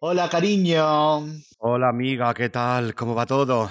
Hola, 0.00 0.28
cariño. 0.28 1.26
Hola 1.58 1.88
amiga, 1.88 2.32
¿qué 2.32 2.48
tal? 2.48 2.94
¿Cómo 2.94 3.14
va 3.14 3.26
todo? 3.26 3.70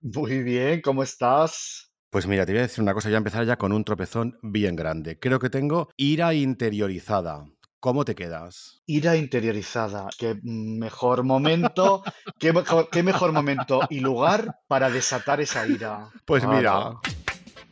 Muy 0.00 0.42
bien, 0.42 0.80
¿cómo 0.80 1.02
estás? 1.02 1.92
Pues 2.08 2.26
mira, 2.26 2.46
te 2.46 2.52
voy 2.52 2.60
a 2.60 2.62
decir 2.62 2.82
una 2.82 2.94
cosa, 2.94 3.10
ya 3.10 3.16
empezar 3.16 3.44
ya 3.46 3.56
con 3.56 3.72
un 3.72 3.84
tropezón 3.84 4.38
bien 4.42 4.76
grande. 4.76 5.18
Creo 5.18 5.38
que 5.38 5.50
tengo 5.50 5.88
ira 5.96 6.34
interiorizada. 6.34 7.46
¿Cómo 7.80 8.04
te 8.04 8.14
quedas? 8.14 8.82
Ira 8.86 9.16
interiorizada. 9.16 10.08
Qué 10.16 10.38
mejor 10.42 11.24
momento, 11.24 12.04
qué 12.38 12.52
mejor, 12.52 12.88
qué 12.90 13.02
mejor 13.02 13.32
momento 13.32 13.80
y 13.90 14.00
lugar 14.00 14.60
para 14.68 14.88
desatar 14.88 15.40
esa 15.40 15.66
ira. 15.66 16.10
Pues 16.26 16.46
mira. 16.46 17.00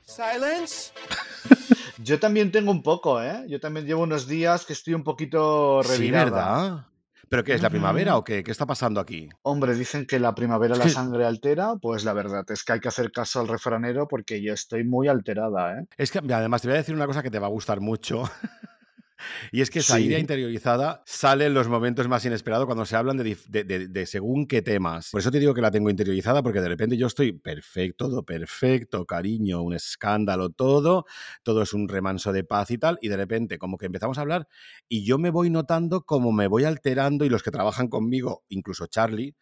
Silence. 0.05 0.93
Yo 2.03 2.19
también 2.19 2.51
tengo 2.51 2.71
un 2.71 2.83
poco, 2.83 3.23
¿eh? 3.23 3.45
Yo 3.49 3.61
también 3.61 3.87
llevo 3.87 4.03
unos 4.03 4.27
días 4.27 4.65
que 4.65 4.73
estoy 4.73 4.95
un 4.95 5.05
poquito 5.05 5.83
Sí, 5.83 5.93
revirada. 5.93 6.25
¿verdad? 6.25 6.87
¿Pero 7.29 7.45
qué 7.45 7.55
es 7.55 7.63
la 7.63 7.71
primavera 7.71 8.17
o 8.17 8.25
qué? 8.25 8.43
¿Qué 8.43 8.51
está 8.51 8.67
pasando 8.67 8.99
aquí? 9.01 9.29
Hombre, 9.43 9.75
dicen 9.75 10.05
que 10.05 10.19
la 10.19 10.35
primavera 10.35 10.75
la 10.75 10.89
sangre 10.89 11.25
altera, 11.25 11.77
pues 11.81 12.05
la 12.05 12.13
verdad 12.13 12.45
es 12.51 12.65
que 12.65 12.73
hay 12.73 12.81
que 12.81 12.89
hacer 12.89 13.13
caso 13.13 13.39
al 13.39 13.47
refranero 13.47 14.09
porque 14.09 14.43
yo 14.43 14.53
estoy 14.53 14.83
muy 14.83 15.07
alterada, 15.07 15.79
¿eh? 15.79 15.87
es 15.97 16.11
que 16.11 16.19
además 16.19 16.63
te 16.63 16.69
voy 16.69 16.75
a 16.75 16.79
decir 16.79 16.95
una 16.95 17.07
cosa 17.07 17.23
que 17.23 17.31
te 17.31 17.39
va 17.39 17.47
a 17.47 17.51
gustar 17.51 17.81
mucho. 17.81 18.25
Y 19.53 19.61
es 19.61 19.71
que 19.71 19.81
esa 19.81 20.01
Sí, 20.01 20.01
interiorizada 20.01 21.03
sale 21.07 21.47
en 21.47 21.55
los 21.55 21.69
momentos 21.69 22.09
más 22.09 22.25
inesperados 22.25 22.67
cuando 22.67 22.85
se 22.87 22.97
hablan 22.97 23.17
de, 23.17 23.25
dif- 23.25 23.47
de- 23.49 23.65
de- 23.65 23.89
de 23.89 24.07
según 24.07 24.47
qué 24.47 24.63
temas. 24.63 25.11
Por 25.11 25.21
eso 25.21 25.31
te 25.31 25.39
digo 25.41 25.55
que 25.55 25.61
la 25.63 25.71
tengo 25.71 25.91
interiorizada, 25.91 26.43
porque 26.43 26.61
de 26.61 26.69
repente 26.69 26.97
yo 26.97 27.07
estoy 27.07 27.33
perfecto, 27.33 28.09
todo 28.09 28.25
perfecto, 28.25 29.05
cariño, 29.07 29.63
un 29.63 29.75
escándalo, 29.75 30.51
todo, 30.51 31.05
todo 31.43 31.63
es 31.63 31.73
un 31.75 31.89
remanso 31.89 32.33
de 32.33 32.45
paz 32.45 32.71
y 32.71 32.79
tal, 32.79 32.99
y 33.03 33.09
de 33.09 33.17
repente 33.17 33.59
como 33.59 33.79
que 33.79 33.87
empezamos 33.87 34.19
a 34.19 34.23
hablar 34.23 34.49
y 34.89 35.05
yo 35.05 35.19
me 35.19 35.31
voy 35.31 35.51
notando 35.51 36.03
como 36.05 36.33
me 36.33 36.47
voy 36.47 36.65
alterando 36.65 37.25
y 37.25 37.29
los 37.29 37.43
que 37.43 37.51
trabajan 37.51 37.89
conmigo, 37.89 38.45
incluso 38.49 38.87
Charlie, 38.87 39.35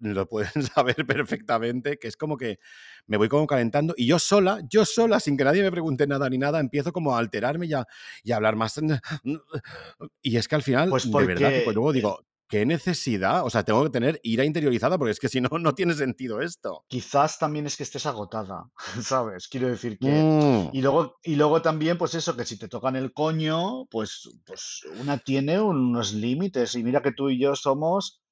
lo 0.00 0.26
pueden 0.26 0.50
saber 0.74 1.06
perfectamente, 1.06 1.98
que 1.98 2.08
es 2.08 2.16
como 2.16 2.36
que 2.36 2.58
me 3.06 3.16
voy 3.16 3.28
como 3.28 3.46
calentando 3.46 3.94
y 3.96 4.06
yo 4.06 4.18
sola, 4.18 4.60
yo 4.68 4.84
sola, 4.84 5.20
sin 5.20 5.36
que 5.36 5.44
nadie 5.44 5.62
me 5.62 5.70
pregunte 5.70 6.06
nada 6.06 6.28
ni 6.28 6.38
nada, 6.38 6.60
empiezo 6.60 6.92
como 6.92 7.14
a 7.14 7.18
alterarme 7.18 7.66
y 7.66 7.74
a, 7.74 7.86
y 8.22 8.32
a 8.32 8.36
hablar 8.36 8.56
más. 8.56 8.78
Y 10.22 10.36
es 10.36 10.46
que 10.48 10.54
al 10.54 10.62
final, 10.62 10.90
pues 10.90 11.10
de 11.10 11.26
verdad 11.26 11.52
pues 11.64 11.74
luego 11.74 11.92
digo, 11.92 12.20
¿qué 12.48 12.64
necesidad? 12.64 13.44
O 13.44 13.50
sea, 13.50 13.62
tengo 13.62 13.84
que 13.84 13.90
tener 13.90 14.20
ira 14.22 14.44
interiorizada 14.44 14.98
porque 14.98 15.12
es 15.12 15.20
que 15.20 15.28
si 15.28 15.40
no, 15.40 15.50
no 15.58 15.74
tiene 15.74 15.94
sentido 15.94 16.40
esto. 16.40 16.84
Quizás 16.88 17.38
también 17.38 17.66
es 17.66 17.76
que 17.76 17.82
estés 17.82 18.06
agotada, 18.06 18.70
¿sabes? 19.02 19.48
Quiero 19.48 19.68
decir 19.68 19.98
que... 19.98 20.10
Mm. 20.10 20.70
Y 20.72 20.82
luego, 20.82 21.18
y 21.22 21.36
luego 21.36 21.62
también, 21.62 21.98
pues 21.98 22.14
eso, 22.14 22.36
que 22.36 22.44
si 22.44 22.58
te 22.58 22.68
tocan 22.68 22.96
el 22.96 23.12
coño, 23.12 23.86
pues, 23.86 24.28
pues 24.44 24.82
una 25.00 25.18
tiene 25.18 25.60
unos 25.60 26.14
límites. 26.14 26.74
Y 26.74 26.82
mira 26.82 27.02
que 27.02 27.12
tú 27.12 27.28
y 27.28 27.38
yo 27.38 27.54
somos 27.54 28.22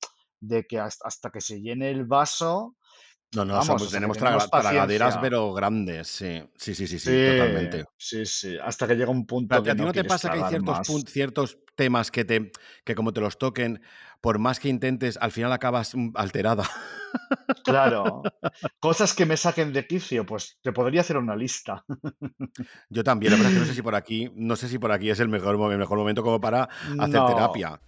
de 0.47 0.64
que 0.64 0.78
hasta, 0.78 1.06
hasta 1.08 1.30
que 1.30 1.41
se 1.41 1.61
llene 1.61 1.91
el 1.91 2.05
vaso, 2.05 2.77
No, 3.34 3.44
no, 3.44 3.55
vamos, 3.55 3.66
somos, 3.66 3.89
que 3.89 3.94
tenemos 3.94 4.16
tenemos 4.16 4.44
traga- 4.44 4.62
tragaderas, 4.62 5.19
pero 5.20 5.53
grandes, 5.53 6.08
sí. 6.08 6.42
Sí, 6.56 6.75
sí, 6.75 6.86
sí, 6.86 6.98
Sí, 6.98 7.11
sí, 7.11 7.33
totalmente. 7.33 7.84
sí, 7.97 8.25
sí, 8.27 8.56
hasta 8.62 8.86
que 8.86 8.94
llega 8.94 9.11
un 9.11 9.27
Pero 9.27 9.27
punto 9.27 9.56
¿A 9.56 9.62
ti, 9.62 9.64
que 9.64 9.70
a 9.70 9.75
ti 9.75 9.80
no 9.80 9.86
no 9.86 9.92
te 9.92 10.05
pasa 10.05 10.30
que 10.30 10.38
hay 10.38 10.44
ciertos, 10.48 11.05
ciertos 11.08 11.58
temas 11.77 12.11
que, 12.11 12.25
te, 12.25 12.50
que 12.84 12.94
como 12.94 13.12
te 13.12 13.20
los 13.20 13.36
toquen, 13.38 13.83
por 14.20 14.38
más 14.38 14.58
que 14.61 14.69
intentes, 14.69 15.19
al 15.20 15.33
final 15.33 15.53
acabas 15.53 15.94
mm, 15.94 16.11
alterada? 16.14 16.64
Claro, 17.64 18.22
cosas 18.81 19.12
que 19.12 19.27
me 19.27 19.36
saquen 19.36 19.72
de 19.72 19.86
quicio, 19.86 20.25
pues 20.25 20.58
te 20.62 20.72
podría 20.72 21.00
hacer 21.03 21.16
una 21.16 21.36
lista. 21.36 21.84
Yo 22.88 23.03
también, 23.05 23.33
la 23.33 23.36
verdad 23.36 23.50
es 23.50 23.55
que 23.55 23.60
no 23.60 23.66
sé 23.66 23.75
si 23.75 23.83
por 23.83 23.94
aquí, 23.94 24.31
no 24.34 24.56
sé 24.56 24.69
si 24.69 24.78
por 24.78 24.92
aquí 24.92 25.10
es 25.10 25.20
el 25.20 25.28
mejor, 25.28 25.55
el 25.72 25.78
mejor 25.78 25.98
momento 25.98 26.22
como 26.22 26.41
para 26.41 26.69
hacer 26.98 27.20
No. 27.20 27.27
terapia. 27.27 27.81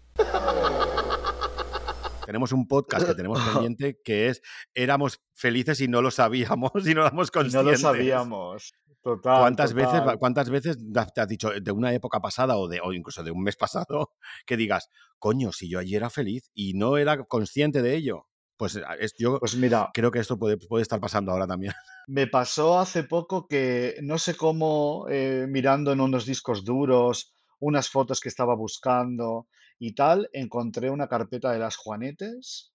Tenemos 2.29 2.53
un 2.53 2.69
podcast 2.69 3.07
que 3.07 3.15
tenemos 3.15 3.39
pendiente 3.73 4.03
que 4.05 4.29
es 4.29 4.43
Éramos 4.75 5.23
felices 5.35 5.81
y 5.81 5.89
no 5.89 6.03
lo 6.03 6.11
sabíamos 6.11 6.73
y 6.87 6.93
no 6.93 7.01
éramos 7.01 7.31
Y 7.33 7.39
no 7.39 7.63
lo 7.63 7.71
conscientes. 7.71 7.81
sabíamos. 7.81 8.75
Total, 9.01 9.41
¿Cuántas 9.41 9.73
veces. 9.73 10.03
¿Cuántas 10.19 10.51
veces 10.51 10.77
te 11.15 11.21
has 11.23 11.29
dicho 11.29 11.49
de 11.59 11.73
una 11.73 11.95
época 11.95 12.21
pasada 12.21 12.59
o, 12.59 12.69
de, 12.69 12.81
o 12.85 12.93
incluso 12.93 13.23
de 13.23 13.31
un 13.31 13.43
mes 13.43 13.57
pasado 13.57 14.13
que 14.47 14.59
digas, 14.59 14.91
coño, 15.19 15.53
si 15.53 15.71
yo 15.71 15.79
ayer 15.79 15.97
era 15.97 16.11
feliz 16.11 16.51
y 16.53 16.75
no 16.75 16.99
era 16.99 17.17
consciente 17.25 17.81
de 17.81 17.95
ello? 17.95 18.27
Pues 18.59 18.79
es, 19.01 19.15
yo 19.19 19.39
Pues 19.41 19.55
mira, 19.57 19.89
creo 19.95 20.11
que 20.11 20.19
esto 20.19 20.39
puede, 20.39 20.59
puede 20.59 20.83
estar 20.83 21.01
pasando 21.01 21.33
ahora 21.33 21.47
también. 21.47 21.73
me 22.09 22.27
pasó 22.27 22.79
hace 22.79 23.05
poco 23.05 23.49
que 23.49 23.97
no 24.03 24.19
sé 24.19 24.37
cómo, 24.37 25.07
eh, 25.09 25.47
mirando 25.49 25.93
en 25.93 26.03
unos 26.03 26.27
discos 26.27 26.63
duros, 26.63 27.33
unas 27.59 27.89
fotos 27.89 28.21
que 28.21 28.29
estaba 28.29 28.55
buscando 28.55 29.47
y 29.79 29.95
tal, 29.95 30.29
encontré 30.33 30.91
una 30.91 31.09
carpeta 31.09 31.53
de 31.53 31.59
las 31.61 31.77
Juanetes 31.77 32.73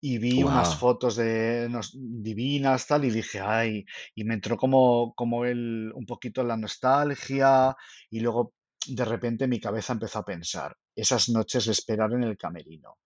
y 0.00 0.18
vi 0.18 0.42
unas 0.44 0.74
fotos 0.74 1.16
de 1.16 1.68
nos- 1.70 1.92
divinas, 1.96 2.86
tal, 2.86 3.04
y 3.04 3.10
dije, 3.10 3.40
ay, 3.40 3.84
y 4.14 4.24
me 4.24 4.34
entró 4.34 4.56
como, 4.56 5.14
como 5.14 5.44
el, 5.44 5.92
un 5.94 6.06
poquito 6.06 6.44
la 6.44 6.56
nostalgia, 6.56 7.74
y 8.10 8.20
luego 8.20 8.54
de 8.86 9.04
repente 9.04 9.48
mi 9.48 9.58
cabeza 9.60 9.94
empezó 9.94 10.20
a 10.20 10.24
pensar, 10.24 10.76
esas 10.94 11.28
noches 11.28 11.66
de 11.66 11.72
esperar 11.72 12.12
en 12.12 12.22
el 12.24 12.36
camerino, 12.36 12.98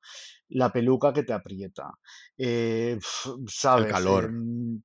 la 0.51 0.73
peluca 0.73 1.13
que 1.13 1.23
te 1.25 1.33
aprieta, 1.33 1.91
eh, 2.39 2.99
El 3.81 3.87
sabes, 3.87 3.95
calor. 3.95 4.31
Em, 4.31 4.83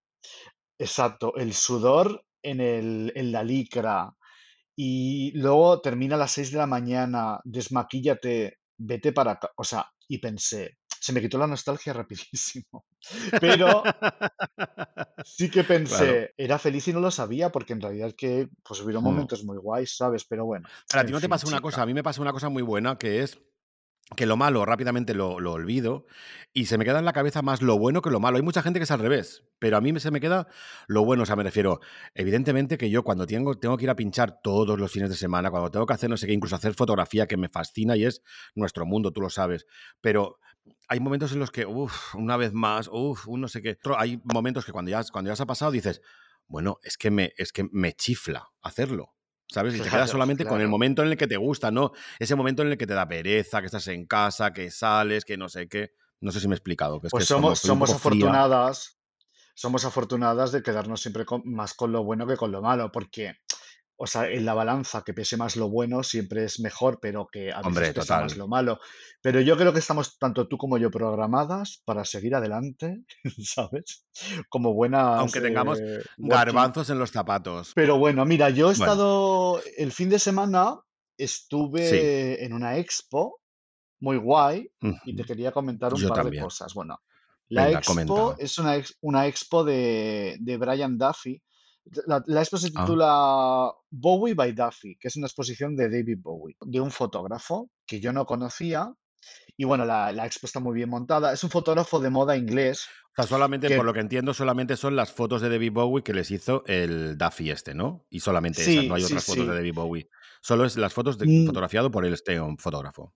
exacto, 0.77 1.35
el 1.37 1.53
sudor 1.53 2.25
en 2.41 2.61
el, 2.61 3.11
en 3.15 3.31
la 3.31 3.43
licra, 3.43 4.13
y 4.75 5.31
luego 5.37 5.81
termina 5.81 6.15
a 6.15 6.19
las 6.19 6.31
6 6.31 6.51
de 6.51 6.57
la 6.59 6.67
mañana, 6.67 7.39
desmaquíllate, 7.43 8.57
vete 8.77 9.13
para 9.13 9.33
acá. 9.33 9.51
O 9.57 9.63
sea, 9.63 9.87
y 10.07 10.19
pensé, 10.19 10.77
se 10.99 11.13
me 11.13 11.21
quitó 11.21 11.37
la 11.37 11.47
nostalgia 11.47 11.93
rapidísimo. 11.93 12.85
Pero 13.39 13.91
sí 15.23 15.49
que 15.51 15.63
Claro. 15.63 15.71
pensé, 15.73 16.33
era 16.37 16.57
feliz 16.59 16.87
y 16.87 16.93
no 16.93 16.99
lo 17.01 17.11
sabía, 17.11 17.51
porque 17.51 17.73
en 17.73 17.81
realidad 17.81 18.13
que 18.17 18.47
pues 18.63 18.81
hubieron 18.81 19.03
Hmm. 19.03 19.07
momentos 19.09 19.43
muy 19.43 19.57
guays, 19.57 19.95
¿sabes? 19.97 20.25
Pero 20.27 20.45
bueno, 20.45 20.69
Pero 20.89 21.01
a 21.01 21.05
ti 21.05 21.11
no 21.11 21.21
te 21.21 21.29
pasa 21.29 21.47
una 21.47 21.61
cosa, 21.61 21.81
a 21.81 21.85
mí 21.85 21.93
me 21.93 22.03
pasa 22.03 22.21
una 22.21 22.31
cosa 22.31 22.49
muy 22.49 22.63
buena 22.63 22.97
que 22.97 23.21
es 23.21 23.39
que 24.15 24.25
lo 24.27 24.37
malo 24.37 24.65
rápidamente 24.65 25.15
lo, 25.15 25.39
lo 25.39 25.53
olvido 25.53 26.05
y 26.53 26.67
se 26.67 26.77
me 26.77 26.85
queda 26.85 26.99
en 26.99 27.05
la 27.05 27.13
cabeza 27.13 27.41
más 27.41 27.61
lo 27.61 27.77
bueno 27.77 28.01
que 28.01 28.11
lo 28.11 28.19
malo. 28.19 28.37
Hay 28.37 28.43
mucha 28.43 28.61
gente 28.61 28.79
que 28.79 28.83
es 28.83 28.91
al 28.91 28.99
revés, 28.99 29.43
pero 29.57 29.77
a 29.77 29.81
mí 29.81 29.99
se 29.99 30.11
me 30.11 30.21
queda 30.21 30.47
lo 30.87 31.03
bueno. 31.03 31.23
O 31.23 31.25
sea, 31.25 31.35
me 31.35 31.43
refiero, 31.43 31.79
evidentemente 32.13 32.77
que 32.77 32.89
yo 32.89 33.03
cuando 33.03 33.25
tengo, 33.25 33.57
tengo 33.57 33.77
que 33.77 33.85
ir 33.85 33.89
a 33.89 33.95
pinchar 33.95 34.41
todos 34.41 34.79
los 34.79 34.91
fines 34.91 35.09
de 35.09 35.15
semana, 35.15 35.49
cuando 35.49 35.71
tengo 35.71 35.85
que 35.85 35.93
hacer 35.93 36.09
no 36.09 36.17
sé 36.17 36.27
qué, 36.27 36.33
incluso 36.33 36.55
hacer 36.55 36.75
fotografía 36.75 37.27
que 37.27 37.35
me 37.35 37.49
fascina 37.49 37.97
y 37.97 38.05
es 38.05 38.21
nuestro 38.53 38.85
mundo, 38.85 39.11
tú 39.11 39.21
lo 39.21 39.29
sabes. 39.29 39.65
Pero 40.01 40.39
hay 40.87 40.99
momentos 40.99 41.31
en 41.33 41.39
los 41.39 41.51
que, 41.51 41.65
uff, 41.65 42.13
una 42.15 42.37
vez 42.37 42.53
más, 42.53 42.89
uff, 42.91 43.27
un 43.27 43.41
no 43.41 43.47
sé 43.47 43.61
qué. 43.61 43.77
Hay 43.97 44.21
momentos 44.23 44.65
que 44.65 44.71
cuando 44.71 44.91
ya, 44.91 45.03
cuando 45.11 45.31
ya 45.31 45.35
se 45.35 45.43
ha 45.43 45.47
pasado 45.47 45.71
dices, 45.71 46.01
bueno, 46.47 46.77
es 46.83 46.97
que 46.97 47.09
me, 47.11 47.33
es 47.37 47.51
que 47.51 47.67
me 47.71 47.93
chifla 47.93 48.49
hacerlo. 48.61 49.15
¿Sabes? 49.47 49.75
Y 49.75 49.77
te 49.77 49.83
quedas 49.83 49.93
Claro, 49.93 50.07
solamente 50.11 50.45
con 50.45 50.59
el 50.59 50.67
momento 50.67 51.01
en 51.03 51.09
el 51.09 51.17
que 51.17 51.27
te 51.27 51.37
gusta, 51.37 51.71
¿no? 51.71 51.91
Ese 52.19 52.35
momento 52.35 52.63
en 52.63 52.69
el 52.71 52.77
que 52.77 52.87
te 52.87 52.93
da 52.93 53.07
pereza, 53.07 53.59
que 53.61 53.67
estás 53.67 53.87
en 53.87 54.05
casa, 54.05 54.51
que 54.53 54.71
sales, 54.71 55.23
que 55.23 55.37
no 55.37 55.49
sé 55.49 55.67
qué. 55.67 55.91
No 56.19 56.31
sé 56.31 56.39
si 56.39 56.47
me 56.47 56.55
he 56.55 56.57
explicado, 56.57 56.99
que 56.99 57.07
es 57.07 57.11
Pues 57.11 57.25
que 57.25 57.27
somos, 57.27 57.59
somos 57.59 57.89
fría. 57.89 57.97
afortunadas, 57.97 58.99
somos 59.53 59.85
afortunadas 59.85 60.51
de 60.51 60.63
quedarnos 60.63 61.01
siempre 61.01 61.25
con- 61.25 61.43
más 61.45 61.73
con 61.73 61.91
lo 61.91 62.03
bueno 62.03 62.25
que 62.27 62.37
con 62.37 62.51
lo 62.51 62.61
malo, 62.61 62.91
porque, 62.91 63.35
o 63.97 64.07
sea, 64.07 64.29
en 64.29 64.45
la 64.45 64.53
balanza 64.53 65.03
que 65.05 65.13
pese 65.13 65.37
más 65.37 65.55
lo 65.55 65.69
bueno 65.69 66.03
siempre 66.03 66.43
es 66.43 66.59
mejor, 66.59 66.99
pero 67.01 67.27
que 67.31 67.51
a 67.51 67.57
veces 67.57 67.67
Hombre, 67.67 67.93
pesa 67.93 68.21
más 68.21 68.35
lo 68.37 68.47
malo. 68.47 68.79
Pero 69.21 69.39
yo 69.41 69.55
creo 69.57 69.71
que 69.73 69.79
estamos, 69.79 70.17
tanto 70.17 70.47
tú 70.47 70.57
como 70.57 70.77
yo, 70.77 70.91
programadas 70.91 71.81
para 71.85 72.03
seguir 72.05 72.35
adelante, 72.35 73.03
¿sabes? 73.43 74.05
Como 74.49 74.73
buenas 74.73 75.19
Aunque 75.19 75.39
tengamos 75.41 75.79
eh, 75.79 76.03
garbanzos 76.17 76.89
en 76.89 76.99
los 76.99 77.11
zapatos. 77.11 77.71
Pero 77.73 77.97
bueno, 77.97 78.25
mira, 78.25 78.49
yo 78.49 78.69
he 78.71 78.75
Bueno, 78.75 78.83
estado, 78.83 79.61
el 79.77 79.91
fin 79.91 80.09
de 80.09 80.19
semana 80.19 80.75
sí. 81.17 81.23
estuve 81.23 82.43
en 82.43 82.53
una 82.53 82.77
expo 82.77 83.39
muy 83.99 84.17
guay 84.17 84.69
y 85.05 85.15
te 85.15 85.23
quería 85.23 85.51
comentar 85.51 85.93
un 85.93 86.01
Yo 86.01 86.09
par 86.09 86.29
de 86.29 86.37
cosas. 86.39 86.73
Bueno, 86.73 86.99
la 87.49 87.67
Venga, 87.67 87.79
expo 87.79 87.93
comenta. 87.93 88.35
es 88.43 88.57
una, 88.57 88.75
ex- 88.75 88.97
una 89.01 89.25
expo 89.27 89.63
de, 89.63 90.35
de 90.39 90.57
Brian 90.57 90.97
Duffy. 90.97 91.41
La, 92.07 92.23
la 92.25 92.41
expo 92.41 92.57
se 92.57 92.71
Ah, 92.75 92.81
titula 92.81 93.71
Bowie 93.91 94.33
by 94.33 94.53
Duffy, 94.53 94.97
que 94.97 95.07
es 95.07 95.15
una 95.15 95.27
exposición 95.27 95.75
de 95.75 95.89
David 95.89 96.17
Bowie, 96.19 96.57
de 96.61 96.81
un 96.81 96.91
fotógrafo 96.91 97.69
que 97.85 97.99
yo 97.99 98.11
no 98.11 98.25
conocía. 98.25 98.93
Y 99.57 99.65
bueno, 99.65 99.85
la, 99.85 100.11
la 100.11 100.25
expo 100.25 100.47
está 100.47 100.59
muy 100.59 100.75
bien 100.75 100.89
montada. 100.89 101.31
Es 101.33 101.43
un 101.43 101.49
fotógrafo 101.49 101.99
de 101.99 102.09
moda 102.09 102.35
inglés 102.35 102.87
o 103.17 103.21
sea, 103.21 103.27
solamente, 103.29 103.73
por 103.77 103.85
lo 103.85 103.93
que 103.93 104.01
entiendo, 104.01 104.33
solamente 104.33 104.75
son 104.75 104.97
las 104.97 105.13
fotos 105.13 105.41
de 105.41 105.47
David 105.47 105.71
Bowie 105.71 106.03
que 106.03 106.13
les 106.13 106.29
hizo 106.31 106.65
el 106.65 107.17
Duffy 107.17 107.49
este, 107.49 107.73
¿no? 107.73 108.05
Y 108.09 108.19
solamente 108.19 108.61
esas, 108.61 108.87
no 108.87 108.95
hay 108.95 109.03
sí, 109.03 109.05
otras 109.05 109.25
fotos 109.25 109.47
de. 109.47 109.53
David 109.53 109.73
Bowie. 109.73 110.09
Solo 110.41 110.65
es 110.65 110.75
las 110.75 110.93
fotos 110.93 111.17
de, 111.17 111.25
Mm, 111.25 111.45
fotografiado 111.45 111.89
por 111.89 112.05
este 112.05 112.41
un 112.41 112.57
fotógrafo. 112.57 113.15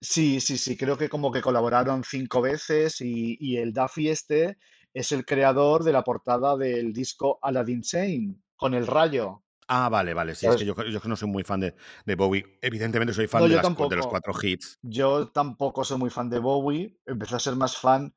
Sí, 0.00 0.40
sí, 0.40 0.56
sí, 0.56 0.78
creo 0.78 0.96
que 0.96 1.10
como 1.10 1.30
que 1.30 1.42
colaboraron 1.42 2.04
cinco 2.04 2.40
veces 2.40 3.02
y, 3.02 3.36
y 3.38 3.58
el 3.58 3.74
Duffy 3.74 4.08
este 4.08 4.56
es 4.94 5.12
el 5.12 5.24
creador 5.26 5.84
de 5.84 5.92
la 5.92 6.02
portada 6.04 6.56
del 6.56 6.92
disco 6.92 7.38
Aladdin 7.42 7.84
Sane, 7.84 8.36
con 8.56 8.74
el 8.74 8.86
rayo. 8.86 9.42
Ah, 9.66 9.88
vale, 9.88 10.14
vale. 10.14 10.34
Sí, 10.34 10.46
es 10.46 10.56
que 10.56 10.64
yo, 10.64 10.74
yo 10.84 11.00
que 11.00 11.08
no 11.08 11.16
soy 11.16 11.28
muy 11.28 11.42
fan 11.42 11.60
de, 11.60 11.74
de 12.04 12.14
Bowie. 12.14 12.58
Evidentemente 12.60 13.14
soy 13.14 13.24
No, 13.24 13.30
fan 13.30 13.48
de, 13.48 13.56
las, 13.56 13.76
de 13.76 13.96
los 13.96 14.06
cuatro 14.06 14.32
hits. 14.40 14.78
Yo 14.82 15.28
tampoco 15.28 15.84
soy 15.84 15.98
muy 15.98 16.10
fan 16.10 16.28
de 16.28 16.38
Bowie. 16.38 16.98
Empecé 17.06 17.36
a 17.36 17.40
ser 17.40 17.56
más 17.56 17.76
fan 17.76 18.14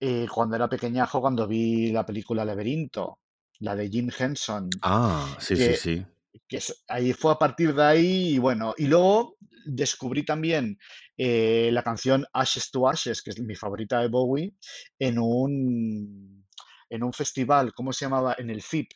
eh, 0.00 0.26
cuando 0.32 0.56
era 0.56 0.68
pequeñajo, 0.68 1.20
cuando 1.20 1.46
vi 1.46 1.92
la 1.92 2.04
película 2.04 2.44
Laberinto, 2.44 3.20
la 3.60 3.74
de 3.74 3.88
Jim 3.88 4.10
Henson, 4.16 4.68
Ah, 4.82 5.36
sí, 5.38 5.56
sí, 5.56 5.62
que, 5.68 5.76
sí. 5.76 6.06
que 6.48 6.60
ahí 6.88 7.12
fue 7.12 7.32
a 7.32 7.38
partir 7.38 7.74
de 7.74 7.82
ahí 7.84 8.34
y 8.34 8.38
bueno, 8.38 8.74
y 8.76 8.86
luego 8.88 9.36
descubrí 9.64 10.24
también 10.24 10.78
eh, 11.16 11.70
la 11.72 11.82
canción 11.82 12.26
Ashes 12.32 12.70
to 12.70 12.88
Ashes, 12.88 13.22
que 13.22 13.30
es 13.30 13.40
mi 13.40 13.54
favorita 13.54 14.00
de 14.00 14.08
Bowie, 14.08 14.54
en 14.98 15.18
un, 15.18 16.46
en 16.90 17.02
un 17.02 17.12
festival, 17.12 17.72
¿cómo 17.74 17.92
se 17.92 18.04
llamaba? 18.04 18.34
En 18.38 18.50
el 18.50 18.62
FIP, 18.62 18.90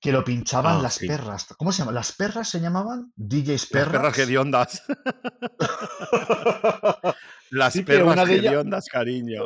que 0.00 0.12
lo 0.12 0.24
pinchaban 0.24 0.78
Ah, 0.78 0.82
las 0.82 0.94
sí. 0.96 1.06
perras. 1.06 1.46
¿Cómo 1.56 1.72
se 1.72 1.80
llama? 1.80 1.92
¿Las 1.92 2.12
perras 2.12 2.48
se 2.48 2.60
llamaban? 2.60 3.12
¿DJs 3.16 3.48
Las 3.48 3.66
perras 3.66 3.92
perras? 3.92 4.18
hediondas. 4.18 4.82
Las 7.50 7.74
Sí, 7.74 7.82
perras 7.82 8.28
ellas, 8.28 8.44
hediondas, 8.46 8.86
cariño. 8.86 9.42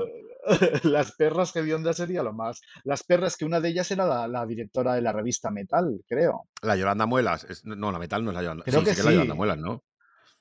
Las 0.85 1.13
perras 1.13 1.53
que 1.53 1.61
hediondas 1.61 1.97
sería 1.97 2.23
lo 2.23 2.33
más. 2.33 2.61
Las 2.85 3.03
perras 3.05 3.37
que 3.37 3.45
una 3.45 3.61
de 3.61 3.69
ellas 3.69 3.91
era 3.91 4.07
la, 4.07 4.27
la 4.29 4.47
directora 4.47 4.95
de 4.95 5.03
la 5.03 5.13
revista 5.13 5.51
Metal, 5.51 6.01
creo. 6.07 6.49
La 6.63 6.77
Yolanda 6.77 7.07
Muelas. 7.07 7.45
es- 7.45 7.65
no, 7.65 7.93
la 7.93 7.99
metal 7.99 8.25
no 8.25 8.31
es 8.31 8.37
la 8.37 8.43
Yolanda. 8.43 8.65
Creo 8.65 8.81
Sí, 8.81 8.85
que 8.87 8.91
sí 8.91 8.95
que 8.97 9.01
es 9.01 9.07
la 9.07 9.13
Yolanda. 9.13 9.35
Muelas, 9.35 9.59
¿no? 9.59 9.85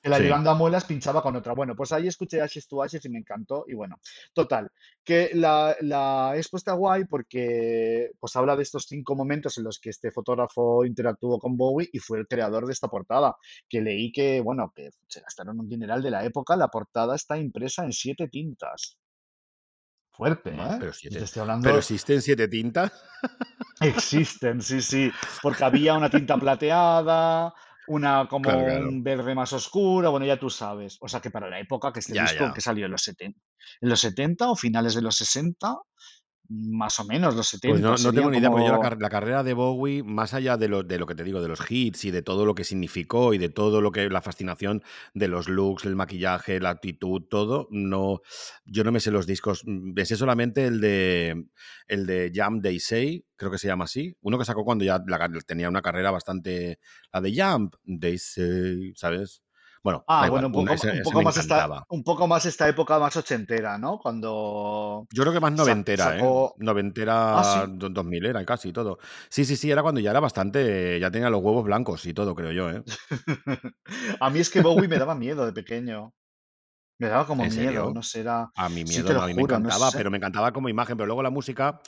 Que 0.08 0.10
la 0.10 0.18
Sí. 0.18 0.24
Yolanda 0.24 0.54
Muelas 0.54 0.84
pinchaba 0.84 1.22
con 1.22 1.36
otra. 1.36 1.52
Bueno, 1.54 1.76
pues 1.76 1.92
ahí 1.92 2.06
escuché 2.06 2.40
Ashes 2.40 2.66
to 2.66 2.82
Ashes 2.82 3.04
y 3.04 3.08
me 3.08 3.18
encantó. 3.18 3.64
Y 3.68 3.74
bueno, 3.74 4.00
total. 4.32 4.70
Que 5.04 5.30
la, 5.34 5.76
la 5.80 6.32
expo 6.36 6.56
está 6.56 6.72
guay 6.72 7.04
porque 7.04 8.10
pues 8.18 8.34
habla 8.36 8.56
de 8.56 8.62
estos 8.62 8.86
cinco 8.86 9.14
momentos 9.14 9.58
en 9.58 9.64
los 9.64 9.78
que 9.78 9.90
este 9.90 10.10
fotógrafo 10.10 10.84
interactuó 10.84 11.38
con 11.38 11.56
Bowie 11.56 11.88
y 11.92 11.98
fue 11.98 12.18
el 12.18 12.26
creador 12.26 12.66
de 12.66 12.72
esta 12.72 12.88
portada. 12.88 13.36
Que 13.68 13.80
leí 13.80 14.10
que, 14.12 14.40
bueno, 14.40 14.72
que 14.74 14.90
se 15.06 15.20
gastaron 15.20 15.60
un 15.60 15.68
dineral 15.68 16.02
de 16.02 16.10
la 16.10 16.24
época. 16.24 16.56
La 16.56 16.68
portada 16.68 17.14
está 17.14 17.38
impresa 17.38 17.84
en 17.84 17.92
siete 17.92 18.28
tintas. 18.28 18.98
Fuerte, 20.10 20.50
¿eh? 20.50 20.76
Pero, 20.80 20.92
siete, 20.92 21.18
estoy 21.18 21.42
pero 21.42 21.42
hablando 21.42 21.78
existen 21.78 22.20
siete 22.20 22.48
tintas. 22.48 22.92
Existen, 23.80 24.60
sí, 24.60 24.82
sí, 24.82 25.12
porque 25.40 25.62
había 25.62 25.94
una 25.94 26.10
tinta 26.10 26.36
plateada, 26.36 27.54
una 27.88 28.28
como 28.28 28.42
Claro, 28.44 28.64
claro. 28.64 28.88
un 28.88 29.02
verde 29.02 29.34
más 29.34 29.52
oscuro, 29.52 30.10
bueno, 30.10 30.26
ya 30.26 30.38
tú 30.38 30.50
sabes. 30.50 30.96
O 31.00 31.08
sea 31.08 31.20
que 31.20 31.30
para 31.30 31.48
la 31.50 31.58
época 31.60 31.92
que 31.92 32.00
este 32.00 32.14
Ya, 32.14 32.22
disco, 32.22 32.44
ya. 32.44 32.52
que 32.52 32.60
salió 32.60 32.86
en 32.86 32.92
los 32.92 33.02
70, 33.02 33.40
en 33.80 33.88
los 33.88 34.00
70 34.00 34.50
o 34.50 34.56
finales 34.56 34.94
de 34.94 35.02
los 35.02 35.16
60, 35.16 35.76
más 36.48 36.98
o 37.00 37.04
menos 37.04 37.34
los 37.34 37.50
Pues 37.66 37.80
70, 37.80 37.80
no, 37.80 37.98
no 37.98 38.12
tengo 38.12 38.30
ni 38.30 38.38
idea, 38.38 38.50
porque 38.50 38.64
yo 38.66 38.72
la, 38.72 38.78
como... 38.78 38.96
la 38.98 39.10
carrera 39.10 39.42
de 39.42 39.52
Bowie, 39.52 40.02
más 40.02 40.32
allá 40.32 40.56
de 40.56 40.68
lo, 40.68 40.82
de 40.82 40.98
lo 40.98 41.06
que 41.06 41.14
te 41.14 41.24
digo, 41.24 41.42
de 41.42 41.48
los 41.48 41.60
hits 41.70 42.06
y 42.06 42.10
de 42.10 42.22
todo 42.22 42.46
lo 42.46 42.54
que 42.54 42.64
significó 42.64 43.34
y 43.34 43.38
de 43.38 43.50
todo 43.50 43.80
lo 43.82 43.92
que 43.92 44.08
la 44.08 44.22
fascinación 44.22 44.82
de 45.12 45.28
los 45.28 45.48
looks, 45.48 45.84
el 45.84 45.96
maquillaje, 45.96 46.60
la 46.60 46.70
actitud, 46.70 47.22
todo, 47.28 47.68
no, 47.70 48.20
yo 48.64 48.84
no 48.84 48.92
me 48.92 49.00
sé 49.00 49.10
los 49.10 49.26
discos. 49.26 49.62
mm, 49.66 49.92
Me 49.94 50.06
sé 50.06 50.16
solamente 50.16 50.66
el 50.66 50.80
de 50.80 51.46
el 51.86 52.06
de 52.06 52.32
Jump 52.34 52.62
They 52.62 52.80
Say, 52.80 53.26
creo 53.36 53.50
que 53.50 53.58
se 53.58 53.68
llama 53.68 53.84
así, 53.84 54.16
uno 54.22 54.38
que 54.38 54.44
sacó 54.46 54.64
cuando 54.64 54.84
ya 54.84 55.02
la 55.06 55.28
tenía 55.46 55.68
una 55.68 55.82
carrera 55.82 56.10
bastante, 56.10 56.78
la 57.12 57.20
de 57.20 57.34
Jump 57.36 57.74
They 57.84 58.18
Say, 58.18 58.92
¿sabes? 58.96 59.42
Bueno, 59.82 60.06
Ah, 60.06 60.30
un 60.32 60.50
un- 60.52 60.68
poco, 60.68 60.70
ese, 60.70 60.90
un 60.90 61.00
ese 61.00 61.02
poco 61.02 61.16
me 61.16 61.22
más 61.22 61.36
esta, 61.36 61.64
encantaba. 61.64 61.84
un 61.88 62.02
poco 62.02 62.26
más 62.26 62.46
esta 62.46 62.66
época 62.68 62.98
más 62.98 63.16
ochentera, 63.16 63.76
¿no? 63.78 63.98
Cuando 63.98 65.06
Yo 65.10 65.22
creo 65.22 65.32
que 65.32 65.40
más 65.40 65.52
noventera, 65.52 66.18
¿eh? 66.20 66.34
sacó... 66.34 66.60
Ah, 67.32 67.44
Noventera, 67.44 67.44
sí. 67.44 67.68
do- 67.68 67.88
2000 67.88 68.26
era 68.26 68.44
casi 68.44 68.72
todo. 68.72 68.98
Sí, 69.30 69.44
sí, 69.46 69.56
sí, 69.56 69.70
era 69.70 69.82
cuando 69.82 70.00
ya 70.00 70.10
era 70.10 70.20
bastante, 70.20 71.00
ya 71.00 71.10
tenía 71.10 71.30
los 71.30 71.40
huevos 71.42 71.64
blancos 71.64 72.04
y 72.06 72.12
todo, 72.12 72.34
creo 72.34 72.52
yo, 72.52 72.70
¿eh? 72.70 72.84
A 74.20 74.30
mí 74.30 74.40
es 74.40 74.50
que 74.50 74.60
Bowie 74.60 74.88
me 74.88 74.98
daba 74.98 75.14
miedo 75.14 75.46
de 75.46 75.52
pequeño. 75.52 76.14
Me 76.98 77.08
daba 77.08 77.26
como 77.26 77.46
¿En 77.46 77.50
miedo, 77.50 77.90
serio? 77.90 77.92
no 77.92 78.02
sé, 78.02 78.20
era... 78.22 78.50
A 78.54 78.68
mí 78.68 78.84
Sí, 78.84 79.02
miedo, 79.02 79.14
no, 79.14 79.22
a 79.22 79.26
mí 79.26 79.34
me 79.34 79.42
no 79.58 79.70
encantaba, 79.70 79.94
sé. 79.94 79.96
pero 79.96 80.10
me 80.10 80.16
encantaba 80.18 80.52
como 80.52 80.68
imagen, 80.68 80.96
pero 80.96 81.06
luego 81.06 81.22
la 81.22 81.30
música, 81.30 81.80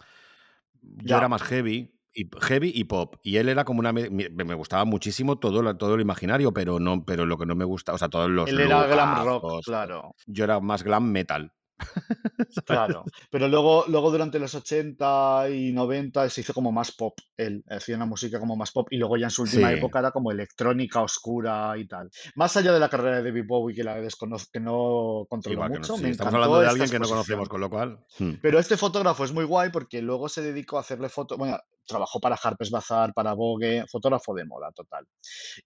yo 0.83 1.17
era 1.19 1.29
Ya, 1.29 1.29
más 1.29 1.43
heavy, 1.43 2.00
y, 2.15 2.29
heavy 2.41 2.73
y 2.75 2.85
pop, 2.85 3.17
y 3.23 3.37
él 3.37 3.49
era 3.49 3.65
como 3.65 3.81
una, 3.81 3.93
me, 3.93 4.55
gustaba 4.55 4.85
muchísimo 4.85 5.39
todo, 5.39 5.63
la- 5.63 5.77
todo 5.79 5.95
el 5.95 6.01
imaginario, 6.01 6.53
pero 6.53 6.81
no, 6.81 7.05
pero 7.05 7.27
lo 7.27 7.39
que 7.39 7.47
no 7.47 7.55
me 7.55 7.65
gusta, 7.65 7.93
o 7.93 7.99
sea, 7.99 8.09
todos 8.09 8.31
los 8.31 8.49
él 8.51 8.61
era 8.61 8.87
glam 8.87 9.25
rock, 9.25 9.65
claro. 9.65 10.15
yo 10.27 10.45
era 10.45 10.61
más 10.61 10.83
glam 10.83 11.11
metal. 11.11 11.53
Claro, 12.67 13.05
pero 13.31 13.49
luego, 13.49 13.85
luego 13.89 14.11
durante 14.11 14.39
los 14.39 14.55
80 14.55 15.49
y 15.51 15.73
90 15.73 16.29
se 16.29 16.41
hizo 16.41 16.53
como 16.53 16.73
más 16.73 16.93
pop, 16.93 17.15
él 17.37 17.65
hacía 17.69 17.97
una 17.97 18.07
música 18.07 18.39
como 18.39 18.57
más 18.57 18.73
pop 18.73 18.89
y 18.91 18.97
luego 18.97 19.17
ya 19.17 19.27
en 19.27 19.31
su 19.31 19.43
última 19.43 19.69
Sí, 19.69 19.79
época 19.79 20.01
era 20.01 20.11
como 20.11 20.31
electrónica 20.31 21.01
oscura 21.03 21.77
y 21.79 21.87
tal. 21.87 22.11
Más 22.35 22.57
allá 22.57 22.73
de 22.73 22.81
la 22.81 22.89
carrera 22.89 23.19
de 23.19 23.25
David 23.25 23.45
Bowie 23.47 23.75
que 23.77 23.85
la 23.85 24.01
desconozco, 24.01 24.51
que 24.53 24.61
no 24.61 25.27
controlo 25.29 25.55
igual 25.55 25.71
que 25.71 25.75
no, 25.75 25.81
mucho, 25.81 25.97
sí, 25.97 26.03
me 26.03 26.11
estamos 26.11 26.35
hablando 26.35 26.61
de 26.61 26.69
alguien 26.69 26.91
que 26.91 26.99
no 26.99 27.09
conocemos, 27.09 27.49
con 27.49 27.61
lo 27.61 27.71
cual, 27.71 28.05
hmm, 28.19 28.33
Pero 28.43 28.59
este 28.59 28.77
fotógrafo 28.77 29.25
es 29.25 29.33
muy 29.33 29.45
guay 29.45 29.71
porque 29.71 30.03
luego 30.03 30.29
se 30.29 30.43
dedicó 30.43 30.77
a 30.77 30.81
hacerle 30.81 31.09
fotos, 31.09 31.39
bueno, 31.39 31.59
trabajó 31.87 32.21
para 32.21 32.39
Harper's 32.43 32.71
Bazaar, 32.71 33.13
para 33.15 33.35
Vogue, 33.35 33.85
fotógrafo 33.91 34.35
de 34.35 34.45
moda 34.45 34.71
total. 34.73 35.07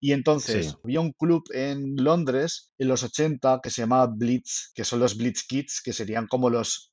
Y 0.01 0.09
sí, 0.09 0.13
entonces 0.13 0.77
había 0.83 1.01
un 1.01 1.13
club 1.13 1.45
en 1.53 1.97
Londres 1.97 2.73
en 2.79 2.89
los 2.89 3.03
80 3.03 3.61
que 3.63 3.71
se 3.71 3.83
llamaba 3.83 4.07
Blitz, 4.07 4.73
que 4.75 4.85
son 4.85 5.01
los 5.01 5.17
Blitz 5.17 5.45
Kids, 5.47 5.81
que 5.85 5.93
serían 5.93 6.27
como 6.27 6.51
los, 6.51 6.93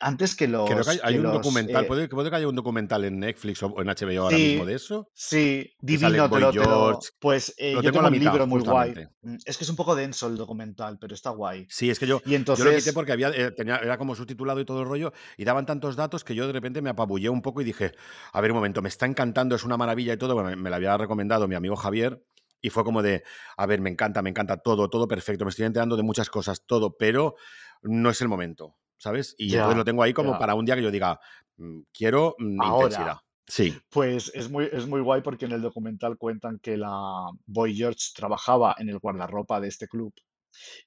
antes 0.00 0.34
que 0.34 0.46
Creo 0.46 0.66
que 0.66 0.90
hay, 1.02 1.14
los, 1.14 1.16
un 1.18 1.22
los, 1.22 1.32
documental, 1.34 1.84
eh, 1.84 1.86
puede, 1.86 2.08
puede 2.08 2.30
que 2.30 2.36
haya 2.36 2.48
un 2.48 2.56
documental 2.56 3.04
en 3.04 3.20
Netflix 3.20 3.62
o 3.62 3.80
en 3.80 3.86
HBO 3.86 4.22
ahora 4.24 4.36
mismo 4.36 4.66
de 4.66 4.72
sí, 4.78 4.84
eso, 4.84 5.10
sí, 5.14 5.72
divino, 5.80 6.28
te 6.28 6.40
lo, 6.40 6.50
te 6.50 6.58
lo, 6.58 6.98
pues 7.20 7.54
eh, 7.58 7.74
lo 7.74 7.82
yo 7.82 7.92
tengo 7.92 7.92
tengo 7.92 8.02
la 8.02 8.08
un 8.08 8.12
mitad, 8.18 8.32
libro 8.32 8.46
muy 8.46 8.60
guay. 8.62 8.88
justamente. 8.90 9.14
Mm, 9.22 9.36
Es 9.44 9.56
que 9.56 9.64
es 9.64 9.70
un 9.70 9.76
poco 9.76 9.94
denso 9.94 10.26
el 10.26 10.36
documental, 10.36 10.98
pero 10.98 11.14
está 11.14 11.30
guay. 11.30 11.66
Sí, 11.70 11.90
es 11.90 11.98
que 11.98 12.06
yo, 12.06 12.20
Y 12.26 12.30
yo 12.32 12.38
lo 12.38 12.44
quité 12.54 12.62
entonces, 12.62 12.92
porque 12.92 13.12
había, 13.12 13.28
eh, 13.30 13.52
tenía, 13.52 13.76
era 13.76 13.98
como 13.98 14.14
subtitulado 14.14 14.60
y 14.60 14.64
todo 14.64 14.82
el 14.82 14.88
rollo, 14.88 15.12
y 15.36 15.44
daban 15.44 15.64
tantos 15.66 15.94
datos 15.96 16.24
que 16.24 16.34
yo 16.34 16.46
de 16.46 16.52
repente 16.52 16.82
me 16.82 16.90
apabullé 16.90 17.28
un 17.28 17.42
poco 17.42 17.60
y 17.60 17.64
dije, 17.64 17.92
a 18.32 18.40
ver 18.40 18.50
un 18.50 18.56
momento, 18.56 18.82
me 18.82 18.88
está 18.88 19.06
encantando, 19.06 19.54
es 19.54 19.64
una 19.64 19.76
maravilla 19.76 20.12
y 20.12 20.16
todo, 20.16 20.34
bueno, 20.34 20.50
me, 20.50 20.56
me 20.56 20.70
lo 20.70 20.76
había 20.76 20.96
recomendado 20.96 21.46
mi 21.46 21.54
amigo 21.54 21.76
Javier, 21.76 22.22
y 22.60 22.70
fue 22.70 22.82
como 22.82 23.02
de, 23.02 23.22
a 23.56 23.66
ver, 23.66 23.80
me 23.80 23.90
encanta, 23.90 24.20
me 24.22 24.30
encanta 24.30 24.56
todo, 24.56 24.90
todo 24.90 25.06
perfecto, 25.06 25.44
me 25.44 25.50
estoy 25.50 25.66
enterando 25.66 25.96
de 25.96 26.02
muchas 26.02 26.28
cosas, 26.28 26.64
todo, 26.66 26.96
pero 26.96 27.36
no 27.82 28.10
es 28.10 28.20
el 28.20 28.26
momento, 28.26 28.74
¿sabes? 28.98 29.34
Y 29.38 29.48
entonces 29.54 29.76
lo 29.78 29.84
tengo 29.84 30.02
ahí 30.02 30.12
como 30.12 30.32
ya. 30.32 30.38
para 30.38 30.54
un 30.54 30.64
día 30.64 30.76
que 30.76 30.82
yo 30.82 30.90
diga, 30.90 31.18
"Mm, 31.56 31.80
quiero 31.92 32.34
intensidad. 32.38 33.16
Sí, 33.46 33.74
Pues 33.90 34.30
es 34.34 34.50
muy, 34.50 34.68
es 34.70 34.86
muy 34.86 35.00
guay 35.00 35.22
porque 35.22 35.46
en 35.46 35.52
el 35.52 35.62
documental 35.62 36.18
cuentan 36.18 36.58
que 36.58 36.76
la 36.76 37.30
Boy 37.46 37.74
George 37.74 38.10
trabajaba 38.14 38.76
en 38.78 38.90
el 38.90 38.98
guardarropa 38.98 39.58
de 39.58 39.68
este 39.68 39.88
club 39.88 40.12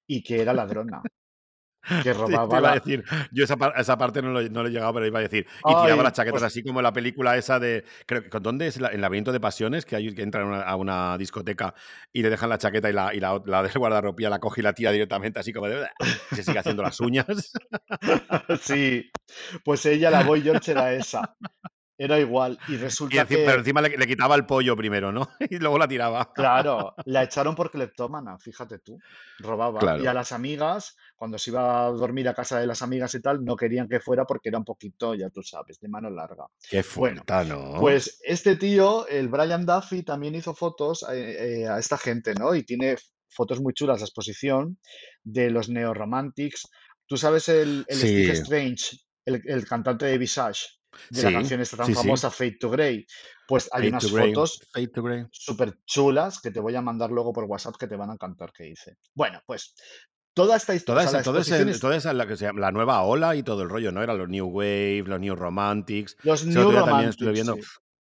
y 0.07 0.23
que 0.23 0.41
era 0.41 0.53
ladrona, 0.53 1.01
que 2.00 2.14
robaba 2.14 2.47
te 2.50 2.57
iba 2.57 2.69
a 2.69 2.73
decir, 2.73 3.04
yo 3.31 3.44
esa, 3.44 3.56
esa 3.78 3.97
parte 3.97 4.21
no 4.21 4.30
lo, 4.31 4.42
no 4.50 4.61
lo 4.64 4.69
he 4.69 4.71
llegado, 4.71 4.94
pero 4.94 5.06
iba 5.07 5.19
a 5.19 5.21
decir, 5.23 5.47
y 5.66 5.76
tiraba 5.76 6.04
las 6.04 6.14
Ay, 6.14 6.14
chaquetas 6.14 6.44
pues 6.44 6.44
así 6.44 6.64
como 6.64 6.81
la 6.81 6.94
película 6.94 7.38
esa 7.38 7.59
de, 7.59 7.83
creo 8.06 8.23
que, 8.23 8.30
¿con 8.30 8.44
¿dónde 8.44 8.68
es? 8.68 8.80
La- 8.80 8.90
El 8.90 9.02
laberinto 9.02 9.31
de 9.31 9.40
pasiones, 9.40 9.85
que, 9.85 9.95
hay, 9.95 10.14
que 10.14 10.21
entran 10.21 10.44
a 10.44 10.47
una, 10.47 10.61
a 10.61 10.76
una 10.76 11.18
discoteca 11.18 11.73
y 12.14 12.21
le 12.21 12.30
dejan 12.30 12.50
la 12.50 12.57
chaqueta 12.57 12.90
y 12.90 12.94
la, 12.94 13.14
y 13.16 13.19
la, 13.19 13.42
la 13.45 13.64
del 13.64 13.71
guardarropía 13.73 14.30
la 14.30 14.40
coge 14.40 14.61
y 14.61 14.64
la 14.64 14.73
tira 14.73 14.92
directamente 14.92 15.40
así 15.40 15.54
como 15.54 15.68
de, 15.68 15.88
se 16.31 16.44
sigue 16.44 16.59
haciendo 16.59 16.83
las 16.83 17.00
uñas. 17.00 17.26
sí, 18.61 19.11
pues 19.64 19.85
ella, 19.85 20.11
la 20.11 20.21
Boy 20.21 20.42
George 20.42 20.71
era 20.71 20.94
esa, 20.94 21.35
era 21.97 22.19
igual 22.19 22.61
y 22.68 22.78
Y 23.09 23.18
resulta 23.18 23.28
enci- 23.28 23.42
pero 23.44 23.59
que, 23.59 23.59
encima 23.59 23.81
le, 23.81 23.97
le 23.97 24.07
quitaba 24.07 24.35
el 24.35 24.45
pollo 24.45 24.76
primero, 24.76 25.11
¿no? 25.11 25.28
Y 25.50 25.57
luego 25.59 25.78
la 25.78 25.88
tiraba. 25.88 26.31
claro, 26.33 26.94
la 27.06 27.23
echaron 27.23 27.56
por 27.56 27.71
cleptómana, 27.71 28.38
fíjate 28.40 28.80
tú, 28.80 29.04
robaba. 29.38 29.92
Y 29.95 30.06
a 30.06 30.14
las 30.14 30.31
amigas, 30.31 30.95
cuando 31.21 31.37
se 31.37 31.51
iba 31.51 31.85
a 31.85 31.92
dormir 31.92 32.28
a 32.30 32.33
casa 32.33 32.59
de 32.59 32.66
las 32.66 32.81
amigas 32.81 33.13
y 33.13 33.21
tal, 33.21 33.45
no 33.45 33.56
querían 33.56 33.87
que 33.87 33.99
fuera 33.99 34.25
porque 34.25 34.49
era 34.49 34.57
un 34.57 34.66
poquito, 34.66 35.13
ya 35.13 35.30
tú 35.30 35.44
sabes, 35.44 35.80
de 35.80 35.87
mano 35.87 36.09
larga. 36.09 36.47
Qué 36.68 36.83
Bueno, 36.95 37.21
fuerte, 37.23 37.47
¿no? 37.47 37.80
Pues 37.80 38.19
este 38.23 38.56
tío, 38.56 39.06
el 39.07 39.28
Brian 39.28 39.63
Duffy, 39.63 40.01
también 40.01 40.33
hizo 40.33 40.56
fotos 40.56 41.06
eh, 41.13 41.61
eh, 41.61 41.68
a 41.68 41.78
esta 41.78 41.99
gente, 41.99 42.33
¿no? 42.33 42.56
Y 42.56 42.63
tiene 42.63 42.95
fotos 43.30 43.61
muy 43.61 43.71
chulas 43.75 43.99
la 43.99 44.06
exposición 44.07 44.80
de 45.23 45.51
los 45.51 45.69
Neo-Romantics. 45.69 46.68
¿Tú 47.06 47.18
sabes 47.18 47.49
el, 47.49 47.85
el 47.87 47.97
Steve 47.97 48.31
Strange, 48.31 48.97
el, 49.23 49.44
el 49.45 49.68
cantante 49.68 50.07
de 50.07 50.18
Visage, 50.18 50.69
de 51.11 51.21
la 51.21 51.33
canción 51.33 51.61
esta 51.61 51.78
tan 51.78 51.85
sí, 51.85 51.94
famosa 51.94 52.31
Fade 52.31 52.57
to 52.59 52.71
Grey? 52.71 53.06
Pues 53.47 53.69
hay 53.71 53.92
Fade 53.92 54.07
unas 54.07 54.09
fotos 54.09 54.59
súper 55.31 55.78
chulas 55.85 56.42
que 56.42 56.49
te 56.49 56.59
voy 56.59 56.75
a 56.75 56.81
mandar 56.81 57.11
luego 57.11 57.31
por 57.31 57.44
WhatsApp 57.44 57.75
que 57.80 57.85
te 57.85 57.95
van 57.95 58.09
a 58.09 58.13
encantar 58.13 58.51
que 58.51 58.68
hice. 58.69 58.97
Bueno, 59.13 59.40
pues 59.45 59.75
toda 60.33 60.57
esta 60.57 60.73
historia, 60.76 61.02
Toda 61.02 61.07
o 61.07 61.11
sea, 61.11 61.19
esa, 61.21 61.30
todo 61.31 61.40
ese- 61.40 61.80
toda 61.80 61.95
esa, 61.95 62.14
la, 62.14 62.28
que 62.28 62.38
se 62.38 62.45
llama, 62.45 62.59
la 62.61 62.71
nueva 62.71 63.02
ola 63.04 63.35
y 63.35 63.44
todo 63.44 63.64
el 63.64 63.69
rollo, 63.69 63.92
¿no? 63.92 64.02
Eran 64.04 64.18
los 64.18 64.30
New 64.30 64.47
Wave, 64.47 65.04
los 65.07 65.19
New 65.19 65.35
Romantics. 65.35 66.18
los 66.23 66.45
New 66.45 66.71
día 66.71 66.83
también 66.83 67.09
estuve 67.09 67.30
Romantics, 67.30 67.33
viendo 67.33 67.56
sí. 67.56 67.61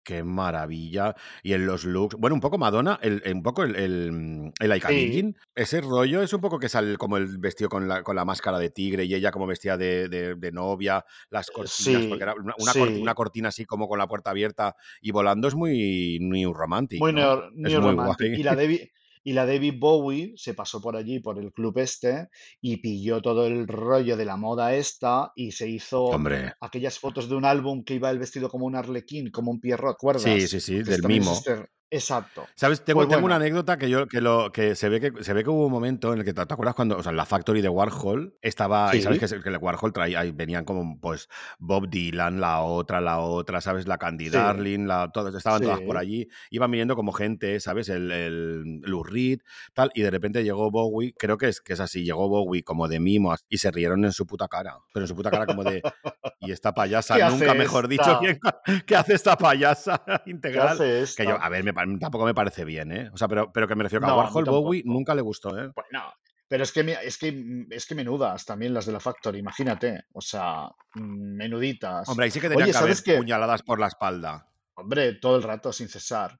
Qué 0.04 0.24
maravilla. 0.24 1.14
Y 1.44 1.52
en 1.52 1.64
los 1.64 1.84
looks. 1.84 2.16
Bueno, 2.16 2.34
un 2.34 2.40
poco 2.40 2.58
Madonna, 2.58 2.98
el, 3.02 3.22
un 3.32 3.40
poco 3.44 3.62
el, 3.62 3.76
el, 3.76 4.52
el 4.58 4.82
Sí. 4.82 5.32
Ese 5.54 5.80
rollo 5.80 6.22
es 6.22 6.32
un 6.32 6.40
poco 6.40 6.58
que 6.58 6.68
sale 6.68 6.96
como 6.96 7.16
el 7.18 7.38
vestido 7.38 7.68
con 7.70 7.86
la, 7.86 8.02
con 8.02 8.16
la 8.16 8.24
máscara 8.24 8.58
de 8.58 8.70
tigre 8.70 9.04
y 9.04 9.14
ella 9.14 9.30
como 9.30 9.46
vestida 9.46 9.76
de, 9.76 10.08
de- 10.08 10.34
de 10.34 10.50
novia, 10.50 11.04
las 11.30 11.52
cortinas, 11.52 12.06
porque 12.06 12.24
era 12.24 12.34
una, 12.34 12.54
una 13.00 13.14
cortina 13.14 13.50
así 13.50 13.64
como 13.64 13.86
con 13.86 13.96
la 13.96 14.08
puerta 14.08 14.30
abierta 14.30 14.74
y 15.00 15.12
volando 15.12 15.46
es 15.46 15.54
muy 15.54 16.18
New 16.20 16.52
Romantic, 16.52 16.98
Muy 16.98 17.12
¿no? 17.12 17.48
New 17.52 17.80
Romantic. 17.80 18.36
Y 18.36 18.42
la 18.42 18.56
David, 18.56 18.80
y 19.24 19.32
la 19.32 19.46
David 19.46 19.74
Bowie 19.78 20.32
se 20.36 20.54
pasó 20.54 20.80
por 20.80 20.96
allí, 20.96 21.20
por 21.20 21.38
el 21.38 21.52
club 21.52 21.78
este, 21.78 22.28
y 22.60 22.78
pilló 22.78 23.20
todo 23.22 23.46
el 23.46 23.66
rollo 23.68 24.16
de 24.16 24.24
la 24.24 24.36
moda 24.36 24.74
esta 24.74 25.32
y 25.36 25.52
se 25.52 25.68
hizo 25.68 26.04
Hombre. 26.04 26.54
aquellas 26.60 26.98
fotos 26.98 27.28
de 27.28 27.36
un 27.36 27.44
álbum 27.44 27.84
que 27.84 27.94
iba 27.94 28.10
el 28.10 28.18
vestido 28.18 28.48
como 28.48 28.66
un 28.66 28.76
arlequín, 28.76 29.30
como 29.30 29.50
un 29.50 29.60
Pierrot, 29.60 29.92
Sí, 29.92 29.96
¿recuerdas? 29.96 30.50
sí, 30.50 30.60
sí, 30.60 30.74
Que 30.84 30.90
del 30.90 31.02
mimo. 31.04 31.32
este... 31.32 31.66
Exacto. 31.92 32.46
¿Sabes? 32.54 32.82
Tengo, 32.84 33.00
Pues 33.00 33.10
tengo 33.10 33.26
una 33.26 33.36
anécdota 33.36 33.76
que 33.76 33.90
yo 33.90 34.06
que 34.08 34.22
lo 34.22 34.50
que 34.50 34.74
se 34.74 34.88
ve 34.88 34.98
que 34.98 35.22
se 35.22 35.34
ve 35.34 35.44
que 35.44 35.50
hubo 35.50 35.66
un 35.66 35.72
momento 35.72 36.14
en 36.14 36.20
el 36.20 36.24
que 36.24 36.32
te, 36.32 36.44
te 36.46 36.54
acuerdas 36.54 36.74
cuando, 36.74 36.96
o 36.96 37.02
sea, 37.02 37.10
en 37.10 37.18
la 37.18 37.26
factory 37.26 37.60
de 37.60 37.68
Warhol 37.68 38.34
estaba, 38.40 38.96
y 38.96 39.02
sabes 39.02 39.18
que, 39.18 39.48
el 39.50 39.56
Warhol 39.58 39.92
traía, 39.92 40.22
venían 40.32 40.64
como 40.64 40.98
pues 40.98 41.28
Bob 41.58 41.90
Dylan, 41.90 42.40
la 42.40 42.62
otra, 42.62 43.02
la 43.02 43.20
otra, 43.20 43.60
¿sabes? 43.60 43.86
La 43.86 43.98
Candy 43.98 44.26
sí, 44.26 44.30
Darling, 44.30 44.86
la, 44.86 45.10
todas, 45.12 45.34
estaban 45.34 45.60
todas 45.60 45.82
por 45.82 45.98
allí, 45.98 46.28
iban 46.50 46.70
viniendo 46.70 46.96
como 46.96 47.12
gente, 47.12 47.60
¿sabes? 47.60 47.90
El, 47.90 48.10
el 48.10 48.80
Lou 48.80 49.04
Reed, 49.04 49.40
tal, 49.74 49.90
y 49.94 50.00
de 50.00 50.10
repente 50.10 50.42
llegó 50.42 50.70
Bowie, 50.70 51.14
creo 51.18 51.36
que 51.36 51.48
es, 51.48 51.60
que 51.60 51.74
es 51.74 51.80
así, 51.80 52.04
llegó 52.04 52.26
Bowie 52.26 52.64
como 52.64 52.88
de 52.88 53.00
mimo 53.00 53.34
y 53.50 53.58
se 53.58 53.70
rieron 53.70 54.06
en 54.06 54.12
su 54.12 54.26
puta 54.26 54.48
cara, 54.48 54.78
pero 54.94 55.04
en 55.04 55.08
su 55.08 55.14
puta 55.14 55.30
cara 55.30 55.44
como 55.44 55.62
de, 55.62 55.82
y 56.40 56.52
esta 56.52 56.72
payasa, 56.74 57.16
¿Qué 57.16 57.24
nunca 57.24 57.52
mejor 57.52 57.86
dicho, 57.86 58.18
¿qué 58.86 58.96
hace 58.96 59.12
esta 59.12 59.36
payasa 59.36 60.02
¿Qué 60.24 60.30
integral? 60.30 60.78
Que 60.78 61.24
yo, 61.24 61.40
a 61.40 61.48
ver, 61.50 61.64
me 61.64 61.74
pa- 61.74 61.81
tampoco 62.00 62.24
me 62.24 62.34
parece 62.34 62.64
bien, 62.64 62.92
¿eh? 62.92 63.10
O 63.12 63.16
sea, 63.16 63.28
pero, 63.28 63.52
pero 63.52 63.68
que 63.68 63.74
me 63.74 63.84
refiero 63.84 64.06
No, 64.06 64.12
a 64.12 64.16
Warhol 64.16 64.44
Bowie 64.44 64.82
nunca 64.84 65.14
le 65.14 65.22
gustó, 65.22 65.56
¿eh? 65.58 65.70
Pues 65.74 65.86
no. 65.92 66.12
Pero 66.48 66.64
es 66.64 66.72
que, 66.72 66.98
es 67.02 67.16
que, 67.16 67.66
es 67.70 67.86
que 67.86 67.94
menudas 67.94 68.44
también 68.44 68.74
las 68.74 68.84
de 68.84 68.92
la 68.92 69.00
Factory, 69.00 69.38
imagínate. 69.38 70.04
O 70.12 70.20
sea, 70.20 70.68
mm, 70.94 71.36
menuditas. 71.36 72.06
Hombre, 72.08 72.24
ahí 72.24 72.30
sí 72.30 72.40
que 72.40 72.48
tenían 72.50 72.64
Oye, 72.64 72.72
que 72.72 72.78
¿sabes 72.78 73.02
haber 73.08 73.20
puñaladas 73.20 73.62
por 73.62 73.80
la 73.80 73.86
espalda. 73.86 74.52
Hombre, 74.74 75.14
todo 75.14 75.36
el 75.36 75.42
rato, 75.42 75.72
sin 75.72 75.88
cesar. 75.88 76.38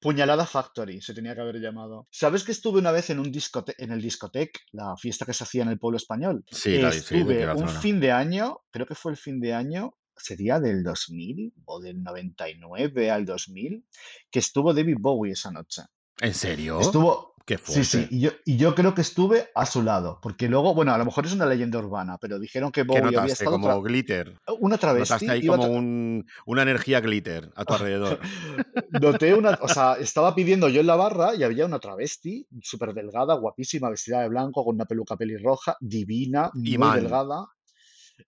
Puñalada 0.00 0.46
Factory, 0.46 1.00
se 1.00 1.14
tenía 1.14 1.34
que 1.34 1.40
haber 1.40 1.60
llamado. 1.60 2.06
¿Sabes 2.10 2.44
que 2.44 2.52
estuve 2.52 2.78
una 2.78 2.92
vez 2.92 3.10
en 3.10 3.18
un 3.18 3.32
discote 3.32 3.74
en 3.78 3.90
el 3.90 4.00
discotec, 4.00 4.60
la 4.70 4.96
fiesta 4.96 5.24
que 5.24 5.32
se 5.32 5.44
hacía 5.44 5.62
en 5.62 5.70
el 5.70 5.78
pueblo 5.78 5.96
español? 5.96 6.44
Sí, 6.50 6.78
la, 6.78 6.90
Estuve 6.90 7.50
un 7.52 7.68
fin 7.68 7.98
de 7.98 8.12
año, 8.12 8.60
creo 8.70 8.86
que 8.86 8.94
fue 8.94 9.12
el 9.12 9.18
fin 9.18 9.40
de 9.40 9.54
año, 9.54 9.97
sería 10.18 10.60
del 10.60 10.82
2000 10.82 11.52
o 11.64 11.80
del 11.80 12.02
99 12.02 13.10
al 13.10 13.24
2000, 13.24 13.84
que 14.30 14.38
estuvo 14.38 14.74
David 14.74 14.96
Bowie 15.00 15.32
esa 15.32 15.50
noche. 15.50 15.82
¿En 16.20 16.34
serio? 16.34 16.80
Estuvo, 16.80 17.34
Qué 17.46 17.56
sí, 17.56 17.82
sí, 17.84 17.98
fuerte. 17.98 18.14
y 18.14 18.20
yo, 18.20 18.30
y 18.44 18.56
yo 18.58 18.74
creo 18.74 18.92
que 18.94 19.00
estuve 19.00 19.48
a 19.54 19.64
su 19.64 19.82
lado, 19.82 20.18
porque 20.20 20.48
luego, 20.48 20.74
bueno, 20.74 20.92
a 20.92 20.98
lo 20.98 21.04
mejor 21.06 21.24
es 21.24 21.32
una 21.32 21.46
leyenda 21.46 21.78
urbana, 21.78 22.18
pero 22.20 22.38
dijeron 22.38 22.70
que 22.72 22.82
¿Qué 22.82 22.86
Bowie 22.86 23.00
había 23.04 23.12
notaste? 23.22 23.32
estado 23.44 23.52
Como 23.56 23.68
tra- 23.68 23.82
glitter. 23.82 24.28
una 24.58 24.74
Notaste 24.76 24.78
travesti, 24.78 25.28
ahí 25.30 25.40
iba 25.44 25.56
como 25.56 25.70
un, 25.72 26.26
una 26.44 26.62
energía 26.62 27.00
glitter 27.00 27.50
a 27.56 27.64
tu 27.64 27.72
alrededor. 27.74 28.18
Noté 28.90 29.32
una, 29.34 29.58
o 29.62 29.68
sea, 29.68 29.94
estaba 29.94 30.34
pidiendo 30.34 30.68
yo 30.68 30.80
en 30.80 30.86
la 30.88 30.96
barra 30.96 31.34
y 31.34 31.42
había 31.42 31.64
una 31.64 31.78
travesti 31.78 32.46
súper 32.62 32.92
delgada, 32.92 33.34
guapísima, 33.34 33.88
vestida 33.88 34.20
de 34.20 34.28
blanco, 34.28 34.64
con 34.64 34.74
una 34.74 34.84
peluca 34.84 35.16
pelirroja, 35.16 35.76
divina, 35.80 36.50
muy 36.54 37.00
delgada. 37.00 37.46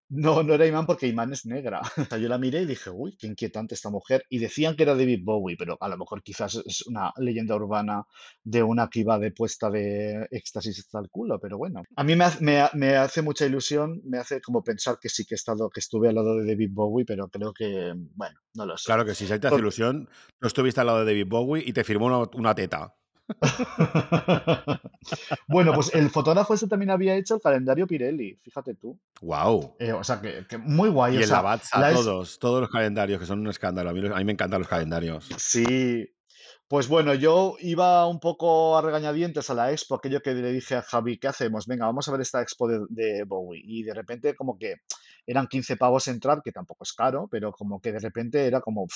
No, 0.08 0.42
no 0.42 0.54
era 0.54 0.66
Imán 0.66 0.86
porque 0.86 1.06
Imán 1.06 1.32
es 1.32 1.46
negra. 1.46 1.80
O 1.98 2.04
sea, 2.04 2.18
yo 2.18 2.28
la 2.28 2.38
miré 2.38 2.62
y 2.62 2.66
dije, 2.66 2.90
uy, 2.90 3.16
qué 3.16 3.26
inquietante 3.26 3.74
esta 3.74 3.90
mujer. 3.90 4.24
Y 4.28 4.38
decían 4.38 4.74
que 4.76 4.82
era 4.84 4.94
David 4.94 5.20
Bowie, 5.24 5.56
pero 5.56 5.76
a 5.80 5.88
lo 5.88 5.96
mejor 5.98 6.22
quizás 6.22 6.54
es 6.66 6.86
una 6.86 7.12
leyenda 7.16 7.54
urbana 7.56 8.04
de 8.42 8.62
una 8.62 8.88
que 8.88 9.00
iba 9.00 9.18
de 9.18 9.30
puesta 9.32 9.70
de 9.70 10.26
éxtasis 10.30 10.78
hasta 10.80 10.98
el 11.00 11.08
culo, 11.10 11.38
pero 11.40 11.58
bueno. 11.58 11.82
A 11.96 12.04
mí 12.04 12.16
me, 12.16 12.24
hace- 12.24 12.42
me 12.44 12.60
me 12.74 12.96
hace 12.96 13.22
mucha 13.22 13.46
ilusión, 13.46 14.00
me 14.04 14.18
hace 14.18 14.40
como 14.40 14.62
pensar 14.62 14.98
que 15.00 15.08
sí 15.08 15.24
que 15.24 15.34
he 15.34 15.36
estado, 15.36 15.70
que 15.70 15.80
estuve 15.80 16.08
al 16.08 16.14
lado 16.16 16.36
de 16.36 16.46
David 16.46 16.70
Bowie, 16.72 17.04
pero 17.04 17.28
creo 17.28 17.52
que, 17.52 17.92
bueno, 18.14 18.38
no 18.54 18.66
lo 18.66 18.76
sé. 18.76 18.86
Claro 18.86 19.04
que 19.04 19.14
sí, 19.14 19.26
si 19.26 19.38
te 19.38 19.46
hace 19.46 19.56
ilusión, 19.58 20.08
tú 20.40 20.46
estuviste 20.46 20.80
al 20.80 20.86
lado 20.88 21.04
de 21.04 21.12
David 21.12 21.26
Bowie 21.28 21.62
y 21.66 21.72
te 21.72 21.84
firmó 21.84 22.06
una, 22.06 22.18
una 22.34 22.54
teta. 22.54 22.94
Bueno, 25.48 25.72
pues 25.74 25.92
el 25.94 26.10
fotógrafo 26.10 26.54
ese 26.54 26.68
también 26.68 26.90
había 26.90 27.14
hecho 27.16 27.34
el 27.36 27.40
calendario 27.40 27.86
Pirelli, 27.86 28.36
fíjate 28.42 28.74
tú. 28.74 28.98
¡Wow! 29.22 29.76
Eh, 29.78 29.92
o 29.92 30.04
sea, 30.04 30.20
que, 30.20 30.46
que 30.48 30.58
muy 30.58 30.88
guay. 30.90 31.14
Y 31.14 31.16
o 31.18 31.20
en 31.22 31.28
la 31.28 31.34
sea, 31.36 31.42
Batsa, 31.42 31.80
la 31.80 31.90
es- 31.90 31.96
todos, 31.96 32.38
todos 32.38 32.60
los 32.60 32.70
calendarios, 32.70 33.18
que 33.18 33.26
son 33.26 33.40
un 33.40 33.48
escándalo. 33.48 33.90
A 33.90 33.92
mí, 33.92 34.00
los- 34.00 34.12
a 34.14 34.18
mí 34.18 34.24
me 34.24 34.32
encantan 34.32 34.60
los 34.60 34.68
calendarios. 34.68 35.28
Sí. 35.38 36.08
Pues 36.68 36.86
bueno, 36.86 37.14
yo 37.14 37.56
iba 37.58 38.06
un 38.06 38.20
poco 38.20 38.78
a 38.78 38.82
regañadientes 38.82 39.50
a 39.50 39.54
la 39.54 39.72
expo, 39.72 39.96
aquello 39.96 40.20
que 40.22 40.34
le 40.34 40.52
dije 40.52 40.76
a 40.76 40.82
Javi, 40.82 41.18
¿qué 41.18 41.26
hacemos? 41.26 41.66
Venga, 41.66 41.86
vamos 41.86 42.06
a 42.06 42.12
ver 42.12 42.20
esta 42.20 42.40
expo 42.42 42.68
de, 42.68 42.78
de 42.88 43.24
Bowie. 43.24 43.60
Y 43.64 43.82
de 43.82 43.92
repente 43.92 44.36
como 44.36 44.56
que 44.56 44.76
eran 45.26 45.48
15 45.48 45.76
pavos 45.76 46.06
entrar, 46.06 46.42
que 46.44 46.52
tampoco 46.52 46.84
es 46.84 46.92
caro, 46.92 47.26
pero 47.28 47.50
como 47.52 47.80
que 47.80 47.90
de 47.90 47.98
repente 47.98 48.46
era 48.46 48.60
como, 48.60 48.86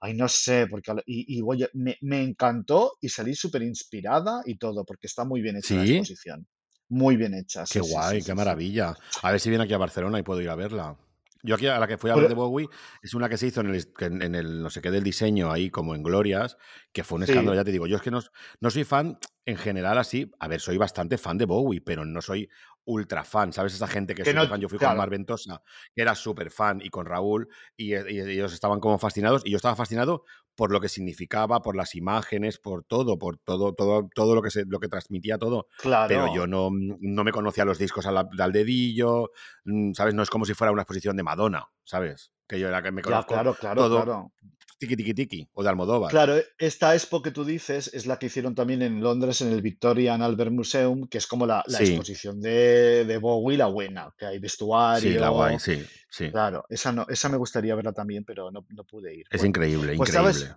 ay, 0.00 0.14
no 0.14 0.28
sé, 0.28 0.66
porque... 0.68 0.92
Y, 1.06 1.38
y 1.38 1.42
voy 1.42 1.62
a- 1.64 1.70
me, 1.74 1.96
me 2.02 2.22
encantó 2.22 2.94
y 3.00 3.08
salí 3.08 3.34
súper 3.34 3.62
inspirada 3.62 4.42
y 4.46 4.56
todo, 4.58 4.84
porque 4.84 5.06
está 5.06 5.24
muy 5.24 5.40
bien 5.42 5.56
hecha 5.56 5.76
la 5.76 5.82
¿Sí? 5.84 5.96
exposición. 5.96 6.46
Muy 6.88 7.16
bien 7.16 7.34
hecha, 7.34 7.64
Qué 7.68 7.80
sí, 7.80 7.92
guay, 7.92 8.18
sí, 8.20 8.26
qué 8.26 8.34
maravilla. 8.34 8.96
A 9.22 9.30
ver 9.30 9.40
si 9.40 9.48
viene 9.48 9.64
aquí 9.64 9.74
a 9.74 9.78
Barcelona 9.78 10.18
y 10.18 10.22
puedo 10.22 10.40
ir 10.40 10.48
a 10.50 10.56
verla. 10.56 10.96
Yo 11.42 11.54
aquí 11.54 11.66
a 11.66 11.78
la 11.78 11.86
que 11.86 11.96
fui 11.96 12.10
a 12.10 12.14
ver 12.14 12.28
de 12.28 12.34
Bowie 12.34 12.68
es 13.02 13.14
una 13.14 13.28
que 13.28 13.36
se 13.38 13.46
hizo 13.46 13.60
en 13.62 13.74
el, 13.74 13.92
en 14.00 14.34
el 14.34 14.62
no 14.62 14.68
sé 14.70 14.80
qué 14.82 14.90
del 14.90 15.02
diseño 15.02 15.50
ahí 15.50 15.70
como 15.70 15.94
en 15.94 16.02
Glorias, 16.02 16.56
que 16.92 17.02
fue 17.04 17.16
un 17.16 17.22
escándalo, 17.24 17.52
Sí. 17.52 17.56
ya 17.56 17.64
te 17.64 17.72
digo, 17.72 17.86
yo 17.86 17.96
es 17.96 18.02
que 18.02 18.10
no, 18.10 18.20
no 18.60 18.70
soy 18.70 18.84
fan 18.84 19.18
en 19.46 19.56
general 19.56 19.96
así, 19.98 20.30
a 20.38 20.48
ver, 20.48 20.60
soy 20.60 20.76
bastante 20.76 21.16
fan 21.18 21.38
de 21.38 21.46
Bowie, 21.46 21.80
pero 21.80 22.04
no 22.04 22.20
soy 22.20 22.48
ultra 22.84 23.24
fan, 23.24 23.52
¿sabes? 23.52 23.74
Esa 23.74 23.86
gente 23.86 24.14
que 24.14 24.22
es 24.22 24.34
no- 24.34 24.46
fan, 24.48 24.60
yo 24.60 24.68
fui 24.68 24.78
con. 24.78 24.96
Mar 24.96 25.10
Ventosa, 25.10 25.62
que 25.94 26.02
era 26.02 26.14
súper 26.14 26.50
fan, 26.50 26.80
y 26.82 26.88
con 26.90 27.06
Raúl, 27.06 27.48
y, 27.76 27.94
y 27.94 28.20
ellos 28.20 28.52
estaban 28.52 28.80
como 28.80 28.98
fascinados, 28.98 29.42
y 29.44 29.50
yo 29.50 29.56
estaba 29.56 29.76
fascinado 29.76 30.24
por 30.60 30.72
lo 30.72 30.80
que 30.82 30.90
significaba, 30.90 31.62
por 31.62 31.74
las 31.74 31.94
imágenes, 31.94 32.58
por 32.58 32.84
todo, 32.84 33.16
por 33.18 33.38
todo, 33.38 33.72
todo, 33.72 34.10
todo 34.14 34.34
lo 34.34 34.42
que 34.42 34.50
se, 34.50 34.66
lo 34.66 34.78
que 34.78 34.88
transmitía 34.88 35.38
todo, 35.38 35.68
Claro. 35.78 36.06
pero 36.06 36.34
yo 36.34 36.46
no, 36.46 36.68
no 36.70 37.24
me 37.24 37.32
conocía 37.32 37.64
los 37.64 37.78
discos 37.78 38.04
al, 38.04 38.28
al 38.38 38.52
dedillo, 38.52 39.30
mm, 39.64 39.94
¿sabes? 39.94 40.12
No 40.12 40.22
es 40.22 40.28
como 40.28 40.44
si 40.44 40.52
fuera 40.52 40.70
una 40.70 40.82
exposición 40.82 41.16
de 41.16 41.22
Madonna, 41.22 41.70
¿sabes? 41.82 42.32
Que 42.46 42.60
yo 42.60 42.68
era 42.68 42.82
que 42.82 42.92
me 42.92 43.00
Ya, 43.00 43.04
conozco 43.08 43.32
claro, 43.32 43.54
claro, 43.54 43.80
todo 43.80 44.02
claro. 44.02 44.32
Tiki 44.80 44.96
tiki 44.96 45.14
tiki 45.14 45.48
o 45.52 45.62
de 45.62 45.68
Almodóvar. 45.68 46.10
Claro, 46.10 46.34
esta 46.58 46.94
expo 46.94 47.20
que 47.22 47.30
tú 47.30 47.44
dices 47.44 47.90
es 47.94 48.06
la 48.06 48.18
que 48.18 48.26
hicieron 48.26 48.54
también 48.54 48.82
en 48.82 49.00
Londres 49.00 49.40
en 49.42 49.52
el 49.52 49.60
Victoria 49.62 50.14
and 50.14 50.22
Albert 50.22 50.50
Museum, 50.50 51.06
que 51.06 51.18
es 51.18 51.26
como 51.26 51.46
la, 51.46 51.62
la 51.66 51.78
Sí. 51.78 51.84
exposición 51.84 52.40
de, 52.40 53.04
de 53.04 53.18
Bowie, 53.18 53.58
la 53.58 53.66
buena, 53.66 54.12
que 54.18 54.26
hay 54.26 54.38
vestuario. 54.38 55.12
Sí, 55.12 55.18
la 55.18 55.28
guay, 55.28 55.58
sí, 55.60 55.84
sí. 56.10 56.30
Claro, 56.30 56.64
esa 56.68 56.90
no, 56.92 57.06
esa 57.08 57.28
me 57.28 57.36
gustaría 57.36 57.74
verla 57.74 57.92
también, 57.92 58.24
pero 58.24 58.50
no, 58.50 58.66
no 58.70 58.84
pude 58.84 59.14
ir. 59.14 59.26
Es 59.30 59.40
Bueno, 59.40 59.48
increíble, 59.48 59.96
pues 59.96 60.08
increíble. 60.10 60.32
sabes, 60.32 60.56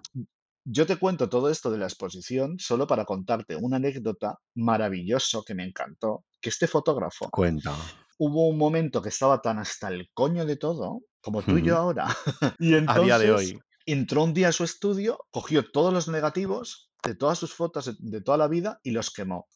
yo 0.65 0.85
te 0.85 0.95
cuento 0.95 1.27
todo 1.27 1.49
esto 1.49 1.69
de 1.69 1.77
la 1.77 1.85
exposición 1.87 2.57
solo 2.57 2.87
para 2.87 3.03
contarte 3.03 3.57
una 3.57 3.75
anécdota 3.75 4.39
maravilloso 4.55 5.43
que 5.43 5.53
me 5.53 5.65
encantó, 5.65 6.23
que 6.39 6.49
este 6.49 6.67
fotógrafo 6.67 7.29
Cuenta. 7.29 7.75
hubo 8.17 8.47
un 8.47 8.57
momento 8.57 9.01
que 9.01 9.09
estaba 9.09 9.41
tan 9.41 9.59
hasta 9.59 9.89
el 9.89 10.09
coño 10.13 10.45
de 10.45 10.55
todo, 10.55 11.01
como 11.21 11.41
tú 11.41 11.57
y 11.57 11.63
yo 11.63 11.75
ahora. 11.77 12.07
Y 12.59 12.73
A 12.75 12.79
día 12.99 13.17
de 13.19 13.25
entonces 13.27 13.29
hoy. 13.53 13.59
Entró 13.85 14.23
un 14.23 14.33
día 14.33 14.49
a 14.49 14.51
su 14.51 14.63
estudio, 14.63 15.25
cogió 15.31 15.69
todos 15.71 15.93
los 15.93 16.07
negativos 16.07 16.89
de 17.03 17.15
todas 17.15 17.37
sus 17.37 17.53
fotos 17.53 17.97
de, 17.99 18.21
toda 18.21 18.37
la 18.37 18.47
vida 18.47 18.79
y 18.81 18.91
los 18.91 19.11
quemó. 19.11 19.47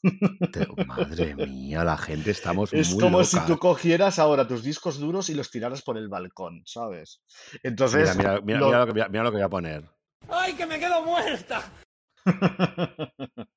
Te- 0.52 0.68
madre 0.86 1.34
mía, 1.34 1.84
la 1.86 1.98
gente 1.98 2.32
estamos 2.32 2.74
Es 2.74 2.94
muy 2.94 3.00
como 3.02 3.24
si 3.24 3.40
tú 3.46 3.58
cogieras 3.58 4.20
ahora 4.20 4.48
tus 4.48 4.64
discos 4.64 5.00
duros 5.00 5.30
y 5.30 5.34
los 5.34 5.50
tiraras 5.50 5.82
por 5.82 5.98
el 5.98 6.10
balcón, 6.10 6.64
¿sabes? 6.66 7.22
Entonces, 7.64 8.18
mira, 8.18 8.42
mira, 8.42 8.60
lo- 8.60 8.66
mira 8.68 8.80
lo 8.80 8.86
que, 8.88 8.94
mira, 8.94 9.08
mira 9.10 9.24
lo 9.24 9.32
que 9.32 9.38
voy 9.38 9.46
a 9.46 9.50
poner. 9.50 9.90
¡Ay, 10.30 10.54
que 10.56 10.66
me 10.66 10.80
quedo 10.80 11.04
muerta! 11.06 11.64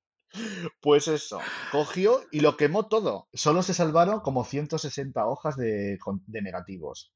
Pues 0.80 1.08
eso, 1.08 1.40
cogió 1.72 2.20
y 2.30 2.38
lo 2.38 2.56
quemó 2.56 2.86
todo. 2.86 3.28
Solo 3.32 3.64
se 3.64 3.74
salvaron 3.74 4.20
como 4.20 4.44
160 4.44 5.26
hojas 5.26 5.56
de 5.56 5.98
negativos, 6.28 7.12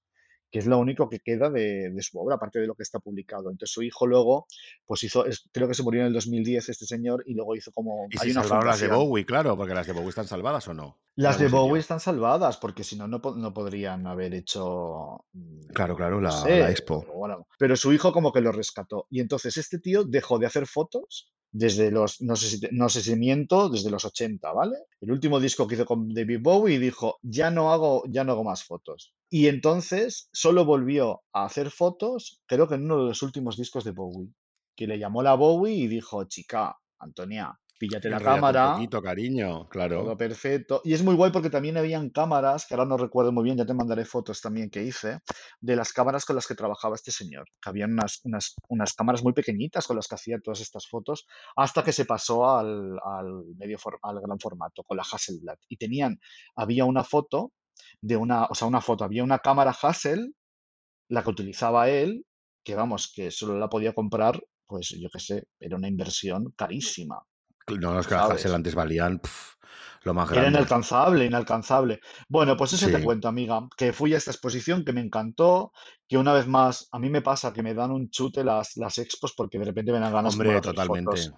que 0.51 0.59
es 0.61 0.67
lo 0.67 0.79
único 0.79 1.09
que 1.09 1.21
queda 1.21 1.51
de, 1.51 1.91
de 1.91 2.03
su 2.03 2.19
obra, 2.19 2.37
aparte 2.37 2.61
de 2.61 2.67
lo 2.67 2.75
que 2.75 2.83
está 2.85 3.01
publicado. 3.01 3.51
Entonces 3.51 3.73
su 3.73 3.83
hijo 3.83 4.07
luego, 4.07 4.47
pues 4.87 5.03
hizo, 5.03 5.27
es- 5.27 5.49
creo 5.53 5.67
que 5.69 5.75
se 5.75 5.83
murió 5.83 6.03
en 6.03 6.09
el 6.09 6.13
2010 6.13 6.69
este 6.69 6.87
señor 6.87 7.25
y 7.27 7.35
luego 7.35 7.57
hizo 7.57 7.73
como... 7.73 8.07
Y 8.11 8.17
hay 8.21 8.27
si 8.29 8.31
una 8.33 8.43
salvaron 8.43 8.67
las 8.69 8.81
de. 8.81 8.89
Bowie, 8.89 9.27
claro, 9.27 9.57
porque 9.57 9.75
las 9.75 9.87
de 9.87 9.93
Bowie 9.93 10.11
están 10.11 10.29
salvadas 10.29 10.69
o 10.69 10.75
no. 10.75 10.99
Las 11.17 11.39
de. 11.39 11.49
Bowie 11.49 11.81
están 11.81 12.01
salvadas, 12.01 12.57
porque 12.57 12.85
si 12.85 12.97
no, 12.97 13.07
no, 13.09 13.21
po- 13.21 13.35
no 13.37 13.53
podrían 13.55 14.07
haber 14.07 14.35
hecho, 14.35 15.25
mm, 15.33 15.67
Claro, 15.75 15.97
claro, 15.97 16.17
no 16.17 16.23
la, 16.23 16.31
sé, 16.31 16.61
la 16.61 16.71
expo. 16.71 17.01
pero 17.01 17.15
bueno. 17.15 17.47
Pero 17.59 17.77
su 17.77 17.93
hijo 17.93 18.13
como 18.13 18.33
que 18.33 18.41
lo 18.41 18.53
rescató. 18.53 19.07
Y 19.11 19.21
entonces 19.21 19.57
este 19.57 19.79
tío 19.79 20.05
dejó 20.05 20.39
de 20.39 20.47
hacer 20.47 20.67
fotos 20.67 21.33
desde 21.53 21.93
los, 21.93 22.21
no 22.21 22.35
sé 22.35 22.49
si, 22.49 22.61
no 22.73 22.89
sé 22.89 23.01
si 23.01 23.15
miento, 23.15 23.69
desde 23.69 23.89
los 23.91 24.05
80, 24.05 24.53
¿vale? 24.53 24.77
El 25.01 25.13
último 25.13 25.39
disco 25.39 25.69
que 25.69 25.77
hizo 25.77 25.87
con 25.87 26.13
David 26.13 26.41
Bowie 26.43 26.81
dijo, 26.81 27.19
ya 27.23 27.49
no 27.53 27.73
hago, 27.73 28.03
ya 28.09 28.25
no 28.25 28.33
hago 28.33 28.43
más 28.43 28.65
fotos. 28.65 29.15
Y 29.35 29.49
entonces 29.49 30.29
solo 30.33 30.65
volvió 30.65 31.25
a 31.33 31.47
hacer 31.47 31.73
fotos, 31.73 32.41
creo 32.47 32.69
que 32.69 32.77
en 32.77 32.85
uno 32.85 32.99
de 32.99 33.09
los 33.09 33.21
últimos 33.21 33.57
discos 33.57 33.83
de 33.83 33.91
Bowie, 33.91 34.33
que 34.77 34.87
le 34.87 34.97
llamó 34.97 35.25
la 35.25 35.35
Bowie 35.35 35.75
y 35.75 35.89
dijo, 35.89 36.23
chica, 36.29 36.79
Antonia, 37.01 37.53
píllate 37.77 38.11
la 38.11 38.21
cámara. 38.21 38.69
Un 38.69 38.75
poquito, 38.75 39.03
cariño, 39.03 39.69
claro. 39.69 40.05
Todo 40.05 40.17
perfecto. 40.17 40.83
Y 40.85 40.93
es 40.93 41.03
muy 41.03 41.17
guay 41.17 41.33
porque 41.33 41.51
también 41.51 41.77
habían 41.77 42.11
cámaras, 42.11 42.65
que 42.65 42.75
ahora 42.75 42.87
no 42.87 42.97
recuerdo 42.97 43.33
muy 43.33 43.43
bien, 43.43 43.57
ya 43.57 43.67
te 43.67 43.75
mandaré 43.75 44.05
fotos 44.05 44.41
también 44.41 44.71
que 44.71 44.85
hice, 44.85 45.19
de 45.61 45.75
las 45.75 45.93
cámaras 45.93 46.25
con 46.25 46.37
las 46.37 46.47
que 46.47 46.55
trabajaba 46.55 46.95
este 46.95 47.11
señor. 47.11 47.47
Que 47.61 47.71
habían 47.71 47.91
unas, 47.95 48.21
unas, 48.23 48.55
unas 48.69 48.93
cámaras 48.93 49.25
muy 49.25 49.33
pequeñitas 49.33 49.89
con 49.89 49.97
las 49.97 50.07
que 50.07 50.15
hacía 50.15 50.39
todas 50.39 50.61
estas 50.61 50.87
fotos, 50.87 51.27
hasta 51.57 51.83
que 51.83 51.91
se 51.91 52.05
pasó 52.05 52.57
al, 52.57 53.01
al 53.05 53.47
medio 53.57 53.79
al 54.01 54.21
gran 54.21 54.39
formato, 54.39 54.85
con 54.85 54.97
la 54.97 55.03
Hasselblad. 55.03 55.59
Y 55.69 55.77
tenían, 55.77 56.21
había 56.55 56.85
una 56.85 57.03
foto 57.03 57.51
de 58.05 58.17
una, 58.17 58.45
o 58.45 58.55
sea, 58.55 58.69
una 58.69 58.83
foto, 58.83 59.03
había 59.05 59.25
una 59.25 59.39
cámara 59.39 59.75
Hassel, 59.81 60.35
la 61.09 61.23
que 61.23 61.31
utilizaba 61.31 61.89
él, 61.89 62.27
que 62.63 62.75
vamos, 62.75 63.11
que 63.15 63.31
solo 63.31 63.59
la 63.59 63.69
podía 63.69 63.95
comprar, 63.95 64.43
pues 64.67 64.95
yo 65.01 65.09
qué 65.11 65.21
sé, 65.21 65.45
era 65.59 65.77
una 65.77 65.89
inversión 65.89 66.53
carísima. 66.55 67.23
No, 67.81 67.95
los 67.95 68.07
que 68.07 68.15
las 68.15 68.45
antes 68.45 68.75
valían 68.75 69.23
lo 70.03 70.13
más 70.13 70.29
grande. 70.29 70.49
Era 70.49 70.59
inalcanzable, 70.59 71.25
inalcanzable. 71.25 72.01
Bueno, 72.29 72.59
pues 72.59 72.75
eso 72.75 72.89
te 72.89 73.03
cuento, 73.03 73.27
amiga, 73.27 73.67
que 73.75 73.95
fui 73.95 74.13
a 74.13 74.19
esta 74.19 74.33
exposición, 74.33 74.85
que 74.85 74.93
me 74.93 75.01
encantó, 75.01 75.73
que 76.07 76.19
una 76.19 76.35
vez 76.35 76.47
más, 76.47 76.89
a 76.93 76.99
mí 76.99 77.09
me 77.09 77.23
pasa 77.23 77.55
que 77.55 77.63
me 77.63 77.73
dan 77.73 77.91
un 77.91 78.11
chute 78.11 78.45
las, 78.45 78.77
las 78.77 78.99
expos 78.99 79.33
porque 79.35 79.59
de 79.59 79.65
repente 79.65 79.93
me 79.93 80.01
dan 80.01 80.13
ganas 80.13 80.35
Hombre, 80.35 80.61
totalmente. 80.61 81.33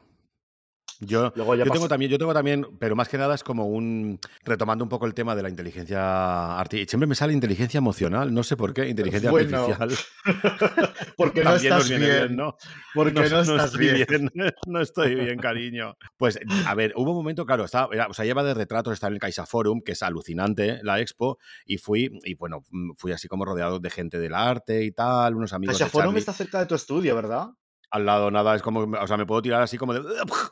Yo, 1.00 1.30
tengo 1.32 1.88
también, 1.88 2.10
yo 2.10 2.18
tengo 2.18 2.32
también, 2.32 2.66
pero 2.78 2.96
más 2.96 3.08
que 3.08 3.18
nada 3.18 3.34
es 3.34 3.42
como 3.42 3.66
un. 3.66 4.18
retomando 4.44 4.84
un 4.84 4.88
poco 4.88 5.06
el 5.06 5.14
tema 5.14 5.34
de 5.36 5.42
la 5.42 5.50
inteligencia 5.50 6.58
artificial. 6.58 6.88
Siempre 6.88 7.06
me 7.06 7.14
sale 7.14 7.32
inteligencia 7.32 7.78
emocional, 7.78 8.32
no 8.32 8.42
sé 8.42 8.56
por 8.56 8.72
qué, 8.72 8.88
inteligencia 8.88 9.30
artificial. 9.30 9.90
porque 11.16 11.44
no 11.44 11.54
estás 11.54 11.88
bien. 11.88 12.36
¿no? 12.36 12.56
Porque 12.94 13.28
no, 13.28 13.40
estás 13.40 13.76
bien. 13.76 14.06
no 14.66 14.80
estoy 14.80 15.14
bien, 15.14 15.38
cariño. 15.38 15.96
Pues, 16.16 16.38
a 16.66 16.74
ver, 16.74 16.92
hubo 16.96 17.10
un 17.10 17.16
momento, 17.16 17.44
claro, 17.44 17.64
estaba, 17.64 17.88
o 18.08 18.14
sea, 18.14 18.24
lleva 18.24 18.42
de 18.42 18.54
retratos, 18.54 18.94
está 18.94 19.08
en 19.08 19.14
el 19.14 19.18
Caixa 19.18 19.46
Forum, 19.46 19.82
que 19.82 19.92
es 19.92 20.02
alucinante 20.02 20.80
la 20.82 21.00
expo, 21.00 21.38
y 21.64 21.78
fui, 21.78 22.18
y 22.24 22.34
bueno, 22.34 22.62
fui 22.96 23.12
así 23.12 23.28
como 23.28 23.44
rodeado 23.44 23.80
de 23.80 23.90
gente 23.90 24.18
del 24.18 24.34
arte 24.34 24.84
y 24.84 24.92
tal, 24.92 25.34
unos 25.34 25.52
amigos. 25.52 25.78
Caixa 25.78 25.90
Forum 25.90 26.16
está 26.16 26.32
cerca 26.32 26.60
de 26.60 26.66
tu 26.66 26.74
estudio, 26.74 27.14
¿verdad? 27.14 27.48
Al 27.96 28.06
lado 28.06 28.30
nada, 28.30 28.54
es 28.54 28.62
como, 28.62 28.80
o 28.80 29.06
sea, 29.06 29.16
me 29.16 29.26
puedo 29.26 29.42
tirar 29.42 29.62
así 29.62 29.76
como 29.76 29.94
de, 29.94 30.02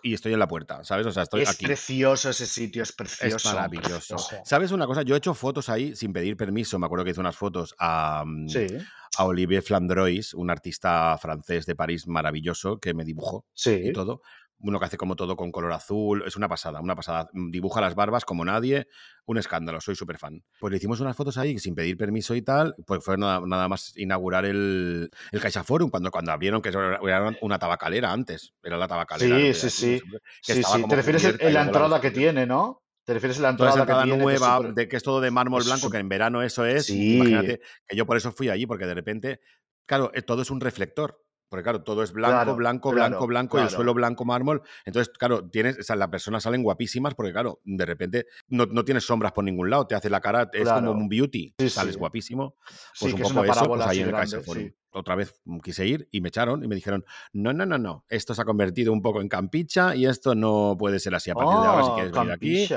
y 0.02 0.14
estoy 0.14 0.32
en 0.32 0.38
la 0.38 0.48
puerta, 0.48 0.82
¿sabes? 0.84 1.06
O 1.06 1.12
sea, 1.12 1.22
estoy 1.22 1.42
es 1.42 1.56
precioso 1.56 2.30
ese 2.30 2.46
sitio, 2.46 2.82
es 2.82 2.92
precioso. 2.92 3.36
Es 3.36 3.44
maravilloso. 3.44 4.16
¿Sabes 4.44 4.72
una 4.72 4.86
cosa? 4.86 5.02
Yo 5.02 5.14
he 5.14 5.18
hecho 5.18 5.34
fotos 5.34 5.68
ahí 5.68 5.94
sin 5.94 6.12
pedir 6.12 6.36
permiso, 6.36 6.78
me 6.78 6.86
acuerdo 6.86 7.04
que 7.04 7.12
hice 7.12 7.20
unas 7.20 7.36
fotos 7.36 7.74
a, 7.78 8.24
mm, 8.26 8.46
a 9.18 9.24
Olivier 9.24 9.62
Flandrois, 9.62 10.34
un 10.34 10.50
artista 10.50 11.16
francés 11.18 11.66
de 11.66 11.76
París 11.76 12.06
maravilloso 12.06 12.78
que 12.78 12.94
me 12.94 13.04
dibujó 13.04 13.46
y 13.64 13.92
todo 13.92 14.22
uno 14.64 14.78
que 14.78 14.86
hace 14.86 14.96
como 14.96 15.14
todo 15.14 15.36
con 15.36 15.52
color 15.52 15.72
azul, 15.72 16.24
es 16.26 16.36
una 16.36 16.48
pasada, 16.48 16.80
una 16.80 16.96
pasada. 16.96 17.28
Mm, 17.32 17.50
dibuja 17.50 17.80
las 17.80 17.94
barbas 17.94 18.24
como 18.24 18.44
nadie, 18.44 18.88
un 19.26 19.38
escándalo, 19.38 19.80
soy 19.80 19.94
súper 19.94 20.18
fan. 20.18 20.42
Pues 20.58 20.70
le 20.70 20.78
hicimos 20.78 21.00
unas 21.00 21.16
fotos 21.16 21.36
ahí 21.38 21.58
sin 21.58 21.74
pedir 21.74 21.96
permiso 21.96 22.34
y 22.34 22.42
tal, 22.42 22.74
pues 22.86 23.04
fue 23.04 23.16
nada, 23.18 23.68
más 23.68 23.96
inaugurar 23.96 24.44
el, 24.44 25.10
el 25.32 25.40
Caixa 25.40 25.64
Forum 25.64 25.90
cuando, 25.90 26.10
cuando 26.10 26.32
abrieron 26.32 26.62
que 26.62 26.70
era 26.70 27.36
una 27.42 27.58
tabacalera 27.58 28.10
antes, 28.10 28.54
era 28.62 28.76
la 28.76 28.88
tabacalera. 28.88 29.36
Sí, 29.36 29.54
sí, 29.54 29.70
sí. 29.70 30.00
sí, 30.42 30.62
sí. 30.62 30.84
Te 30.88 30.96
refieres 30.96 31.24
a 31.24 31.50
la 31.50 31.62
entrada 31.62 32.00
que 32.00 32.10
tiene, 32.10 32.46
¿no? 32.46 32.82
¿Te 33.04 33.12
refieres 33.12 33.38
a 33.38 33.42
la 33.42 33.50
entrada, 33.50 33.84
que 33.84 33.92
tiene, 34.06 34.16
nueva, 34.16 34.60
de 34.74 34.88
que 34.88 34.96
es 34.96 35.02
todo 35.02 35.20
de 35.20 35.30
mármol 35.30 35.62
blanco, 35.62 35.90
que 35.90 35.98
en 35.98 36.08
verano 36.08 36.42
eso 36.42 36.64
es. 36.64 36.88
Imagínate 36.88 37.60
que 37.86 37.96
yo 37.96 38.06
por 38.06 38.16
eso 38.16 38.32
fui 38.32 38.48
allí, 38.48 38.66
porque 38.66 38.86
de 38.86 38.94
repente, 38.94 39.40
claro, 39.84 40.10
eh, 40.14 40.22
todo 40.22 40.40
es 40.40 40.50
un 40.50 40.60
reflector. 40.60 41.20
Porque 41.48 41.62
claro, 41.62 41.82
todo 41.82 42.02
es 42.02 42.12
blanco, 42.12 42.56
blanco, 42.56 42.90
blanco, 42.90 43.26
blanco 43.26 43.58
y 43.58 43.62
el 43.62 43.70
suelo 43.70 43.94
blanco 43.94 44.24
mármol. 44.24 44.62
Entonces, 44.84 45.12
claro, 45.16 45.48
tienes, 45.48 45.78
o 45.78 45.82
sea, 45.82 45.96
las 45.96 46.08
personas 46.08 46.42
salen 46.42 46.62
guapísimas 46.62 47.14
porque, 47.14 47.32
claro, 47.32 47.60
de 47.64 47.86
repente 47.86 48.26
no, 48.48 48.66
no, 48.66 48.84
tienes 48.84 49.04
sombras 49.04 49.32
por 49.32 49.44
ningún 49.44 49.70
lado, 49.70 49.86
te 49.86 49.94
hace 49.94 50.10
la 50.10 50.20
cara, 50.20 50.48
es 50.52 50.68
como 50.68 50.92
un 50.92 51.08
beauty, 51.08 51.54
sales 51.68 51.96
guapísimo. 51.96 52.56
Pues 52.98 53.12
un 53.12 53.20
poco 53.20 53.44
eso, 53.44 53.66
pues 53.66 53.86
ahí 53.86 54.00
en 54.00 54.14
el 54.14 54.74
otra 54.94 55.14
vez 55.16 55.34
quise 55.62 55.86
ir 55.86 56.08
y 56.10 56.20
me 56.20 56.28
echaron 56.28 56.64
y 56.64 56.68
me 56.68 56.74
dijeron, 56.74 57.04
no, 57.32 57.52
no, 57.52 57.66
no, 57.66 57.78
no, 57.78 58.04
esto 58.08 58.34
se 58.34 58.42
ha 58.42 58.44
convertido 58.44 58.92
un 58.92 59.02
poco 59.02 59.20
en 59.20 59.28
campicha 59.28 59.94
y 59.96 60.06
esto 60.06 60.34
no 60.34 60.76
puede 60.78 61.00
ser 61.00 61.14
así 61.14 61.30
a 61.30 61.34
partir 61.34 61.60
de 61.60 61.66
ahora 61.66 61.84
si 61.84 61.90
quieres 61.92 62.12
venir 62.12 62.32
aquí. 62.32 62.68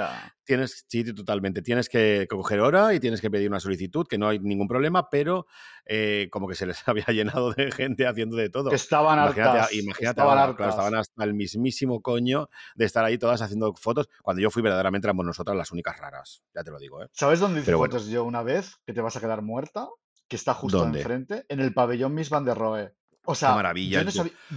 Tienes, 0.44 0.86
sí, 0.88 1.04
totalmente, 1.14 1.62
tienes 1.62 1.90
que 1.90 2.26
coger 2.30 2.62
hora 2.62 2.94
y 2.94 3.02
tienes 3.02 3.20
que 3.20 3.30
pedir 3.30 3.50
una 3.50 3.60
solicitud, 3.60 4.08
que 4.08 4.18
no 4.18 4.30
hay 4.30 4.40
ningún 4.40 4.70
problema, 4.70 5.10
pero 5.10 5.46
eh, 5.86 6.30
como 6.32 6.48
que 6.48 6.56
se 6.56 6.66
les 6.66 6.82
había 6.88 7.06
llenado 7.08 7.52
de 7.52 7.70
gente 7.70 8.08
haciendo 8.08 8.38
de 8.38 8.50
todo. 8.50 8.72
estaban 8.72 9.20
imagínate, 9.20 9.76
Imagínate, 9.76 10.22
estaban, 10.22 10.96
hasta 10.96 11.24
el 11.26 11.34
mismísimo 11.34 12.02
coño 12.02 12.50
de 12.76 12.86
estar 12.86 13.04
ahí 13.04 13.18
todas 13.18 13.42
haciendo 13.42 13.74
fotos. 13.76 14.08
Cuando 14.22 14.42
yo 14.42 14.50
fui, 14.50 14.62
verdaderamente 14.62 15.08
éramos 15.08 15.26
nosotras 15.26 15.58
las 15.58 15.72
únicas 15.72 15.98
raras, 15.98 16.42
ya 16.56 16.64
te 16.64 16.72
lo 16.72 16.80
digo. 16.80 17.04
¿eh? 17.04 17.08
¿Sabes 17.12 17.42
dónde 17.42 17.60
hice 17.60 17.74
fotos 17.74 18.08
yo 18.08 18.24
una 18.24 18.42
vez? 18.42 18.78
Que 18.86 18.94
te 18.94 19.02
vas 19.02 19.18
a 19.18 19.20
quedar 19.20 19.42
muerta 19.42 19.90
que 20.28 20.36
está 20.36 20.54
justo 20.54 20.84
enfrente, 20.84 21.46
en 21.50 21.60
el 21.60 21.74
pabellón 21.74 22.14
Miss 22.14 22.30
Van 22.30 22.46
der 22.46 22.58
Rohe. 22.58 22.94
O 23.30 23.36
sea, 23.36 23.56
maravilla, 23.56 24.06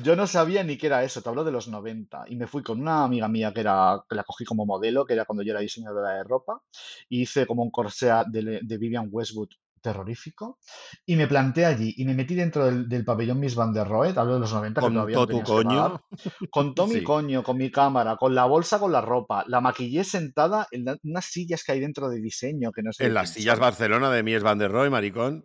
yo, 0.04 0.14
no 0.14 0.28
sabía, 0.28 0.62
ni 0.62 0.78
qué 0.78 0.86
era 0.86 1.02
eso, 1.02 1.22
te 1.22 1.28
hablo 1.28 1.42
de 1.42 1.50
los 1.50 1.66
90. 1.66 2.26
Y 2.28 2.36
me 2.36 2.46
fui 2.46 2.62
con 2.62 2.80
una 2.80 3.02
amiga 3.02 3.26
mía 3.26 3.52
que, 3.52 3.62
era, 3.62 4.04
que 4.08 4.14
la 4.14 4.22
cogí 4.22 4.44
como 4.44 4.64
modelo, 4.64 5.04
que 5.04 5.14
era 5.14 5.24
cuando 5.24 5.42
yo 5.42 5.50
era 5.50 5.60
diseñadora 5.60 6.12
de 6.12 6.22
ropa, 6.22 6.62
y 7.08 7.22
hice 7.22 7.46
como 7.46 7.64
un 7.64 7.72
corsé 7.72 8.12
de, 8.28 8.60
de 8.62 8.78
Vivian 8.78 9.08
Westwood 9.10 9.48
terrorífico 9.80 10.58
y 11.06 11.16
me 11.16 11.26
planté 11.26 11.64
allí 11.64 11.94
y 11.96 12.04
me 12.04 12.14
metí 12.14 12.34
dentro 12.34 12.66
del, 12.70 13.04
pabellón 13.04 13.40
Miss 13.40 13.54
Van 13.54 13.72
der 13.72 13.88
Rohe, 13.88 14.12
hablo 14.14 14.34
de 14.34 14.40
los 14.40 14.52
90 14.52 14.80
con 14.80 14.94
todo 14.94 15.26
tu 15.26 15.42
coño 15.42 16.02
con 16.50 16.74
todo 16.74 16.86
mi 16.86 17.02
coño, 17.02 17.42
con 17.42 17.56
mi 17.56 17.70
cámara, 17.70 18.16
con 18.16 18.34
la 18.34 18.44
bolsa 18.44 18.78
con 18.78 18.92
la 18.92 19.00
ropa, 19.00 19.44
la 19.46 19.60
maquillé 19.60 20.04
sentada 20.04 20.68
en 20.70 20.86
unas 21.02 21.24
sillas 21.24 21.64
que 21.64 21.72
hay 21.72 21.80
dentro 21.80 22.08
de 22.08 22.20
diseño 22.20 22.72
que 22.72 22.82
no 22.82 22.92
sé 22.92 23.06
En 23.06 23.14
las 23.14 23.30
sillas 23.30 23.58
Barcelona 23.58 24.10
de 24.10 24.22
Mies 24.22 24.42
Van 24.42 24.58
der 24.58 24.70
Rohe, 24.70 24.90
maricón. 24.90 25.44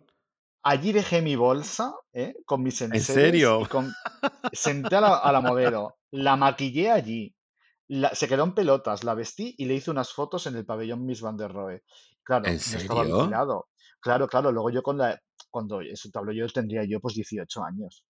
Allí 0.68 0.90
dejé 0.90 1.22
mi 1.22 1.36
bolsa 1.36 1.94
¿eh? 2.12 2.34
con 2.44 2.60
mis 2.60 2.82
¿En 2.82 3.00
serio? 3.00 3.68
senté 4.52 4.96
a 4.96 5.00
la, 5.30 5.40
modelo, 5.40 5.96
la 6.10 6.34
maquillé 6.34 6.90
allí, 6.90 7.36
se 8.12 8.26
quedó 8.26 8.42
en 8.42 8.52
pelotas, 8.52 9.04
la 9.04 9.14
vestí 9.14 9.54
y 9.58 9.66
le 9.66 9.74
hice 9.74 9.92
unas 9.92 10.12
fotos 10.12 10.48
en 10.48 10.56
el 10.56 10.66
pabellón 10.66 11.06
Miss 11.06 11.20
Van 11.20 11.36
der 11.36 11.52
Rohe. 11.52 11.84
Claro, 12.24 12.46
¿En 12.46 12.58
serio? 12.58 13.28
Claro, 14.00 14.26
claro, 14.26 14.50
luego 14.50 14.70
yo 14.70 14.82
con 14.82 14.98
la, 14.98 15.16
cuando 15.50 15.82
eso 15.82 16.08
te 16.12 16.18
hablo 16.18 16.32
yo 16.32 16.48
tendría 16.48 16.82
yo 16.84 16.98
pues 17.00 17.14
18 17.14 17.62
años. 17.62 18.04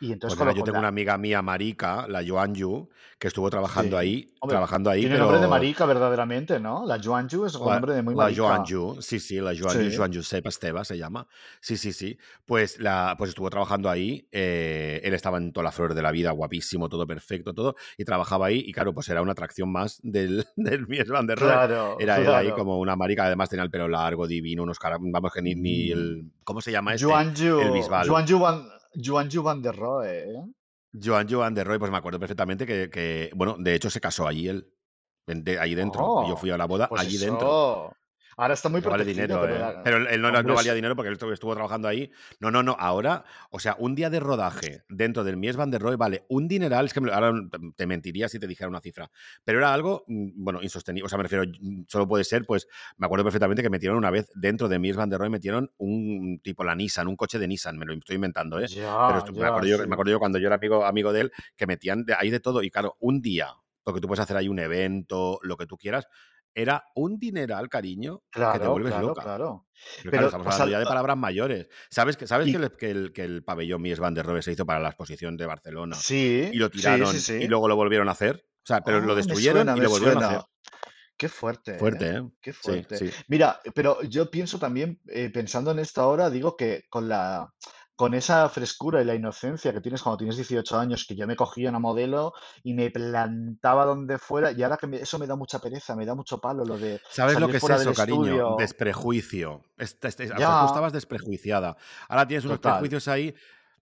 Y 0.00 0.12
entonces 0.12 0.38
pues 0.38 0.54
yo 0.54 0.64
tengo 0.64 0.78
una 0.78 0.88
amiga 0.88 1.18
mía, 1.18 1.42
Marica, 1.42 2.06
la 2.08 2.22
Joan 2.26 2.54
Yu, 2.54 2.88
que 3.18 3.28
estuvo 3.28 3.50
trabajando 3.50 3.98
ahí, 3.98 4.32
trabajando 4.48 4.88
ahí. 4.88 5.02
Tiene 5.02 5.18
nombre 5.18 5.38
de 5.38 5.46
Marica, 5.46 5.84
verdaderamente, 5.84 6.58
¿no? 6.58 6.86
La 6.86 6.98
Joan 7.02 7.28
Yu 7.28 7.44
es 7.44 7.54
un 7.54 7.70
nombre 7.70 7.92
de 7.92 8.02
muy 8.02 8.14
marica. 8.14 8.42
La 8.42 8.48
Joan 8.48 8.64
Yu, 8.64 8.96
sí, 9.00 9.20
sí, 9.20 9.40
la 9.40 9.52
Joan 9.54 9.90
Yu, 9.90 9.96
Joan 9.96 10.84
se 10.84 10.96
llama. 10.96 11.26
Sí, 11.60 11.76
sí, 11.76 11.92
sí. 11.92 12.18
Pues, 12.46 12.80
la, 12.80 13.14
pues 13.18 13.28
estuvo 13.28 13.50
trabajando 13.50 13.90
ahí, 13.90 14.26
eh, 14.32 15.02
él 15.04 15.12
estaba 15.12 15.36
en 15.36 15.52
toda 15.52 15.64
la 15.64 15.72
flor 15.72 15.92
de 15.92 16.00
la 16.00 16.12
vida, 16.12 16.30
guapísimo, 16.30 16.88
todo 16.88 17.06
perfecto, 17.06 17.52
todo, 17.52 17.76
y 17.98 18.04
trabajaba 18.04 18.46
ahí, 18.46 18.64
y 18.66 18.72
claro, 18.72 18.94
pues 18.94 19.06
era 19.10 19.20
una 19.20 19.32
atracción 19.32 19.70
más 19.70 20.00
del, 20.02 20.46
del 20.56 20.88
Mies 20.88 21.08
van 21.08 21.26
der 21.26 21.38
Rohe. 21.38 21.52
Claro, 21.52 21.96
era 22.00 22.18
él 22.18 22.28
ahí 22.28 22.52
como 22.52 22.78
una 22.78 22.96
marica, 22.96 23.26
además 23.26 23.50
tenía 23.50 23.64
el 23.64 23.70
pelo 23.70 23.86
largo, 23.86 24.26
divino, 24.26 24.62
unos 24.62 24.78
caras, 24.78 24.98
vamos 25.02 25.30
que 25.30 25.42
ni, 25.42 25.54
ni, 25.54 25.90
el... 25.90 26.22
Mm. 26.22 26.30
¿Cómo 26.44 26.62
se 26.62 26.72
llama 26.72 26.94
este? 26.94 27.06
Joan 27.06 27.34
Yu, 27.34 27.60
el 27.60 27.70
Bisbal. 27.70 28.08
Joan 28.08 28.26
Yu 28.26 28.38
van, 28.38 28.79
Joan 28.94 29.28
Yu 29.28 29.42
van 29.42 29.62
der 29.62 29.76
Rohe, 29.76 30.30
¿eh? 30.30 30.44
Joan 30.92 31.28
Joan 31.28 31.54
de 31.54 31.64
Roy, 31.64 31.78
pues 31.78 31.90
me 31.90 31.98
acuerdo 31.98 32.18
perfectamente 32.18 32.66
que, 32.66 33.30
bueno, 33.34 33.56
de 33.58 33.74
hecho 33.74 33.90
se 33.90 34.00
casó 34.00 34.26
allí 34.26 34.48
él, 34.48 34.72
ahí 35.60 35.74
dentro. 35.74 36.26
yo 36.28 36.36
fui 36.36 36.50
a 36.50 36.56
la 36.56 36.66
boda 36.66 36.88
pues 36.88 37.00
allí 37.00 37.16
dentro. 37.16 37.92
Ahora 38.40 38.54
está 38.54 38.70
muy 38.70 38.80
vale 38.80 39.04
dinero, 39.04 39.42
pero, 39.84 40.08
¿eh? 40.08 40.14
él 40.14 40.22
no, 40.22 40.54
valía 40.54 40.72
dinero 40.72 40.96
porque 40.96 41.10
él 41.10 41.32
estuvo, 41.32 41.52
trabajando 41.52 41.88
ahí. 41.88 42.10
No, 42.38 42.50
no, 42.50 42.62
no. 42.62 42.74
Ahora, 42.78 43.22
o 43.50 43.60
sea, 43.60 43.76
un 43.78 43.94
día 43.94 44.08
de 44.08 44.18
rodaje 44.18 44.82
dentro 44.88 45.24
del 45.24 45.36
Mies 45.36 45.56
van 45.56 45.70
der 45.70 45.82
Rohe 45.82 45.96
vale 45.96 46.24
un 46.30 46.48
dineral. 46.48 46.86
Es 46.86 46.94
que 46.94 47.00
ahora 47.12 47.34
te 47.76 47.86
mentiría 47.86 48.30
si 48.30 48.38
te 48.38 48.46
dijera 48.46 48.70
una 48.70 48.80
cifra. 48.80 49.10
Pero 49.44 49.58
era 49.58 49.74
algo, 49.74 50.04
mm, 50.06 50.42
bueno, 50.42 50.62
insostenible. 50.62 51.04
O 51.04 51.08
sea, 51.10 51.18
me 51.18 51.24
refiero, 51.24 51.44
mm, 51.44 51.82
solo 51.86 52.08
puede 52.08 52.24
ser, 52.24 52.46
pues, 52.46 52.66
me 52.96 53.04
acuerdo 53.04 53.24
perfectamente 53.24 53.62
que 53.62 53.68
metieron 53.68 53.98
una 53.98 54.10
vez 54.10 54.30
dentro 54.34 54.68
de 54.68 54.78
Mies 54.78 54.96
van 54.96 55.10
der 55.10 55.18
Rohe, 55.18 55.28
metieron 55.28 55.70
un 55.76 56.40
tipo 56.42 56.64
la 56.64 56.74
Nissan, 56.74 57.08
un 57.08 57.16
coche 57.16 57.38
de 57.38 57.46
Nissan. 57.46 57.76
Me 57.76 57.84
lo 57.84 57.92
estoy 57.92 58.16
inventando, 58.16 58.58
¿eh? 58.58 58.68
pero 58.72 59.32
me, 59.34 59.46
acuerdo 59.46 59.68
yo, 59.68 59.86
me, 59.86 59.92
acuerdo 59.92 60.12
yo, 60.12 60.18
cuando 60.18 60.38
yo 60.38 60.46
era 60.46 60.56
amigo, 60.56 60.86
amigo 60.86 61.12
de 61.12 61.20
él 61.20 61.32
que 61.56 61.66
metían 61.66 62.06
ahí 62.18 62.30
de 62.30 62.40
todo. 62.40 62.62
Y 62.62 62.70
claro, 62.70 62.96
un 63.00 63.20
día, 63.20 63.48
porque 63.82 64.00
tú 64.00 64.08
puedes 64.08 64.22
hacer 64.22 64.38
ahí 64.38 64.48
un 64.48 64.60
evento, 64.60 65.40
lo 65.42 65.58
que 65.58 65.66
tú 65.66 65.76
quieras 65.76 66.08
era 66.54 66.84
un 66.94 67.18
dineral, 67.18 67.68
cariño, 67.68 68.22
que 68.30 68.58
te 68.58 68.66
vuelves 68.66 68.92
claro, 68.92 69.08
loca. 69.08 69.22
claro. 69.22 69.66
Pero 70.02 70.10
claro, 70.10 70.26
estamos 70.26 70.46
o 70.46 70.50
sea, 70.50 70.62
hablando 70.62 70.72
ya 70.72 70.78
de 70.80 70.86
palabras 70.86 71.16
mayores. 71.16 71.68
¿Sabes 71.90 72.16
que, 72.16 72.26
sabes 72.26 72.50
que, 72.50 72.56
el, 72.56 72.76
que, 72.76 72.90
el, 72.90 73.12
que 73.12 73.22
el 73.24 73.44
pabellón 73.44 73.82
Mies 73.82 73.98
van 73.98 74.14
der 74.14 74.26
Rohe 74.26 74.42
se 74.42 74.52
hizo 74.52 74.66
para 74.66 74.80
la 74.80 74.88
exposición 74.88 75.36
de 75.36 75.46
Barcelona 75.46 75.96
sí, 75.96 76.50
y 76.52 76.56
lo 76.56 76.66
sí, 76.66 76.72
sí, 76.74 76.78
tiraron 76.78 77.16
y 77.42 77.46
luego 77.46 77.68
lo 77.68 77.76
volvieron 77.76 78.08
a 78.08 78.12
hacer? 78.12 78.44
O 78.62 78.66
sea, 78.66 78.82
pero 78.82 79.00
lo 79.00 79.12
Ah, 79.12 79.16
destruyeron 79.16 79.64
suena, 79.64 79.76
y 79.76 79.80
lo 79.80 79.90
volvieron 79.90 80.22
a 80.22 80.26
hacer. 80.28 80.40
Qué 81.16 81.28
fuerte, 81.28 81.74
¿eh? 81.74 81.78
Fuerte, 81.78 82.10
¿eh? 82.16 82.22
Qué 82.40 82.52
fuerte. 82.52 82.96
sí. 82.96 83.10
Mira, 83.28 83.60
pero 83.74 84.02
yo 84.02 84.30
pienso 84.30 84.58
también, 84.58 85.00
eh, 85.08 85.30
pensando 85.30 85.70
en 85.70 85.78
esto 85.78 86.00
ahora, 86.00 86.30
digo 86.30 86.56
que 86.56 86.84
con 86.88 87.08
la, 87.08 87.52
con 88.00 88.14
esa 88.14 88.48
frescura 88.48 89.02
y 89.02 89.04
la 89.04 89.14
inocencia 89.14 89.74
que 89.74 89.82
tienes 89.82 90.00
cuando 90.00 90.16
tienes 90.16 90.34
18 90.38 90.78
años, 90.78 91.04
que 91.06 91.14
yo 91.14 91.26
me 91.26 91.36
cogía 91.36 91.68
una 91.68 91.78
modelo 91.80 92.32
y 92.62 92.72
me 92.72 92.90
plantaba 92.90 93.84
donde 93.84 94.16
fuera, 94.16 94.52
y 94.52 94.62
ahora 94.62 94.78
que 94.78 94.86
me- 94.86 94.96
eso 95.02 95.18
me 95.18 95.26
da 95.26 95.36
mucha 95.36 95.58
pereza, 95.58 95.94
me 95.94 96.06
da 96.06 96.14
mucho 96.14 96.40
palo 96.40 96.64
lo 96.64 96.78
de 96.78 96.98
¿Sabes 97.10 97.38
lo 97.38 97.46
que 97.48 97.58
es 97.58 97.62
eso, 97.62 97.92
cariño? 97.92 98.22
estudio. 98.24 98.56
Desprejuicio. 98.58 99.64
Este- 99.76 100.08
este- 100.08 100.24
o 100.32 100.36
sea, 100.38 100.60
tú 100.62 100.66
estabas 100.68 100.94
desprejuiciada. 100.94 101.76
Ahora 102.08 102.26
tienes 102.26 102.46
unos 102.46 102.56
total. 102.56 102.72
prejuicios 102.78 103.06
ahí. 103.06 103.34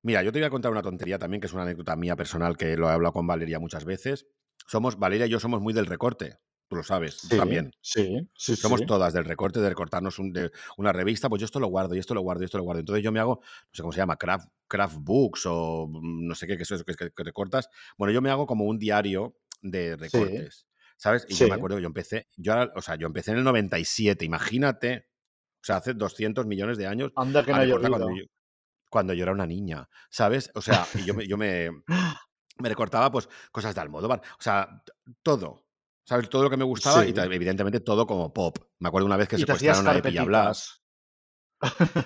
Mira, 0.03 0.25
yo 0.25 0.33
te 0.33 0.41
voy 0.41 0.47
a 0.47 0.51
contar 0.51 0.73
una 0.73 0.83
tontería 0.83 1.21
también, 1.21 1.41
que 1.41 1.47
es 1.47 1.53
una 1.53 1.63
anécdota 1.63 1.95
mía 1.95 2.17
personal 2.17 2.57
que 2.57 2.77
lo 2.77 2.89
he 2.89 2.93
hablado 2.93 3.13
con 3.13 3.25
Valeria 3.25 3.61
muchas 3.61 3.85
veces. 3.85 4.27
Somos, 4.67 4.99
Valeria 4.99 5.27
y 5.27 5.31
yo 5.31 5.39
somos 5.39 5.61
muy 5.61 5.73
del 5.73 5.87
recorte. 5.87 6.39
Tú 6.69 6.77
lo 6.77 6.83
sabes, 6.83 7.25
Sí, 7.31 7.37
también. 7.37 7.75
sí, 7.83 8.05
sí, 8.37 8.57
Somos 8.57 8.85
sí. 8.85 8.87
todas 8.87 9.13
del 9.15 9.25
recorte, 9.25 9.61
de 9.61 9.69
recortarnos 9.69 10.19
un- 10.19 10.33
de 10.33 10.51
una 10.79 10.93
revista, 10.93 11.29
pues 11.29 11.41
yo 11.41 11.47
esto 11.47 11.61
lo 11.61 11.69
guardo, 11.69 11.95
y 11.95 11.99
esto 11.99 12.15
lo 12.15 12.23
guardo, 12.23 12.43
y 12.43 12.47
esto 12.47 12.59
lo 12.59 12.65
guardo. 12.65 12.81
Entonces 12.81 13.05
yo 13.05 13.13
me 13.13 13.21
hago, 13.21 13.41
no 13.43 13.71
sé 13.73 13.83
cómo 13.83 13.93
se 13.93 13.99
llama, 14.01 14.17
craft, 14.17 14.49
craft 14.69 14.97
books 15.01 15.47
o 15.47 15.87
mm, 15.89 16.27
no 16.29 16.35
sé 16.35 16.47
qué, 16.47 16.57
que 16.57 16.65
es 16.65 16.71
eso 16.73 16.85
que, 16.85 16.95
que, 16.95 17.25
recortas. 17.25 17.69
Bueno, 17.99 18.13
yo 18.13 18.23
me 18.23 18.31
hago 18.31 18.47
como 18.47 18.65
un 18.67 18.79
diario 18.79 19.37
de 19.63 19.97
Sí, 20.01 20.25
recortes, 20.25 20.67
¿sabes? 20.97 21.27
Y 21.29 21.39
yo 21.39 21.49
me 21.49 21.55
acuerdo 21.57 21.77
que 21.77 21.83
yo 21.83 21.89
empecé, 21.89 22.29
yo, 22.37 22.55
o 22.77 22.83
sea, 22.83 22.97
yo 22.97 23.07
empecé 23.07 23.33
en 23.33 23.39
el 23.39 23.45
97, 23.45 24.25
imagínate, 24.25 25.09
o 25.63 25.65
sea, 25.67 25.77
hace 25.79 25.95
200 25.95 26.47
millones 26.47 26.79
de 26.79 26.87
años 26.87 27.13
Anda 27.23 27.45
que 27.45 27.53
no 27.53 27.63
cuando 27.89 28.11
yo, 28.11 28.25
cuando 28.91 29.15
yo 29.15 29.23
era 29.25 29.33
una 29.33 29.47
niña, 29.47 29.89
¿sabes? 30.11 30.51
O 30.55 30.63
sea, 30.63 30.91
y 30.95 31.05
yo 31.05 31.15
me, 31.15 31.27
yo 31.29 31.37
me, 31.37 31.71
me 32.59 32.69
recortaba 32.69 33.11
pues 33.13 33.29
cosas 33.53 33.75
de 33.75 33.81
Almodóvar, 33.81 34.23
o 34.39 34.43
sea, 34.43 34.83
todo, 35.23 35.68
¿sabes? 36.09 36.31
Todo 36.31 36.44
lo 36.44 36.49
que 36.51 36.57
me 36.57 36.64
gustaba 36.64 37.05
y 37.05 37.09
Sí. 37.09 37.12
ta- 37.12 37.25
evidentemente 37.27 37.81
todo 37.81 38.07
como 38.07 38.33
pop. 38.33 38.57
Me 38.79 38.88
acuerdo 38.88 39.05
una 39.05 39.18
vez 39.18 39.29
que 39.29 39.37
Y 39.37 39.42
hacías 39.42 39.59
secuestraron 39.59 39.88
a 39.94 39.99
Epi 39.99 40.09
y 40.14 40.18
a 40.18 40.25
Blas. 40.25 40.81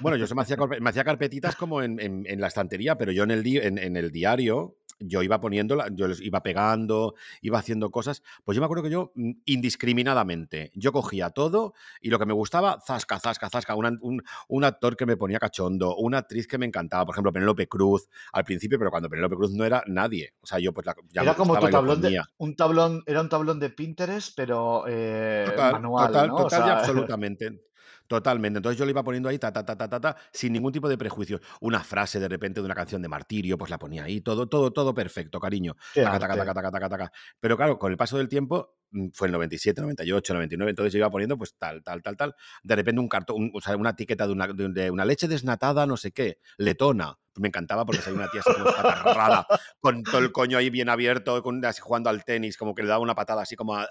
Bueno, 0.00 0.16
yo 0.16 0.26
se 0.26 0.34
me 0.34 0.42
hacía, 0.42 0.56
carpe- 0.56 0.80
me 0.80 0.90
hacía 0.90 1.04
carpetitas 1.04 1.56
como 1.56 1.82
en, 1.82 2.00
en- 2.00 2.24
en 2.26 2.40
la 2.40 2.46
estantería, 2.48 2.96
pero 2.96 3.12
yo 3.12 3.24
en 3.24 3.30
el, 3.30 3.42
di- 3.42 3.58
en, 3.58 3.78
en 3.78 3.96
el 3.96 4.10
diario 4.10 4.76
yo 5.04 5.20
iba 5.22 5.40
poniendo, 5.40 5.84
yo 5.92 6.06
les 6.06 6.20
iba 6.20 6.42
pegando, 6.44 7.14
iba 7.40 7.58
haciendo 7.58 7.90
cosas. 7.90 8.22
Pues 8.44 8.54
yo 8.54 8.60
me 8.62 8.66
acuerdo 8.66 8.84
que 8.84 8.90
yo, 8.90 9.10
mm, 9.16 9.32
indiscriminadamente, 9.46 10.70
yo 10.74 10.92
cogía 10.92 11.30
todo 11.30 11.74
y 12.00 12.10
lo 12.10 12.18
que 12.18 12.26
me 12.26 12.32
gustaba, 12.32 12.78
zasca, 12.86 13.18
zasca, 13.18 13.50
zasca, 13.50 13.74
un, 13.74 13.98
un, 14.00 14.22
un 14.48 14.64
actor 14.64 14.96
que 14.96 15.04
me 15.06 15.16
ponía 15.16 15.38
cachondo, 15.38 15.96
una 15.96 16.18
actriz 16.18 16.46
que 16.46 16.56
me 16.56 16.66
encantaba, 16.66 17.04
por 17.04 17.14
ejemplo, 17.14 17.32
Penélope 17.32 17.66
Cruz, 17.68 18.08
al 18.32 18.44
principio, 18.44 18.78
pero 18.78 18.90
cuando 18.90 19.08
Penélope 19.10 19.36
Cruz 19.36 19.52
no 19.52 19.64
era 19.64 19.82
nadie. 19.86 20.34
O 20.40 20.46
sea, 20.46 20.58
yo 20.60 20.72
pues 20.72 20.86
la- 20.86 20.94
ya 21.10 21.22
me 21.22 21.26
Era 21.28 21.36
como 21.36 21.58
tu 21.58 21.68
tablón 21.68 22.00
de, 22.00 22.20
un 22.38 22.56
tablón, 22.56 23.02
era 23.06 23.20
un 23.20 23.28
tablón 23.28 23.58
de 23.58 23.70
Pinterest, 23.70 24.32
pero 24.36 24.84
eh, 24.86 25.44
Total, 25.46 25.72
manual, 25.72 26.12
total, 26.12 26.28
¿no? 26.28 26.36
O 26.36 26.48
y 26.48 26.70
absolutamente. 26.70 27.60
Totalmente. 28.08 28.58
Entonces 28.58 28.78
yo 28.78 28.84
le 28.84 28.90
iba 28.90 29.02
poniendo 29.02 29.28
ahí, 29.28 29.38
ta, 29.38 29.52
ta, 29.52 29.64
ta, 29.64 29.76
ta, 29.76 29.88
ta, 29.88 30.00
ta, 30.00 30.16
sin 30.32 30.52
ningún 30.52 30.72
tipo 30.72 30.88
de 30.88 30.98
prejuicio. 30.98 31.40
Una 31.60 31.80
frase 31.82 32.20
de 32.20 32.28
repente 32.28 32.60
de 32.60 32.66
una 32.66 32.74
canción 32.74 33.00
de 33.00 33.08
martirio, 33.08 33.56
pues 33.56 33.70
la 33.70 33.78
ponía 33.78 34.04
ahí, 34.04 34.20
todo, 34.20 34.48
todo, 34.48 34.70
todo 34.72 34.92
perfecto, 34.94 35.40
cariño. 35.40 35.76
Taca, 36.00 36.18
taca, 36.18 36.36
taca, 36.36 36.52
arte. 36.52 36.54
taca, 36.54 36.70
taca, 36.70 36.88
taca. 36.88 37.12
Pero 37.40 37.56
claro, 37.56 37.78
con 37.78 37.90
el 37.90 37.96
paso 37.96 38.18
del 38.18 38.28
tiempo, 38.28 38.76
mm, 38.90 39.08
fue 39.14 39.28
el 39.28 39.32
97, 39.32 39.80
98, 39.80 40.34
99, 40.34 40.70
entonces 40.70 40.92
yo 40.92 40.98
iba 40.98 41.10
poniendo 41.10 41.38
pues 41.38 41.54
tal, 41.56 41.82
tal, 41.82 42.02
tal, 42.02 42.16
tal. 42.16 42.34
De 42.62 42.76
repente 42.76 43.00
un 43.00 43.08
cartón, 43.08 43.36
un- 43.36 43.50
o 43.54 43.60
sea, 43.60 43.76
una 43.76 43.90
etiqueta 43.90 44.26
de 44.26 44.32
una, 44.32 44.46
de 44.48 44.90
una 44.90 45.04
leche 45.04 45.28
desnatada, 45.28 45.86
no 45.86 45.96
sé 45.96 46.12
qué, 46.12 46.38
letona. 46.58 47.18
Me 47.36 47.48
encantaba 47.48 47.84
porque 47.86 48.02
salía 48.02 48.18
una 48.18 48.30
tía 48.30 48.40
así 48.40 48.52
como 48.52 48.68
espatarrada, 48.68 49.46
con 49.80 50.02
todo 50.02 50.18
el 50.18 50.32
coño 50.32 50.58
ahí 50.58 50.68
bien 50.68 50.88
abierto, 50.90 51.42
con, 51.42 51.64
así 51.64 51.80
jugando 51.80 52.10
al 52.10 52.24
tenis, 52.24 52.56
como 52.58 52.74
que 52.74 52.82
le 52.82 52.88
daba 52.88 53.00
una 53.00 53.14
patada 53.14 53.42
así 53.42 53.56
como, 53.56 53.74
a- 53.76 53.88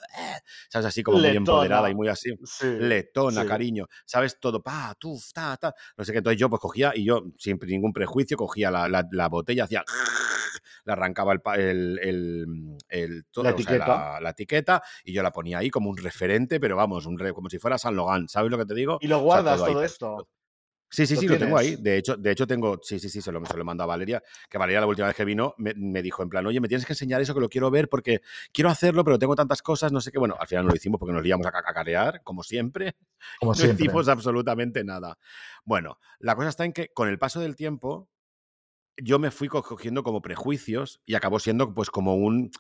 ¿sabes? 0.70 0.86
Así 0.86 1.02
como 1.02 1.18
muy 1.18 1.28
empoderada 1.36 1.90
y 1.90 1.96
muy 1.96 2.08
así. 2.08 2.36
Sí, 2.44 2.68
Letona, 2.80 3.42
sí. 3.42 3.48
cariño. 3.48 3.88
¿Sabes? 4.06 4.40
Todo, 4.40 4.62
pa, 4.62 4.94
tuf, 5.00 5.32
ta, 5.34 5.58
ta. 5.58 5.74
No 5.98 6.04
sé 6.04 6.12
qué. 6.12 6.20
Entonces 6.20 6.40
yo 6.40 6.50
pues 6.50 6.60
cogía 6.62 6.92
y 6.96 7.04
yo, 7.06 7.24
sin 7.38 7.58
ningún 7.68 7.94
prejuicio, 7.94 8.38
cogía 8.38 8.70
la, 8.70 8.88
la- 8.88 9.08
la 9.12 9.28
botella, 9.28 9.64
hacía... 9.64 9.84
Le 10.84 10.94
arrancaba 10.94 11.32
el, 11.34 11.42
pa- 11.42 11.56
el, 11.56 12.00
el- 12.02 12.46
el- 12.90 13.26
to- 13.32 13.44
La 13.44 13.50
sea, 13.52 13.56
etiqueta. 13.56 13.88
la, 13.88 14.20
la 14.20 14.30
etiqueta 14.32 14.82
y 15.04 15.14
yo 15.14 15.22
la 15.22 15.32
ponía 15.32 15.60
ahí 15.60 15.70
como 15.70 15.92
un 15.92 15.98
referente, 15.98 16.60
pero 16.60 16.76
vamos, 16.76 17.06
un 17.06 17.20
re- 17.20 17.34
como 17.34 17.50
si 17.50 17.60
fuera 17.60 17.78
San 17.78 17.96
Logan. 17.96 18.28
¿Sabes 18.28 18.50
lo 18.52 18.58
que 18.58 18.66
te 18.66 18.74
digo? 18.74 18.98
¿Y 19.00 19.08
lo 19.08 19.18
O 19.18 19.20
sea, 19.20 19.26
guardas 19.26 19.58
todo 19.58 19.66
ahí 19.66 19.74
todo 19.74 19.84
esto? 19.84 20.28
Sí, 20.94 21.08
sí, 21.08 21.16
¿Lo 21.16 21.22
sí, 21.22 21.28
lo 21.28 21.38
tengo 21.38 21.58
ahí. 21.58 21.78
De 21.78 21.96
hecho, 21.98 22.18
de 22.18 22.32
hecho 22.32 22.46
tengo, 22.46 22.78
sí, 22.84 23.00
sí, 23.00 23.08
sí, 23.10 23.22
se 23.22 23.32
lo, 23.32 23.44
se 23.46 23.56
lo 23.58 23.64
mando 23.64 23.84
a 23.84 23.88
Valeria, 23.88 24.22
que 24.50 24.58
Valeria 24.58 24.82
la 24.82 24.88
última 24.88 25.08
vez 25.08 25.16
que 25.16 25.24
vino 25.24 25.56
me, 25.58 25.74
me 25.74 26.02
dijo 26.02 26.22
en 26.22 26.28
plan, 26.30 26.46
oye, 26.46 26.60
me 26.60 26.68
tienes 26.68 26.86
que 26.86 26.92
enseñar 26.94 27.22
eso 27.22 27.34
que 27.34 27.40
lo 27.40 27.48
quiero 27.48 27.72
ver 27.72 27.88
porque 27.88 28.22
quiero 28.52 28.70
hacerlo, 28.70 29.06
pero 29.06 29.18
tengo 29.18 29.34
tantas 29.36 29.62
cosas, 29.62 29.94
no 29.94 30.02
sé 30.02 30.12
qué. 30.12 30.20
Bueno, 30.20 30.36
al 30.38 30.48
final 30.48 30.66
no 30.66 30.70
lo 30.72 30.76
hicimos 30.76 31.00
porque 31.00 31.14
nos 31.14 31.24
liamos 31.24 31.48
a 31.48 31.52
cacarear, 31.52 32.22
como 32.24 32.44
siempre. 32.44 32.96
Como 33.40 33.52
No 33.56 33.56
siempre. 33.56 33.86
hicimos 33.86 34.08
absolutamente 34.10 34.84
nada. 34.84 35.18
Bueno, 35.64 35.98
la 36.20 36.36
cosa 36.36 36.50
está 36.50 36.66
en 36.66 36.74
que 36.74 36.90
con 36.90 37.08
el 37.08 37.18
paso 37.20 37.40
del 37.40 37.56
tiempo 37.56 38.10
yo 38.98 39.20
me 39.20 39.32
fui 39.32 39.48
co- 39.48 39.64
cogiendo 39.64 40.04
como 40.04 40.22
prejuicios 40.22 41.02
y 41.06 41.16
acabó 41.16 41.40
siendo 41.40 41.74
pues 41.74 41.90
como 41.90 42.16
un 42.16 42.52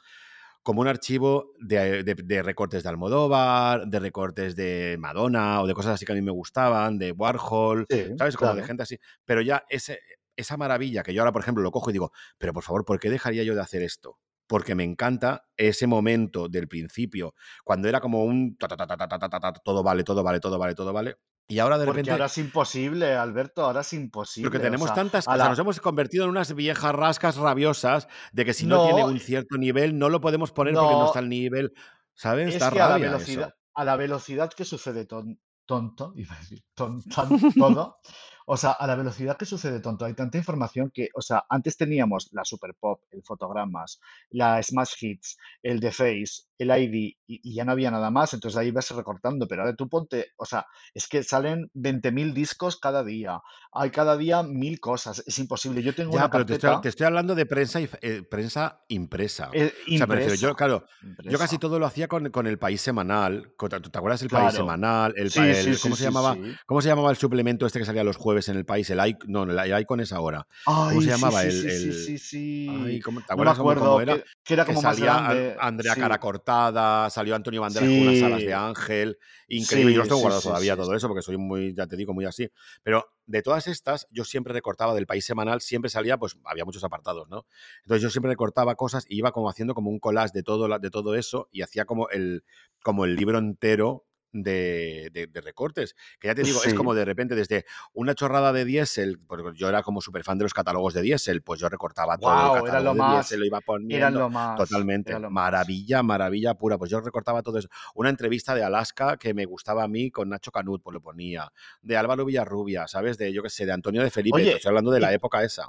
como 0.63 0.82
un 0.82 0.88
archivo 0.88 1.54
de, 1.60 2.04
recortes 2.43 2.84
de 2.84 2.89
Almodóvar, 2.89 3.88
de 3.88 4.00
recortes 4.00 4.56
de 4.56 4.95
Madonna 5.00 5.62
o 5.62 5.67
de 5.67 5.74
cosas 5.74 5.93
así 5.93 6.06
que 6.06 6.12
a 6.12 6.15
mí 6.15 6.21
me 6.21 6.32
gustaban, 6.32 6.97
de 6.97 7.12
Warhol, 7.12 7.86
¿sabes? 8.17 8.38
Como 8.38 8.54
de 8.54 8.63
gente 8.63 8.84
así. 8.84 9.00
Pero 9.26 9.41
ya 9.41 9.63
ese, 9.69 10.00
esa 10.36 10.58
maravilla 10.58 11.04
que 11.04 11.13
yo 11.13 11.21
ahora, 11.21 11.32
por 11.32 11.41
ejemplo, 11.41 11.63
lo 11.63 11.71
cojo 11.71 11.89
y 11.89 11.93
digo, 11.93 12.12
pero 12.38 12.54
por 12.54 12.63
favor, 12.63 12.86
¿por 12.86 13.00
qué 13.00 13.10
dejaría 13.10 13.43
yo 13.43 13.56
de 13.56 13.62
hacer 13.62 13.82
esto? 13.82 14.19
Porque 14.47 14.76
me 14.76 14.84
encanta 14.84 15.45
ese 15.56 15.88
momento 15.88 16.50
del 16.50 16.67
principio, 16.67 17.34
cuando 17.63 17.88
era 17.88 18.02
como 18.02 18.26
un 18.26 18.58
todo 18.58 19.84
vale, 19.84 20.04
todo 20.04 20.24
vale, 20.24 20.39
todo 20.39 20.60
vale, 20.60 20.76
todo 20.76 20.93
vale, 20.93 21.15
y 21.47 21.60
ahora 21.60 21.77
de 21.77 21.86
Porque 21.86 21.97
repente 21.97 22.12
ahora 22.12 22.25
es 22.27 22.38
imposible, 22.38 23.13
Alberto, 23.15 23.65
ahora 23.65 23.82
es 23.82 23.88
porque 23.89 24.04
imposible. 24.04 24.58
O 24.58 24.62
tenemos 24.62 24.88
sea, 24.88 24.95
tantas 24.95 25.25
cosas, 25.25 25.49
nos 25.49 25.60
hemos 25.60 25.80
convertido 25.82 26.23
en 26.23 26.30
unas 26.30 26.54
viejas 26.56 26.95
rascas 26.95 27.36
rabiosas 27.36 28.08
de 28.32 28.45
que 28.45 28.54
si 28.54 28.65
no 28.65 28.86
tiene 28.86 29.04
un 29.04 29.19
cierto 29.19 29.58
nivel 29.58 29.97
no 29.99 30.08
lo 30.10 30.21
podemos 30.21 30.51
poner 30.54 30.73
porque 30.75 30.93
no 30.95 31.06
está 31.08 31.19
al 31.19 31.27
nivel, 31.30 31.73
¿sabes? 32.13 32.56
es 32.56 32.60
Da 32.62 32.71
que 32.71 32.80
a 32.82 32.89
la 32.89 32.97
velocidad, 32.97 33.47
eso. 33.49 33.56
a 33.75 33.84
la 33.84 33.95
velocidad 33.97 34.49
que 34.54 34.63
sucede 34.63 35.06
ton- 35.06 35.39
tonto, 35.65 36.13
iba 36.15 36.34
a 36.36 36.39
decir, 36.39 36.63
ton- 36.73 37.04
tan- 37.04 37.54
todo, 37.54 37.97
o 38.53 38.57
sea, 38.57 38.71
a 38.71 38.85
la 38.85 38.95
velocidad 38.95 39.37
que 39.37 39.45
sucede 39.45 39.79
tonto, 39.79 40.03
hay 40.03 40.13
tanta 40.13 40.37
información 40.37 40.91
que, 40.93 41.07
o 41.15 41.21
sea, 41.21 41.45
antes 41.49 41.77
teníamos 41.77 42.27
la 42.33 42.43
Super 42.43 42.73
Pop, 42.77 43.01
el 43.11 43.23
Fotogramas, 43.23 44.01
la 44.29 44.61
Smash 44.61 44.95
Hits, 44.99 45.37
el 45.63 45.79
The 45.79 45.91
Face, 45.91 46.43
el 46.57 46.69
ID, 46.69 46.93
y, 46.93 47.15
y 47.27 47.55
ya 47.55 47.63
no 47.63 47.71
había 47.71 47.91
nada 47.91 48.11
más, 48.11 48.33
entonces 48.33 48.57
ahí 48.57 48.71
vas 48.71 48.91
recortando, 48.91 49.47
pero 49.47 49.61
ahora 49.61 49.73
tú 49.75 49.87
ponte, 49.87 50.27
o 50.35 50.43
sea, 50.45 50.65
es 50.93 51.07
que 51.07 51.23
salen 51.23 51.71
20.000 51.73 52.33
discos 52.33 52.77
cada 52.77 53.05
día, 53.05 53.39
hay 53.71 53.89
cada 53.89 54.17
día 54.17 54.43
mil 54.43 54.81
cosas, 54.81 55.23
es 55.25 55.39
imposible. 55.39 55.81
Yo 55.81 55.95
tengo 55.95 56.11
Ya, 56.11 56.25
una 56.25 56.29
pero 56.29 56.45
te 56.45 56.53
estoy, 56.53 56.67
carpeta 56.71 56.81
te 56.81 56.89
estoy 56.89 57.05
hablando 57.07 57.35
de 57.35 57.45
prensa, 57.45 57.79
y- 57.79 57.89
eh, 58.01 58.21
prensa 58.29 58.81
impresa. 58.89 59.49
eh, 59.53 59.71
O 59.73 59.89
sea, 59.91 59.95
impresa, 59.95 60.35
yo 60.35 61.37
casi 61.37 61.57
todo 61.57 61.79
lo 61.79 61.85
hacía 61.85 62.07
con, 62.07 62.29
con 62.31 62.47
el 62.47 62.57
País 62.59 62.81
Semanal. 62.81 63.53
con- 63.55 63.69
¿Te 63.69 63.77
acuerdas 63.97 64.19
del 64.19 64.29
País. 64.29 64.53
Semanal? 64.53 65.13
El, 65.15 65.31
Sí, 65.31 65.39
sí, 65.39 65.69
el- 65.69 65.75
sí, 65.77 65.81
¿cómo 65.81 65.95
se 65.95 66.03
llamaba? 66.03 66.37
¿Cómo 66.65 66.81
se 66.81 66.89
llamaba 66.89 67.09
el 67.11 67.17
suplemento 67.17 67.65
este 67.65 67.79
que 67.79 67.85
salía 67.85 68.03
los 68.03 68.17
jueves 68.17 68.40
en 68.49 68.58
el 68.58 68.65
País? 68.65 68.89
El 68.89 69.06
Icon, 69.06 69.32
no, 69.32 69.43
el 69.43 69.82
Icon 69.82 69.99
es 69.99 70.12
ahora. 70.13 70.47
¿Cómo 70.65 70.89
Ay, 70.89 71.01
se 71.01 71.06
sí, 71.06 71.10
llamaba? 71.12 71.41
sí, 71.41 71.47
El, 71.47 71.62
sí, 71.62 71.69
sí, 71.71 71.88
el- 71.88 72.06
sí, 72.06 72.17
sí. 72.17 72.67
Ay, 72.69 72.99
¿cómo- 73.01 73.21
¿te 73.21 73.34
No 73.36 73.43
me 73.43 73.51
acuerdas 73.51 73.58
cómo, 73.58 73.75
cómo 73.75 73.99
acuerdo, 73.99 74.01
era? 74.01 74.15
que, 74.17 74.23
que 74.43 74.54
era 74.54 74.63
que 74.63 74.73
como 74.73 74.82
más 74.84 74.95
salía 74.95 75.13
An- 75.17 75.23
grande. 75.25 75.56
Andrea 75.60 75.93
Sí, 75.93 75.99
Cara 75.99 76.19
Cortada, 76.19 77.10
salió 77.10 77.36
Antonio 77.36 77.62
Banderas 77.62 77.89
con 77.89 78.01
unas 78.01 78.21
alas 78.23 78.39
de 78.39 78.47
sí, 78.47 78.54
ángel, 78.54 79.17
increíble. 79.47 79.93
Yo 79.93 80.01
sí, 80.04 80.08
tengo 80.10 80.17
sí, 80.17 80.21
guardados 80.21 80.43
sí, 80.43 80.49
todavía 80.49 80.73
sí. 80.75 80.82
todo 80.82 80.95
eso 80.95 81.08
porque 81.08 81.21
soy 81.21 81.38
muy, 81.38 81.73
ya 81.73 81.88
te 81.88 81.95
digo, 81.97 82.13
muy 82.13 82.25
así. 82.25 82.49
Pero 82.84 83.06
de 83.25 83.41
todas 83.41 83.67
estas, 83.67 84.08
yo 84.12 84.23
siempre 84.25 84.54
recortaba 84.54 84.93
del 84.93 85.06
país 85.08 85.25
semanal, 85.25 85.62
siempre 85.62 85.89
salía, 85.89 86.17
pues 86.17 86.38
había 86.45 86.65
muchos 86.65 86.84
apartados, 86.84 87.27
¿no? 87.30 87.45
Entonces 87.84 88.01
yo 88.04 88.10
siempre 88.10 88.30
recortaba 88.32 88.75
cosas 88.75 89.06
y 89.08 89.17
iba 89.17 89.32
como 89.32 89.49
haciendo 89.49 89.73
como 89.73 89.89
un 89.89 89.99
collage 89.99 90.32
de 90.34 90.43
todo, 90.43 90.67
la- 90.67 90.80
de 90.80 90.89
todo 90.89 91.15
eso 91.15 91.47
y 91.51 91.62
hacía 91.62 91.86
como 91.86 92.10
el, 92.10 92.43
como 92.84 93.06
el 93.06 93.15
libro 93.15 93.38
entero. 93.39 94.06
De, 94.33 95.09
de- 95.11 95.27
de 95.27 95.41
recortes, 95.41 95.93
que 96.19 96.29
ya 96.29 96.35
te 96.35 96.43
digo, 96.43 96.63
es 96.63 96.73
como 96.73 96.93
de 96.93 97.03
repente 97.03 97.35
desde 97.35 97.65
una 97.93 98.15
chorrada 98.15 98.53
de 98.53 98.63
diésel, 98.63 99.19
porque 99.27 99.57
yo 99.57 99.67
era 99.67 99.83
como 99.83 99.99
súper 99.99 100.23
fan 100.23 100.37
de 100.37 100.45
los 100.45 100.53
catálogos 100.53 100.93
de 100.93 101.01
diésel, 101.01 101.41
pues 101.41 101.59
yo 101.59 101.67
recortaba 101.67 102.17
todo 102.17 102.31
el 102.31 102.61
era 102.61 102.61
catálogo 102.63 102.95
lo 102.95 103.03
de 103.03 103.11
diésel, 103.15 103.39
lo 103.41 103.45
iba 103.45 103.59
poniendo, 103.59 104.19
lo 104.21 104.29
más, 104.29 104.57
Totalmente. 104.57 105.11
era 105.11 105.19
lo 105.19 105.29
más. 105.29 105.43
Maravilla, 105.43 106.01
maravilla 106.01 106.53
pura. 106.53 106.77
Pues 106.77 106.89
yo 106.89 107.01
recortaba 107.01 107.43
todo 107.43 107.57
eso. 107.57 107.67
Una 107.93 108.09
entrevista 108.09 108.55
de 108.55 108.63
Alaska 108.63 109.17
que 109.17 109.33
me 109.33 109.43
gustaba 109.45 109.83
a 109.83 109.87
mí 109.89 110.11
con 110.11 110.29
Nacho 110.29 110.51
Canut, 110.51 110.81
pues 110.81 110.93
lo 110.93 111.01
ponía. 111.01 111.51
De 111.81 111.97
Álvaro 111.97 112.23
Villarrubia, 112.23 112.87
¿sabes? 112.87 113.17
De, 113.17 113.33
yo 113.33 113.43
qué 113.43 113.49
sé, 113.49 113.65
de 113.65 113.73
Antonio 113.73 114.01
de 114.01 114.11
Felipe. 114.11 114.35
Oye, 114.37 114.53
estoy 114.55 114.69
hablando 114.69 114.91
de 114.91 114.99
la 115.01 115.11
época 115.11 115.43
esa. 115.43 115.67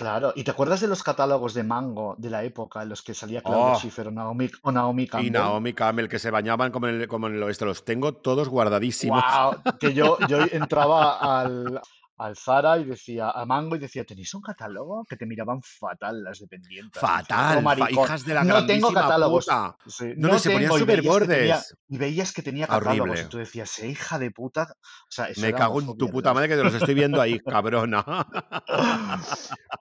Claro, 0.00 0.32
¿y 0.34 0.44
te 0.44 0.50
acuerdas 0.50 0.80
de 0.80 0.86
los 0.88 1.02
catálogos 1.02 1.52
de 1.52 1.62
Mango 1.62 2.14
de 2.16 2.30
la 2.30 2.42
época 2.42 2.82
en 2.82 2.88
los 2.88 3.02
que 3.02 3.12
salía 3.12 3.42
Claudia 3.42 3.74
Oh, 3.74 3.78
Schiffer 3.78 4.08
o 4.08 4.10
Naomi, 4.10 4.50
o 4.62 4.72
Naomi 4.72 5.02
y 5.02 5.06
Campbell? 5.06 5.30
Naomi 5.30 5.74
Campbell, 5.74 6.08
que 6.08 6.18
se 6.18 6.30
bañaban 6.30 6.72
como 6.72 6.88
en 6.88 7.02
el, 7.02 7.06
como 7.06 7.26
en 7.26 7.34
el 7.34 7.42
oeste. 7.42 7.66
Los 7.66 7.84
tengo 7.84 8.14
todos 8.14 8.48
guardadísimos. 8.48 9.22
¡Wow! 9.22 9.76
Que 9.78 9.92
yo, 9.92 10.16
yo 10.26 10.38
entraba 10.52 11.40
al, 11.42 11.82
al 12.20 12.36
Zara 12.36 12.78
y 12.78 12.84
decía, 12.84 13.30
a 13.30 13.44
Mango 13.46 13.76
y 13.76 13.78
decía, 13.78 14.04
¿tenéis 14.04 14.32
un 14.34 14.42
catálogo? 14.42 15.04
Que 15.08 15.16
te 15.16 15.26
miraban 15.26 15.60
fatal 15.62 16.22
las 16.22 16.38
decía, 16.40 16.86
"Otro 16.86 17.00
Fatal, 17.00 17.54
fa- 17.56 17.60
maricón". 17.62 18.04
hijas 18.04 18.24
de 18.24 18.34
la 18.34 18.44
No 18.44 18.66
tengo 18.66 18.92
catálogos. 18.92 19.46
Sí, 19.86 20.04
No, 20.16 20.28
no 20.28 20.34
no, 20.34 20.38
se 20.38 20.50
ponían 20.50 20.70
y 20.72 20.84
tenía, 20.86 21.10
bordes. 21.10 21.76
y 21.88 21.98
veías 21.98 22.32
que 22.32 22.42
tenía 22.42 22.66
catálogos 22.66 23.20
y 23.22 23.24
tú 23.24 23.38
decías, 23.38 23.78
"Eh, 23.80 23.88
hija 23.88 24.18
de 24.18 24.30
puta. 24.30 24.68
O 24.72 25.10
sea, 25.10 25.26
eso 25.26 25.40
Me 25.40 25.52
cago 25.52 25.80
en 25.80 25.96
tu 25.96 26.08
puta 26.10 26.34
madre 26.34 26.48
que 26.48 26.56
te 26.56 26.62
los 26.64 26.74
estoy 26.74 26.94
viendo 26.94 27.20
ahí, 27.20 27.38
cabrona. 27.46 28.04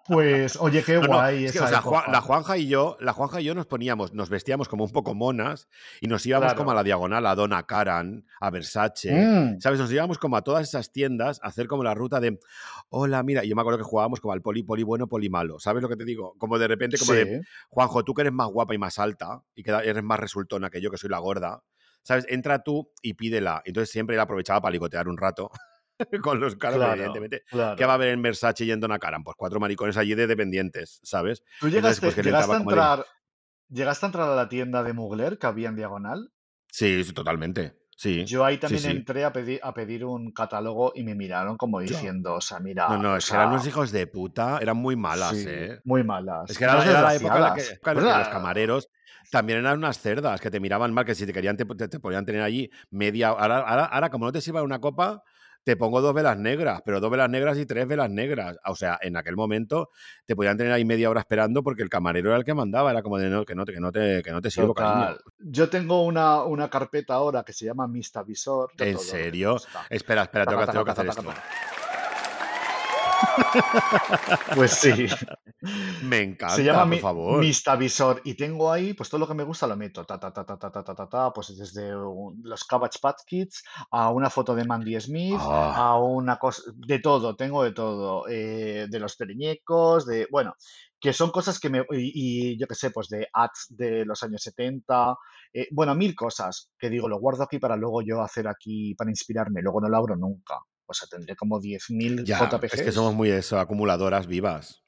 Pues, 0.06 0.56
oye, 0.60 0.84
qué 0.84 0.96
no, 1.00 1.08
guay 1.08 1.46
es 1.46 1.52
que, 1.52 1.60
o 1.60 1.64
esa 1.64 1.70
sea, 1.74 1.82
Juan- 1.82 2.12
la. 2.12 2.22
Juanja 2.22 2.58
y 2.58 2.68
yo, 2.68 2.98
la 3.00 3.14
Juanja 3.14 3.42
y 3.42 3.44
yo 3.46 3.56
nos 3.56 3.66
poníamos, 3.66 4.14
nos 4.14 4.30
vestíamos 4.30 4.68
como 4.68 4.84
un 4.86 4.92
poco 4.92 5.14
monas 5.14 5.68
y 6.02 6.08
nos 6.08 6.26
íbamos 6.26 6.54
como 6.54 6.72
a 6.72 6.74
la 6.74 6.84
diagonal, 6.84 7.26
a 7.26 7.36
Donna 7.36 7.64
Karan, 7.64 8.26
a 8.40 8.50
Versace, 8.50 9.12
Mm, 9.12 9.60
¿sabes? 9.60 9.80
Nos 9.80 9.92
íbamos 9.92 10.18
como 10.18 10.38
a 10.38 10.42
todas 10.42 10.68
esas 10.68 10.92
tiendas 10.92 11.40
a 11.44 11.48
hacer 11.48 11.68
como 11.68 11.84
la 11.84 11.94
ruta 11.94 12.20
de, 12.20 12.29
hola, 12.90 13.24
mira, 13.24 13.44
y 13.44 13.50
yo 13.50 13.56
me 13.56 13.62
acuerdo 13.62 13.78
que 13.78 13.84
jugábamos 13.84 14.20
como 14.20 14.34
al 14.34 14.42
poli, 14.42 14.64
poli 14.64 14.84
bueno, 14.84 15.08
poli 15.08 15.30
malo, 15.30 15.60
¿sabes 15.60 15.82
lo 15.82 15.90
que 15.90 15.96
te 15.96 16.06
digo? 16.06 16.36
Como 16.38 16.60
de 16.60 16.68
repente, 16.68 16.98
como 16.98 17.14
de, 17.14 17.42
Juanjo, 17.70 18.04
tú 18.04 18.14
que 18.14 18.22
eres 18.22 18.34
más 18.34 18.48
guapa 18.48 18.74
y 18.74 18.78
más 18.78 19.00
alta 19.00 19.44
y 19.56 19.64
que 19.64 19.72
eres 19.72 20.04
más 20.04 20.20
resultona 20.20 20.70
que 20.70 20.82
yo, 20.82 20.92
que 20.92 20.98
soy 20.98 21.10
la 21.10 21.20
gorda, 21.20 21.64
¿sabes? 22.04 22.26
Entra 22.30 22.64
tú 22.64 22.92
y 23.02 23.14
pídela. 23.14 23.62
Entonces 23.66 23.92
siempre 23.92 24.16
él 24.16 24.20
aprovechaba 24.20 24.62
para 24.62 24.72
ligotear 24.72 25.08
un 25.08 25.18
rato 25.18 25.52
con 26.24 26.40
los 26.40 26.56
caras, 26.56 26.78
pero 26.78 26.86
claro, 26.86 26.94
evidentemente, 26.94 27.44
¿qué 27.78 27.86
va 27.86 27.92
a 27.92 27.96
haber 27.96 28.10
en 28.10 28.22
Versace 28.22 28.66
y 28.66 28.72
en 28.72 28.80
Donna 28.80 29.00
Karan? 29.00 29.24
Pues 29.24 29.36
cuatro 29.38 29.60
maricones 29.60 29.98
allí 29.98 30.16
de 30.16 30.28
dependientes, 30.28 31.00
¿sabes? 31.04 31.44
¿Tú 31.60 31.68
Entonces, 31.68 32.02
llegaste, 32.02 32.02
pues 32.02 32.26
llegaste 32.26 32.52
a 32.52 32.56
de... 32.56 32.62
entrar, 32.62 33.06
llegaste 33.70 34.06
a 34.06 34.08
entrar 34.08 34.30
a 34.30 34.36
la 34.36 34.50
tienda 34.50 34.84
de 34.84 34.94
Mugler 34.94 35.38
que 35.38 35.48
había 35.48 35.70
en 35.70 35.76
Diagonal? 35.76 36.32
Sí, 36.72 37.04
sí, 37.04 37.14
totalmente. 37.14 37.80
Sí, 38.06 38.16
Yo 38.32 38.46
ahí 38.46 38.58
también 38.60 38.86
sí. 38.86 38.92
entré 38.98 39.26
a 39.26 39.32
pedir, 39.34 39.60
a 39.64 39.74
pedir 39.74 40.06
un 40.06 40.32
catálogo 40.32 40.92
y 40.96 41.04
me 41.04 41.16
miraron 41.16 41.58
como 41.58 41.80
diciendo, 41.82 42.36
o 42.36 42.42
sea, 42.42 42.60
No, 42.86 42.98
mira, 42.98 42.98
no, 42.98 43.16
o 43.16 43.18
es 43.18 43.26
que 43.28 43.36
eran 43.36 43.50
unos 43.50 43.66
hijos 43.68 43.92
de 43.92 44.08
puta, 44.08 44.60
eran 44.62 44.78
muy 44.78 44.96
malas, 44.96 45.46
¿eh? 45.46 45.80
muy 45.84 46.04
Es 46.48 46.58
malas, 46.58 46.58
que 46.58 46.64
era, 46.66 46.88
era 46.88 47.02
la 47.02 47.16
época 47.16 47.40
en 47.40 47.44
la 47.44 47.54
que, 47.54 47.62
desgraciadas. 47.62 47.80
en 47.94 47.96
la 47.96 48.06
que 48.06 48.16
los 48.16 48.30
camareros 48.30 48.90
también 49.30 49.60
eran 49.60 49.78
unas 49.80 50.00
cerdas 50.00 50.42
que 50.42 50.52
te 50.52 50.60
miraban 50.60 50.94
mal, 50.94 51.06
que 51.06 51.16
si 51.16 51.26
te 51.26 51.34
querían 51.34 51.58
te, 51.58 51.66
te- 51.66 51.88
te 51.90 52.00
podían 52.00 52.26
tener 52.26 52.42
allí 52.42 52.72
media... 52.92 53.30
Ahora, 53.30 53.60
ahora, 53.60 53.86
ahora, 53.86 54.10
como 54.10 54.26
no 54.26 54.32
te 54.32 54.42
sirva 54.42 54.64
una 54.64 54.80
copa, 54.82 55.24
te 55.70 55.78
pongo 55.78 56.02
dos 56.02 56.16
velas 56.16 56.36
negras, 56.36 56.82
pero 56.84 57.00
dos 57.00 57.12
velas 57.12 57.30
negras 57.30 57.56
y 57.60 57.66
tres 57.68 57.88
velas 57.88 58.10
negras. 58.10 58.58
O 58.66 58.76
sea, 58.76 58.98
en 59.04 59.16
aquel 59.16 59.36
momento 59.36 59.92
te 60.26 60.36
podían 60.36 60.58
tener 60.58 60.74
ahí 60.74 60.84
media 60.84 61.12
hora 61.12 61.20
esperando 61.20 61.62
porque 61.62 61.84
el 61.84 61.90
camarero 61.90 62.30
era 62.30 62.40
el 62.40 62.44
que 62.44 62.56
mandaba, 62.56 62.90
era 62.90 63.04
como 63.04 63.20
de 63.20 63.30
no, 63.30 63.46
que 63.46 63.54
no, 63.54 63.66
te- 63.66 63.74
que 63.74 63.80
no 63.80 63.92
te, 63.92 64.24
que 64.24 64.32
no 64.32 64.42
te 64.42 64.50
sirvo, 64.50 64.74
cariño. 64.74 65.16
Yo 65.38 65.70
tengo 65.70 66.04
una, 66.06 66.42
una 66.42 66.72
carpeta 66.72 67.14
ahora 67.14 67.44
que 67.44 67.54
se 67.54 67.66
llama 67.66 67.88
Mista 67.88 68.24
Visor 68.24 68.72
de 68.76 68.90
¿En 68.90 68.96
todo 68.96 69.04
serio? 69.04 69.58
Espera, 69.92 70.24
espera, 70.24 70.48
tengo 70.48 70.84
que, 70.84 70.92
hacer 70.92 71.06
esto. 71.06 71.32
pues 74.56 74.72
sí. 74.72 75.08
Me 76.04 76.22
encanta, 76.22 76.56
Se 76.56 76.64
llama 76.64 76.86
mi, 76.86 77.00
favor. 77.00 77.40
Mistavisor 77.40 78.22
y 78.24 78.36
tengo 78.36 78.72
ahí, 78.72 78.94
pues 78.94 79.10
todo 79.10 79.20
lo 79.20 79.28
que 79.28 79.34
me 79.34 79.44
gusta 79.44 79.68
lo 79.68 79.76
meto. 79.76 80.06
Ta, 80.06 80.20
ta, 80.20 80.32
ta, 80.32 80.46
ta, 80.46 80.58
ta, 80.58 80.72
ta, 80.72 80.84
ta, 80.84 81.10
ta 81.10 81.34
pues 81.34 81.58
desde 81.58 81.92
los 81.92 82.64
Cabbage 82.64 83.00
Pat 83.02 83.18
Kids 83.26 83.64
a 83.92 84.10
una 84.12 84.30
foto 84.30 84.56
de 84.56 84.66
Mandy 84.66 85.00
Smith, 85.00 85.40
ah. 85.40 85.74
a 85.76 86.00
una 86.00 86.38
cosa, 86.38 86.64
de 86.76 87.00
todo, 87.00 87.36
tengo 87.36 87.64
de 87.64 87.72
todo. 87.72 88.28
Eh, 88.28 88.88
de 88.90 89.00
los 89.00 89.16
periñecos, 89.16 90.06
de, 90.06 90.28
bueno, 90.32 90.54
que 91.00 91.14
son 91.14 91.32
cosas 91.32 91.60
que 91.60 91.70
me, 91.70 91.86
y, 91.92 92.58
yo 92.60 92.68
qué 92.68 92.76
sé, 92.76 92.92
pues 92.92 93.08
de 93.10 93.28
ads 93.32 93.68
de 93.70 94.06
los 94.06 94.22
años 94.24 94.42
70, 94.44 95.16
eh, 95.54 95.68
bueno, 95.72 95.96
mil 95.96 96.16
cosas 96.16 96.72
que 96.78 96.90
digo, 96.90 97.08
lo 97.08 97.20
guardo 97.20 97.44
aquí 97.44 97.60
para 97.60 97.76
luego 97.76 98.02
yo 98.02 98.22
hacer 98.22 98.48
aquí, 98.48 98.96
para 98.96 99.10
inspirarme, 99.10 99.62
luego 99.62 99.82
no 99.82 99.90
lo 99.90 99.98
abro 99.98 100.16
nunca 100.16 100.56
o 100.90 100.94
sea, 100.94 101.08
tendré 101.08 101.36
como 101.36 101.62
10.000 101.62 102.26
ya, 102.26 102.50
es 102.64 102.82
que 102.82 102.92
somos 102.92 103.14
muy 103.14 103.30
eso, 103.30 103.60
acumuladoras 103.60 104.26
vivas. 104.26 104.84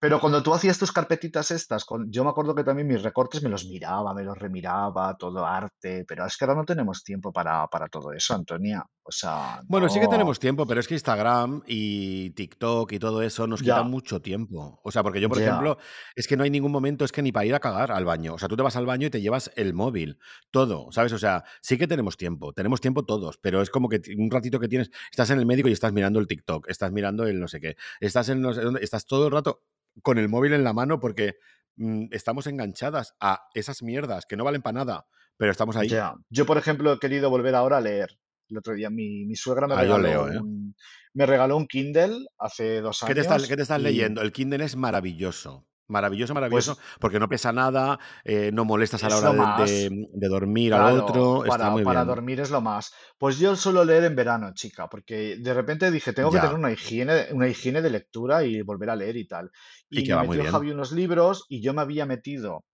Pero 0.00 0.20
cuando 0.20 0.42
tú 0.42 0.54
hacías 0.54 0.78
tus 0.78 0.92
carpetitas 0.92 1.50
estas, 1.50 1.84
con- 1.84 2.10
yo 2.10 2.22
me 2.24 2.30
acuerdo 2.30 2.54
que 2.54 2.64
también 2.64 2.86
mis 2.88 3.02
recortes 3.02 3.42
me 3.42 3.48
los 3.50 3.66
miraba, 3.66 4.14
me 4.14 4.22
los 4.24 4.38
remiraba, 4.38 5.16
todo 5.16 5.44
arte, 5.46 6.04
pero 6.06 6.24
es 6.26 6.36
que 6.36 6.44
ahora 6.44 6.56
no 6.56 6.64
tenemos 6.64 7.02
tiempo 7.02 7.32
para, 7.32 7.66
para 7.68 7.88
todo 7.88 8.12
eso, 8.12 8.34
Antonia. 8.34 8.84
O 9.02 9.10
sea, 9.12 9.60
Bueno, 9.70 9.88
sí 9.90 10.00
que 10.00 10.08
tenemos 10.08 10.38
tiempo, 10.38 10.66
pero 10.66 10.80
es 10.80 10.88
que 10.88 10.94
Instagram 10.94 11.62
y 11.66 12.30
TikTok 12.30 12.90
y 12.92 12.98
todo 12.98 13.20
eso 13.22 13.46
nos 13.46 13.62
quitan 13.62 13.84
Ya, 13.84 13.90
mucho 13.90 14.22
tiempo. 14.22 14.80
O 14.82 14.90
sea, 14.90 15.02
porque 15.02 15.20
yo, 15.20 15.28
por 15.28 15.36
ya, 15.38 15.44
ejemplo, 15.46 15.76
es 16.16 16.26
que 16.26 16.38
no 16.38 16.42
hay 16.44 16.48
ningún 16.50 16.72
momento, 16.72 17.04
es 17.04 17.12
que 17.12 17.20
ni 17.20 17.32
para 17.32 17.44
ir 17.44 17.54
a 17.54 17.60
cagar 17.60 17.92
al 17.92 18.06
baño. 18.06 18.32
O 18.34 18.38
sea, 18.38 18.48
tú 18.48 18.56
te 18.56 18.62
vas 18.62 18.76
al 18.76 18.86
baño 18.86 19.06
y 19.06 19.10
te 19.10 19.20
llevas 19.20 19.50
el 19.56 19.74
móvil, 19.74 20.18
todo, 20.50 20.90
¿sabes? 20.90 21.12
O 21.12 21.18
sea, 21.18 21.44
sí 21.60 21.76
que 21.76 21.86
tenemos 21.86 22.16
tiempo, 22.16 22.54
tenemos 22.54 22.80
tiempo 22.80 23.04
todos, 23.04 23.36
pero 23.38 23.60
es 23.60 23.68
como 23.68 23.90
que 23.90 24.00
un 24.16 24.30
ratito 24.30 24.58
que 24.58 24.68
tienes, 24.68 24.90
estás 25.10 25.28
en 25.30 25.38
el 25.38 25.44
médico 25.46 25.68
y 25.68 25.72
estás 25.72 25.92
mirando 25.92 26.18
el 26.18 26.26
TikTok, 26.26 26.66
estás 26.70 26.90
mirando 26.90 27.26
el 27.26 27.38
no 27.38 27.48
sé 27.48 27.60
qué, 27.60 27.76
estás 28.00 28.30
en 28.30 28.40
no 28.40 28.54
sé 28.54 28.62
estás 28.80 29.04
todo 29.06 29.26
el 29.26 29.32
rato 29.32 29.62
con 30.02 30.18
el 30.18 30.28
móvil 30.28 30.52
en 30.52 30.64
la 30.64 30.72
mano 30.72 31.00
porque 31.00 31.34
mm, 31.76 32.06
estamos 32.10 32.46
enganchadas 32.46 33.14
a 33.20 33.42
esas 33.54 33.82
mierdas 33.82 34.26
que 34.26 34.36
no 34.36 34.44
valen 34.44 34.62
para 34.62 34.74
nada, 34.84 35.06
pero 35.36 35.50
estamos 35.52 35.76
ahí. 35.76 35.88
Yo, 36.30 36.46
por 36.46 36.58
ejemplo, 36.58 36.92
he 36.92 36.98
querido 36.98 37.30
volver 37.30 37.54
ahora 37.54 37.78
a 37.78 37.80
leer. 37.80 38.18
El 38.48 38.58
otro 38.58 38.72
día 38.74 38.88
mi, 38.88 39.26
mi 39.26 39.36
suegra 39.36 39.66
me 39.66 39.74
Ah, 39.74 39.82
regaló 39.82 40.02
leo, 40.02 40.28
¿eh? 40.32 40.38
un, 40.40 40.74
me 41.12 41.26
regaló 41.26 41.56
un 41.56 41.66
Kindle 41.66 42.26
hace 42.38 42.80
dos 42.80 43.04
¿Qué 43.06 43.14
te 43.14 43.20
estás, 43.20 43.36
años 43.36 43.48
qué 43.48 43.56
te 43.56 43.62
estás 43.62 43.80
leyendo? 43.82 44.22
El 44.22 44.32
Kindle 44.32 44.64
es 44.64 44.74
maravilloso. 44.74 45.67
Maravilloso, 45.88 46.34
maravilloso, 46.34 46.76
pues 46.76 46.86
porque 47.00 47.18
no 47.18 47.28
pesa 47.30 47.50
nada, 47.52 47.98
eh, 48.24 48.50
no 48.52 48.66
molestas 48.66 49.02
a 49.04 49.08
la 49.08 49.16
hora 49.16 49.30
de, 49.30 49.38
más. 49.38 49.70
de- 49.70 50.08
de 50.12 50.28
dormir 50.28 50.74
al 50.74 50.80
Claro, 50.82 51.02
otro, 51.02 51.44
está 51.46 51.58
para, 51.58 51.70
muy 51.70 51.82
para 51.82 52.00
bien. 52.00 52.08
dormir 52.08 52.40
es 52.40 52.50
lo 52.50 52.60
más. 52.60 52.92
Pues 53.16 53.38
yo 53.38 53.56
suelo 53.56 53.84
leer 53.86 54.04
en 54.04 54.14
verano, 54.14 54.52
chica, 54.54 54.86
porque 54.88 55.36
de 55.38 55.54
repente 55.54 55.90
dije, 55.90 56.12
tengo 56.12 56.30
que 56.30 56.40
tener 56.40 56.54
una 56.56 56.70
higiene, 56.70 57.28
una 57.32 57.48
higiene 57.48 57.80
de 57.80 57.88
lectura 57.90 58.44
y 58.44 58.60
volver 58.60 58.90
a 58.90 58.96
leer 58.96 59.16
y 59.16 59.26
tal. 59.26 59.50
y 59.90 60.00
Y 60.00 60.04
que 60.04 60.10
me 60.10 60.16
va 60.16 60.24
muy 60.24 60.36
metió 60.36 60.42
bien. 60.42 60.52
Javi 60.52 60.70
unos 60.72 60.92
libros 60.92 61.46
y 61.48 61.62
yo 61.62 61.72
me 61.72 61.80
había 61.80 62.04
metido, 62.04 62.64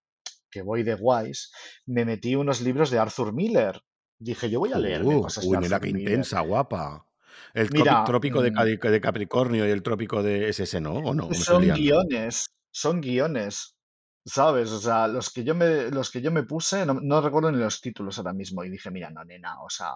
que 0.51 0.61
voy 0.61 0.83
de 0.83 0.95
guays, 0.95 1.51
me 1.85 2.03
metí 2.03 2.35
unos 2.35 2.61
libros 2.61 2.91
de 2.91 2.99
Arthur 2.99 3.33
Miller. 3.33 3.81
Ddije, 4.19 4.49
yo 4.49 4.59
voy 4.59 4.73
a 4.73 4.79
leerme 4.79 5.15
Uh, 5.15 5.21
cosas 5.21 5.45
uy, 5.45 5.57
mira 5.57 5.79
qué 5.79 5.89
intensa, 5.89 6.41
guapa. 6.41 7.05
El 7.53 7.69
Mira, 7.71 8.03
trópico 8.05 8.41
de, 8.41 8.51
mm, 8.51 8.79
de 8.91 9.01
Capricornio 9.01 9.65
y 9.67 9.69
el 9.71 9.83
trópico 9.83 10.21
de 10.23 10.49
ese, 10.49 10.81
¿no? 10.81 10.93
¿O 10.95 11.13
no? 11.13 11.25
¿O 11.25 11.29
me 11.29 11.35
estoy 11.37 11.69
son 11.69 11.73
guiones, 11.73 12.54
son 12.75 12.99
guiones, 12.99 13.77
¿sabes? 14.25 14.69
O 14.71 14.79
sea, 14.79 15.07
los 15.07 15.31
que 15.31 15.45
yo 15.45 15.55
me, 15.55 15.89
los 15.91 16.11
que 16.11 16.21
yo 16.21 16.29
me 16.29 16.43
puse, 16.43 16.85
no, 16.85 16.95
no 17.01 17.21
recuerdo 17.21 17.49
ni 17.49 17.57
los 17.57 17.79
títulos 17.79 18.17
ahora 18.17 18.33
mismo, 18.33 18.65
y 18.65 18.69
dije, 18.69 18.91
mira, 18.91 19.09
no, 19.09 19.23
nena, 19.23 19.61
o 19.61 19.69
sea, 19.69 19.93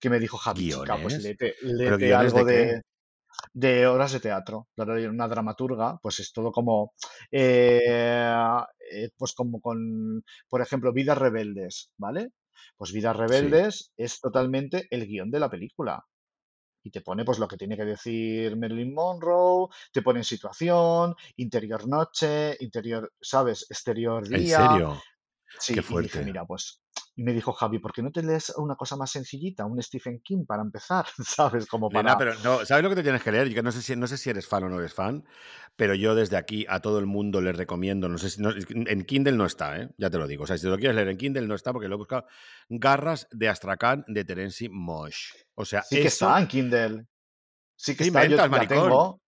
¿qué 0.00 0.08
me 0.08 0.18
dijo 0.18 0.38
Javi, 0.38 0.70
chica? 0.70 0.96
Pues 1.02 1.18
¿Guiones? 1.18 1.22
léete, 1.24 1.54
¿Pero 1.60 1.98
léete 1.98 2.14
algo 2.14 2.44
de 2.46 2.54
de, 2.54 2.82
de 3.52 3.86
obras 3.86 4.12
de 4.12 4.20
teatro, 4.20 4.68
una 4.76 5.28
dramaturga, 5.28 5.98
pues 6.02 6.20
es 6.20 6.32
todo 6.32 6.52
como, 6.52 6.94
eh, 7.30 7.80
eh, 8.90 9.10
pues 9.18 9.34
como 9.34 9.60
con, 9.60 10.24
por 10.48 10.62
ejemplo, 10.62 10.94
Vidas 10.94 11.18
Rebeldes, 11.18 11.90
¿vale? 11.98 12.30
Pues 12.78 12.92
Vidas 12.92 13.14
Sí. 13.14 13.22
Rebeldes 13.22 13.92
es 13.98 14.20
totalmente 14.20 14.86
el 14.88 15.06
guion 15.06 15.30
de 15.30 15.40
la 15.40 15.50
película. 15.50 16.02
Y 16.82 16.90
te 16.90 17.00
pone 17.00 17.24
pues 17.24 17.38
lo 17.38 17.46
que 17.48 17.56
tiene 17.56 17.76
que 17.76 17.84
decir 17.84 18.56
Marilyn 18.56 18.92
Monroe, 18.94 19.68
te 19.92 20.02
pone 20.02 20.20
en 20.20 20.24
situación, 20.24 21.14
interior 21.36 21.86
noche, 21.86 22.56
interior, 22.60 23.12
¿sabes? 23.20 23.66
Exterior 23.70 24.24
¿En 24.26 24.40
día. 24.44 24.68
serio? 24.68 25.02
Sí, 25.58 25.74
Qué 25.74 25.80
y 25.80 25.82
dije, 25.82 25.92
fuerte. 25.92 26.24
mira, 26.24 26.44
pues, 26.44 26.80
y 27.14 27.22
me 27.24 27.32
dijo 27.32 27.52
Javi, 27.52 27.78
¿por 27.78 27.92
qué 27.92 28.02
no 28.02 28.10
te 28.10 28.22
lees 28.22 28.52
una 28.56 28.74
cosa 28.74 28.96
más 28.96 29.10
sencillita, 29.10 29.66
un 29.66 29.82
Stephen 29.82 30.20
King 30.20 30.44
para 30.46 30.62
empezar? 30.62 31.06
¿Sabes? 31.24 31.66
Como 31.66 31.88
Nena, 31.90 32.02
para... 32.04 32.18
pero 32.18 32.34
no, 32.42 32.64
¿sabes 32.64 32.82
lo 32.82 32.90
que 32.90 32.96
te 32.96 33.02
tienes 33.02 33.22
que 33.22 33.32
leer? 33.32 33.48
Yo 33.50 33.62
no 33.62 33.70
sé 33.70 33.82
si, 33.82 33.94
no 33.96 34.06
sé 34.06 34.16
si 34.16 34.30
eres 34.30 34.46
fan 34.46 34.64
o 34.64 34.68
no 34.68 34.78
eres 34.78 34.94
fan, 34.94 35.24
pero 35.76 35.94
yo 35.94 36.14
desde 36.14 36.36
aquí 36.36 36.64
a 36.68 36.80
todo 36.80 36.98
el 36.98 37.06
mundo 37.06 37.40
les 37.40 37.56
recomiendo, 37.56 38.08
no 38.08 38.16
sé 38.18 38.30
si 38.30 38.40
no- 38.40 38.50
en 38.50 39.04
Kindle 39.04 39.36
no 39.36 39.44
está, 39.46 39.78
¿eh? 39.78 39.88
ya 39.98 40.08
te 40.08 40.18
lo 40.18 40.26
digo. 40.26 40.44
O 40.44 40.46
sea, 40.46 40.56
si 40.56 40.62
te 40.62 40.68
lo 40.70 40.78
quieres 40.78 40.96
leer 40.96 41.08
en 41.08 41.16
Kindle 41.18 41.46
no 41.46 41.54
está 41.54 41.72
porque 41.72 41.88
lo 41.88 41.96
he 41.96 41.98
buscado. 41.98 42.26
Garras 42.68 43.28
de 43.30 43.48
Astracán 43.48 44.04
de 44.08 44.24
Terence 44.24 44.68
Mosh. 44.70 45.32
O 45.54 45.64
sea, 45.64 45.82
Sí 45.82 46.00
que 46.00 46.08
está 46.08 46.38
en 46.40 46.46
Kindle. 46.46 47.06
Sí 47.76 47.92
que 47.92 48.04
¿Qué 48.04 48.08
está, 48.08 48.20
yo 48.20 48.24
inventas, 48.24 48.46
la 48.46 48.50
maricón? 48.50 48.88
tengo. 48.88 49.20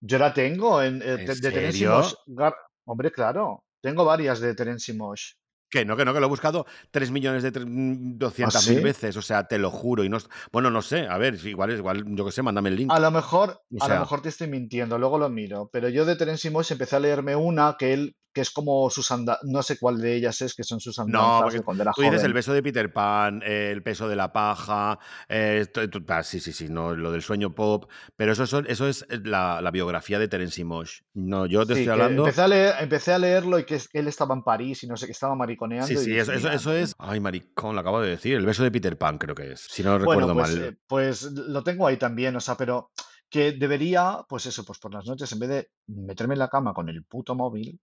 Yo 0.00 0.18
la 0.18 0.32
tengo 0.32 0.82
en, 0.82 1.02
eh, 1.02 1.14
¿En 1.18 1.26
de, 1.26 1.34
de 1.36 1.50
Terence 1.52 1.86
Mosh. 1.86 2.14
Gar- 2.26 2.56
Hombre, 2.86 3.12
claro. 3.12 3.62
Tengo 3.80 4.04
varias 4.04 4.40
de 4.40 4.54
Terence 4.54 4.92
Mosh. 4.94 5.32
Que 5.70 5.84
no, 5.84 5.96
que 5.96 6.04
no, 6.04 6.12
que 6.12 6.20
lo 6.20 6.26
he 6.26 6.28
buscado 6.28 6.66
3 6.90 7.10
millones 7.10 7.42
de 7.44 7.52
200 7.52 8.66
¿Ah, 8.66 8.70
mil 8.70 8.82
veces, 8.82 9.16
o 9.16 9.22
sea, 9.22 9.44
te 9.46 9.58
lo 9.58 9.70
juro. 9.70 10.02
Y 10.04 10.08
no, 10.08 10.18
bueno, 10.52 10.70
no 10.70 10.82
sé, 10.82 11.06
a 11.06 11.16
ver, 11.16 11.34
igual, 11.46 11.70
igual, 11.70 12.04
yo 12.08 12.24
qué 12.24 12.32
sé, 12.32 12.42
mándame 12.42 12.70
el 12.70 12.76
link. 12.76 12.92
A 12.92 12.98
lo 13.00 13.10
mejor, 13.12 13.62
O 13.78 13.84
a 13.84 13.88
lo 13.88 14.00
mejor 14.00 14.20
te 14.22 14.28
estoy 14.30 14.48
mintiendo, 14.48 14.98
luego 14.98 15.16
lo 15.18 15.28
miro. 15.28 15.70
Pero 15.72 15.88
yo 15.88 16.04
de 16.04 16.16
Terence 16.16 16.50
Moix 16.50 16.70
empecé 16.70 16.96
a 16.96 17.00
leerme 17.00 17.36
una 17.36 17.76
que 17.78 17.92
él, 17.92 18.16
que 18.34 18.40
es 18.40 18.50
como 18.50 18.90
sus 18.90 19.10
andanzas, 19.12 19.44
no 19.48 19.62
sé 19.62 19.78
cuál 19.78 19.98
de 20.00 20.16
ellas 20.16 20.40
es, 20.40 20.54
que 20.54 20.64
son 20.64 20.80
sus 20.80 20.98
no, 20.98 21.38
andanzas 21.38 21.42
porque 21.42 21.58
de 21.58 21.62
cuando 21.62 21.84
era 21.84 21.92
tú 21.94 22.02
dices 22.02 22.22
el 22.22 22.32
beso 22.32 22.52
de 22.52 22.62
Peter 22.62 22.92
Pan, 22.92 23.42
eh, 23.44 23.70
el 23.72 23.82
peso 23.82 24.08
de 24.08 24.16
la 24.16 24.32
paja, 24.32 24.98
eh, 25.28 25.66
ah, 26.08 26.22
sí, 26.22 26.40
sí, 26.40 26.52
sí, 26.52 26.68
no, 26.68 26.94
lo 26.94 27.10
del 27.12 27.22
sueño 27.22 27.54
pop, 27.54 27.90
pero 28.16 28.32
eso, 28.32 28.46
son- 28.46 28.66
eso 28.68 28.86
es 28.88 29.06
la, 29.24 29.60
la 29.60 29.70
biografía 29.70 30.18
de 30.18 30.28
Terence 30.28 30.62
Moix. 30.64 31.02
No, 31.14 31.46
yo 31.46 31.66
te 31.66 31.74
Sí, 31.74 31.80
estoy 31.80 31.92
hablando. 31.92 32.24
empecé 32.24 32.42
a 32.42 32.48
leer, 32.48 32.74
empecé 32.80 33.12
a 33.12 33.18
leerlo 33.18 33.58
y 33.58 33.64
que 33.64 33.80
él 33.92 34.08
estaba 34.08 34.34
en 34.34 34.42
París 34.42 34.82
y 34.84 34.86
no 34.86 34.96
sé, 34.96 35.06
que 35.06 35.12
estaba 35.12 35.34
Sí, 35.34 35.56
mariconeando 35.60 35.86
sí, 35.86 36.10
dije, 36.10 36.20
eso, 36.20 36.32
eso, 36.32 36.40
mira, 36.48 36.54
eso 36.54 36.72
es. 36.72 36.94
Ay, 36.98 37.20
maricón, 37.20 37.74
lo 37.74 37.80
acabo 37.80 38.00
de 38.00 38.10
decir. 38.10 38.36
El 38.36 38.46
beso 38.46 38.62
de 38.62 38.70
Peter 38.70 38.96
Pan, 38.96 39.18
creo 39.18 39.34
que 39.34 39.52
es. 39.52 39.60
Si 39.60 39.82
no 39.82 39.90
Bueno, 39.98 40.06
recuerdo 40.28 40.34
pues, 40.34 40.56
mal. 40.56 40.64
eh, 40.64 40.76
pues 40.86 41.22
lo 41.32 41.62
tengo 41.62 41.86
ahí 41.86 41.96
también, 41.96 42.34
o 42.36 42.40
sea, 42.40 42.56
pero 42.56 42.90
que 43.28 43.52
debería, 43.52 44.18
pues 44.28 44.46
eso, 44.46 44.64
pues 44.64 44.78
por 44.78 44.92
las 44.92 45.06
noches, 45.06 45.30
en 45.32 45.38
vez 45.38 45.48
de 45.48 45.70
meterme 45.86 46.34
en 46.34 46.40
la 46.40 46.48
cama 46.48 46.72
con 46.74 46.88
el 46.88 47.04
puto 47.04 47.34
móvil, 47.34 47.80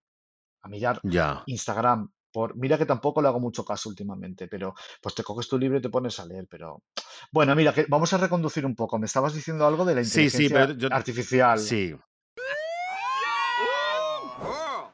a 0.61 0.67
mirar 0.69 0.99
Ya. 1.03 1.43
Instagram, 1.45 2.09
por, 2.33 2.57
mira 2.57 2.77
que 2.77 2.85
tampoco 2.85 3.21
le 3.21 3.29
hago 3.29 3.39
mucho 3.39 3.63
caso 3.63 3.87
últimamente, 3.89 4.47
pero 4.49 4.73
pues 5.01 5.15
te 5.15 5.23
coges 5.23 5.47
tu 5.47 5.57
libro 5.57 5.77
y 5.77 5.81
te 5.81 5.89
pones 5.89 6.19
a 6.19 6.25
leer, 6.25 6.45
pero 6.49 6.83
bueno, 7.31 7.55
mira, 7.55 7.73
que 7.73 7.85
vamos 7.87 8.11
a 8.13 8.17
reconducir 8.17 8.65
un 8.65 8.75
poco. 8.75 8.99
Me 8.99 9.05
estabas 9.05 9.33
diciendo 9.33 9.65
algo 9.65 9.85
de 9.85 9.95
la 9.95 10.03
Sí, 10.03 10.29
sí, 10.29 10.43
inteligencia 10.45 10.67
pero 10.67 10.77
yo. 10.77 10.87
artificial. 10.91 11.59
Sí. 11.59 11.95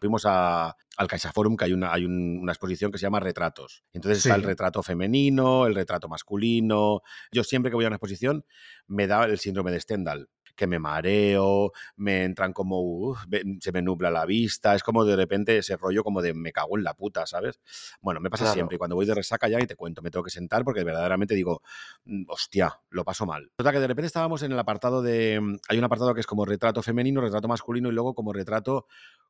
Fuimos 0.03 0.25
a, 0.25 0.75
al 0.97 1.07
CaixaForum, 1.07 1.55
que 1.55 1.63
hay, 1.63 1.71
una, 1.71 1.93
hay 1.93 2.03
un- 2.03 2.39
una 2.41 2.51
exposición 2.51 2.91
que 2.91 2.97
se 2.97 3.03
llama 3.03 3.21
Retratos. 3.21 3.85
Entonces 3.93 4.17
está 4.17 4.35
el 4.35 4.41
retrato 4.43 4.83
femenino, 4.83 5.65
el 5.65 5.75
retrato 5.75 6.09
masculino. 6.09 7.01
Yo 7.31 7.45
siempre 7.45 7.71
que 7.71 7.75
voy 7.75 7.85
a 7.85 7.87
una 7.87 7.95
exposición 7.95 8.45
me 8.85 9.07
da 9.07 9.23
el 9.23 9.39
síndrome 9.39 9.71
de 9.71 9.79
Stendhal, 9.79 10.27
que 10.55 10.67
me 10.67 10.79
mareo, 10.79 11.71
me 11.95 12.23
entran 12.23 12.53
como, 12.53 13.15
se 13.59 13.71
me 13.71 13.81
nubla 13.81 14.11
la 14.11 14.25
vista, 14.25 14.75
es 14.75 14.83
como 14.83 15.05
de 15.05 15.15
repente 15.15 15.57
ese 15.57 15.77
rollo 15.77 16.03
como 16.03 16.21
de 16.21 16.33
me 16.33 16.51
cago 16.51 16.77
en 16.77 16.83
la 16.83 16.93
puta, 16.93 17.25
¿sabes? 17.25 17.59
Bueno, 18.01 18.19
me 18.19 18.29
pasa 18.29 18.45
siempre, 18.53 18.75
y 18.75 18.77
cuando 18.77 18.95
voy 18.95 19.05
de 19.05 19.15
resaca 19.15 19.47
ya 19.47 19.59
y 19.59 19.67
te 19.67 19.75
cuento, 19.75 20.01
me 20.01 20.11
tengo 20.11 20.23
que 20.23 20.29
sentar 20.31 20.63
porque 20.63 20.83
verdaderamente 20.83 21.35
digo, 21.35 21.61
"Mm, 22.05 22.23
hostia, 22.29 22.79
lo 22.89 23.03
paso 23.03 23.25
mal. 23.25 23.51
Resulta 23.57 23.71
que 23.71 23.79
de 23.79 23.87
repente 23.87 24.07
estábamos 24.07 24.43
en 24.43 24.51
el 24.51 24.59
apartado 24.59 25.01
de, 25.01 25.39
mm, 25.41 25.57
hay 25.69 25.77
un 25.77 25.83
apartado 25.83 26.13
que 26.13 26.21
es 26.21 26.27
como 26.27 26.45
retrato 26.45 26.81
femenino, 26.83 27.21
retrato 27.21 27.47
masculino 27.47 27.89
y 27.89 27.93
luego 27.93 28.13
como 28.13 28.33
retrato 28.33 28.87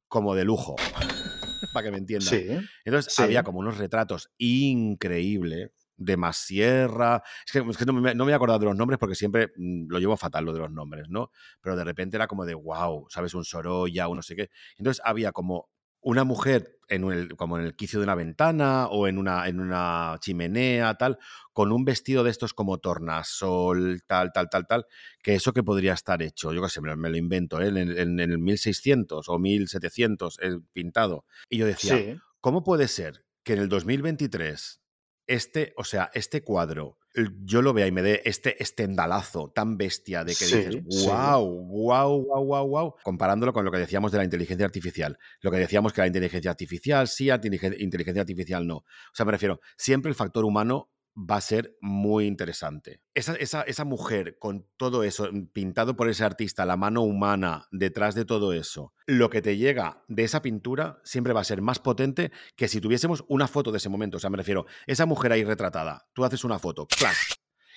como 0.08 0.36
de 0.36 0.46
lujo, 0.46 0.76
para 1.74 1.84
que 1.86 1.92
me 1.92 1.98
entiendan. 1.98 2.34
Sí, 2.34 2.48
Entonces 2.86 3.20
había 3.20 3.44
como 3.44 3.60
unos 3.60 3.78
retratos 3.78 4.30
increíbles 4.38 5.72
de 5.98 6.18
Masierra. 6.18 7.22
Es 7.46 7.52
que, 7.52 7.60
es 7.70 7.78
que 7.78 7.86
no, 7.86 7.94
me, 7.94 8.14
no 8.16 8.26
me 8.26 8.32
he 8.32 8.36
acordado 8.36 8.60
de 8.60 8.66
los 8.66 8.76
nombres 8.76 9.00
porque 9.00 9.16
siempre 9.16 9.52
mm, 9.56 9.88
lo 9.90 10.00
llevo 10.00 10.18
fatal 10.18 10.46
lo 10.46 10.54
de 10.54 10.60
los 10.60 10.72
nombres, 10.72 11.08
¿no? 11.10 11.32
Pero 11.62 11.76
de 11.76 11.84
repente 11.84 12.18
era 12.18 12.28
como 12.28 12.46
de 12.46 12.54
wow, 12.56 13.08
¿sabes? 13.10 13.34
Un 13.34 13.46
Sorolla, 13.46 14.08
un 14.08 14.18
no 14.18 14.22
sé 14.24 14.36
qué. 14.36 14.50
Entonces 14.78 15.02
había 15.06 15.32
como 15.32 15.70
una 16.06 16.26
mujer 16.26 16.80
en 16.90 17.06
el, 17.06 17.36
como 17.38 17.58
en 17.58 17.64
el 17.64 17.76
quicio 17.78 17.98
de 18.00 18.04
una 18.04 18.16
ventana 18.16 18.88
o 18.88 19.08
en 19.08 19.18
una, 19.18 19.48
en 19.48 19.62
una 19.62 20.18
chimenea, 20.20 20.96
tal, 20.96 21.18
con 21.54 21.72
un 21.72 21.86
vestido 21.86 22.26
de 22.26 22.30
estos 22.30 22.54
como 22.54 22.78
tornasol, 22.80 24.02
tal, 24.06 24.32
tal, 24.34 24.50
tal, 24.50 24.68
tal, 24.68 24.86
que 25.22 25.36
eso 25.36 25.54
que 25.54 25.64
podría 25.64 25.94
estar 25.94 26.22
hecho, 26.22 26.52
yo 26.54 26.62
qué 26.62 26.68
sé, 26.70 26.82
me, 26.82 27.10
lo 27.10 27.18
invento, 27.18 27.62
¿eh? 27.62 27.68
en, 27.70 27.78
el- 27.78 27.98
en 27.98 28.20
el 28.20 28.38
1600 28.38 29.30
o 29.30 29.40
1700 29.40 30.40
eh, 30.42 30.58
pintado. 30.74 31.26
Y 31.50 31.58
yo 31.58 31.66
decía, 31.66 31.98
sí, 31.98 32.20
¿cómo 32.42 32.64
puede 32.64 32.90
ser 32.90 33.26
que 33.44 33.54
en 33.54 33.60
el 33.60 33.70
2023 33.70 34.82
este, 35.28 35.74
o 35.78 35.84
sea, 35.84 36.10
este 36.14 36.44
cuadro, 36.44 36.98
yo 37.44 37.62
lo 37.62 37.74
vea 37.74 37.86
y 37.88 37.92
me 37.92 38.02
dé 38.02 38.22
este 38.26 38.62
estendalazo 38.62 39.52
tan 39.54 39.78
bestia 39.78 40.24
de 40.24 40.36
que 40.36 40.46
dices, 40.46 40.74
sí, 40.74 40.82
sí, 40.90 41.08
wow, 41.08 41.46
wow, 41.46 42.26
wow, 42.26 42.46
wow, 42.46 42.68
wow, 42.68 42.96
comparándolo 43.04 43.54
con 43.54 43.64
lo 43.66 43.72
que 43.72 43.78
decíamos 43.78 44.12
de 44.12 44.18
la 44.18 44.24
inteligencia 44.24 44.66
artificial. 44.66 45.18
Lo 45.42 45.52
que 45.52 45.58
decíamos 45.58 45.94
que 45.94 46.02
la 46.02 46.08
inteligencia 46.08 46.52
artificial 46.52 47.08
sí, 47.08 47.28
inteligen- 47.28 47.76
inteligencia 47.80 48.22
artificial 48.22 48.66
no. 48.66 48.78
O 48.78 48.86
sea, 49.14 49.26
me 49.26 49.32
refiero, 49.32 49.60
siempre 49.78 50.10
el 50.10 50.16
factor 50.16 50.44
humano 50.44 50.90
va 51.16 51.38
a 51.38 51.42
ser 51.42 51.78
muy 51.82 52.26
interesante. 52.26 53.02
Esa, 53.14 53.34
esa, 53.36 53.62
esa 53.62 53.86
mujer 53.86 54.38
con 54.40 54.68
todo 54.78 55.04
eso 55.04 55.30
mm, 55.32 55.48
pintado 55.48 55.96
por 55.96 56.10
ese 56.10 56.24
artista, 56.24 56.66
la 56.66 56.78
mano 56.78 57.02
humana 57.02 57.68
detrás 57.72 58.16
de 58.16 58.26
todo 58.26 58.54
eso, 58.54 58.94
lo 59.06 59.30
que 59.30 59.42
te 59.42 59.58
llega 59.58 60.04
de 60.08 60.24
esa 60.24 60.42
pintura 60.42 61.00
siempre 61.04 61.34
va 61.34 61.42
a 61.42 61.46
ser 61.46 61.62
más 61.62 61.80
potente 61.80 62.32
que 62.56 62.68
si 62.68 62.82
tuviésemos 62.82 63.24
una 63.28 63.48
foto 63.48 63.72
de 63.72 63.78
ese 63.78 63.90
momento. 63.90 64.18
O 64.18 64.20
sea, 64.20 64.30
me 64.30 64.38
refiero, 64.38 64.66
esa 64.88 65.06
mujer 65.06 65.32
ahí 65.32 65.44
retratada, 65.44 66.08
tú 66.14 66.26
haces 66.26 66.44
una 66.44 66.60
foto, 66.60 66.88
¡clac! 66.88 67.16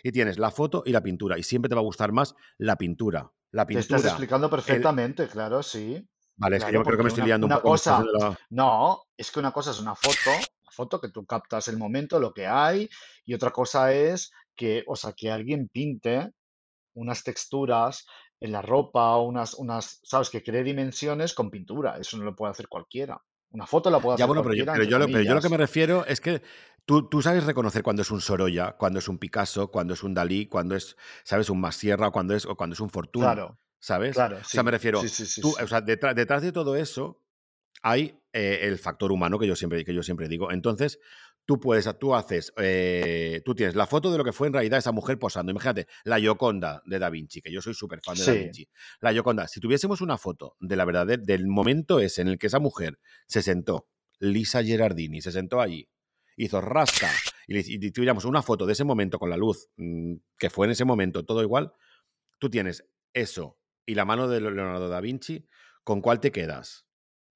y 0.03 0.13
tienes 0.13 0.39
la 0.39 0.51
foto 0.51 0.83
y 0.87 0.93
la 0.93 1.03
pintura, 1.03 1.39
y 1.39 1.43
siempre 1.43 1.69
te 1.69 1.75
va 1.75 1.81
a 1.81 1.85
gustar 1.85 2.13
más 2.13 2.35
la 2.59 2.77
pintura. 2.77 3.33
La 3.51 3.67
te 3.67 3.75
estás 3.75 3.97
pintura, 3.97 4.11
explicando 4.11 4.47
el... 4.47 4.51
perfectamente, 4.51 5.29
claro, 5.29 5.63
sí. 5.63 6.07
Vale, 6.37 6.59
es 6.59 6.65
que 6.65 6.73
yo 6.73 6.83
creo 6.83 6.97
que 6.97 7.03
me 7.03 7.09
estoy 7.09 7.23
una, 7.23 7.27
liando 7.27 7.47
un 7.47 7.53
una 7.53 7.63
poco, 7.63 7.71
me 7.71 7.77
estoy 7.77 7.93
cosa, 7.95 8.19
la... 8.19 8.39
no, 8.51 9.03
es 9.17 9.31
que 9.31 9.41
una 9.41 9.53
cosa 9.53 9.71
es 9.71 9.81
una 9.81 9.95
foto, 9.95 10.31
una 10.67 10.75
foto 10.75 11.01
que 11.01 11.11
tú 11.11 11.25
captas 11.25 11.69
el 11.69 11.79
momento, 11.79 12.19
lo 12.19 12.33
que 12.33 12.47
hay, 12.47 12.89
y 13.25 13.35
otra 13.35 13.51
cosa 13.51 13.93
es 13.93 14.33
que, 14.57 14.83
o 14.87 14.97
sea, 14.97 15.13
que 15.13 15.31
alguien 15.31 15.69
pinte 15.69 16.33
unas 16.95 17.23
texturas 17.23 18.07
en 18.41 18.53
la 18.53 18.63
ropa, 18.63 19.17
unas, 19.19 19.55
unas, 19.55 20.01
sabes, 20.03 20.31
que 20.31 20.43
cree 20.43 20.63
dimensiones 20.65 21.35
con 21.35 21.51
pintura. 21.51 21.99
Eso 21.99 22.17
no 22.19 22.25
lo 22.25 22.35
puede 22.35 22.51
hacer 22.51 22.69
cualquiera. 22.69 23.23
Una 23.51 23.67
foto 23.67 23.91
la 23.91 24.01
puede 24.01 24.19
Ya, 24.19 24.25
hacer 24.25 24.27
bueno, 24.27 24.43
pero 24.43 24.55
yo, 24.55 24.65
pero 24.67 24.85
yo, 24.85 24.99
lo, 24.99 25.07
pero 25.07 25.23
yo 25.23 25.35
lo 25.35 25.41
que 25.41 25.49
me 25.49 25.57
refiero 25.57 26.05
es 26.07 26.21
que 26.21 26.43
tú, 26.85 27.09
tú 27.09 27.23
sabes 27.23 27.45
reconocer 27.45 27.83
cuando 27.83 28.03
es 28.03 28.11
un 28.11 28.21
Sorolla, 28.21 28.73
cuando 28.77 28.99
es 28.99 29.09
un 29.09 29.19
Picasso, 29.19 29.71
cuando 29.71 29.95
es 29.95 30.03
un 30.03 30.15
Dalí, 30.15 30.47
cuando 30.47 30.75
es, 30.75 30.97
¿sabes? 31.23 31.49
Un 31.49 31.61
Masierra, 31.61 32.11
cuando 32.11 32.35
es, 32.35 32.45
o 32.45 32.57
cuando 32.57 32.75
es 32.75 32.81
un 32.81 32.91
Fortuny, 32.91 33.25
Claro, 33.25 33.59
¿sabes? 33.79 34.15
claro, 34.15 34.39
O 34.39 34.45
sea, 34.45 34.63
me 34.63 34.71
refiero, 34.73 35.01
sí, 35.01 35.09
sí, 35.09 35.27
sí, 35.27 35.41
tú, 35.41 35.55
o 35.63 35.67
sea, 35.67 35.81
detrás, 35.81 36.15
detrás 36.15 36.43
de 36.43 36.53
todo 36.53 36.77
eso 36.77 37.23
hay 37.83 38.19
eh, 38.33 38.61
el 38.63 38.79
factor 38.79 39.13
humano 39.13 39.39
que 39.39 39.47
yo 39.47 39.57
siempre, 39.57 39.85
que 39.85 39.95
yo 39.95 40.03
siempre 40.03 40.29
digo. 40.29 40.51
Entonces, 40.51 40.99
tú 41.45 41.61
puedes, 41.61 41.89
tú 41.99 42.15
haces, 42.15 42.53
eh, 42.59 43.41
tú 43.45 43.55
tienes 43.55 43.75
la 43.75 43.87
foto 43.87 44.11
de 44.11 44.19
lo 44.19 44.25
que 44.25 44.33
fue 44.33 44.49
en 44.49 44.53
realidad 44.53 44.79
esa 44.79 44.93
mujer 44.93 45.19
posando. 45.19 45.53
Imagínate, 45.53 45.87
la 46.05 46.19
Gioconda 46.19 46.83
de 46.85 46.99
Da 46.99 47.09
Vinci, 47.09 47.41
que 47.41 47.53
yo 47.53 47.63
soy 47.63 47.75
súper 47.75 48.01
fan 48.03 48.17
de 48.17 48.25
Da 48.25 48.33
Vinci. 48.33 48.69
La 49.01 49.13
Gioconda, 49.13 49.49
si 49.49 49.61
tuviésemos 49.61 50.01
una 50.01 50.19
foto 50.19 50.57
de 50.61 50.77
la 50.77 50.85
verdad, 50.85 51.07
del 51.19 51.47
momento 51.47 52.01
ese 52.01 52.23
en 52.23 52.29
el 52.29 52.39
que 52.39 52.49
esa 52.49 52.59
mujer 52.59 52.99
se 53.27 53.43
sentó, 53.43 53.89
Lisa 54.19 54.63
Gerardini, 54.63 55.23
se 55.23 55.31
sentó 55.31 55.61
allí, 55.61 55.89
hizo 56.37 56.61
rasca, 56.61 57.11
y 57.47 57.91
tuviéramos 57.93 58.25
una 58.25 58.43
foto 58.43 58.67
de 58.67 58.73
ese 58.73 58.85
momento 58.85 59.19
con 59.19 59.31
la 59.31 59.37
luz, 59.37 59.69
mm, 59.77 60.15
que 60.39 60.51
fue 60.51 60.67
en 60.67 60.73
ese 60.73 60.85
momento 60.85 61.25
todo 61.25 61.43
igual, 61.43 61.73
tú 62.39 62.51
tienes 62.51 62.85
eso 63.13 63.59
y 63.87 63.95
la 63.95 64.05
mano 64.05 64.27
de 64.29 64.41
Leonardo 64.41 64.89
da 64.89 65.01
Vinci, 65.01 65.47
¿con 65.85 66.01
cuál 66.01 66.19
te 66.21 66.33
quedas? 66.33 66.86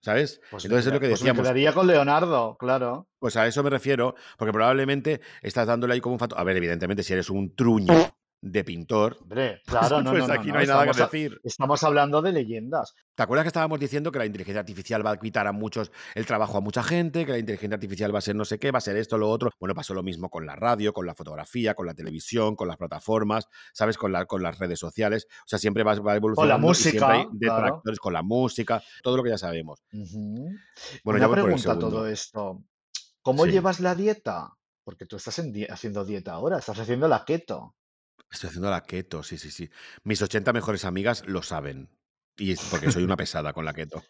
¿Sabes? 0.02 0.40
pues 0.50 0.64
me, 0.64 0.68
Entonces 0.68 0.86
es 0.86 0.92
lo 0.94 1.00
que 1.00 1.08
pues 1.08 1.20
me 1.20 1.28
decíamos. 1.28 1.42
quedaría 1.42 1.72
con 1.74 1.86
Leonardo, 1.86 2.56
claro. 2.58 3.06
Pues 3.18 3.36
a 3.36 3.46
eso 3.46 3.62
me 3.62 3.70
refiero, 3.70 4.14
porque 4.38 4.52
probablemente 4.52 5.20
estás 5.42 5.66
dándole 5.66 5.94
ahí 5.94 6.00
como 6.00 6.14
un 6.14 6.18
factor. 6.18 6.38
A 6.40 6.44
ver, 6.44 6.56
evidentemente, 6.56 7.02
si 7.02 7.12
eres 7.12 7.28
un 7.28 7.54
truño 7.54 7.92
de 8.42 8.64
pintor, 8.64 9.18
Hombre, 9.20 9.60
claro, 9.66 10.00
no, 10.02 10.10
pues 10.12 10.22
no, 10.22 10.28
no, 10.28 10.34
aquí 10.34 10.48
no 10.48 10.54
no. 10.54 10.60
hay 10.60 10.66
nada 10.66 10.86
que 10.90 10.98
decir. 11.02 11.40
estamos 11.44 11.82
hablando 11.84 12.22
de 12.22 12.32
leyendas. 12.32 12.94
¿Te 13.14 13.22
acuerdas 13.22 13.44
que 13.44 13.48
estábamos 13.48 13.78
diciendo 13.78 14.10
que 14.10 14.18
la 14.18 14.24
inteligencia 14.24 14.60
artificial 14.60 15.04
va 15.06 15.10
a 15.10 15.16
quitar 15.18 15.46
a 15.46 15.52
muchos 15.52 15.92
el 16.14 16.24
trabajo 16.24 16.56
a 16.56 16.60
mucha 16.62 16.82
gente, 16.82 17.26
que 17.26 17.32
la 17.32 17.38
inteligencia 17.38 17.74
artificial 17.74 18.14
va 18.14 18.18
a 18.18 18.22
ser 18.22 18.34
no 18.36 18.46
sé 18.46 18.58
qué, 18.58 18.70
va 18.70 18.78
a 18.78 18.80
ser 18.80 18.96
esto, 18.96 19.18
lo 19.18 19.28
otro? 19.28 19.50
Bueno, 19.60 19.74
pasó 19.74 19.92
lo 19.92 20.02
mismo 20.02 20.30
con 20.30 20.46
la 20.46 20.56
radio, 20.56 20.94
con 20.94 21.04
la 21.06 21.14
fotografía, 21.14 21.74
con 21.74 21.86
la 21.86 21.92
televisión, 21.94 22.56
con 22.56 22.66
las 22.66 22.78
plataformas, 22.78 23.46
¿sabes? 23.74 23.98
Con, 23.98 24.12
la, 24.12 24.24
con 24.24 24.42
las 24.42 24.58
redes 24.58 24.78
sociales. 24.78 25.26
O 25.40 25.48
sea, 25.48 25.58
siempre 25.58 25.82
va, 25.82 25.94
va 25.96 26.00
Con 26.00 26.06
la 26.12 26.16
evolucionando 26.16 26.74
siempre 26.74 27.04
hay 27.06 27.26
música, 27.26 27.56
claro. 27.56 27.82
con 28.00 28.12
la 28.14 28.22
música, 28.22 28.82
todo 29.02 29.16
lo 29.18 29.22
que 29.22 29.30
ya 29.30 29.38
sabemos. 29.38 29.82
Ujú. 29.92 30.48
Bueno, 31.04 31.18
Una 31.18 31.28
ya 31.28 31.42
pregunta 31.42 31.78
todo 31.78 32.06
esto. 32.06 32.62
¿Cómo 33.20 33.44
Sí. 33.44 33.50
llevas 33.52 33.80
la 33.80 33.94
dieta? 33.94 34.54
Porque 34.82 35.04
tú 35.04 35.16
estás 35.16 35.38
en 35.40 35.52
di- 35.52 35.66
haciendo 35.66 36.06
dieta 36.06 36.32
ahora, 36.32 36.58
estás 36.58 36.78
haciendo 36.78 37.06
la 37.06 37.24
keto. 37.26 37.74
Estoy 38.30 38.48
haciendo 38.48 38.70
la 38.70 38.82
keto, 38.82 39.22
sí, 39.22 39.38
sí, 39.38 39.50
sí. 39.50 39.68
Mis 40.04 40.22
80 40.22 40.52
mejores 40.52 40.84
amigas 40.84 41.24
lo 41.26 41.42
saben. 41.42 41.88
Y 42.36 42.52
es 42.52 42.60
porque 42.70 42.90
soy 42.90 43.02
una 43.02 43.16
pesada 43.16 43.52
con 43.52 43.64
la 43.64 43.74
keto. 43.74 44.02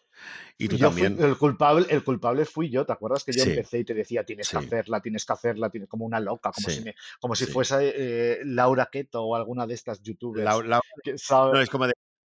Y 0.57 0.67
tú 0.67 0.77
Yo 0.77 0.91
fui 0.91 1.01
también. 1.01 1.25
el 1.25 1.37
culpable, 1.37 1.87
el 1.89 2.03
culpable 2.03 2.45
fui 2.45 2.69
yo. 2.69 2.85
¿Te 2.85 2.93
acuerdas 2.93 3.23
que 3.23 3.33
yo 3.33 3.43
Sí, 3.43 3.49
empecé 3.49 3.79
y 3.79 3.83
te 3.83 3.93
decía, 3.93 4.23
tienes 4.23 4.49
que 4.49 4.57
hacerla, 4.59 5.01
tienes 5.01 5.25
que 5.25 5.33
hacerla, 5.33 5.69
tienes 5.69 5.89
como 5.89 6.05
una 6.05 6.19
loca, 6.19 6.51
como 6.51 6.69
si 6.69 6.81
me, 6.81 6.95
como 7.19 7.35
si 7.35 7.45
fuese 7.47 7.93
eh, 7.95 8.39
Laura 8.45 8.87
Keto 8.91 9.23
o 9.23 9.35
alguna 9.35 9.65
de 9.65 9.73
estas 9.73 10.01
youtubers 10.01 10.45
Lau- 10.45 10.81
que 11.03 11.17
sabe. 11.17 11.53
no, 11.53 11.61
es 11.61 11.69
como 11.69 11.87
de. 11.87 11.93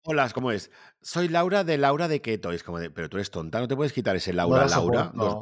Hola, 0.05 0.29
¿cómo 0.33 0.51
es? 0.51 0.69
Soy 1.01 1.29
Laura 1.29 1.63
de 1.63 1.77
Laura 1.77 2.07
de 2.07 2.21
Keto. 2.21 2.51
Es 2.51 2.63
como 2.63 2.79
de, 2.79 2.89
pero 2.89 3.09
tú 3.09 3.17
eres 3.17 3.31
tonta, 3.31 3.59
no 3.59 3.67
te 3.67 3.75
puedes 3.75 3.93
quitar 3.93 4.15
ese 4.15 4.31
No 4.31 4.37
Laura, 4.37 4.65
la 4.65 4.75
Laura, 4.75 5.11
dos 5.13 5.39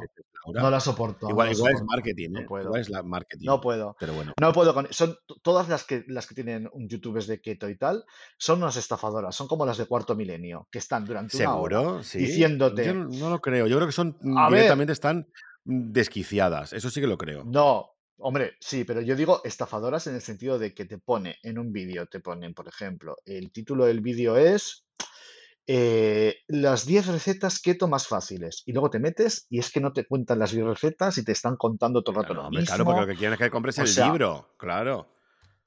no 0.54 0.70
la 0.70 0.80
soporto, 0.80 1.26
no 1.26 1.30
Igual, 1.30 1.48
la 1.48 1.52
igual 1.54 1.72
es 1.74 1.82
marketing, 1.82 2.30
No 2.30 2.40
¿eh? 2.40 2.44
puedo, 2.48 2.64
Igual 2.64 2.80
es 2.80 2.90
la 2.90 3.02
marketing. 3.02 3.46
no 3.46 3.60
puedo. 3.60 3.96
Pero 3.98 4.12
bueno. 4.14 4.32
No 4.40 4.52
puedo 4.52 4.74
con... 4.74 4.88
Son 4.90 5.16
todas 5.42 5.68
las 5.68 5.84
que, 5.84 6.04
las 6.08 6.26
que 6.26 6.34
tienen 6.34 6.68
un 6.72 6.88
youtubers 6.88 7.26
de 7.26 7.40
keto 7.40 7.68
y 7.68 7.76
tal, 7.76 8.04
son 8.38 8.58
unas 8.62 8.76
estafadoras, 8.76 9.34
son 9.36 9.46
como 9.46 9.64
las 9.66 9.78
de 9.78 9.86
cuarto 9.86 10.14
milenio, 10.16 10.68
que 10.70 10.78
están 10.78 11.04
durante 11.04 11.36
una 11.36 11.54
hora 11.54 11.78
¿Seguro? 11.78 12.02
Sí. 12.02 12.18
Diciéndote, 12.18 12.92
no, 12.92 13.04
no 13.08 13.30
lo 13.30 13.40
creo. 13.40 13.66
Yo 13.66 13.76
creo 13.76 13.86
que 13.86 13.92
son 13.92 14.16
a 14.36 14.48
ver, 14.48 14.54
directamente 14.60 14.92
están 14.92 15.28
desquiciadas. 15.64 16.72
Eso 16.72 16.90
sí 16.90 17.00
que 17.00 17.06
lo 17.06 17.18
creo. 17.18 17.44
No, 17.44 17.90
hombre, 18.18 18.56
sí, 18.60 18.84
pero 18.84 19.00
yo 19.00 19.16
digo 19.16 19.40
estafadoras 19.44 20.06
en 20.06 20.14
el 20.14 20.20
sentido 20.22 20.58
de 20.58 20.74
que 20.74 20.84
te 20.84 20.98
pone 20.98 21.36
en 21.42 21.58
un 21.58 21.72
vídeo, 21.72 22.06
te 22.06 22.20
ponen, 22.20 22.54
por 22.54 22.68
ejemplo, 22.68 23.16
el 23.24 23.50
título 23.52 23.86
del 23.86 24.00
vídeo 24.00 24.36
es 24.36 24.84
eh, 25.66 26.36
las 26.48 26.86
10 26.86 27.06
recetas 27.06 27.60
keto 27.60 27.86
más 27.88 28.08
fáciles. 28.08 28.62
Y 28.66 28.72
luego 28.72 28.90
te 28.90 28.98
metes 28.98 29.46
y 29.48 29.58
es 29.58 29.70
que 29.70 29.80
no 29.80 29.92
te 29.92 30.04
cuentan 30.04 30.38
las 30.38 30.50
10 30.52 30.64
recetas 30.66 31.18
y 31.18 31.24
te 31.24 31.32
están 31.32 31.56
contando 31.56 32.02
todo 32.02 32.16
el 32.20 32.22
rato 32.22 32.34
Claro, 32.34 32.40
lo 32.42 32.46
hombre, 32.48 32.60
mismo. 32.62 32.74
claro, 32.74 32.84
porque 32.84 33.00
lo 33.00 33.06
que 33.06 33.16
quieren 33.16 33.32
es 33.34 33.38
que 33.38 33.50
compres 33.50 33.78
O 33.78 33.82
el 33.82 33.88
sea, 33.88 34.06
libro, 34.06 34.54
claro. 34.58 35.08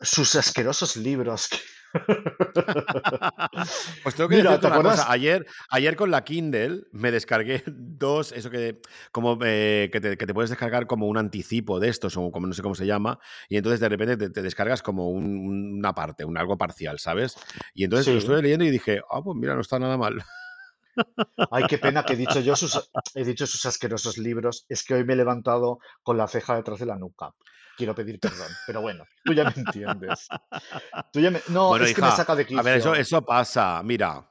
sus 0.02 0.36
asquerosos 0.36 0.98
libros. 0.98 1.50
Pues 4.04 4.16
tengo 4.16 4.30
que 4.30 4.36
Mira, 4.38 4.52
decirte 4.52 4.62
¿te 4.62 4.68
una 4.68 4.76
acuerdas? 4.78 5.00
cosa. 5.00 5.12
Ayer, 5.12 5.46
ayer 5.70 5.96
con 5.96 6.12
la 6.12 6.24
Kindle 6.24 6.84
me 6.92 7.12
descargué 7.12 7.64
dos, 7.68 8.32
eso 8.32 8.50
que 8.50 8.82
como 9.12 9.38
eh, 9.44 9.90
que, 9.92 10.00
te, 10.02 10.18
que 10.18 10.26
te 10.26 10.34
puedes 10.34 10.50
descargar 10.50 10.88
como 10.88 11.08
un 11.08 11.18
anticipo 11.18 11.80
de 11.80 11.90
estos, 11.90 12.16
o 12.18 12.32
como 12.32 12.48
no 12.48 12.54
sé 12.54 12.62
cómo 12.62 12.76
se 12.76 12.86
llama, 12.86 13.20
y 13.50 13.58
entonces 13.58 13.80
de 13.80 13.90
repente 13.90 14.18
te, 14.18 14.30
te 14.30 14.42
descargas 14.42 14.82
como 14.82 15.10
un- 15.10 15.76
una 15.78 15.94
parte, 15.94 16.26
un 16.26 16.38
algo 16.38 16.58
parcial, 16.58 17.00
¿sabes? 17.00 17.36
Y 17.74 17.84
entonces 17.84 18.08
lo 18.08 18.14
Sí. 18.14 18.20
estuve 18.20 18.42
leyendo 18.42 18.66
y 18.66 18.72
dije, 18.72 19.02
ah, 19.12 19.22
pues 19.24 19.38
mira, 19.38 19.56
no 19.56 19.62
está 19.62 19.80
nada 19.80 19.98
mal. 19.98 20.24
Ay, 21.52 21.66
qué 21.68 21.78
pena 21.78 22.04
que 22.04 22.14
he 22.14 22.18
dicho 22.18 22.40
yo 22.40 22.56
sus, 22.62 22.90
he 23.14 23.24
dicho 23.24 23.46
sus 23.48 23.66
asquerosos 23.66 24.18
libros. 24.18 24.66
Es 24.70 24.84
que 24.84 24.96
hoy 24.96 25.06
me 25.06 25.14
he 25.14 25.18
levantado 25.18 25.80
con 26.04 26.18
la 26.18 26.28
ceja 26.28 26.56
detrás 26.56 26.80
de 26.80 26.86
la 26.86 26.98
nuca. 26.98 27.34
Quiero 27.78 27.94
pedir 27.94 28.20
perdón, 28.20 28.48
pero 28.66 28.82
bueno, 28.82 29.04
tú 29.24 29.34
ya 29.34 29.44
me 29.44 29.54
entiendes. 29.56 30.28
Tú 31.12 31.20
ya 31.20 31.30
me- 31.32 31.42
No, 31.50 31.68
bueno, 31.70 31.86
es 31.86 31.94
que 31.94 32.02
me 32.02 32.12
saca 32.12 32.36
de 32.36 32.44
a 32.58 32.62
ver, 32.62 32.78
eso, 32.78 32.92
quicio. 32.92 33.02
eso 33.02 33.22
pasa. 33.22 33.82
Mira, 33.84 34.30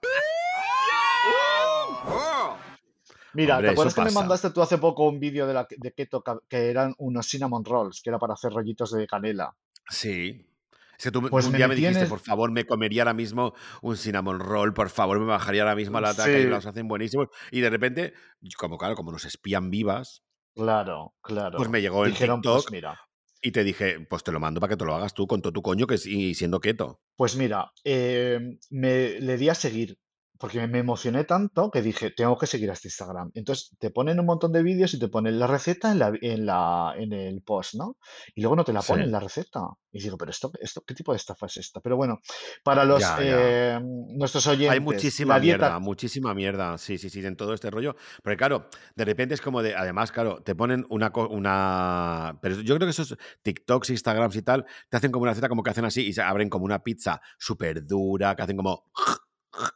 Mira, 3.37 3.57
hombre, 3.57 3.69
¿te 3.69 3.73
acuerdas 3.73 3.95
que 3.95 4.03
me 4.03 4.11
mandaste 4.13 4.51
tú 4.51 4.63
hace 4.63 4.79
poco 4.79 5.09
un 5.09 5.19
vídeo 5.19 5.47
de, 5.47 5.55
la, 5.55 5.67
de 5.69 5.93
keto 5.93 6.23
que 6.49 6.71
eran 6.71 6.95
unos 6.99 7.27
cinnamon 7.29 7.65
rolls, 7.65 8.01
que 8.01 8.11
era 8.11 8.19
para 8.19 8.35
hacer 8.35 8.53
rollitos 8.53 8.93
de 8.93 9.07
canela? 9.09 9.57
Sí. 9.89 10.49
Es 10.97 11.03
que 11.05 11.11
tú 11.11 11.29
Pues 11.29 11.47
un 11.47 11.53
me 11.53 11.59
día 11.59 11.67
me 11.67 11.75
dijiste, 11.75 12.03
el- 12.05 12.09
por 12.09 12.21
favor, 12.21 12.53
me 12.53 12.65
comería 12.65 13.03
ahora 13.03 13.13
mismo 13.15 13.53
un 13.83 13.97
cinnamon 13.97 14.39
roll, 14.39 14.73
por 14.73 14.89
favor, 14.89 15.19
me 15.19 15.27
bajaría 15.27 15.63
ahora 15.63 15.75
mismo 15.75 15.99
a 15.99 16.01
la 16.01 16.15
taca 16.15 16.39
y 16.39 16.45
los 16.45 16.65
hacen 16.65 16.87
buenísimos. 16.87 17.27
Y 17.51 17.61
de 17.61 17.71
repente, 17.71 18.15
como 18.57 18.79
claro, 18.79 18.95
como 18.95 19.11
nos 19.11 19.25
espían 19.25 19.69
vivas, 19.71 20.23
Claro, 20.55 21.15
pues 21.21 21.35
claro. 21.35 21.59
me 21.69 21.81
llegó 21.83 22.05
el 22.05 22.13
Dijeron, 22.13 22.41
pues 22.41 22.55
TikTok 22.59 22.71
mira, 22.73 23.01
y 23.45 23.53
te 23.53 23.63
dije, 23.63 24.01
pues 24.09 24.25
te 24.25 24.33
lo 24.33 24.41
mando 24.41 24.59
para 24.59 24.71
que 24.71 24.77
te 24.79 24.87
lo 24.87 24.95
hagas 24.95 25.13
tú 25.13 25.27
con 25.27 25.43
todo 25.43 25.53
tu 25.53 25.61
coño 25.63 25.87
que 25.87 25.97
y 26.07 26.35
siendo 26.35 26.61
keto. 26.61 27.01
pues 27.15 27.37
mira, 27.37 27.73
eh, 27.85 28.59
me 28.71 29.21
le 29.21 29.37
di 29.37 29.51
a 29.51 29.55
seguir, 29.55 29.99
porque 30.45 30.67
me 30.67 30.81
emocioné 30.81 31.25
tanto 31.25 31.71
que 31.71 31.81
dije, 31.81 32.11
tengo 32.11 32.37
que 32.37 32.47
seguir 32.47 32.69
a 32.69 32.75
este 32.75 32.89
Instagram. 32.89 33.31
Entonces 33.33 33.75
te 33.79 33.89
ponen 33.91 34.21
un 34.21 34.27
montón 34.27 34.53
de 34.53 34.63
vídeos 34.63 34.93
y 34.93 34.99
te 34.99 35.09
ponen 35.09 35.39
la 35.39 35.47
receta 35.47 35.91
en 35.91 35.99
la, 35.99 36.13
en 36.21 36.45
la, 36.45 36.93
en 36.99 37.15
el 37.15 37.41
post, 37.41 37.77
¿no? 37.77 37.97
Y 38.35 38.43
luego 38.43 38.55
no 38.55 38.63
te 38.63 38.75
la 38.75 38.83
Sí. 38.83 38.93
ponen 38.93 39.11
la 39.11 39.21
receta. 39.21 39.61
Y 39.91 40.03
digo, 40.03 40.19
pero 40.19 40.31
esto, 40.31 40.53
esto, 40.61 40.83
¿qué 40.87 40.93
tipo 40.93 41.13
de 41.13 41.17
estafa 41.17 41.47
es 41.47 41.57
esta? 41.57 41.81
Pero 41.81 41.97
bueno, 41.97 42.21
para 42.63 42.85
los 42.85 43.01
Ya, 43.01 43.17
ya. 43.17 43.23
eh, 43.23 43.81
nuestros 43.83 44.47
Hay 44.49 44.57
oyentes, 44.59 44.83
muchísima 44.83 45.35
la 45.37 45.41
dieta, 45.41 45.59
mierda, 45.59 45.79
muchísima 45.79 46.35
mierda, 46.35 46.77
sí, 46.77 46.99
sí, 46.99 47.09
sí, 47.09 47.25
en 47.25 47.37
todo 47.37 47.55
este 47.55 47.71
rollo. 47.71 47.97
Porque 48.23 48.37
claro, 48.37 48.69
de 48.97 49.05
repente 49.07 49.33
es 49.33 49.41
como 49.41 49.63
de, 49.63 49.75
además, 49.75 50.13
claro, 50.13 50.43
te 50.43 50.55
ponen 50.55 50.85
una, 50.91 51.11
una, 51.31 52.39
pero 52.43 52.57
yo 52.61 52.75
creo 52.77 52.87
que 52.87 52.91
esos 52.91 53.17
TikToks, 53.43 53.89
Instagrams 53.89 54.37
y 54.37 54.43
tal, 54.43 54.67
te 54.91 54.99
hacen 54.99 55.11
como 55.11 55.23
una 55.23 55.31
receta 55.33 55.49
como 55.49 55.63
que 55.63 55.71
hacen 55.71 55.87
así 55.87 56.03
y 56.07 56.13
se 56.13 56.21
abren 56.21 56.51
como 56.51 56.67
una 56.67 56.83
pizza 56.83 57.23
súper 57.39 57.87
dura, 57.87 58.37
que 58.37 58.43
hacen 58.43 58.57
como 58.59 58.91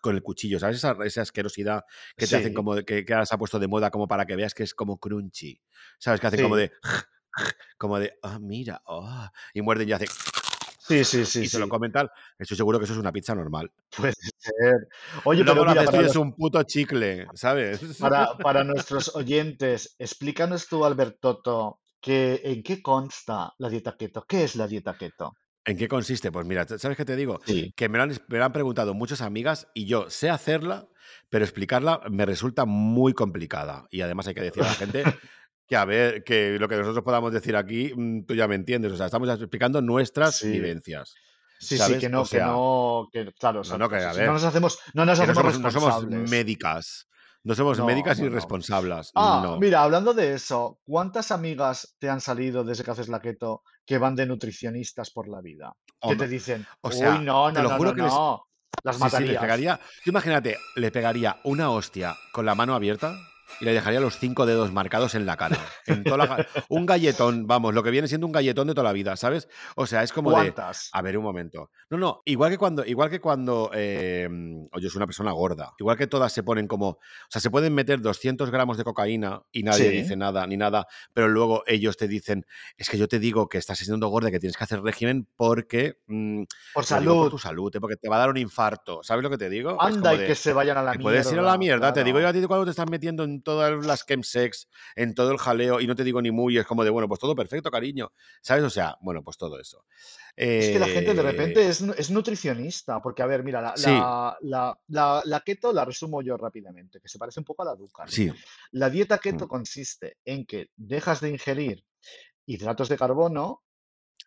con 0.00 0.14
el 0.14 0.22
cuchillo, 0.22 0.58
¿sabes? 0.58 0.76
Esa, 0.78 0.96
esa 1.04 1.22
asquerosidad 1.22 1.84
que 2.16 2.26
te 2.26 2.36
hacen 2.36 2.54
como, 2.54 2.74
de- 2.74 2.84
que, 2.84 3.04
que 3.04 3.12
ahora 3.14 3.26
se 3.26 3.34
ha 3.34 3.38
puesto 3.38 3.58
de 3.58 3.68
moda 3.68 3.90
como 3.90 4.08
para 4.08 4.26
que 4.26 4.36
veas 4.36 4.54
que 4.54 4.62
es 4.62 4.74
como 4.74 4.98
crunchy, 4.98 5.60
¿sabes? 5.98 6.20
Que 6.20 6.26
hacen 6.26 6.42
como 6.42 6.56
de, 6.56 6.72
como 7.78 7.98
de, 7.98 8.18
ah, 8.22 8.38
mira, 8.40 8.82
ah, 8.86 9.32
y 9.54 9.62
muerden 9.62 9.88
y 9.88 9.92
hacen, 9.92 10.08
sí, 10.80 11.04
sí, 11.04 11.24
sí, 11.24 11.40
y 11.44 11.48
se 11.48 11.58
lo 11.58 11.66
sí, 11.66 11.70
comen 11.70 11.92
tal. 11.92 12.10
Estoy 12.38 12.56
seguro 12.56 12.78
que 12.78 12.84
eso 12.84 12.94
es 12.94 12.98
una 12.98 13.12
pizza 13.12 13.34
normal. 13.34 13.70
puede 13.96 14.12
ser. 14.36 14.88
Oye, 15.24 15.44
Luego 15.44 15.64
pero 15.64 15.74
lo 15.74 15.80
mira, 15.82 16.02
y 16.02 16.04
es 16.06 16.16
un 16.16 16.32
puto 16.34 16.62
chicle, 16.62 17.26
¿sabes? 17.34 17.80
Para, 18.00 18.36
para 18.38 18.64
nuestros 18.64 19.14
oyentes, 19.14 19.94
explícanos 19.98 20.66
tú, 20.68 20.84
Albertoto, 20.84 21.80
que, 22.00 22.40
en 22.44 22.62
qué 22.62 22.82
consta 22.82 23.52
la 23.58 23.68
dieta 23.68 23.96
keto. 23.96 24.24
¿Qué 24.26 24.44
es 24.44 24.56
la 24.56 24.66
dieta 24.66 24.96
keto? 24.96 25.34
¿En 25.68 25.76
qué 25.76 25.86
consiste? 25.88 26.32
Pues 26.32 26.46
mira, 26.46 26.66
¿sabes 26.66 26.96
qué 26.96 27.04
te 27.04 27.14
digo? 27.16 27.40
Sí. 27.46 27.72
Que 27.76 27.88
me 27.88 27.98
lo, 27.98 28.04
han, 28.04 28.10
me 28.28 28.38
lo 28.38 28.44
han 28.44 28.52
preguntado 28.52 28.94
muchas 28.94 29.20
amigas 29.20 29.68
y 29.74 29.84
yo 29.86 30.08
sé 30.10 30.30
hacerla, 30.30 30.88
pero 31.28 31.44
explicarla 31.44 32.00
me 32.10 32.24
resulta 32.26 32.64
muy 32.64 33.12
complicada. 33.12 33.86
Y 33.90 34.00
además 34.00 34.26
hay 34.28 34.34
que 34.34 34.40
decir 34.42 34.62
a 34.62 34.66
la 34.68 34.74
gente 34.74 35.02
que 35.68 35.76
a 35.76 35.84
ver, 35.84 36.24
que 36.24 36.58
lo 36.58 36.68
que 36.68 36.76
nosotros 36.76 37.04
podamos 37.04 37.32
decir 37.32 37.54
aquí, 37.56 37.92
mm, 37.94 38.22
tú 38.24 38.34
ya 38.34 38.48
me 38.48 38.54
entiendes. 38.54 38.92
O 38.92 38.96
sea, 38.96 39.06
estamos 39.06 39.28
explicando 39.28 39.82
nuestras 39.82 40.36
Sí. 40.36 40.50
vivencias. 40.50 41.14
Sí, 41.60 41.76
sí, 41.76 41.98
que 41.98 42.08
no, 42.08 42.20
O 42.20 42.24
sea, 42.24 42.38
que 42.38 42.46
no, 42.46 43.08
que 43.12 43.32
claro, 43.38 43.62
no, 43.68 43.78
no, 43.78 43.88
que 43.88 43.96
a 43.96 44.12
no 44.14 44.32
nos 44.32 44.44
hacemos, 44.44 44.78
no 44.94 45.04
nos 45.04 45.18
hacemos 45.18 45.36
somos, 45.36 45.58
no 45.60 45.70
somos 45.72 45.94
responsables. 45.94 46.30
médicas. 46.30 47.07
No 47.48 47.54
somos 47.54 47.78
No, 47.78 47.86
médicas 47.86 48.18
no, 48.18 48.24
ni 48.24 48.28
no. 48.28 48.34
responsables. 48.34 49.10
Ah, 49.14 49.40
No. 49.42 49.58
mira, 49.58 49.82
hablando 49.82 50.12
de 50.12 50.34
eso, 50.34 50.80
¿cuántas 50.84 51.30
amigas 51.32 51.96
te 51.98 52.10
han 52.10 52.20
salido 52.20 52.62
desde 52.62 52.84
que 52.84 52.90
haces 52.90 53.08
la 53.08 53.22
keto 53.22 53.62
que 53.86 53.96
van 53.96 54.14
de 54.14 54.26
nutricionistas 54.26 55.10
por 55.10 55.28
la 55.28 55.40
vida? 55.40 55.72
Que 55.98 56.14
te 56.14 56.28
dicen, 56.28 56.66
o 56.82 56.88
uy, 56.88 56.94
sea, 56.94 57.18
no, 57.18 57.50
te 57.50 57.62
no, 57.62 57.62
lo 57.62 57.68
no, 57.70 57.76
juro 57.78 57.90
no, 57.90 57.96
que 57.96 58.02
les, 58.02 58.12
no, 58.12 58.44
las 58.82 58.96
Sí, 58.96 59.00
sí, 59.00 59.04
les 59.04 59.12
matarías. 59.14 59.40
pegaría. 59.40 59.80
Tú 60.04 60.10
imagínate, 60.10 60.58
le 60.76 60.90
pegaría 60.90 61.38
una 61.44 61.70
hostia 61.70 62.14
con 62.34 62.44
la 62.44 62.54
mano 62.54 62.74
abierta 62.74 63.16
y 63.60 63.64
le 63.64 63.72
dejaría 63.72 64.00
los 64.00 64.18
cinco 64.18 64.46
dedos 64.46 64.72
marcados 64.72 65.14
en 65.14 65.26
la 65.26 65.36
cara. 65.36 65.58
En 65.86 66.04
toda 66.04 66.16
la 66.18 66.46
un 66.68 66.86
galletón, 66.86 67.46
vamos, 67.46 67.74
lo 67.74 67.82
que 67.82 67.90
viene 67.90 68.08
siendo 68.08 68.26
un 68.26 68.32
galletón 68.32 68.68
de 68.68 68.74
toda 68.74 68.84
la 68.84 68.92
vida, 68.92 69.16
¿sabes? 69.16 69.48
O 69.76 69.86
sea, 69.86 70.02
es 70.02 70.12
como 70.12 70.30
de. 70.40 70.52
A 70.92 71.02
ver, 71.02 71.16
un 71.18 71.24
momento. 71.24 71.70
No, 71.90 71.98
no, 71.98 72.22
igual 72.24 72.50
que 72.50 72.58
cuando, 72.58 72.84
igual 72.84 73.10
que 73.10 73.20
cuando 73.20 73.70
eh, 73.74 74.28
oye, 74.72 74.86
es 74.86 74.94
una 74.94 75.06
persona 75.06 75.32
gorda. 75.32 75.72
Igual 75.78 75.96
que 75.96 76.06
todas 76.06 76.32
se 76.32 76.42
ponen 76.42 76.66
como. 76.66 76.88
O 76.88 76.98
sea, 77.28 77.40
se 77.40 77.50
pueden 77.50 77.74
meter 77.74 78.00
200 78.00 78.50
gramos 78.50 78.76
de 78.76 78.84
cocaína 78.84 79.42
y 79.52 79.62
nadie 79.62 79.90
Sí. 79.90 79.96
dice 79.96 80.16
nada 80.16 80.46
ni 80.46 80.56
nada, 80.56 80.86
pero 81.12 81.28
luego 81.28 81.62
ellos 81.66 81.96
te 81.96 82.08
dicen: 82.08 82.44
Es 82.76 82.88
que 82.88 82.98
yo 82.98 83.08
te 83.08 83.18
digo 83.18 83.48
que 83.48 83.58
estás 83.58 83.78
siendo 83.78 84.08
gorda, 84.08 84.30
que 84.30 84.38
tienes 84.40 84.56
que 84.56 84.64
hacer 84.64 84.80
régimen 84.82 85.26
porque. 85.36 85.98
mm, 86.06 86.42
Por 86.74 86.84
salud. 86.84 87.30
tu 87.30 87.38
salud, 87.38 87.74
¿eh? 87.74 87.80
porque 87.80 87.96
te 87.96 88.08
va 88.08 88.16
a 88.16 88.20
dar 88.20 88.30
un 88.30 88.36
infarto. 88.36 89.02
¿Sabes 89.02 89.22
lo 89.22 89.30
que 89.30 89.38
te 89.38 89.48
digo? 89.48 89.80
Anda 89.80 90.14
y 90.14 90.18
de, 90.18 90.26
que 90.26 90.34
se 90.34 90.52
vayan 90.52 90.76
a 90.78 90.82
la 90.82 90.92
te 90.92 90.98
puedes 90.98 91.30
ir 91.32 91.38
a 91.38 91.42
la 91.42 91.56
mierda, 91.58 91.78
mierda. 91.78 91.92
Te 91.92 92.04
digo 92.04 92.20
yo 92.20 92.28
a 92.28 92.32
ti 92.32 92.42
cuando 92.46 92.64
te 92.64 92.70
estás 92.70 92.88
metiendo 92.90 93.24
en 93.24 93.37
todas 93.42 93.84
las 93.86 94.04
chemsex, 94.06 94.68
en 94.96 95.14
todo 95.14 95.30
el 95.32 95.38
jaleo, 95.38 95.80
y 95.80 95.86
no 95.86 95.94
te 95.94 96.04
digo 96.04 96.20
ni 96.22 96.30
muy, 96.30 96.58
es 96.58 96.66
como 96.66 96.84
de, 96.84 96.90
bueno, 96.90 97.08
pues 97.08 97.20
todo 97.20 97.34
perfecto, 97.34 97.70
cariño. 97.70 98.12
¿Sabes? 98.42 98.64
O 98.64 98.70
sea, 98.70 98.96
bueno, 99.00 99.22
pues 99.22 99.36
todo 99.36 99.58
eso. 99.58 99.84
Es 100.56 100.70
que 100.70 100.78
la 100.78 100.86
gente 100.88 101.14
de 101.14 101.20
Eh, 101.20 101.22
repente 101.22 101.68
es, 101.68 101.82
nu- 101.82 101.94
es 101.96 102.10
nutricionista, 102.10 103.00
porque 103.00 103.22
a 103.22 103.26
ver, 103.26 103.42
mira, 103.44 103.60
la, 103.60 103.76
sí, 103.76 103.82
la, 103.90 104.36
la, 104.42 104.80
la, 104.88 105.22
la 105.24 105.40
keto 105.40 105.72
la 105.72 105.84
resumo 105.84 106.22
yo 106.22 106.36
rápidamente, 106.36 107.00
que 107.00 107.08
se 107.08 107.18
parece 107.18 107.40
un 107.40 107.44
poco 107.44 107.62
a 107.62 107.66
la 107.66 107.74
Dukan. 107.76 108.08
sí. 108.08 108.30
La 108.72 108.90
dieta 108.90 109.16
mm, 109.16 109.20
keto 109.20 109.48
consiste 109.48 110.18
en 110.24 110.46
que 110.46 110.70
dejas 110.76 111.20
de 111.20 111.30
ingerir 111.30 111.84
hidratos 112.46 112.88
de 112.88 112.96
carbono 112.98 113.62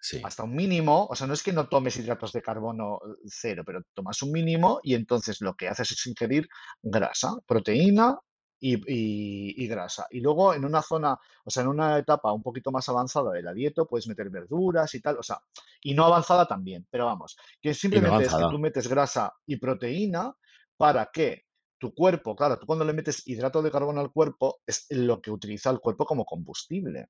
Sí. 0.04 0.20
hasta 0.24 0.44
un 0.44 0.56
mínimo, 0.56 1.06
o 1.10 1.16
sea, 1.16 1.28
no 1.28 1.34
es 1.34 1.44
que 1.44 1.54
no 1.54 1.68
tomes 1.70 1.96
hidratos 1.98 2.32
de 2.32 2.42
carbono 2.42 2.96
eh, 3.06 3.16
cero, 3.28 3.64
pero 3.66 3.82
tomas 3.94 4.22
un 4.24 4.32
mínimo 4.32 4.80
y 4.84 4.96
entonces 4.96 5.42
lo 5.42 5.54
que 5.56 5.68
haces 5.70 5.92
es 5.92 6.08
ingerir 6.08 6.48
grasa, 6.82 7.36
proteína 7.46 8.18
y, 8.62 8.76
y- 8.76 9.64
y 9.66 9.68
grasa. 9.68 10.08
Y 10.12 10.22
luego 10.22 10.54
en 10.54 10.64
una 10.66 10.82
zona, 10.82 11.20
o 11.46 11.50
sea, 11.52 11.64
en 11.64 11.70
una 11.70 11.98
etapa 11.98 12.32
un 12.32 12.44
poquito 12.44 12.72
más 12.72 12.88
avanzada 12.90 13.34
de 13.34 13.44
la 13.44 13.54
dieta, 13.54 13.84
puedes 13.86 14.08
meter 14.08 14.30
verduras 14.30 14.94
y 14.96 15.02
tal, 15.02 15.18
o 15.18 15.24
sea, 15.24 15.42
y 15.82 15.94
no 15.96 16.06
avanzada 16.06 16.48
también, 16.48 16.88
pero 16.90 17.06
vamos, 17.08 17.36
que 17.62 17.70
Y 17.70 17.72
no 17.72 17.76
simplemente 17.76 18.24
es 18.24 18.30
que 18.36 18.46
tú 18.46 18.60
metes 18.60 18.88
grasa 18.88 19.34
y 19.46 19.58
proteína 19.58 20.34
para 20.78 21.10
que 21.12 21.46
tu 21.80 21.94
cuerpo, 21.96 22.36
claro, 22.36 22.60
tú 22.60 22.68
cuando 22.68 22.86
le 22.86 22.94
metes 22.94 23.28
hidrato 23.28 23.62
de 23.64 23.72
carbono 23.72 24.02
al 24.02 24.12
cuerpo, 24.12 24.62
es 24.68 24.86
lo 24.92 25.20
que 25.22 25.32
utiliza 25.32 25.72
el 25.72 25.80
cuerpo 25.80 26.06
como 26.06 26.26
combustible. 26.26 27.10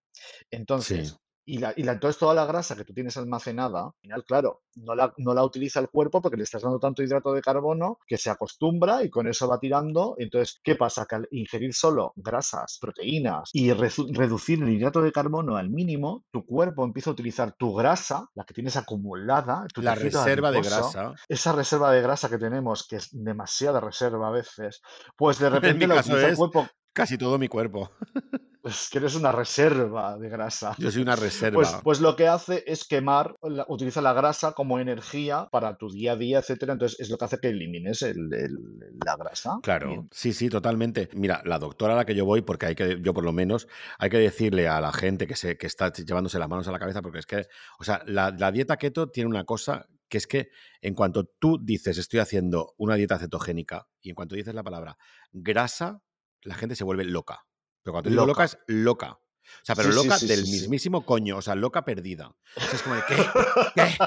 Entonces, 0.49 1.09
Sí. 1.09 1.15
Y, 1.45 1.57
la, 1.57 1.73
y 1.75 1.83
la- 1.83 1.93
entonces 1.93 2.17
toda 2.19 2.33
la 2.33 2.45
grasa 2.45 2.75
que 2.75 2.85
tú 2.85 2.93
tienes 2.93 3.17
almacenada, 3.17 3.85
al 3.85 3.93
final, 4.01 4.25
claro, 4.25 4.61
no 4.75 4.95
la, 4.95 5.13
no 5.17 5.33
la 5.33 5.43
utiliza 5.43 5.79
el 5.79 5.89
cuerpo 5.89 6.21
porque 6.21 6.37
le 6.37 6.43
estás 6.43 6.61
dando 6.61 6.79
tanto 6.79 7.03
hidrato 7.03 7.33
de 7.33 7.41
carbono 7.41 7.97
que 8.07 8.17
se 8.17 8.29
acostumbra 8.29 9.03
y 9.03 9.09
con 9.09 9.27
eso 9.27 9.47
va 9.47 9.59
tirando. 9.59 10.15
Entonces, 10.17 10.59
¿qué 10.63 10.75
pasa? 10.75 11.05
Que 11.05 11.15
al 11.15 11.27
ingerir 11.31 11.73
solo 11.73 12.13
grasas, 12.15 12.77
proteínas 12.79 13.49
y 13.53 13.71
reducir 13.73 14.61
el 14.63 14.69
hidrato 14.69 15.01
de 15.01 15.11
carbono 15.11 15.57
al 15.57 15.69
mínimo, 15.69 16.23
tu 16.31 16.45
cuerpo 16.45 16.83
empieza 16.85 17.09
a 17.09 17.13
utilizar 17.13 17.53
tu 17.53 17.73
grasa, 17.73 18.27
la 18.35 18.43
que 18.45 18.53
tienes 18.53 18.77
acumulada, 18.77 19.65
tu 19.73 19.81
La 19.81 19.95
reserva 19.95 20.51
de 20.51 20.61
grasa. 20.61 21.13
esa 21.27 21.51
reserva 21.53 21.91
de 21.91 22.01
grasa 22.01 22.29
que 22.29 22.37
tenemos, 22.37 22.87
que 22.87 22.97
es 22.97 23.09
demasiada 23.11 23.79
reserva 23.79 24.27
a 24.27 24.31
veces, 24.31 24.81
pues 25.17 25.39
de 25.39 25.47
En 25.49 25.53
repente 25.53 25.87
la 25.87 25.95
utiliza 25.99 26.27
el 26.27 26.35
cuerpo 26.37 26.67
Casi 26.93 27.17
todo 27.17 27.37
mi 27.39 27.47
cuerpo. 27.47 27.89
Es 28.63 28.89
que 28.91 28.99
eres 28.99 29.15
una 29.15 29.31
reserva 29.31 30.17
de 30.17 30.29
grasa. 30.29 30.75
Yo 30.77 30.91
soy 30.91 31.01
una 31.01 31.15
reserva. 31.15 31.55
Pues, 31.55 31.75
pues 31.83 32.01
lo 32.01 32.15
que 32.15 32.27
hace 32.27 32.63
es 32.67 32.85
quemar, 32.85 33.35
la- 33.41 33.65
utiliza 33.67 34.01
la 34.01 34.13
grasa 34.13 34.51
como 34.53 34.79
energía 34.79 35.47
para 35.51 35.77
tu 35.77 35.89
día 35.89 36.11
a 36.13 36.15
día, 36.15 36.39
etcétera. 36.39 36.73
Entonces 36.73 36.99
es 36.99 37.09
lo 37.09 37.17
que 37.17 37.25
hace 37.25 37.39
que 37.39 37.47
elimines 37.49 38.01
el- 38.03 38.31
el- 38.33 38.99
la 39.03 39.15
grasa. 39.17 39.59
Claro, 39.63 39.87
Bien. 39.87 40.07
sí, 40.11 40.31
sí, 40.33 40.49
totalmente. 40.49 41.09
Mira, 41.13 41.41
la 41.45 41.57
doctora 41.57 41.93
a 41.93 41.97
la 41.97 42.05
que 42.05 42.13
yo 42.13 42.25
voy, 42.25 42.41
porque 42.41 42.67
hay 42.67 42.75
que, 42.75 42.99
yo 43.01 43.13
por 43.13 43.23
lo 43.23 43.33
menos, 43.33 43.67
hay 43.97 44.09
que 44.09 44.17
decirle 44.19 44.67
a 44.67 44.79
la 44.79 44.93
gente 44.93 45.25
que, 45.25 45.35
se, 45.35 45.57
que 45.57 45.65
está 45.67 45.91
llevándose 45.91 46.37
las 46.37 46.49
manos 46.49 46.67
a 46.67 46.71
la 46.71 46.79
cabeza, 46.79 47.01
porque 47.01 47.19
es 47.19 47.25
que, 47.25 47.47
o 47.79 47.83
sea, 47.83 48.03
la, 48.05 48.29
la 48.37 48.51
dieta 48.51 48.77
keto 48.77 49.09
tiene 49.09 49.29
una 49.29 49.43
cosa 49.43 49.87
que 50.07 50.17
es 50.17 50.27
que 50.27 50.49
en 50.81 50.93
cuanto 50.93 51.23
tú 51.39 51.57
dices 51.63 51.97
estoy 51.97 52.19
haciendo 52.19 52.73
una 52.77 52.95
dieta 52.95 53.17
cetogénica 53.17 53.87
y 54.01 54.09
en 54.09 54.15
cuanto 54.15 54.35
dices 54.35 54.53
la 54.53 54.61
palabra 54.61 54.97
grasa, 55.31 56.01
la 56.41 56.55
gente 56.55 56.75
se 56.75 56.83
vuelve 56.83 57.05
loca. 57.05 57.45
Pero 57.83 57.93
cuando 57.93 58.03
te 58.03 58.11
digo 58.11 58.25
loca 58.25 58.43
es 58.43 58.57
loca. 58.67 59.11
O 59.11 59.19
sea, 59.65 59.75
pero 59.75 59.89
Sí, 59.91 59.95
loca 59.95 60.17
sí, 60.17 60.27
del 60.27 60.39
sí, 60.39 60.45
sí. 60.45 60.51
mismísimo 60.51 61.05
coño, 61.05 61.37
o 61.37 61.41
sea, 61.41 61.55
loca 61.55 61.83
perdida. 61.83 62.27
O 62.55 62.61
sea, 62.61 62.71
es 62.73 62.81
como 62.81 62.95
de, 62.95 63.01
¿qué? 63.07 63.15
¿Qué? 63.75 63.97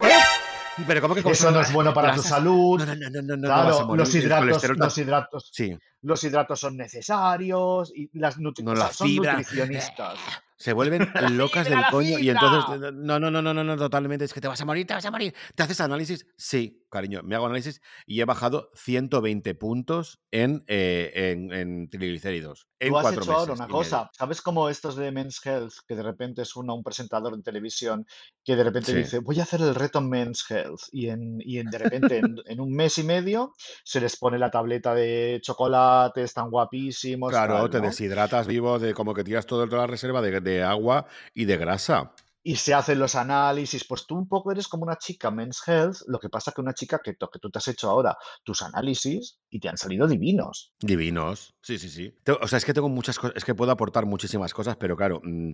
¿Qué? 0.00 0.08
Pero 0.86 1.00
¿cómo 1.00 1.14
que 1.14 1.20
Eso 1.30 1.50
no 1.50 1.60
es 1.60 1.72
bueno 1.72 1.92
para 1.92 2.14
tu 2.14 2.22
salud. 2.22 2.78
No, 2.78 2.86
no, 2.86 2.94
no, 2.94 3.10
no, 3.10 3.22
no, 3.22 3.36
no, 3.36 3.48
vas 3.48 3.60
a 3.60 3.70
Claro, 3.70 3.86
morir, 3.86 3.98
los 4.00 4.14
hidratos, 4.14 4.78
los 4.78 4.98
hidratos, 4.98 5.50
Sí, 5.52 5.76
los 6.02 6.22
hidratos 6.24 6.60
son 6.60 6.76
necesarios 6.76 7.92
y 7.94 8.08
las 8.18 8.38
nutri- 8.38 8.64
No, 8.64 8.72
o 8.72 8.76
sea, 8.76 8.86
la 8.86 8.92
son 8.92 9.06
fibra. 9.08 9.32
nutricionistas. 9.32 10.18
se 10.56 10.72
vuelven 10.74 11.08
locas 11.38 11.68
del 11.68 11.82
coño 11.90 12.18
y 12.18 12.28
entonces, 12.28 12.92
no, 12.92 13.18
no, 13.18 13.30
no, 13.30 13.40
no, 13.42 13.54
no, 13.54 13.64
no, 13.64 13.76
totalmente, 13.76 14.24
es 14.26 14.34
que 14.34 14.40
te 14.42 14.48
vas 14.48 14.60
a 14.60 14.66
morir, 14.66 14.86
te 14.86 14.92
vas 14.94 15.04
a 15.06 15.10
morir. 15.10 15.34
¿Te 15.54 15.62
haces 15.62 15.80
análisis? 15.80 16.26
Sí, 16.36 16.84
cariño, 16.90 17.22
me 17.22 17.34
hago 17.36 17.46
análisis 17.46 17.80
y 18.06 18.20
he 18.20 18.24
bajado 18.26 18.70
120 18.74 19.54
puntos 19.54 20.20
en, 20.30 20.64
eh, 20.66 21.12
en, 21.14 21.52
en 21.52 21.88
triglicéridos 21.88 22.66
en 22.82 22.88
Tú 22.90 22.98
has 22.98 23.02
cuatro 23.02 23.22
hecho 23.22 23.32
ahora 23.32 23.52
una 23.52 23.66
medio. 23.66 23.76
cosa, 23.76 24.10
¿sabes 24.16 24.40
cómo 24.42 24.68
estos 24.70 24.96
de 24.96 25.12
Men's 25.12 25.40
Health, 25.44 25.72
que 25.86 25.94
de 25.94 26.02
repente 26.02 26.42
es 26.42 26.56
uno, 26.56 26.74
un 26.74 26.82
presentador 26.82 27.34
en 27.34 27.42
televisión, 27.42 28.06
que 28.44 28.56
de 28.56 28.64
repente 28.64 28.92
Sí. 28.92 28.96
dice, 28.98 29.18
voy 29.18 29.38
a 29.38 29.42
hacer 29.42 29.60
el 29.60 29.74
reto 29.74 30.00
Men's 30.00 30.44
Health, 30.50 30.80
y, 30.90 31.08
en, 31.10 31.36
y 31.40 31.62
de 31.62 31.78
repente 31.78 32.18
en, 32.18 32.36
en 32.46 32.60
un 32.60 32.72
mes 32.72 32.96
y 32.98 33.04
medio 33.04 33.52
se 33.84 34.00
les 34.00 34.16
pone 34.16 34.38
la 34.38 34.50
tableta 34.50 34.94
de 34.94 35.40
chocolate, 35.42 35.89
están 36.16 36.50
guapísimos, 36.50 37.30
Claro, 37.30 37.54
tal, 37.54 37.70
te 37.70 37.80
deshidratas 37.80 38.46
vivo 38.46 38.78
de 38.78 38.94
como 38.94 39.14
que 39.14 39.24
tiras 39.24 39.46
todo, 39.46 39.68
toda 39.68 39.82
la 39.82 39.86
reserva 39.86 40.20
de, 40.20 40.40
de 40.40 40.62
agua 40.62 41.06
y 41.34 41.44
de 41.44 41.56
grasa. 41.56 42.12
Y 42.42 42.56
se 42.56 42.72
hacen 42.72 42.98
los 42.98 43.16
análisis, 43.16 43.84
pues 43.86 44.06
tú 44.06 44.16
un 44.16 44.26
poco 44.26 44.50
eres 44.50 44.66
como 44.66 44.84
una 44.84 44.96
chica 44.96 45.30
Men's 45.30 45.60
Health, 45.66 45.98
lo 46.06 46.18
que 46.18 46.30
pasa 46.30 46.52
que 46.52 46.62
una 46.62 46.72
chica 46.72 46.98
que, 47.04 47.12
to- 47.12 47.28
que 47.28 47.38
tú 47.38 47.50
te 47.50 47.58
has 47.58 47.68
hecho 47.68 47.90
ahora 47.90 48.16
tus 48.44 48.62
análisis 48.62 49.38
y 49.50 49.60
te 49.60 49.68
han 49.68 49.76
salido 49.76 50.06
divinos. 50.08 50.72
Divinos, 50.80 51.54
sí, 51.60 51.78
sí, 51.78 51.90
sí. 51.90 52.14
O 52.40 52.48
sea, 52.48 52.56
es 52.56 52.64
que 52.64 52.72
tengo 52.72 52.88
muchas 52.88 53.18
cosas, 53.18 53.36
es 53.36 53.44
que 53.44 53.54
puedo 53.54 53.70
aportar 53.72 54.06
muchísimas 54.06 54.54
cosas, 54.54 54.76
pero 54.76 54.96
claro, 54.96 55.20
mm, 55.22 55.50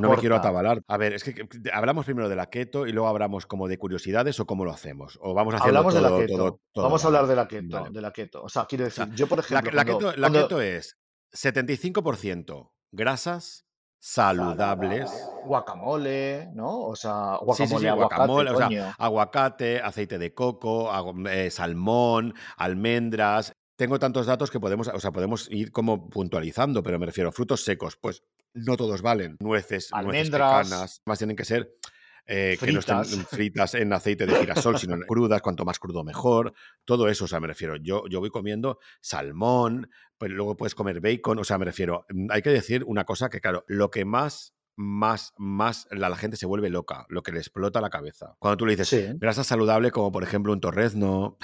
no 0.00 0.08
me 0.10 0.16
quiero 0.18 0.36
atabalar. 0.36 0.82
A 0.86 0.96
ver, 0.96 1.14
es 1.14 1.24
que 1.24 1.48
hablamos 1.72 2.04
primero 2.04 2.28
de 2.28 2.36
la 2.36 2.46
keto 2.48 2.86
y 2.86 2.92
luego 2.92 3.08
hablamos 3.08 3.46
como 3.46 3.66
de 3.66 3.76
curiosidades 3.78 4.38
o 4.38 4.46
cómo 4.46 4.64
lo 4.64 4.70
hacemos. 4.70 5.18
O 5.22 5.34
vamos 5.34 5.54
haciendo 5.54 5.80
Hablamos 5.80 5.94
todo, 5.94 6.04
de 6.04 6.10
la 6.10 6.26
keto. 6.26 6.36
todo, 6.38 6.60
todo 6.72 6.84
Vamos 6.84 7.02
a 7.02 7.06
hablar 7.08 7.26
de 7.26 7.34
la 7.36 7.48
keto, 7.48 7.80
vale. 7.80 7.90
de 7.90 8.00
la 8.00 8.12
keto. 8.12 8.42
O 8.44 8.48
sea, 8.48 8.66
quiero 8.66 8.86
O 8.86 8.90
sea, 8.90 9.06
decir, 9.06 9.18
yo 9.18 9.26
por 9.26 9.38
La, 9.38 9.44
ejemplo, 9.44 9.72
la 9.72 9.84
cuando, 9.84 9.98
keto, 10.10 10.20
la 10.20 10.28
cuando- 10.30 10.42
keto 10.48 10.60
es 10.60 10.96
75% 11.32 12.70
grasas 12.92 13.66
saludables. 14.00 15.10
guacamole, 15.44 16.48
¿no? 16.54 16.80
O 16.80 16.96
sea, 16.96 17.38
guacamole, 17.40 17.68
sí, 17.68 17.78
sí, 17.78 17.86
aguacate, 17.86 18.16
guacamole, 18.16 18.50
o 18.50 18.56
sea, 18.56 18.94
aguacate, 18.98 19.80
aceite 19.80 20.18
de 20.18 20.34
coco, 20.34 20.90
eh, 21.28 21.50
salmón, 21.50 22.34
almendras. 22.56 23.52
Tengo 23.76 23.98
tantos 23.98 24.26
datos 24.26 24.50
que 24.50 24.60
podemos, 24.60 24.88
o 24.88 25.00
sea, 25.00 25.10
podemos 25.12 25.48
ir 25.50 25.70
como 25.70 26.08
puntualizando, 26.08 26.82
pero 26.82 26.98
me 26.98 27.06
refiero 27.06 27.28
a 27.28 27.32
frutos 27.32 27.62
secos, 27.62 27.96
pues 27.96 28.24
no 28.54 28.76
todos 28.76 29.00
valen. 29.02 29.36
Nueces, 29.40 29.90
nueces 29.92 29.92
Almendras. 29.92 30.68
pecanas, 30.68 31.02
más 31.06 31.18
tienen 31.18 31.36
que 31.36 31.44
ser 31.44 31.76
eh, 32.26 32.56
que 32.58 32.72
no 32.72 32.80
estén 32.80 33.04
fritas 33.26 33.74
en 33.74 33.92
aceite 33.92 34.26
de 34.26 34.34
girasol, 34.36 34.78
sino 34.78 34.98
crudas, 35.06 35.42
cuanto 35.42 35.64
más 35.64 35.78
crudo 35.78 36.04
mejor. 36.04 36.52
Todo 36.84 37.08
eso, 37.08 37.24
o 37.24 37.28
sea, 37.28 37.40
me 37.40 37.46
refiero, 37.46 37.76
yo, 37.76 38.04
yo 38.08 38.20
voy 38.20 38.30
comiendo 38.30 38.78
salmón, 39.00 39.90
pues 40.18 40.30
luego 40.30 40.56
puedes 40.56 40.74
comer 40.74 41.00
bacon, 41.00 41.38
o 41.38 41.44
sea, 41.44 41.58
me 41.58 41.64
refiero, 41.64 42.06
mm, 42.10 42.28
hay 42.30 42.42
que 42.42 42.50
decir 42.50 42.84
una 42.84 43.04
cosa 43.04 43.28
que, 43.28 43.40
claro, 43.40 43.64
lo 43.66 43.90
que 43.90 44.04
más 44.04 44.54
más, 44.76 45.34
más 45.36 45.86
la, 45.90 46.08
la 46.08 46.16
gente 46.16 46.38
se 46.38 46.46
vuelve 46.46 46.70
loca, 46.70 47.04
lo 47.10 47.22
que 47.22 47.32
le 47.32 47.38
explota 47.38 47.82
la 47.82 47.90
cabeza. 47.90 48.36
Cuando 48.38 48.56
tú 48.56 48.66
le 48.66 48.72
dices 48.72 48.88
Sí, 48.88 49.06
grasa 49.18 49.44
saludable, 49.44 49.90
como 49.90 50.10
por 50.10 50.22
ejemplo 50.22 50.54
un 50.54 50.60
torrezno, 50.60 51.36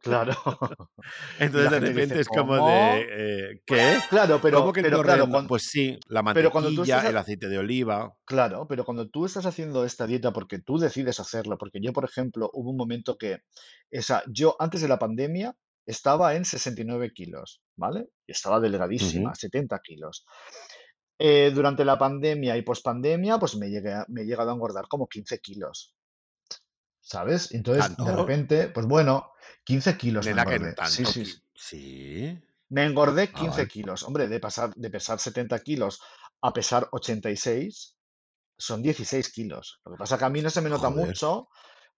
claro. 0.00 0.32
entonces 1.38 1.70
de 1.70 1.80
repente 1.80 1.90
dice, 1.90 2.20
es 2.20 2.28
como 2.28 2.60
"¿Cómo?". 2.60 2.62
de 2.62 3.50
¿eh, 3.52 3.62
¿qué? 3.66 4.02
Claro, 4.08 4.40
pero, 4.40 4.58
¿Cómo 4.58 4.72
que 4.72 4.84
pero 4.84 5.00
claro, 5.00 5.28
torrezno? 5.28 5.30
cuan- 5.30 5.48
Pues 5.48 5.64
sí, 5.64 5.98
la 6.08 6.22
pero 6.32 6.50
cuando 6.52 6.72
tú 6.74 6.82
mantequilla, 6.82 6.84
estás 6.84 7.06
el 7.06 7.16
aceite 7.16 7.48
de 7.48 7.58
oliva. 7.58 8.14
claro, 8.24 8.66
pero 8.68 8.84
cuando 8.84 9.08
tú 9.08 9.24
estás 9.26 9.46
haciendo 9.46 9.84
esta 9.84 10.06
dieta 10.06 10.32
porque 10.32 10.58
tú 10.60 10.78
decides 10.78 11.20
hacerlo, 11.20 11.58
porque 11.58 11.80
yo, 11.82 11.92
por 11.92 12.04
ejemplo, 12.04 12.50
hubo 12.52 12.70
un 12.70 12.76
momento 12.76 13.16
que, 13.18 13.38
esa, 13.90 14.22
yo 14.28 14.56
antes 14.58 14.80
de 14.82 14.88
la 14.88 14.98
pandemia 14.98 15.56
estaba 15.86 16.34
en 16.36 16.44
69 16.44 17.12
kilos, 17.12 17.62
¿vale? 17.76 18.08
Y 18.26 18.32
estaba 18.32 18.60
delgadísima, 18.60 19.30
Ujú. 19.30 19.34
70 19.34 19.80
kilos. 19.80 20.24
Eh, 21.18 21.52
durante 21.54 21.84
la 21.84 21.98
pandemia 21.98 22.56
y 22.56 22.62
pospandemia, 22.62 23.38
pues 23.38 23.56
me 23.56 23.68
llegué 23.70 23.94
me 24.08 24.22
he 24.22 24.26
llegado 24.26 24.50
a 24.50 24.54
engordar 24.54 24.88
como 24.88 25.08
15 25.08 25.38
kilos, 25.40 25.94
¿sabes? 27.00 27.52
Entonces, 27.52 27.96
de 27.98 28.12
repente, 28.12 28.68
pues 28.68 28.86
bueno, 28.86 29.32
15 29.70 29.96
kilos 29.96 30.26
me 30.26 30.32
engordé. 30.32 30.70
Sí, 30.70 30.74
tanto. 31.04 31.12
sí, 31.12 31.20
qui- 31.22 31.42
Sí. 31.54 32.38
Me 32.70 32.84
engordé 32.84 33.22
Ah, 33.32 33.38
15 33.38 33.56
vale. 33.62 33.68
kilos. 33.68 34.02
Hombre, 34.04 34.28
de 34.28 34.38
pasar, 34.40 34.72
de 34.74 34.90
pesar 34.90 35.18
70 35.18 35.58
kilos 35.60 36.00
a 36.42 36.52
pesar 36.52 36.88
86, 36.92 37.96
son 38.58 38.82
16 38.82 39.30
kilos. 39.32 39.80
Lo 39.84 39.92
que 39.92 39.98
pasa 39.98 40.16
que 40.18 40.24
a 40.24 40.28
mí 40.30 40.40
no 40.40 40.50
se 40.50 40.60
me 40.60 40.70
nota 40.70 40.88
Joder. 40.90 41.06
mucho, 41.06 41.48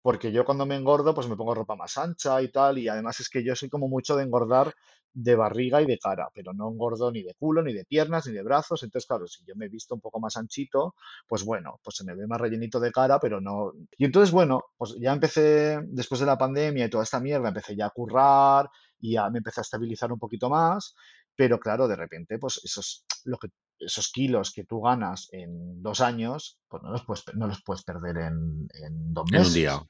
porque 0.02 0.32
yo 0.32 0.44
cuando 0.44 0.66
me 0.66 0.76
engordo, 0.76 1.14
pues 1.14 1.28
me 1.28 1.36
pongo 1.36 1.54
ropa 1.54 1.76
más 1.76 1.96
ancha 1.96 2.42
y 2.42 2.50
tal, 2.50 2.78
y 2.78 2.88
además 2.88 3.20
es 3.20 3.28
que 3.28 3.44
yo 3.44 3.54
soy 3.56 3.68
como 3.70 3.88
mucho 3.88 4.16
de 4.16 4.24
engordar 4.24 4.74
de 5.14 5.34
barriga 5.36 5.82
y 5.82 5.86
de 5.86 5.98
cara, 5.98 6.28
pero 6.34 6.52
no 6.54 6.70
engordo 6.70 7.12
ni 7.12 7.22
de 7.22 7.34
culo, 7.34 7.62
ni 7.62 7.72
de 7.74 7.84
piernas, 7.84 8.26
ni 8.26 8.32
de 8.32 8.42
brazos. 8.42 8.82
Entonces, 8.82 9.06
claro, 9.06 9.26
si 9.26 9.44
yo 9.44 9.54
me 9.56 9.66
he 9.66 9.68
visto 9.68 9.94
un 9.94 10.00
poco 10.00 10.18
más 10.20 10.36
anchito, 10.36 10.94
pues 11.28 11.44
bueno, 11.44 11.78
pues 11.82 11.96
se 11.96 12.04
me 12.04 12.14
ve 12.14 12.26
más 12.26 12.40
rellenito 12.40 12.80
de 12.80 12.90
cara, 12.90 13.18
pero 13.20 13.40
no. 13.40 13.72
Y 13.98 14.04
entonces, 14.06 14.30
bueno, 14.32 14.62
pues 14.76 14.96
ya 14.98 15.12
empecé, 15.12 15.80
después 15.86 16.20
de 16.20 16.26
la 16.26 16.38
pandemia 16.38 16.86
y 16.86 16.90
toda 16.90 17.04
esta 17.04 17.20
mierda, 17.20 17.48
empecé 17.48 17.76
ya 17.76 17.86
a 17.86 17.90
currar 17.90 18.70
y 19.00 19.12
ya 19.14 19.28
me 19.30 19.38
empecé 19.38 19.60
a 19.60 19.62
estabilizar 19.62 20.12
un 20.12 20.18
poquito 20.18 20.48
más, 20.48 20.94
pero 21.36 21.58
claro, 21.58 21.88
de 21.88 21.96
repente, 21.96 22.38
pues 22.38 22.60
esos, 22.64 23.04
lo 23.24 23.38
que, 23.38 23.48
esos 23.78 24.10
kilos 24.12 24.52
que 24.52 24.64
tú 24.64 24.80
ganas 24.80 25.28
en 25.32 25.82
dos 25.82 26.00
años, 26.00 26.58
pues 26.68 26.82
no 26.82 26.90
los 26.90 27.04
puedes, 27.04 27.24
no 27.34 27.46
los 27.46 27.62
puedes 27.62 27.82
perder 27.84 28.16
en, 28.18 28.68
en 28.84 29.12
dos 29.12 29.24
En 29.32 29.42
un 29.44 29.52
meses. 29.52 29.54
día. 29.54 29.82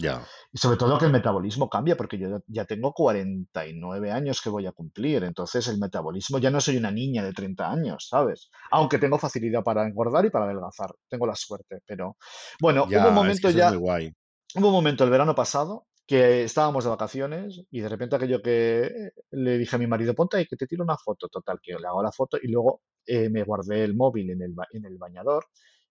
Ya. 0.00 0.24
Y 0.52 0.58
sobre 0.58 0.76
todo 0.76 0.96
que 0.96 1.06
el 1.06 1.12
metabolismo 1.12 1.68
cambia, 1.68 1.96
porque 1.96 2.18
yo 2.18 2.38
ya 2.46 2.64
tengo 2.64 2.92
49 2.92 4.12
años 4.12 4.40
que 4.40 4.48
voy 4.48 4.64
a 4.64 4.72
cumplir, 4.72 5.24
entonces 5.24 5.66
el 5.66 5.78
metabolismo 5.78 6.38
ya 6.38 6.50
no 6.52 6.60
soy 6.60 6.76
una 6.76 6.92
niña 6.92 7.24
de 7.24 7.32
30 7.32 7.68
años, 7.68 8.06
¿sabes? 8.08 8.48
Aunque 8.70 8.98
tengo 8.98 9.18
facilidad 9.18 9.64
para 9.64 9.84
engordar 9.84 10.24
y 10.24 10.30
para 10.30 10.44
adelgazar, 10.44 10.94
tengo 11.08 11.26
la 11.26 11.34
suerte, 11.34 11.80
pero 11.84 12.16
bueno, 12.60 12.84
hubo 12.84 12.90
un 12.90 12.96
es 12.96 13.40
que 13.40 13.48
momento 13.48 13.50
ya, 13.50 13.72
hubo 13.76 14.68
un 14.68 14.72
momento 14.72 15.02
el 15.02 15.10
verano 15.10 15.34
pasado 15.34 15.87
que 16.08 16.44
estábamos 16.44 16.84
de 16.84 16.90
vacaciones 16.90 17.62
y 17.70 17.80
de 17.82 17.88
repente 17.90 18.16
aquello 18.16 18.40
que 18.40 19.10
le 19.30 19.58
dije 19.58 19.76
a 19.76 19.78
mi 19.78 19.86
marido, 19.86 20.14
ponte 20.14 20.38
ahí 20.38 20.46
que 20.46 20.56
te 20.56 20.66
tiro 20.66 20.82
una 20.82 20.96
foto, 20.96 21.28
total, 21.28 21.60
que 21.62 21.74
le 21.74 21.86
hago 21.86 22.02
la 22.02 22.10
foto 22.10 22.38
y 22.42 22.48
luego 22.48 22.80
eh, 23.04 23.28
me 23.28 23.44
guardé 23.44 23.84
el 23.84 23.94
móvil 23.94 24.30
en 24.30 24.40
el, 24.40 24.54
en 24.72 24.86
el 24.86 24.96
bañador 24.96 25.44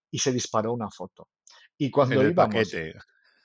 y 0.09 0.17
se 0.17 0.31
disparó 0.31 0.73
una 0.73 0.89
foto. 0.89 1.29
Y 1.77 1.91
cuando 1.91 2.27
íbamos. 2.27 2.75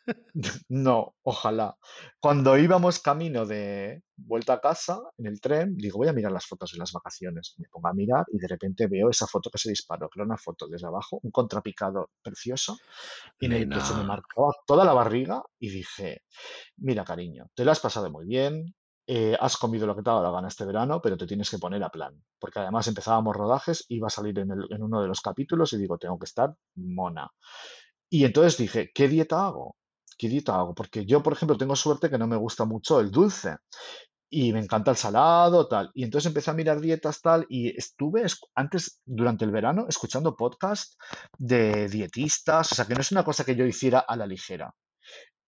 no, 0.68 1.14
ojalá. 1.22 1.76
Cuando 2.20 2.56
íbamos 2.58 2.98
camino 3.00 3.46
de 3.46 4.02
vuelta 4.16 4.54
a 4.54 4.60
casa 4.60 5.00
en 5.18 5.26
el 5.26 5.40
tren, 5.40 5.76
digo, 5.76 5.98
voy 5.98 6.08
a 6.08 6.12
mirar 6.12 6.32
las 6.32 6.46
fotos 6.46 6.72
de 6.72 6.78
las 6.78 6.92
vacaciones. 6.92 7.54
Me 7.58 7.68
pongo 7.68 7.88
a 7.88 7.94
mirar 7.94 8.24
y 8.32 8.38
de 8.38 8.48
repente 8.48 8.86
veo 8.86 9.10
esa 9.10 9.26
foto 9.26 9.50
que 9.50 9.58
se 9.58 9.70
disparó, 9.70 10.08
que 10.08 10.18
era 10.20 10.26
una 10.26 10.38
foto 10.38 10.66
desde 10.68 10.86
abajo, 10.86 11.20
un 11.22 11.30
contrapicado 11.30 12.10
precioso, 12.22 12.78
en 13.40 13.52
el 13.52 13.68
que 13.68 13.80
se 13.80 13.94
me 13.94 14.04
marcaba 14.04 14.52
toda 14.66 14.84
la 14.84 14.92
barriga 14.94 15.42
y 15.58 15.70
dije, 15.70 16.22
mira, 16.78 17.04
cariño, 17.04 17.48
te 17.54 17.64
lo 17.64 17.72
has 17.72 17.80
pasado 17.80 18.10
muy 18.10 18.26
bien, 18.26 18.74
eh, 19.06 19.36
has 19.40 19.56
comido 19.56 19.86
lo 19.86 19.96
que 19.96 20.02
te 20.02 20.10
ha 20.10 20.14
dado 20.14 20.24
la 20.24 20.32
gana 20.32 20.48
este 20.48 20.64
verano, 20.64 21.00
pero 21.02 21.16
te 21.16 21.26
tienes 21.26 21.50
que 21.50 21.58
poner 21.58 21.82
a 21.84 21.90
plan. 21.90 22.22
Porque 22.40 22.60
además 22.60 22.88
empezábamos 22.88 23.36
rodajes, 23.36 23.84
iba 23.88 24.08
a 24.08 24.10
salir 24.10 24.38
en, 24.40 24.52
el- 24.52 24.68
en 24.70 24.82
uno 24.82 25.02
de 25.02 25.08
los 25.08 25.20
capítulos 25.20 25.72
y 25.72 25.78
digo, 25.78 25.98
tengo 25.98 26.18
que 26.18 26.26
estar 26.26 26.54
mona. 26.76 27.30
Y 28.10 28.24
entonces 28.24 28.58
dije, 28.58 28.90
¿qué 28.94 29.08
dieta 29.08 29.46
hago? 29.46 29.76
Porque 30.76 31.04
yo, 31.06 31.22
por 31.22 31.32
ejemplo, 31.34 31.56
tengo 31.56 31.76
suerte 31.76 32.10
que 32.10 32.18
no 32.18 32.26
me 32.26 32.36
gusta 32.36 32.64
mucho 32.64 33.00
el 33.00 33.10
dulce 33.10 33.56
y 34.30 34.52
me 34.52 34.60
encanta 34.60 34.90
el 34.92 34.96
salado, 34.96 35.68
tal. 35.68 35.90
Y 35.94 36.04
entonces 36.04 36.28
empecé 36.28 36.50
a 36.50 36.54
mirar 36.54 36.80
dietas, 36.80 37.20
tal, 37.20 37.46
y 37.48 37.76
estuve 37.78 38.24
antes, 38.54 39.00
durante 39.04 39.44
el 39.44 39.50
verano, 39.50 39.86
escuchando 39.88 40.36
podcast 40.36 40.94
de 41.38 41.88
dietistas, 41.88 42.72
o 42.72 42.74
sea, 42.74 42.86
que 42.86 42.94
no 42.94 43.00
es 43.02 43.12
una 43.12 43.24
cosa 43.24 43.44
que 43.44 43.56
yo 43.56 43.66
hiciera 43.66 44.00
a 44.00 44.16
la 44.16 44.26
ligera. 44.26 44.74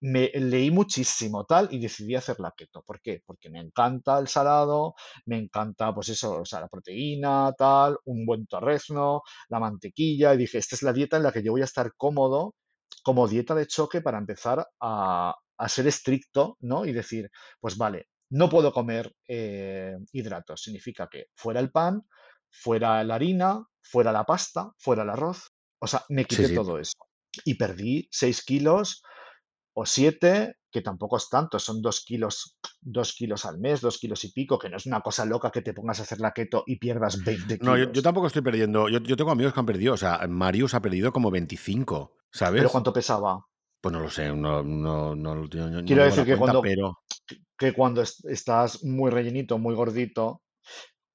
me 0.01 0.31
leí 0.35 0.71
muchísimo 0.71 1.45
tal 1.47 1.69
y 1.73 1.79
decidí 1.81 2.15
hacer 2.15 2.39
la 2.39 2.53
keto. 2.57 2.83
¿Por 2.83 3.01
qué? 3.01 3.23
Porque 3.25 3.49
me 3.51 3.61
encanta 3.61 4.19
el 4.19 4.29
salado, 4.29 4.95
me 5.27 5.39
encanta 5.39 5.95
pues 5.95 6.11
eso, 6.11 6.41
o 6.43 6.45
sea, 6.45 6.61
la 6.61 6.69
proteína, 6.69 7.53
tal, 7.57 7.97
un 8.05 8.27
buen 8.27 8.47
torrezno, 8.47 9.23
la 9.49 9.61
mantequilla 9.61 10.35
y 10.35 10.39
dije, 10.39 10.59
esta 10.59 10.77
es 10.77 10.83
la 10.83 10.93
dieta 10.93 11.17
en 11.17 11.23
la 11.23 11.33
que 11.33 11.43
yo 11.43 11.53
voy 11.53 11.63
a 11.63 11.65
estar 11.65 11.93
cómodo 11.97 12.55
como 13.03 13.29
dieta 13.29 13.55
de 13.55 13.67
choque 13.67 14.01
para 14.01 14.19
empezar 14.19 14.67
a, 14.81 15.35
a 15.59 15.69
ser 15.69 15.87
estricto, 15.87 16.57
¿no? 16.61 16.85
Y 16.87 16.93
decir, 16.93 17.31
pues 17.61 17.77
vale, 17.77 18.09
no 18.31 18.49
puedo 18.49 18.73
comer 18.73 19.15
eh, 19.29 19.97
hidratos. 20.13 20.63
Significa 20.63 21.09
que 21.09 21.27
fuera 21.35 21.61
el 21.61 21.71
pan, 21.71 22.03
fuera 22.51 23.03
la 23.05 23.15
harina, 23.15 23.65
fuera 23.83 24.13
la 24.13 24.25
pasta, 24.25 24.73
fuera 24.79 25.03
el 25.03 25.11
arroz. 25.11 25.53
O 25.79 25.87
sea, 25.87 26.05
me 26.09 26.25
quité 26.25 26.49
sí. 26.49 26.55
todo 26.55 26.79
eso. 26.79 26.95
Y 27.45 27.55
perdí 27.55 28.09
6 28.11 28.45
kilos 28.45 29.03
o 29.77 29.85
7, 29.85 30.57
que 30.71 30.81
tampoco 30.83 31.17
es 31.17 31.29
tanto, 31.29 31.59
son 31.59 31.83
2 31.83 32.05
kilos, 32.05 32.57
2 32.81 33.13
kilos 33.15 33.45
al 33.45 33.59
mes, 33.59 33.81
2 33.81 33.99
kilos 33.99 34.25
y 34.25 34.33
pico, 34.33 34.59
que 34.59 34.69
no 34.71 34.77
es 34.77 34.87
una 34.87 35.01
cosa 35.01 35.25
loca 35.25 35.51
que 35.51 35.63
te 35.63 35.75
pongas 35.75 35.99
a 35.99 36.05
hacer 36.05 36.21
la 36.21 36.33
keto 36.33 36.63
y 36.67 36.79
pierdas 36.79 37.23
20 37.23 37.59
No, 37.61 37.77
yo, 37.77 37.85
yo 37.85 37.91
kilos. 37.91 38.05
tampoco 38.05 38.27
estoy 38.29 38.43
perdiendo. 38.43 38.89
Yo, 38.89 39.01
yo 39.01 39.17
tengo 39.17 39.33
amigos 39.33 39.53
que 39.53 39.61
han 39.61 39.67
perdido. 39.67 39.95
O 39.95 39.97
sea, 39.97 40.21
Marius 40.29 40.75
ha 40.75 40.83
perdido 40.83 41.13
como 41.13 41.31
25, 41.31 42.17
¿Pero 42.57 42.69
¿sabes? 42.69 42.73
cuánto 42.73 42.93
pesaba? 42.93 43.41
Pues 43.81 43.93
no 43.93 44.01
lo 44.01 44.11
sé, 44.11 44.33
no, 44.35 44.63
no, 44.63 45.15
no, 45.15 45.35
no- 45.35 45.49
Quiero 45.87 46.05
decir 46.05 46.21
la 46.21 46.25
que 46.25 46.39
cuando, 46.39 46.63
pero 46.63 46.99
que 47.59 47.73
cuando 47.73 48.03
est- 48.03 48.25
estás 48.27 48.83
muy 48.85 49.11
rellenito, 49.11 49.59
muy 49.59 49.75
gordito, 49.75 50.43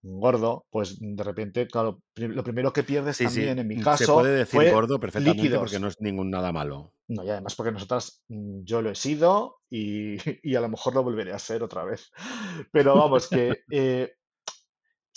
gordo, 0.02 0.66
pues 0.72 0.98
de 1.00 1.24
repente, 1.24 1.68
claro, 1.68 2.02
lo 2.16 2.44
primero 2.44 2.72
que 2.74 2.84
pierdes 2.84 3.18
sí, 3.18 3.28
sí, 3.28 3.42
también, 3.42 3.60
en 3.60 3.68
mi 3.68 3.76
se 3.76 3.84
caso, 3.84 4.14
puede 4.14 4.32
decir 4.38 4.52
fue 4.60 4.72
gordo 4.72 5.00
perfectamente 5.00 5.58
porque 5.60 5.80
no 5.80 5.88
es 5.88 5.96
ningún 6.00 6.30
nada 6.30 6.52
malo. 6.52 6.94
No, 7.08 7.24
y 7.24 7.30
además 7.30 7.56
porque 7.56 7.72
nosotras, 7.72 8.24
mm, 8.28 8.62
yo 8.64 8.82
lo 8.82 8.92
he 8.92 8.96
sido 8.96 9.58
y, 9.70 10.18
y 10.44 10.56
a 10.56 10.62
lo 10.62 10.70
mejor 10.70 10.94
lo 10.96 11.04
volveré 11.04 11.34
a 11.34 11.40
ser 11.40 11.64
otra 11.64 11.84
vez. 11.84 12.12
Pero 12.72 12.96
vamos, 12.96 13.28
que 13.30 13.62
eh, 13.72 14.14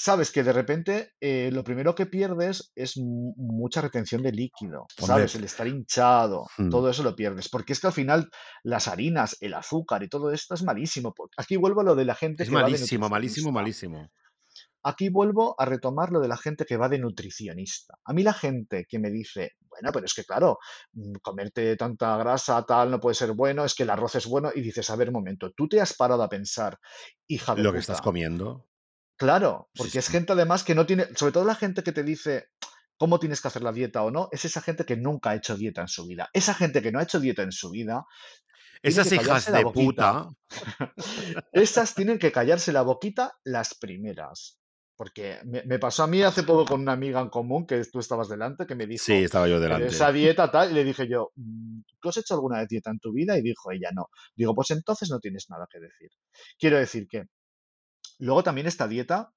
sabes 0.03 0.30
que 0.32 0.42
de 0.42 0.53
repente 0.53 1.12
eh, 1.20 1.50
lo 1.53 1.62
primero 1.64 1.94
que 1.94 2.07
pierdes 2.07 2.72
es 2.74 2.96
mu- 2.96 3.34
mucha 3.36 3.80
retención 3.80 4.22
de 4.22 4.32
líquido, 4.32 4.86
¿sabes? 4.96 5.34
El 5.34 5.44
estar 5.44 5.66
hinchado, 5.66 6.46
hmm, 6.59 6.70
todo 6.70 6.90
eso 6.90 7.03
lo 7.03 7.14
pierdes. 7.14 7.48
Porque 7.48 7.72
es 7.72 7.80
que 7.80 7.86
al 7.88 7.92
final 7.92 8.28
las 8.64 8.88
harinas, 8.88 9.36
el 9.40 9.55
azúcar 9.55 10.03
y 10.03 10.09
todo 10.09 10.32
esto 10.32 10.55
es 10.55 10.62
malísimo. 10.62 11.14
Aquí 11.36 11.57
vuelvo 11.57 11.80
a 11.82 11.84
lo 11.84 11.94
de 11.94 12.05
la 12.05 12.14
gente 12.14 12.42
es 12.42 12.48
que 12.50 12.57
va 12.57 12.68
de 12.68 12.72
malísimo, 12.72 13.09
malísimo, 13.09 13.53
malísimo. 13.53 14.09
Aquí 14.84 15.11
vuelvo 15.11 15.55
a 15.59 15.64
retomar 15.64 16.11
lo 16.11 16.18
de 16.20 16.26
la 16.28 16.36
gente 16.36 16.64
que 16.64 16.76
va 16.76 16.88
de 16.88 16.98
nutricionista. 16.98 17.94
A 18.05 18.12
mí 18.12 18.24
la 18.24 18.32
gente 18.32 18.84
que 18.88 18.98
me 18.98 19.11
dice, 19.11 19.50
bueno, 19.70 19.90
pero 19.92 20.07
es 20.07 20.14
que 20.14 20.24
claro, 20.24 20.59
mm, 20.92 21.14
comerte 21.22 21.76
tanta 21.76 22.16
grasa, 22.16 22.64
tal, 22.64 22.90
no 22.90 22.98
puede 22.98 23.14
ser 23.14 23.32
bueno, 23.32 23.64
es 23.64 23.74
que 23.76 23.84
el 23.84 23.90
arroz 23.90 24.16
es 24.16 24.26
bueno, 24.26 24.50
y 24.55 24.61
dices, 24.61 24.90
a 24.90 24.96
ver, 24.96 25.09
un 25.09 25.14
momento, 25.14 25.53
tú 25.53 25.68
te 25.68 25.80
has 25.80 25.94
parado 25.94 26.22
a 26.24 26.28
pensar, 26.28 26.78
hija 27.28 27.55
de 27.55 27.62
Lo 27.62 27.72
que 27.72 27.78
estás 27.78 28.00
comiendo. 28.00 28.66
Claro, 29.23 29.70
Sí, 29.75 29.79
porque 29.79 29.99
es 30.01 30.07
sí. 30.07 30.12
gente 30.12 30.33
además 30.33 30.64
que 30.64 30.75
no 30.75 30.85
tiene, 30.87 31.07
sobre 31.16 31.33
todo 31.33 31.45
la 31.45 31.55
gente 31.55 31.83
que 31.83 31.93
te 31.93 32.03
dice 32.03 32.49
cómo 32.97 33.18
tienes 33.20 33.41
que 33.41 33.49
hacer 33.49 33.62
la 33.62 33.73
dieta 33.73 34.03
o 34.03 34.11
no, 34.11 34.29
es 34.33 34.45
esa 34.45 34.61
gente 34.61 34.85
que 34.85 34.97
nunca 34.97 35.31
ha 35.31 35.35
hecho 35.37 35.57
dieta 35.57 35.81
en 35.81 35.89
su 35.89 36.07
vida. 36.07 36.29
Esa 36.33 36.55
gente 36.55 36.83
que 36.83 36.91
no 36.93 36.99
ha 36.99 37.05
hecho 37.05 37.20
dieta 37.20 37.43
en 37.43 37.53
su 37.53 37.70
vida 37.70 38.05
Esas 38.83 39.12
hijas 39.12 39.53
de 39.53 39.64
puta. 39.64 40.29
Esas 41.53 41.95
tienen 41.95 42.18
que 42.18 42.33
callarse 42.33 42.73
la 42.73 42.83
boquita 42.83 43.33
las 43.45 43.75
primeras. 43.75 44.59
Porque 44.97 45.39
me, 45.45 45.62
me 45.64 45.79
pasó 45.79 46.03
a 46.05 46.07
mí 46.07 46.23
hace 46.23 46.43
poco 46.43 46.64
con 46.64 46.81
una 46.83 46.93
amiga 46.93 47.20
en 47.20 47.29
común, 47.29 47.66
que 47.66 47.83
tú 47.87 47.99
estabas 47.99 48.29
delante, 48.29 48.66
que 48.66 48.75
me 48.75 48.85
Sí, 48.85 48.91
dijo, 49.12 49.25
estaba 49.25 49.49
yo 49.49 49.59
delante. 49.59 49.87
esa 49.87 50.12
dieta 50.12 50.51
tal, 50.51 50.70
y 50.70 50.75
le 50.75 50.85
dije 50.85 51.09
yo, 51.09 51.31
"Mm, 51.37 51.81
¿tú 52.01 52.09
has 52.11 52.16
hecho 52.18 52.35
alguna 52.35 52.64
dieta 52.66 52.91
en 52.91 52.99
tu 52.99 53.12
vida? 53.12 53.37
Y 53.39 53.43
dijo 53.43 53.73
ella, 53.73 53.91
no. 53.95 54.09
Digo, 54.37 54.55
pues 54.55 54.70
entonces 54.70 55.11
no 55.11 55.18
tienes 55.18 55.47
nada 55.49 55.66
que 55.70 55.81
decir. 55.81 56.11
Quiero 56.59 56.77
decir 56.79 57.07
que 57.09 57.25
luego 58.23 58.43
también 58.43 58.66
esta 58.66 58.89
dieta, 58.89 59.31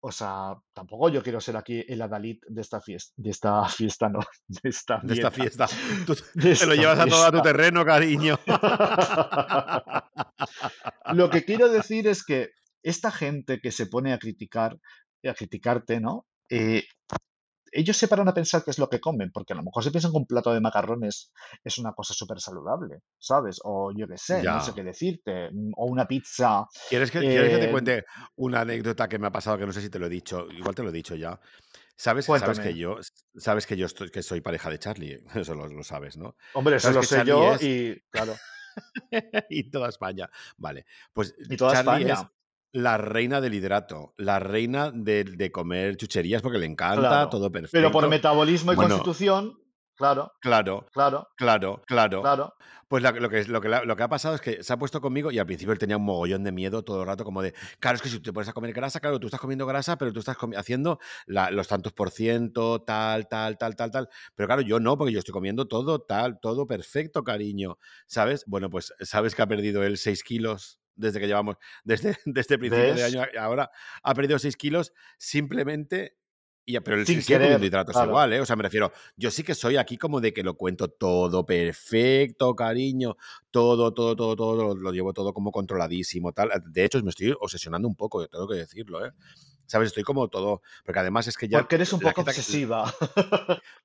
o 0.00 0.10
sea, 0.10 0.56
tampoco 0.72 1.10
yo 1.10 1.22
quiero 1.22 1.40
ser 1.40 1.56
aquí 1.56 1.84
el 1.86 2.02
adalid 2.02 2.40
de 2.48 2.60
esta 2.60 2.80
fiesta, 2.80 3.12
de 3.16 3.30
esta 3.30 3.68
fiesta, 3.68 4.08
no, 4.08 4.18
de 4.48 4.68
esta 4.68 5.00
De 5.02 5.14
esta 5.14 5.30
dieta, 5.30 5.68
fiesta. 5.68 6.06
Tú 6.06 6.16
de 6.34 6.56
te 6.56 6.66
lo 6.66 6.74
llevas 6.74 6.98
a 6.98 7.06
todo 7.06 7.24
a 7.24 7.30
tu 7.30 7.40
terreno, 7.42 7.84
cariño. 7.84 8.36
Lo 11.12 11.30
que 11.30 11.44
quiero 11.44 11.68
decir 11.68 12.08
es 12.08 12.24
que 12.24 12.50
esta 12.82 13.12
gente 13.12 13.60
que 13.60 13.70
se 13.70 13.86
pone 13.86 14.12
a 14.12 14.18
criticar, 14.18 14.76
a 15.24 15.34
criticarte, 15.34 16.00
¿no? 16.00 16.26
Eh, 16.50 16.84
ellos 17.72 17.96
se 17.96 18.06
paran 18.06 18.28
a 18.28 18.34
pensar 18.34 18.62
qué 18.62 18.70
es 18.70 18.78
lo 18.78 18.88
que 18.88 19.00
comen, 19.00 19.32
porque 19.32 19.54
a 19.54 19.56
lo 19.56 19.62
mejor 19.62 19.82
se 19.82 19.90
piensan 19.90 20.12
que 20.12 20.18
un 20.18 20.26
plato 20.26 20.52
de 20.52 20.60
macarrones 20.60 21.32
es 21.64 21.78
una 21.78 21.92
cosa 21.92 22.12
súper 22.14 22.38
saludable, 22.38 23.00
¿sabes? 23.18 23.58
O 23.64 23.92
yo 23.96 24.06
qué 24.06 24.18
sé, 24.18 24.42
no 24.42 24.62
sé 24.62 24.74
qué 24.74 24.84
decirte, 24.84 25.50
mm, 25.50 25.72
o 25.76 25.86
una 25.86 26.06
pizza. 26.06 26.66
¿Quieres 26.88 27.10
que, 27.10 27.20
¿Quieres 27.20 27.50
que 27.50 27.58
te 27.58 27.68
eh, 27.68 27.70
cuente 27.70 28.04
una 28.36 28.60
anécdota 28.60 29.08
que 29.08 29.18
me 29.18 29.26
ha 29.26 29.32
pasado 29.32 29.58
que 29.58 29.66
no 29.66 29.72
sé 29.72 29.80
si 29.80 29.90
te 29.90 29.98
lo 29.98 30.06
he 30.06 30.10
dicho? 30.10 30.46
Igual 30.50 30.74
te 30.74 30.82
lo 30.82 30.90
he 30.90 30.92
dicho 30.92 31.14
ya. 31.14 31.40
Sabes, 31.96 32.26
sabes 32.26 32.60
que 32.60 32.74
yo, 32.74 32.96
sabes 33.36 33.66
que 33.66 33.76
yo 33.76 33.86
estoy, 33.86 34.10
que 34.10 34.22
soy 34.22 34.40
pareja 34.40 34.68
de 34.70 34.78
Charlie, 34.78 35.22
eso 35.34 35.54
lo, 35.54 35.66
lo 35.68 35.82
sabes, 35.82 36.16
¿no? 36.16 36.36
Hombre, 36.54 36.76
eso 36.76 36.90
lo 36.90 37.02
sé 37.02 37.16
Charlie 37.16 37.30
yo 37.30 37.54
es 37.54 37.62
y, 37.62 38.02
claro, 38.10 38.34
y 39.48 39.70
toda 39.70 39.88
España. 39.88 40.28
Vale, 40.56 40.84
pues 41.12 41.34
y 41.38 41.56
toda 41.56 41.72
Charlie 41.72 42.04
es 42.04 42.10
España, 42.10 42.32
la 42.72 42.96
reina 42.96 43.40
del 43.40 43.54
hidrato, 43.54 44.14
la 44.16 44.38
reina 44.38 44.90
de, 44.92 45.24
de 45.24 45.52
comer 45.52 45.96
chucherías 45.96 46.42
porque 46.42 46.58
le 46.58 46.66
encanta, 46.66 47.00
claro. 47.08 47.28
todo 47.30 47.50
Pero 47.52 47.62
por 47.90 48.04
perfecto. 48.04 48.08
metabolismo 48.08 48.72
y 48.72 48.76
Bueno, 48.76 48.88
constitución, 48.96 49.58
claro, 49.94 50.32
claro, 50.40 50.86
claro, 50.92 51.28
claro, 51.36 51.82
claro. 51.86 52.22
claro. 52.22 52.54
Pues 52.88 53.02
la- 53.02 53.12
lo, 53.12 53.30
que, 53.30 53.44
lo, 53.44 53.60
que, 53.62 53.68
lo 53.70 53.96
que 53.96 54.02
ha 54.02 54.08
pasado 54.08 54.34
es 54.34 54.42
que 54.42 54.62
se 54.62 54.70
ha 54.70 54.76
puesto 54.78 55.00
conmigo 55.00 55.30
y 55.30 55.38
al 55.38 55.46
principio 55.46 55.72
él 55.72 55.78
tenía 55.78 55.96
un 55.96 56.04
mogollón 56.04 56.44
de 56.44 56.52
miedo 56.52 56.82
todo 56.84 57.00
el 57.00 57.06
rato, 57.06 57.24
como 57.24 57.40
de, 57.40 57.54
claro, 57.80 57.96
es 57.96 58.02
que 58.02 58.10
si 58.10 58.20
te 58.20 58.34
pones 58.34 58.50
a 58.50 58.52
comer 58.52 58.74
grasa, 58.74 59.00
claro, 59.00 59.18
tú 59.18 59.28
estás 59.28 59.40
comiendo 59.40 59.64
grasa, 59.64 59.96
pero 59.96 60.12
tú 60.12 60.20
estás 60.20 60.36
haciendo 60.58 60.98
la- 61.26 61.50
los 61.50 61.68
tantos 61.68 61.94
por 61.94 62.10
ciento, 62.10 62.82
tal, 62.82 63.28
tal, 63.28 63.56
tal, 63.56 63.76
tal, 63.76 63.90
tal. 63.90 64.08
Pero 64.34 64.46
claro, 64.46 64.60
yo 64.60 64.78
no, 64.78 64.98
porque 64.98 65.12
yo 65.12 65.20
estoy 65.20 65.32
comiendo 65.32 65.66
todo, 65.68 66.00
tal, 66.02 66.38
todo 66.40 66.66
perfecto, 66.66 67.24
cariño. 67.24 67.78
¿Sabes? 68.06 68.44
Bueno, 68.46 68.68
pues 68.68 68.92
sabes 69.00 69.34
que 69.34 69.40
ha 69.42 69.46
perdido 69.46 69.82
él 69.84 69.96
6 69.96 70.22
kilos 70.22 70.78
desde 70.94 71.20
que 71.20 71.26
llevamos, 71.26 71.56
desde, 71.84 72.16
desde 72.24 72.58
principio 72.58 72.86
de 72.86 73.02
¿Ves? 73.02 73.14
año 73.14 73.22
a- 73.22 73.44
ahora, 73.44 73.70
ha 74.02 74.14
perdido 74.14 74.38
6 74.38 74.56
kilos 74.56 74.92
simplemente... 75.18 76.16
Y, 76.64 76.78
pero 76.78 76.96
él 76.96 77.04
Sin 77.06 77.20
querer, 77.24 77.62
hidratos 77.64 77.92
claro. 77.92 78.10
igual, 78.10 78.32
¿eh? 78.34 78.40
O 78.40 78.46
sea, 78.46 78.54
me 78.54 78.62
refiero, 78.62 78.92
yo 79.16 79.32
sí 79.32 79.42
que 79.42 79.52
soy 79.52 79.76
aquí 79.78 79.98
como 79.98 80.20
de 80.20 80.32
que 80.32 80.44
lo 80.44 80.54
cuento 80.54 80.86
todo 80.86 81.44
perfecto, 81.44 82.54
cariño, 82.54 83.16
todo, 83.50 83.92
todo, 83.92 84.14
todo, 84.14 84.36
todo, 84.36 84.54
lo, 84.62 84.74
lo 84.76 84.92
llevo 84.92 85.12
todo 85.12 85.32
como 85.34 85.50
controladísimo, 85.50 86.32
tal. 86.32 86.50
De 86.70 86.84
hecho, 86.84 87.02
me 87.02 87.10
estoy 87.10 87.34
obsesionando 87.40 87.88
un 87.88 87.96
poco, 87.96 88.28
tengo 88.28 88.46
que 88.46 88.54
decirlo, 88.54 89.04
¿eh? 89.04 89.10
¿Sabes? 89.72 89.86
Estoy 89.88 90.02
como 90.02 90.28
todo, 90.28 90.60
porque 90.84 91.00
además 91.00 91.26
es 91.28 91.38
que 91.38 91.48
ya 91.48 91.60
Porque 91.60 91.76
eres 91.76 91.90
un 91.94 92.00
poco 92.00 92.22
que- 92.24 92.30
obsesiva. 92.30 92.92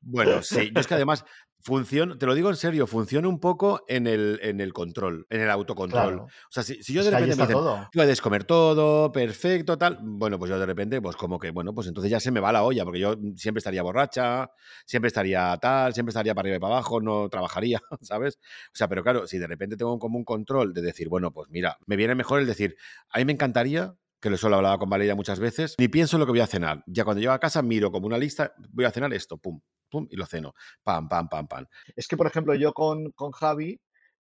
Bueno, 0.02 0.42
sí, 0.44 0.70
yo 0.74 0.82
es 0.82 0.86
que 0.88 0.94
además 0.96 1.24
funciona, 1.62 2.18
te 2.18 2.26
lo 2.26 2.36
digo 2.36 2.50
en 2.50 2.58
serio, 2.58 2.88
funciona 2.88 3.28
un 3.30 3.40
poco 3.40 3.86
en 3.88 4.06
el, 4.06 4.38
en 4.44 4.60
el 4.60 4.74
control, 4.74 5.26
en 5.30 5.40
el 5.42 5.50
autocontrol. 5.50 6.08
Claro. 6.14 6.24
O 6.26 6.52
sea, 6.52 6.64
si, 6.64 6.84
si 6.84 6.92
yo 6.92 7.06
de 7.06 7.12
repente 7.12 7.36
me 7.38 7.42
dicen, 7.44 7.54
todo. 7.56 7.90
puedes 7.94 8.20
comer 8.22 8.44
todo, 8.44 9.14
perfecto, 9.14 9.78
tal. 9.78 9.98
Bueno, 10.02 10.38
pues 10.38 10.50
yo 10.50 10.60
de 10.60 10.66
repente, 10.66 11.02
pues 11.02 11.16
como 11.16 11.40
que, 11.40 11.52
bueno, 11.52 11.74
pues 11.74 11.88
entonces 11.88 12.12
ya 12.12 12.20
se 12.20 12.32
me 12.32 12.42
va 12.42 12.52
la 12.52 12.64
olla, 12.64 12.84
porque 12.84 13.00
yo 13.00 13.16
siempre 13.38 13.60
estaría 13.60 13.82
borracha, 13.82 14.52
siempre 14.86 15.08
estaría 15.08 15.58
tal, 15.62 15.94
siempre 15.94 16.10
estaría 16.12 16.36
para 16.36 16.44
arriba 16.48 16.58
y 16.58 16.60
para 16.60 16.74
abajo, 16.76 17.00
no 17.00 17.30
trabajaría, 17.30 17.80
¿sabes? 18.02 18.40
O 18.74 18.76
sea, 18.76 18.90
pero 18.90 19.04
claro, 19.04 19.26
si 19.26 19.38
de 19.38 19.48
repente 19.48 19.78
tengo 19.78 19.98
como 20.00 20.18
un 20.18 20.26
control 20.26 20.74
de 20.74 20.82
decir, 20.82 21.08
bueno, 21.08 21.32
pues 21.32 21.50
mira, 21.50 21.78
me 21.86 21.96
viene 21.96 22.14
mejor 22.14 22.42
el 22.42 22.46
decir, 22.46 22.76
a 23.10 23.20
mí 23.20 23.26
me 23.26 23.32
encantaría 23.32 23.96
que 24.22 24.30
lo 24.30 24.38
suelo 24.38 24.56
hablaba 24.58 24.78
con 24.78 24.90
Valeria 24.90 25.16
muchas 25.16 25.40
veces, 25.40 25.76
ni 25.78 25.88
pienso 25.88 26.16
en 26.16 26.22
lo 26.22 26.26
que 26.26 26.32
voy 26.32 26.42
a 26.42 26.48
cenar. 26.48 26.84
Ya 26.88 27.04
cuando 27.04 27.22
llego 27.22 27.34
a 27.34 27.40
casa 27.40 27.62
miro 27.62 27.92
como 27.92 28.08
una 28.08 28.18
lista, 28.18 28.54
voy 28.72 28.86
a 28.86 28.92
cenar 28.92 29.14
esto, 29.14 29.38
pum, 29.38 29.60
pum, 29.90 30.08
y 30.10 30.16
lo 30.16 30.26
ceno. 30.26 30.54
Pam, 30.84 31.08
pam, 31.08 31.28
pam, 31.30 31.48
pam. 31.48 31.66
Es 31.96 32.08
que, 32.08 32.18
por 32.18 32.28
ejemplo, 32.28 32.54
yo 32.56 32.74
con, 32.74 33.12
con 33.12 33.32
Javi, 33.32 33.80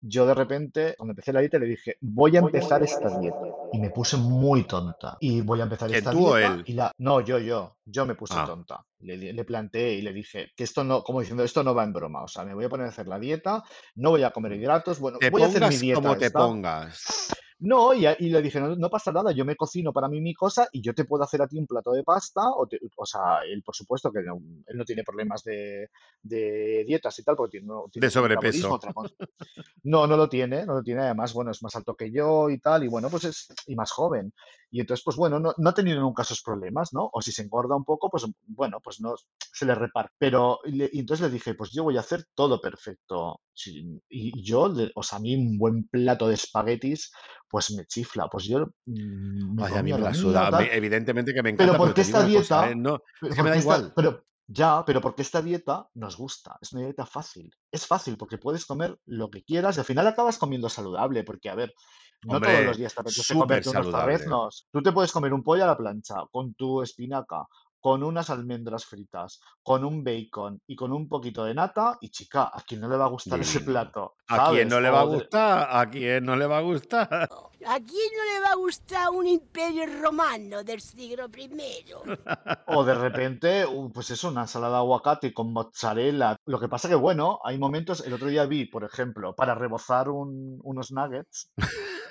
yo 0.05 0.25
de 0.25 0.33
repente, 0.33 0.95
cuando 0.97 1.11
empecé 1.13 1.31
la 1.31 1.39
dieta, 1.39 1.57
le 1.57 1.65
dije, 1.65 1.95
voy 2.01 2.35
a 2.35 2.39
empezar 2.39 2.83
esta 2.83 3.07
dieta. 3.19 3.37
Y 3.71 3.79
me 3.79 3.89
puse 3.89 4.17
muy 4.17 4.65
tonta. 4.65 5.15
Y 5.21 5.39
voy 5.39 5.61
a 5.61 5.63
empezar 5.63 5.87
¿Quién, 5.87 5.99
esta 5.99 6.11
tú 6.11 6.27
o 6.27 6.35
dieta. 6.35 6.53
él? 6.55 6.63
Y 6.65 6.73
la... 6.73 6.91
No, 6.97 7.21
yo, 7.21 7.39
yo. 7.39 7.77
Yo 7.85 8.05
me 8.05 8.15
puse 8.15 8.33
Ah. 8.35 8.45
tonta. 8.45 8.85
Le, 8.99 9.15
le 9.31 9.45
planteé 9.45 9.93
y 9.93 10.01
le 10.01 10.11
dije 10.11 10.51
que 10.57 10.65
esto 10.65 10.83
no, 10.83 11.03
como 11.03 11.21
diciendo, 11.21 11.43
esto 11.45 11.63
no 11.63 11.73
va 11.73 11.85
en 11.85 11.93
broma. 11.93 12.21
O 12.23 12.27
sea, 12.27 12.43
me 12.43 12.53
voy 12.53 12.65
a 12.65 12.69
poner 12.69 12.87
a 12.87 12.89
hacer 12.89 13.07
la 13.07 13.17
dieta, 13.17 13.63
no 13.95 14.09
voy 14.09 14.23
a 14.23 14.31
comer 14.31 14.51
hidratos. 14.51 14.99
Bueno, 14.99 15.19
Te 15.19 15.29
voy 15.29 15.41
a 15.43 15.45
hacer 15.45 15.65
mi 15.69 15.77
dieta 15.77 16.01
como 16.01 16.17
te 16.17 16.31
pongas. 16.31 17.33
No, 17.66 17.93
y, 17.93 18.01
le 18.01 18.41
dije, 18.41 18.59
no, 18.59 18.76
no 18.76 18.89
pasa 18.89 19.14
nada, 19.14 19.32
yo 19.32 19.45
me 19.45 19.55
cocino 19.55 19.93
para 19.93 20.09
mí 20.09 20.20
mi 20.20 20.34
cosa 20.34 20.68
y 20.74 20.82
yo 20.82 20.93
te 20.93 21.05
puedo 21.05 21.24
hacer 21.24 21.41
a 21.41 21.47
ti 21.47 21.57
un 21.57 21.66
plato 21.66 21.93
de 21.93 22.03
pasta, 22.03 22.41
o, 22.49 22.68
te- 22.68 22.78
o 22.97 23.05
sea, 23.05 23.39
él 23.49 23.64
por 23.64 23.74
supuesto 23.74 24.11
que 24.11 24.22
no, 24.22 24.36
él 24.68 24.78
no 24.78 24.84
tiene 24.84 25.01
problemas 25.05 25.43
de, 25.45 25.89
de 26.22 26.84
dietas 26.86 27.18
y 27.20 27.24
tal, 27.24 27.38
porque 27.38 27.51
tiene, 27.59 27.68
no, 27.68 27.86
tiene 27.89 28.07
De 28.07 28.11
sobrepeso. 28.11 28.74
otra 28.74 28.91
cosa. 28.91 29.16
No, 29.84 30.05
no 30.07 30.18
lo 30.18 30.28
tiene, 30.28 30.66
no 30.66 30.74
lo 30.76 30.84
tiene, 30.84 31.03
además, 31.03 31.34
bueno, 31.34 31.51
es 31.51 31.64
más 31.64 31.76
alto 31.78 31.95
que 31.95 32.11
yo 32.11 32.49
y 32.49 32.59
tal, 32.59 32.84
y 32.84 32.89
bueno, 32.89 33.09
pues 33.09 33.24
es, 33.24 33.47
y 33.68 33.76
más 33.76 33.91
joven. 33.91 34.34
Y 34.76 34.80
entonces, 34.80 35.03
pues 35.05 35.15
bueno, 35.17 35.39
no, 35.39 35.53
no 35.55 35.69
ha 35.69 35.74
tenido 35.76 36.01
nunca 36.01 36.24
esos 36.24 36.41
problemas, 36.41 36.93
¿no? 36.93 37.07
O 37.13 37.21
si 37.21 37.32
se 37.32 37.43
engorda 37.43 37.76
un 37.76 37.86
poco, 37.86 38.09
pues 38.09 38.26
bueno, 38.47 38.80
pues 38.84 38.99
no 39.01 39.13
se 39.38 39.67
le 39.67 39.76
repara. 39.76 40.11
Pero, 40.17 40.61
y, 40.65 40.71
le- 40.71 40.89
y 40.91 40.99
entonces 40.99 41.28
le 41.28 41.32
dije, 41.32 41.53
pues 41.53 41.69
yo 41.71 41.84
voy 41.84 41.95
a 41.95 41.99
hacer 41.99 42.26
todo 42.34 42.59
perfecto. 42.59 43.39
Sí, 43.53 44.01
y 44.09 44.43
yo, 44.43 44.69
de- 44.69 44.91
o 44.95 45.03
sea, 45.03 45.19
a 45.19 45.21
mí 45.21 45.36
un 45.36 45.59
buen 45.59 45.88
plato 45.88 46.28
de 46.28 46.34
espaguetis, 46.34 47.11
pues 47.47 47.69
me 47.69 47.86
chifla. 47.86 48.28
Pues 48.32 48.45
yo 48.45 48.65
mm, 48.88 49.55
me 49.57 49.63
Ay, 49.63 49.76
a 49.76 49.84
mí 49.84 49.93
me 49.93 49.99
la 49.99 50.13
suda. 50.15 50.49
tal. 50.49 50.67
Evidentemente 50.71 51.36
que 51.36 51.43
me 51.43 51.51
encanta, 51.51 51.78
¿por 51.78 51.93
pero 51.93 52.05
digo 52.07 52.17
esta 52.17 52.17
una 52.26 52.39
cosa, 52.39 52.61
dieta? 52.61 52.71
¿eh? 52.71 52.76
No, 52.76 52.99
Pero 53.21 53.30
es 53.32 53.36
que 53.36 53.43
me 53.43 53.43
¿por 53.43 53.45
da 53.49 53.53
qué 53.53 53.59
esta- 53.59 53.76
igual. 53.78 53.93
pero 53.95 54.26
ya, 54.47 54.84
pero 54.86 55.01
porque 55.01 55.21
esta 55.21 55.41
dieta 55.43 55.88
nos 55.93 56.17
gusta, 56.17 56.57
es 56.61 56.74
una 56.74 56.82
dieta 56.82 57.05
fácil. 57.05 57.53
Es 57.71 57.86
fácil 57.86 58.17
porque 58.17 58.39
puedes 58.39 58.65
comer 58.65 58.97
lo 59.05 59.30
que 59.30 59.43
quieras 59.43 59.78
y 59.78 59.82
al 59.82 59.86
final 59.86 60.07
acabas 60.07 60.39
comiendo 60.39 60.67
saludable, 60.67 61.24
porque 61.24 61.49
a 61.49 61.55
ver, 61.55 61.74
no 62.26 62.39
todos 62.41 62.65
los 62.65 62.78
días 62.78 62.93
te 62.93 63.01
apetece 63.01 63.34
comerte 63.39 63.69
unos 63.69 63.86
torreznos. 63.99 64.67
Tú 64.71 64.82
te 64.82 64.91
puedes 64.91 65.11
comer 65.11 65.34
un 65.34 65.43
pollo 65.43 65.63
a 65.63 65.67
la 65.67 65.78
plancha 65.78 66.15
con 66.32 66.53
tu 66.53 66.82
espinaca, 66.82 67.45
con 67.80 68.01
unas 68.01 68.30
almendras 68.30 68.86
fritas, 68.86 69.41
con 69.61 69.84
un 69.84 70.05
bacon 70.05 70.61
y 70.65 70.74
con 70.76 70.93
un 70.93 71.09
poquito 71.09 71.43
de 71.43 71.53
nata 71.53 71.97
y 71.99 72.09
chica, 72.11 72.43
¿a 72.53 72.61
quién 72.65 72.80
no 72.80 72.88
le 72.88 72.95
va 72.95 73.05
a 73.05 73.09
gustar 73.09 73.41
ese 73.41 73.59
plato? 73.59 74.15
¿A 74.30 74.49
quién 74.51 74.69
no 74.69 74.80
le 74.80 74.89
va 74.89 75.01
a 75.01 75.03
gustar? 75.03 75.67
¿A 75.69 75.89
quién 75.89 76.24
no 76.26 76.36
le 76.38 76.47
va 76.47 76.57
a 76.59 76.61
gustar? 76.61 77.30
¿A 77.65 77.80
quién 77.80 78.11
no 78.17 78.34
le 78.34 78.39
va 78.41 78.51
a 78.51 78.55
gustar 78.55 79.09
un 79.09 79.28
imperio 79.28 79.84
romano 80.01 80.63
del 80.63 80.80
siglo 80.80 81.26
I? 81.38 81.93
O 82.67 82.84
de 82.86 82.93
repente, 82.95 83.65
pues 83.93 84.11
eso, 84.11 84.30
una 84.30 84.41
ensalada 84.41 84.74
de 84.74 84.78
aguacate 84.80 85.34
con 85.34 85.51
mozzarella. 85.51 86.38
Lo 86.45 86.59
que 86.61 86.69
pasa 86.69 86.88
que, 86.88 86.95
bueno, 86.95 87.39
hay 87.43 87.57
momentos, 87.57 88.05
el 88.05 88.13
otro 88.13 88.28
día 88.28 88.45
vi, 88.45 88.65
por 88.65 88.84
ejemplo, 88.86 89.36
para 89.36 89.55
rebozar 89.55 90.09
un- 90.09 90.59
unos 90.63 90.91
nuggets, 90.93 91.51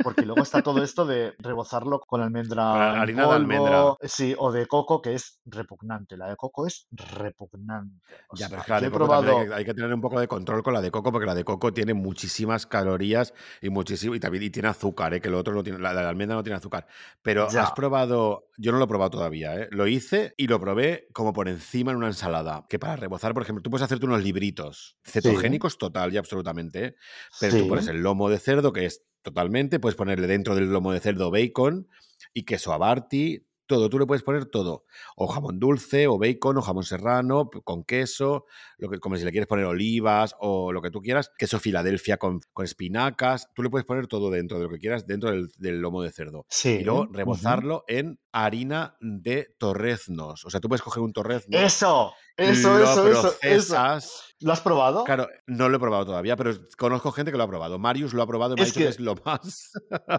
porque 0.03 0.23
luego 0.23 0.43
está 0.43 0.63
todo 0.63 0.83
esto 0.83 1.05
de 1.05 1.35
rebozarlo 1.39 2.01
con 2.01 2.21
almendra 2.21 3.01
harina 3.01 3.27
de 3.27 3.35
almendra. 3.35 3.95
sí, 4.03 4.35
o 4.39 4.53
de 4.53 4.67
coco, 4.67 5.01
que 5.03 5.15
es 5.15 5.41
repugnante. 5.45 6.17
La 6.17 6.29
de 6.29 6.37
coco 6.37 6.67
es 6.67 6.87
repugnante. 6.91 8.01
O 8.29 8.37
Ya, 8.37 8.49
pero 8.49 8.49
sea, 8.49 8.59
es 8.61 8.65
que 8.65 8.73
la 8.73 8.79
yo 8.79 8.83
de 8.83 8.87
he 8.87 8.91
coco 8.91 9.09
también 9.09 9.29
hay 9.29 9.37
probado, 9.37 9.49
que, 9.49 9.55
hay 9.55 9.65
que 9.65 9.75
tener 9.75 9.95
un 9.95 10.01
poco 10.01 10.21
de 10.21 10.29
control 10.29 10.63
con 10.63 10.75
la 10.75 10.81
de 10.81 10.91
coco, 10.91 11.13
porque 11.13 11.27
la 11.27 11.35
de 11.35 11.45
coco 11.45 11.73
tiene 11.73 11.95
muchísimas 11.95 12.67
calorías 12.67 13.35
y 13.61 13.71
muchísimo, 13.71 14.15
y 14.15 14.21
también 14.21 14.43
y 14.45 14.51
tiene 14.51 14.69
azúcar, 14.69 15.15
¿eh? 15.15 15.21
que 15.21 15.31
lo 15.31 15.39
otro 15.39 15.55
no 15.55 15.63
tiene, 15.63 15.79
la 15.79 15.95
de 15.95 16.03
la 16.03 16.09
almendra 16.09 16.37
no 16.37 16.43
tiene 16.43 16.57
azúcar. 16.57 16.87
Pero 17.23 17.47
has 17.47 17.73
probado, 17.73 18.49
yo 18.57 18.73
no 18.73 18.79
lo 18.79 18.85
he 18.85 18.89
probado 18.89 19.11
todavía, 19.11 19.55
¿eh? 19.57 19.69
lo 19.71 19.87
hice 19.87 20.35
y 20.37 20.47
lo 20.47 20.61
probé 20.61 21.09
como 21.13 21.33
por 21.33 21.49
encima 21.49 21.93
en 21.93 21.99
una 21.99 22.09
ensalada, 22.09 22.67
que 22.69 22.79
para 22.79 22.97
rebozar, 22.97 23.35
por 23.35 23.43
ejemplo, 23.43 23.63
tú 23.63 23.71
puedes 23.71 23.85
hacerte 23.85 24.07
unos 24.07 24.23
libritos 24.23 24.99
sí, 25.05 25.21
cetogénicos 25.21 25.79
total 25.79 26.13
y 26.13 26.17
absolutamente, 26.17 26.85
¿eh? 26.85 26.95
pero 27.41 27.59
tú 27.59 27.69
pones 27.69 27.89
el 27.89 28.03
lomo 28.03 28.29
de 28.29 28.39
cerdo, 28.39 28.73
que 28.73 28.87
es 28.87 29.05
totalmente, 29.23 29.81
puedes 29.81 29.97
ponerle 29.97 30.27
dentro 30.27 30.55
del 30.55 30.71
lomo 30.71 30.93
de 30.93 31.01
cerdo 31.01 31.31
bacon 31.31 31.89
y 32.35 32.45
queso 32.45 32.73
abarti, 32.73 33.47
todo, 33.67 33.89
tú 33.89 33.99
le 33.99 34.07
puedes 34.07 34.23
poner 34.23 34.47
todo, 34.47 34.85
o 35.17 35.27
jamón 35.27 35.59
dulce, 35.59 36.07
o 36.07 36.19
bacon, 36.19 36.59
o 36.59 36.63
jamón 36.63 36.85
serrano, 36.85 37.49
con 37.65 37.85
queso, 37.85 38.45
lo 38.77 38.91
que, 38.91 38.99
como 38.99 39.17
si 39.17 39.25
le 39.25 39.31
quieres 39.31 39.47
poner 39.47 39.65
olivas, 39.65 40.35
o 40.41 40.73
lo 40.73 40.83
que 40.83 40.91
tú 40.91 41.01
quieras, 41.01 41.31
queso 41.39 41.59
Filadelfia 41.59 42.19
con, 42.19 42.41
con 42.53 42.65
espinacas, 42.65 43.49
tú 43.55 43.63
le 43.63 43.71
puedes 43.71 43.87
poner 43.87 44.09
todo 44.09 44.31
dentro 44.31 44.59
de 44.59 44.65
lo 44.65 44.71
que 44.71 44.79
quieras, 44.79 45.07
dentro 45.07 45.31
del, 45.31 45.49
del 45.57 45.81
lomo 45.81 46.03
de 46.03 46.11
cerdo. 46.11 46.45
Y 46.81 46.85
luego 46.85 47.07
rebozarlo 47.11 47.85
en 47.89 48.21
harina 48.33 48.97
de 49.01 49.55
torreznos. 49.59 50.45
O 50.45 50.51
sea, 50.51 50.61
tú 50.61 50.69
puedes 50.69 50.83
coger 50.83 51.03
un 51.03 51.13
torrezno, 51.13 51.57
Eso, 51.57 52.13
eso, 52.37 52.79
lo 52.79 52.85
eso, 52.85 53.09
eso, 53.09 53.37
eso. 53.43 54.32
¿Lo 54.43 54.53
has 54.53 54.61
probado? 54.61 55.05
Claro, 55.05 55.29
no 55.47 55.69
lo 55.69 55.77
he 55.77 55.81
probado 55.81 56.07
todavía, 56.07 56.37
pero 56.37 56.53
conozco 56.77 57.13
gente 57.13 57.31
que 57.33 57.39
lo 57.39 57.45
ha 57.45 57.49
probado. 57.49 57.79
Marius 57.79 58.13
lo 58.15 58.23
ha 58.23 58.27
probado 58.27 58.55
y 58.55 58.57
me 58.57 58.63
ha 58.63 58.65
Es 58.65 58.75
dicho 58.75 58.85
que 58.85 58.91
es 58.91 59.01
lo 59.01 59.15
más. 59.25 59.73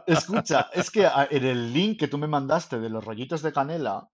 escucha, 0.08 0.70
es 0.74 0.90
que 0.90 1.08
en 1.30 1.46
el 1.46 1.74
link 1.74 2.00
que 2.00 2.08
tú 2.08 2.18
me 2.18 2.28
mandaste 2.28 2.80
de 2.80 2.90
los 2.90 3.04
rollitos 3.04 3.42
de 3.42 3.52
canela, 3.54 4.10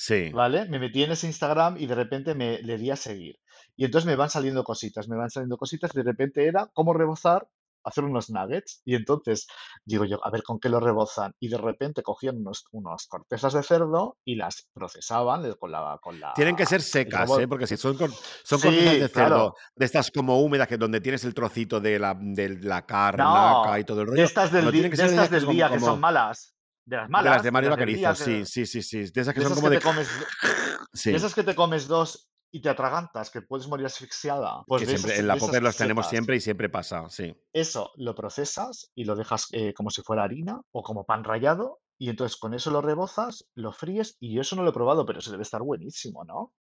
Sí. 0.00 0.30
¿vale? 0.30 0.66
Me 0.68 0.78
metí 0.78 1.02
en 1.02 1.10
ese 1.10 1.26
Instagram 1.26 1.76
y 1.76 1.86
de 1.86 1.94
repente 1.96 2.34
me 2.34 2.62
le 2.62 2.78
di 2.78 2.90
a 2.90 2.96
seguir. 2.96 3.40
Y 3.74 3.84
entonces 3.84 4.06
me 4.06 4.14
van 4.14 4.30
saliendo 4.30 4.62
cositas, 4.62 5.08
me 5.08 5.16
van 5.16 5.28
saliendo 5.30 5.56
cositas, 5.56 5.90
y 5.92 5.98
de 5.98 6.04
repente 6.04 6.46
era 6.46 6.68
cómo 6.72 6.92
rebozar, 6.94 7.48
hacer 7.88 8.04
unos 8.04 8.30
nuggets. 8.30 8.82
Y 8.84 8.94
entonces 8.94 9.46
digo 9.84 10.04
yo, 10.04 10.24
a 10.24 10.30
ver 10.30 10.42
con 10.42 10.58
qué 10.60 10.68
lo 10.68 10.80
rebozan. 10.80 11.32
Y 11.40 11.48
de 11.48 11.58
repente 11.58 12.02
cogían 12.02 12.36
unos, 12.38 12.64
unas 12.72 13.06
cortezas 13.06 13.52
de 13.54 13.62
cerdo 13.62 14.18
y 14.24 14.36
las 14.36 14.68
procesaban 14.72 15.52
con 15.58 15.72
la, 15.72 15.98
con 16.02 16.20
Tienen 16.34 16.56
que 16.56 16.66
ser 16.66 16.80
la, 16.80 16.86
secas. 16.86 17.30
¿eh? 17.38 17.48
Porque 17.48 17.66
si 17.66 17.76
son, 17.76 17.96
son 17.96 18.60
cortezas 18.60 19.00
de 19.00 19.10
claro. 19.10 19.36
cerdo, 19.36 19.54
de 19.76 19.86
estas 19.86 20.10
como 20.10 20.40
húmedas, 20.40 20.68
que 20.68 20.76
donde 20.76 21.00
tienes 21.00 21.24
el 21.24 21.34
trocito 21.34 21.80
de 21.80 21.98
la, 21.98 22.16
de 22.18 22.58
la 22.60 22.84
No, 23.16 23.78
y 23.78 23.84
todo 23.84 24.02
el 24.02 24.06
de 24.06 24.10
rollo, 24.12 24.24
estas 24.24 24.52
del, 24.52 24.64
no 24.64 24.70
de 24.70 24.88
de 24.88 24.88
estas 24.88 25.30
del 25.30 25.46
día 25.46 25.70
que 25.70 25.80
son 25.80 26.00
malas. 26.00 26.54
De 26.84 26.96
las 26.96 27.08
De 27.08 27.10
las 27.10 27.10
malas, 27.10 27.42
de 27.42 27.46
de 27.46 27.50
Mario 27.52 27.70
las 27.70 27.78
del 27.78 27.86
día 27.86 28.08
Vaquerizo, 28.08 28.24
que, 28.24 28.44
sí, 28.46 28.66
sí, 28.66 28.82
sí, 28.82 28.82
sí. 28.82 29.12
De 29.12 29.20
esas 29.20 29.34
que 29.34 29.40
de 29.40 29.46
son 29.46 29.52
esas 29.52 29.58
como 29.58 29.68
que 29.68 29.74
de. 29.74 29.78
te 29.78 29.84
comes, 29.84 30.08
de 31.04 31.16
esas 31.16 31.34
que 31.34 31.42
te 31.42 31.54
comes 31.54 31.86
dos 31.86 32.30
y 32.50 32.60
te 32.60 32.68
atragantas, 32.68 33.30
que 33.30 33.42
puedes 33.42 33.68
morir 33.68 33.86
asfixiada. 33.86 34.62
Pues 34.66 34.82
Que 34.82 34.88
siempre, 34.88 35.12
esas, 35.12 35.20
en 35.20 35.28
la 35.28 35.36
Popper 35.36 35.62
los 35.62 35.76
tenemos 35.76 36.08
siempre 36.08 36.36
y 36.36 36.40
siempre 36.40 36.68
pasa, 36.68 37.08
sí. 37.10 37.34
Eso 37.52 37.92
lo 37.96 38.14
procesas 38.14 38.90
y 38.94 39.04
lo 39.04 39.16
dejas 39.16 39.48
eh, 39.52 39.74
como 39.74 39.90
si 39.90 40.02
fuera 40.02 40.24
harina 40.24 40.62
o 40.72 40.82
como 40.82 41.04
pan 41.04 41.24
rallado. 41.24 41.80
Y 42.00 42.10
entonces 42.10 42.36
con 42.36 42.54
eso 42.54 42.70
lo 42.70 42.80
rebozas, 42.80 43.48
lo 43.54 43.72
fríes 43.72 44.16
y 44.20 44.34
yo 44.34 44.42
eso 44.42 44.54
no 44.54 44.62
lo 44.62 44.70
he 44.70 44.72
probado, 44.72 45.04
pero 45.04 45.20
se 45.20 45.32
debe 45.32 45.42
estar 45.42 45.62
buenísimo, 45.62 46.24
¿no? 46.24 46.54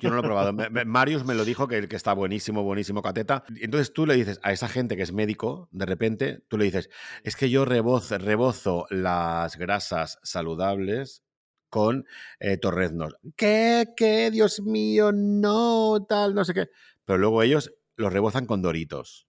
Yo 0.00 0.10
no 0.10 0.16
lo 0.16 0.20
he 0.20 0.24
probado. 0.24 0.52
Marius 0.86 1.24
me 1.24 1.34
lo 1.34 1.44
dijo 1.44 1.68
que, 1.68 1.88
que 1.88 1.96
está 1.96 2.12
buenísimo, 2.12 2.62
buenísimo, 2.62 3.02
cateta. 3.02 3.44
Entonces 3.60 3.92
tú 3.92 4.06
le 4.06 4.14
dices 4.14 4.40
a 4.42 4.52
esa 4.52 4.68
gente 4.68 4.96
que 4.96 5.02
es 5.02 5.12
médico, 5.12 5.68
de 5.72 5.86
repente, 5.86 6.44
tú 6.48 6.58
le 6.58 6.64
dices, 6.64 6.88
es 7.24 7.36
que 7.36 7.50
yo 7.50 7.64
rebozo, 7.64 8.18
rebozo 8.18 8.86
las 8.90 9.56
grasas 9.56 10.18
saludables 10.22 11.24
con 11.68 12.06
eh, 12.40 12.56
torreznos. 12.56 13.16
¿Qué? 13.36 13.86
¿Qué? 13.96 14.30
Dios 14.30 14.60
mío, 14.60 15.12
no, 15.12 16.04
tal, 16.08 16.34
no 16.34 16.44
sé 16.44 16.54
qué. 16.54 16.68
Pero 17.04 17.18
luego 17.18 17.42
ellos 17.42 17.74
los 17.96 18.12
rebozan 18.12 18.46
con 18.46 18.62
doritos. 18.62 19.28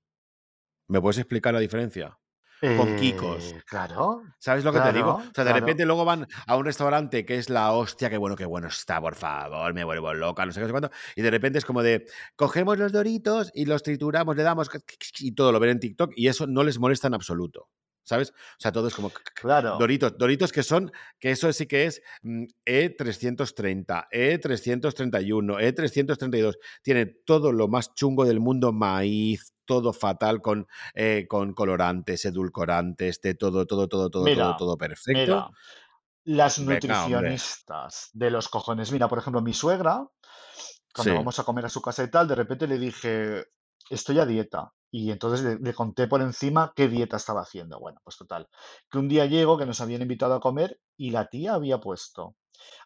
¿Me 0.88 1.02
puedes 1.02 1.18
explicar 1.18 1.54
la 1.54 1.60
diferencia? 1.60 2.20
Con 2.62 2.98
Kikos. 2.98 3.54
Eh, 3.54 3.62
claro, 3.66 4.24
¿Sabes 4.38 4.66
lo 4.66 4.74
que 4.74 4.82
te 4.82 4.92
digo? 4.92 5.14
O 5.14 5.22
sea, 5.34 5.46
de 5.46 5.52
claro. 5.52 5.60
repente 5.60 5.86
luego 5.86 6.04
van 6.04 6.28
a 6.46 6.58
un 6.58 6.66
restaurante 6.66 7.26
que 7.26 7.38
es 7.38 7.50
la 7.50 7.72
hostia, 7.72 8.10
que 8.10 8.18
bueno, 8.18 8.36
que 8.36 8.46
bueno 8.46 8.68
está, 8.68 9.00
por 9.00 9.16
favor, 9.16 9.74
me 9.74 9.86
vuelvo 9.86 10.14
loca, 10.14 10.46
no 10.46 10.52
sé 10.52 10.60
qué, 10.60 10.64
no 10.64 10.68
sé 10.68 10.72
cuánto. 10.74 10.92
Y 11.16 11.22
de 11.22 11.32
repente 11.32 11.58
es 11.58 11.66
como 11.66 11.82
de, 11.82 12.06
cogemos 12.36 12.78
los 12.78 12.92
doritos 12.92 13.50
y 13.54 13.66
los 13.66 13.82
trituramos, 13.82 14.36
le 14.36 14.44
damos, 14.44 14.70
y 15.20 15.32
todo 15.32 15.54
lo 15.54 15.60
ven 15.62 15.72
en 15.72 15.80
TikTok 15.80 16.12
y 16.16 16.28
eso 16.28 16.48
no 16.48 16.64
les 16.64 16.80
molesta 16.80 17.08
en 17.08 17.14
absoluto. 17.14 17.70
¿Sabes? 18.04 18.32
O 18.32 18.34
sea, 18.60 18.72
todo 18.72 18.88
es 18.88 18.96
como 18.96 19.12
Claro. 19.34 19.74
Doritos, 19.78 20.18
Doritos 20.18 20.52
que 20.52 20.64
son, 20.64 20.92
que 21.20 21.32
eso 21.32 21.52
sí 21.54 21.68
que 21.68 21.86
es 21.86 22.02
mm, 22.24 22.46
E 22.66 22.96
E330, 22.98 24.08
E331, 24.12 25.60
E332. 25.60 26.58
Tiene 26.82 27.06
todo 27.06 27.52
lo 27.52 27.68
más 27.68 27.94
chungo 27.94 28.26
del 28.26 28.40
mundo, 28.40 28.74
maíz, 28.74 29.54
todo 29.66 29.94
fatal 29.94 30.42
con, 30.42 30.68
eh, 30.96 31.26
con 31.30 31.54
colorantes, 31.54 32.26
edulcorantes, 32.26 33.22
de 33.22 33.36
todo, 33.36 33.66
todo, 33.68 33.88
todo, 33.88 34.10
todo, 34.10 34.32
todo, 34.32 34.32
Mira, 34.32 34.56
todo 34.56 34.78
perfecto. 34.78 35.46
mira, 35.46 35.50
las 36.26 36.60
Venga, 36.60 36.80
nutricionistas 37.00 38.10
de 38.14 38.32
los 38.32 38.50
cojones. 38.50 38.92
Mira, 38.92 39.08
por 39.10 39.20
ejemplo, 39.20 39.42
mi 39.42 39.54
suegra, 39.54 40.08
cuando 40.94 41.14
Sí. 41.14 41.16
vamos 41.16 41.40
a 41.40 41.44
comer 41.44 41.66
a 41.66 41.70
su 41.70 41.82
casa 41.82 42.04
y 42.04 42.12
tal, 42.12 42.28
de 42.28 42.36
repente 42.36 42.68
le 42.68 42.78
dije, 42.80 43.46
estoy 43.90 44.20
a 44.20 44.26
dieta. 44.26 44.74
Y 44.92 45.12
entonces 45.12 45.44
le, 45.46 45.58
le 45.60 45.74
conté 45.74 46.08
por 46.08 46.22
encima 46.22 46.74
qué 46.76 46.88
dieta 46.88 47.18
estaba 47.18 47.42
haciendo. 47.42 47.80
Bueno, 47.80 48.00
pues 48.04 48.18
total. 48.18 48.48
Que 48.90 48.98
un 48.98 49.08
día 49.08 49.26
llego, 49.28 49.58
que 49.58 49.66
nos 49.68 49.82
habían 49.82 50.02
invitado 50.02 50.34
a 50.36 50.40
comer 50.40 50.80
y 50.98 51.12
la 51.12 51.28
tía 51.30 51.54
había 51.54 51.80
puesto, 51.80 52.36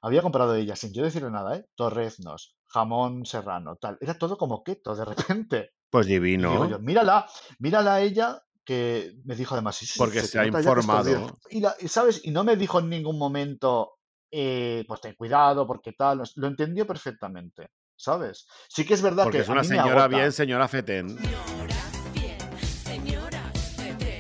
había 0.02 0.22
comprado 0.22 0.56
ella, 0.56 0.76
sin 0.76 0.94
yo 0.94 1.04
decirle 1.04 1.32
nada, 1.32 1.58
¿eh? 1.58 1.66
Torreznos, 1.76 2.58
jamón 2.68 3.26
serrano, 3.26 3.78
tal. 3.78 3.98
Era 4.02 4.18
todo 4.18 4.38
como 4.38 4.64
keto 4.64 4.96
de 4.96 5.06
repente. 5.06 5.72
Pues 5.90 6.08
Y 6.40 6.48
digo 6.48 6.66
yo, 6.66 6.80
divino, 6.80 6.80
mírala, 6.80 7.28
mírala 7.60 7.96
a 7.96 8.02
ella 8.02 8.42
que 8.66 9.14
me 9.26 9.36
dijo 9.36 9.56
además, 9.56 9.76
sí, 9.78 9.86
porque 9.96 10.24
se 10.24 10.40
ha 10.40 10.46
nota 10.46 10.62
ya 10.62 10.74
que 10.74 10.80
estás 10.80 11.04
bien". 11.04 11.24
informado. 11.24 11.40
Y, 11.50 11.60
la- 11.62 11.76
¿sabes? 11.88 12.22
Y 12.26 12.32
no 12.32 12.44
me 12.44 12.56
dijo 12.56 12.80
en 12.80 12.90
ningún 12.90 13.18
momento, 13.20 13.94
eh, 14.32 14.84
pues 14.88 15.02
ten 15.02 15.16
cuidado, 15.16 15.68
porque 15.68 15.94
tal, 15.94 16.24
lo 16.36 16.48
entendió 16.48 16.88
perfectamente, 16.88 17.70
¿sabes? 17.96 18.48
Sí 18.70 18.86
que 18.86 18.94
es 18.94 19.02
verdad 19.02 19.24
Porque 19.24 19.40
que 19.40 19.44
es 19.44 19.50
a 19.50 19.52
una 19.54 19.62
mí 19.62 19.68
me 19.70 19.76
señora 19.78 20.04
agota. 20.06 20.18
bien, 20.18 20.32
señora 20.32 20.68
Feten. 20.68 21.18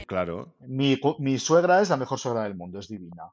Claro, 0.07 0.53
Mi, 0.67 0.99
mi 1.19 1.39
suegra 1.39 1.81
es 1.81 1.89
la 1.89 1.97
mejor 1.97 2.19
suegra 2.19 2.43
del 2.43 2.55
mundo, 2.55 2.79
es 2.79 2.87
divina. 2.87 3.23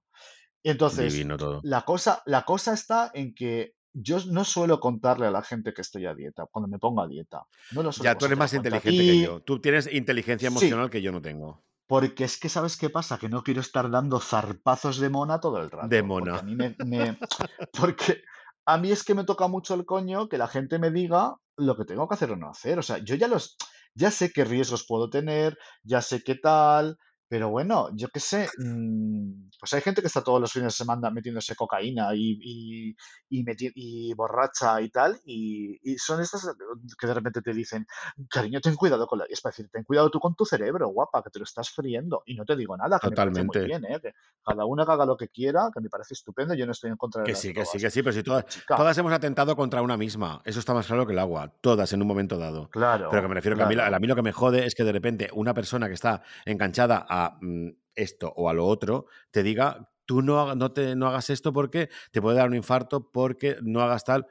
Entonces, 0.62 1.12
divino 1.12 1.36
todo. 1.36 1.60
la 1.64 1.82
cosa, 1.82 2.22
la 2.26 2.42
cosa 2.44 2.72
está 2.72 3.10
en 3.14 3.34
que 3.34 3.74
yo 3.92 4.18
no 4.30 4.44
suelo 4.44 4.78
contarle 4.80 5.26
a 5.26 5.30
la 5.30 5.42
gente 5.42 5.74
que 5.74 5.82
estoy 5.82 6.06
a 6.06 6.14
dieta, 6.14 6.46
cuando 6.50 6.68
me 6.68 6.78
pongo 6.78 7.02
a 7.02 7.08
dieta. 7.08 7.42
No 7.72 7.82
lo 7.82 7.92
suelo 7.92 8.10
Ya, 8.10 8.16
tú 8.16 8.26
eres 8.26 8.38
más 8.38 8.52
a 8.52 8.56
inteligente 8.56 8.96
que 9.04 9.20
yo. 9.20 9.40
Tú 9.42 9.60
tienes 9.60 9.92
inteligencia 9.92 10.48
Sí, 10.48 10.54
emocional 10.56 10.88
que 10.90 11.02
yo 11.02 11.12
no 11.12 11.20
tengo. 11.20 11.64
Porque 11.86 12.24
es 12.24 12.38
que, 12.38 12.48
¿sabes 12.48 12.76
qué 12.76 12.88
pasa? 12.88 13.18
Que 13.18 13.28
no 13.28 13.42
quiero 13.42 13.60
estar 13.60 13.90
dando 13.90 14.20
zarpazos 14.20 15.00
de 15.00 15.10
mona 15.10 15.40
todo 15.40 15.58
el 15.60 15.68
De 15.68 15.76
rato. 15.76 15.88
Porque 15.88 15.98
a 15.98 16.02
mona. 16.04 16.42
mí 16.42 16.54
me, 16.54 16.76
me- 16.86 17.18
Porque 17.78 18.22
a 18.66 18.78
mí 18.78 18.90
es 18.90 19.04
que 19.04 19.14
me 19.14 19.24
toca 19.24 19.48
mucho 19.48 19.74
el 19.74 19.84
coño 19.86 20.28
que 20.28 20.38
la 20.38 20.48
gente 20.48 20.78
me 20.78 20.90
diga 20.90 21.36
lo 21.56 21.76
que 21.76 21.84
tengo 21.84 22.08
que 22.08 22.14
hacer 22.14 22.32
o 22.32 22.36
no 22.36 22.50
hacer. 22.50 22.78
O 22.78 22.82
sea, 22.82 22.98
yo 22.98 23.14
ya 23.14 23.28
los... 23.28 23.56
Ya 23.94 24.12
sé 24.12 24.30
qué 24.32 24.44
riesgos 24.44 24.86
puedo 24.86 25.10
tener, 25.10 25.58
ya 25.82 26.00
sé 26.00 26.22
qué 26.22 26.36
tal, 26.36 26.96
Pero 27.30 27.48
bueno, 27.48 27.90
yo 27.94 28.08
qué 28.08 28.18
sé, 28.18 28.48
mm, 28.58 29.50
pues 29.60 29.72
hay 29.72 29.80
gente 29.82 30.00
que 30.00 30.08
está 30.08 30.20
todos 30.20 30.40
los 30.40 30.52
fines 30.52 30.66
de 30.74 30.84
semana 30.84 31.12
metiéndose 31.12 31.54
cocaína 31.54 32.12
y, 32.12 32.40
y, 32.42 32.96
y, 33.28 33.44
meti- 33.44 33.70
y 33.72 34.12
borracha 34.14 34.80
y 34.80 34.90
tal, 34.90 35.20
y, 35.24 35.78
y 35.92 35.96
son 35.96 36.20
estas 36.20 36.52
que 36.98 37.06
de 37.06 37.14
repente 37.14 37.40
te 37.40 37.52
dicen, 37.54 37.86
cariño, 38.28 38.60
ten 38.60 38.74
cuidado 38.74 39.06
con 39.06 39.20
la... 39.20 39.26
Es 39.28 39.40
para 39.40 39.52
decir, 39.52 39.68
ten 39.70 39.84
cuidado 39.84 40.10
tú 40.10 40.18
con 40.18 40.34
tu 40.34 40.44
cerebro, 40.44 40.88
guapa, 40.88 41.22
que 41.22 41.30
te 41.30 41.38
lo 41.38 41.44
estás 41.44 41.70
friendo. 41.70 42.24
Y 42.26 42.34
no 42.34 42.44
te 42.44 42.56
digo 42.56 42.76
nada, 42.76 42.98
que 42.98 43.06
me 43.10 43.14
muy 43.14 43.14
Totalmente. 43.14 43.64
bien, 43.64 43.84
¿eh? 43.84 44.00
Que 44.02 44.12
cada 44.44 44.64
uno 44.64 44.84
que 44.84 44.90
haga 44.90 45.06
lo 45.06 45.16
que 45.16 45.28
quiera, 45.28 45.70
que 45.72 45.80
me 45.80 45.88
parece 45.88 46.14
estupendo, 46.14 46.54
yo 46.54 46.66
no 46.66 46.72
estoy 46.72 46.90
en 46.90 46.96
contra 46.96 47.22
de 47.22 47.26
Que 47.26 47.32
las 47.32 47.40
sí, 47.40 47.52
que 47.54 47.64
sí, 47.64 47.78
que 47.78 47.90
sí, 47.90 48.02
pero 48.02 48.12
si 48.12 48.24
todas, 48.24 48.44
todas 48.66 48.98
hemos 48.98 49.12
atentado 49.12 49.54
contra 49.54 49.82
una 49.82 49.96
misma. 49.96 50.42
Eso 50.44 50.58
está 50.58 50.74
más 50.74 50.88
claro 50.88 51.06
que 51.06 51.12
el 51.12 51.18
agua. 51.20 51.52
Todas 51.60 51.92
en 51.92 52.02
un 52.02 52.08
momento 52.08 52.38
dado. 52.38 52.68
Pero 52.72 52.98
que 52.98 53.08
claro, 53.08 53.28
me 53.28 53.34
refiero 53.36 53.56
que 53.56 53.62
a 53.62 53.66
mí, 53.66 53.74
a 53.74 53.76
claro. 53.76 54.00
mí 54.00 54.06
lo 54.08 54.16
que 54.16 54.22
me 54.22 54.32
jode 54.32 54.66
es 54.66 54.74
que 54.74 54.82
de 54.82 54.90
repente 54.92 55.30
una 55.32 55.54
persona 55.54 55.86
que 55.86 55.94
está 55.94 56.22
enganchada 56.44 57.06
a 57.08 57.19
mm, 57.40 57.68
esto 57.94 58.32
o 58.36 58.48
a 58.48 58.54
lo 58.54 58.66
otro 58.66 59.06
te 59.30 59.42
diga, 59.42 59.90
tú 60.06 60.22
no, 60.22 60.54
no, 60.54 60.72
te, 60.72 60.94
no 60.96 61.06
hagas 61.08 61.30
esto 61.30 61.52
porque 61.52 61.88
te 62.10 62.20
puede 62.22 62.38
dar 62.38 62.48
un 62.48 62.56
infarto, 62.56 63.10
porque 63.10 63.56
no 63.62 63.80
hagas 63.82 64.04
tal. 64.04 64.26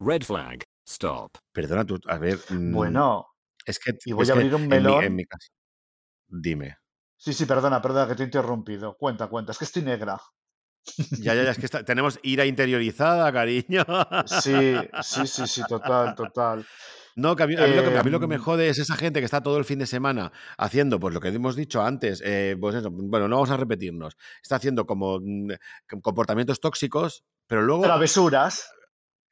Red 0.00 0.22
flag. 0.22 0.62
Stop. 0.88 1.38
Perdona, 1.52 1.84
tú, 1.84 1.98
a 2.06 2.18
ver, 2.18 2.38
mm, 2.48 2.72
Bueno, 2.72 3.26
es 3.64 3.78
que, 3.78 3.92
y 4.04 4.12
voy 4.12 4.22
es 4.24 4.30
a 4.30 4.34
abrir 4.34 4.54
un 4.54 4.62
en 4.62 4.68
mi, 4.68 4.74
en 4.76 4.82
melón. 4.84 5.16
mi 5.16 5.24
caso, 5.24 5.48
dime. 6.28 6.76
Sí, 7.16 7.32
sí, 7.32 7.46
perdona, 7.46 7.80
perdona 7.80 8.06
que 8.08 8.14
te 8.14 8.22
he 8.22 8.26
interrumpido. 8.26 8.96
Cuenta, 8.96 9.26
cuenta, 9.28 9.52
es 9.52 9.58
que 9.58 9.64
estoy 9.64 9.82
negra. 9.82 10.20
Ya, 11.18 11.34
ya, 11.34 11.44
ya, 11.44 11.50
es 11.50 11.58
que 11.58 11.64
está- 11.66 11.84
tenemos 11.84 12.20
ira 12.22 12.44
interiorizada, 12.44 13.32
cariño. 13.32 13.84
Sí, 14.26 14.76
sí, 15.02 15.26
sí, 15.26 15.46
sí, 15.46 15.62
total, 15.66 16.14
total. 16.14 16.64
No, 17.16 17.34
que 17.34 17.42
a 17.44 17.46
mí, 17.46 17.56
a 17.56 17.66
mí 17.66 17.74
lo 17.74 17.82
que, 17.82 17.90
me- 17.90 17.98
a 17.98 18.02
mí 18.04 18.10
lo 18.10 18.20
que 18.20 18.26
me 18.26 18.34
Em, 18.36 18.40
jode 18.42 18.68
es 18.68 18.78
esa 18.78 18.94
gente 18.94 19.20
que 19.20 19.24
está 19.24 19.42
todo 19.42 19.56
el 19.58 19.64
fin 19.64 19.78
de 19.78 19.86
semana 19.86 20.32
haciendo, 20.58 21.00
pues 21.00 21.14
lo 21.14 21.20
que 21.20 21.28
hemos 21.28 21.56
dicho 21.56 21.82
antes, 21.82 22.22
eh, 22.24 22.56
pues 22.60 22.74
eso, 22.76 22.90
bueno, 22.92 23.26
no 23.26 23.36
vamos 23.36 23.50
a 23.50 23.56
repetirnos, 23.56 24.16
está 24.42 24.56
haciendo 24.56 24.84
como 24.86 25.18
mm, 25.20 25.48
com- 25.88 26.00
comportamientos 26.02 26.60
tóxicos, 26.60 27.24
pero 27.46 27.62
luego, 27.62 27.84
travesuras. 27.84 28.68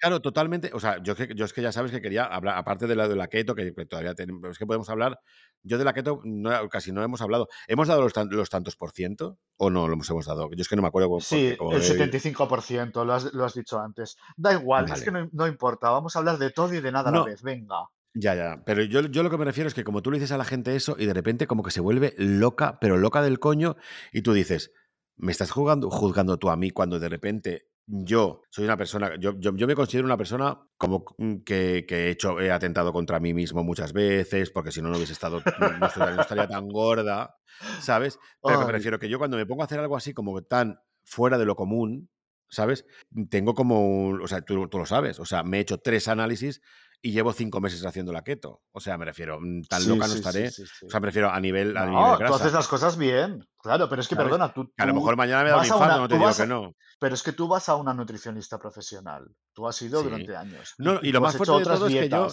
Claro, 0.04 0.20
totalmente, 0.20 0.70
o 0.74 0.80
sea, 0.80 1.02
yo, 1.02 1.14
es 1.14 1.18
que- 1.18 1.34
yo 1.34 1.44
es 1.44 1.52
que 1.52 1.62
ya 1.62 1.72
sabes 1.72 1.90
que 1.90 2.00
quería 2.02 2.24
hablar, 2.24 2.56
aparte 2.58 2.86
de 2.86 2.94
la 2.94 3.08
de 3.08 3.16
la 3.16 3.28
keto, 3.28 3.54
que, 3.54 3.72
que 3.74 3.86
todavía 3.86 4.14
tenemos, 4.14 4.42
es 4.50 4.58
que 4.58 4.66
podemos 4.66 4.88
hablar, 4.90 5.18
yo 5.62 5.78
de 5.78 5.84
la 5.84 5.92
keto 5.94 6.20
no- 6.24 6.68
casi 6.68 6.92
no 6.92 7.02
hemos 7.02 7.20
hablado, 7.22 7.48
¿hemos 7.68 7.88
dado 7.88 8.02
los, 8.02 8.12
tan- 8.12 8.28
los 8.30 8.50
tantos 8.50 8.76
por 8.76 8.90
ciento 8.92 9.38
o 9.56 9.70
no 9.70 9.86
lo 9.88 9.94
hemos, 9.94 10.08
hemos 10.10 10.26
dado? 10.26 10.50
Yo 10.50 10.60
es 10.62 10.68
que 10.68 10.76
no 10.76 10.82
me 10.82 10.88
acuerdo 10.88 11.08
Sí, 11.20 11.56
el 11.58 11.80
he- 11.80 11.80
75%, 11.82 13.04
lo 13.04 13.14
has, 13.14 13.32
lo 13.32 13.44
has 13.44 13.54
dicho 13.54 13.78
antes. 13.80 14.16
Da 14.36 14.52
igual, 14.52 14.84
es 14.92 15.02
que 15.02 15.10
Vale. 15.10 15.24
no, 15.24 15.30
no 15.32 15.46
importa, 15.46 15.90
vamos 15.90 16.14
a 16.16 16.18
hablar 16.18 16.38
de 16.38 16.50
todo 16.50 16.74
y 16.74 16.80
de 16.80 16.92
nada 16.92 17.08
a 17.08 17.12
la 17.12 17.24
vez, 17.24 17.42
venga. 17.42 17.76
Ya, 18.16 18.34
ya, 18.36 18.62
pero 18.64 18.82
yo, 18.84 19.00
yo 19.02 19.22
lo 19.24 19.30
que 19.30 19.38
me 19.38 19.44
refiero 19.44 19.66
es 19.66 19.74
que 19.74 19.82
como 19.82 20.00
tú 20.00 20.10
le 20.12 20.18
dices 20.18 20.30
a 20.30 20.38
la 20.38 20.44
gente 20.44 20.76
eso 20.76 20.94
y 20.98 21.06
de 21.06 21.14
repente 21.14 21.48
como 21.48 21.64
que 21.64 21.72
se 21.72 21.80
vuelve 21.80 22.14
loca, 22.16 22.78
pero 22.80 22.96
loca 22.96 23.22
del 23.22 23.40
coño, 23.40 23.76
y 24.12 24.22
tú 24.22 24.32
dices, 24.32 24.70
me 25.16 25.32
estás 25.32 25.50
juzgando, 25.50 25.90
juzgando 25.90 26.38
tú 26.38 26.50
a 26.50 26.56
mí 26.56 26.70
cuando 26.70 26.98
de 26.98 27.08
repente 27.08 27.68
yo 27.86 28.42
soy 28.50 28.64
una 28.64 28.76
persona, 28.76 29.12
yo, 29.20 29.38
yo, 29.38 29.54
yo 29.54 29.66
me 29.66 29.74
considero 29.74 30.06
una 30.06 30.16
persona 30.16 30.58
como 30.78 31.04
que, 31.44 31.84
que 31.86 32.06
he 32.06 32.10
hecho, 32.10 32.40
he 32.40 32.50
atentado 32.50 32.92
contra 32.92 33.20
mí 33.20 33.34
mismo 33.34 33.62
muchas 33.62 33.92
veces, 33.92 34.50
porque 34.50 34.72
si 34.72 34.80
no, 34.80 34.88
no 34.88 34.96
hubiese 34.96 35.12
estado, 35.12 35.42
no 35.80 35.86
estaría, 35.86 36.14
no 36.14 36.22
estaría 36.22 36.48
tan 36.48 36.68
gorda, 36.68 37.36
¿sabes? 37.80 38.18
Pero 38.42 38.66
me 38.66 38.72
refiero 38.72 38.98
que 38.98 39.08
yo 39.08 39.18
cuando 39.18 39.36
me 39.36 39.46
pongo 39.46 39.62
a 39.62 39.66
hacer 39.66 39.80
algo 39.80 39.96
así 39.96 40.14
como 40.14 40.42
tan 40.42 40.78
fuera 41.04 41.36
de 41.36 41.44
lo 41.44 41.56
común, 41.56 42.08
¿sabes? 42.48 42.86
Tengo 43.28 43.54
como, 43.54 44.08
o 44.10 44.28
sea, 44.28 44.40
tú, 44.40 44.68
tú 44.68 44.78
lo 44.78 44.86
sabes, 44.86 45.20
o 45.20 45.26
sea, 45.26 45.42
me 45.42 45.58
he 45.58 45.60
hecho 45.60 45.78
tres 45.78 46.08
análisis 46.08 46.62
y 47.06 47.12
llevo 47.12 47.34
cinco 47.34 47.60
meses 47.60 47.84
haciendo 47.84 48.12
la 48.12 48.24
keto. 48.24 48.62
O 48.72 48.80
sea, 48.80 48.96
me 48.96 49.04
refiero, 49.04 49.38
mm, 49.38 49.64
tan 49.64 49.82
sí, 49.82 49.88
loca 49.90 50.06
no 50.06 50.14
sí, 50.14 50.18
estaré. 50.20 50.50
sí. 50.50 50.62
O 50.86 50.88
sea, 50.90 51.00
me 51.00 51.06
refiero 51.08 51.30
a 51.30 51.38
nivel, 51.38 51.76
a 51.76 51.84
nivel 51.84 52.00
No, 52.02 52.12
tú 52.12 52.18
grasa, 52.18 52.34
haces 52.36 52.52
las 52.54 52.66
cosas 52.66 52.96
bien, 52.96 53.46
claro, 53.62 53.90
pero 53.90 54.00
es 54.00 54.08
que 54.08 54.14
¿sabes? 54.14 54.30
perdona, 54.30 54.54
tú, 54.54 54.72
Que 54.74 54.82
a 54.82 54.86
lo 54.86 54.92
tú 54.94 55.00
mejor 55.00 55.16
mañana 55.16 55.44
me 55.44 55.50
da 55.50 55.58
un 55.58 55.64
infarto, 55.64 55.84
una, 55.84 55.96
no 55.98 56.08
te 56.08 56.14
tú 56.14 56.20
digo 56.20 56.34
que 56.34 56.46
no. 56.46 56.74
pero 56.98 57.14
es 57.14 57.22
que 57.22 57.32
tú 57.32 57.46
vas 57.46 57.68
a 57.68 57.76
una 57.76 57.92
nutricionista 57.92 58.58
profesional, 58.58 59.26
tú 59.52 59.68
has 59.68 59.80
ido 59.82 60.02
durante 60.02 60.34
años 60.34 60.72
No, 60.78 60.98
y, 61.02 61.12
lo 61.12 61.18
tú 61.18 61.24
más 61.24 61.36
fuerte 61.36 61.52
de 61.52 61.58
otras 61.58 61.78
todo 61.78 61.88
es 61.88 61.94
que 61.94 62.08
yo 62.08 62.28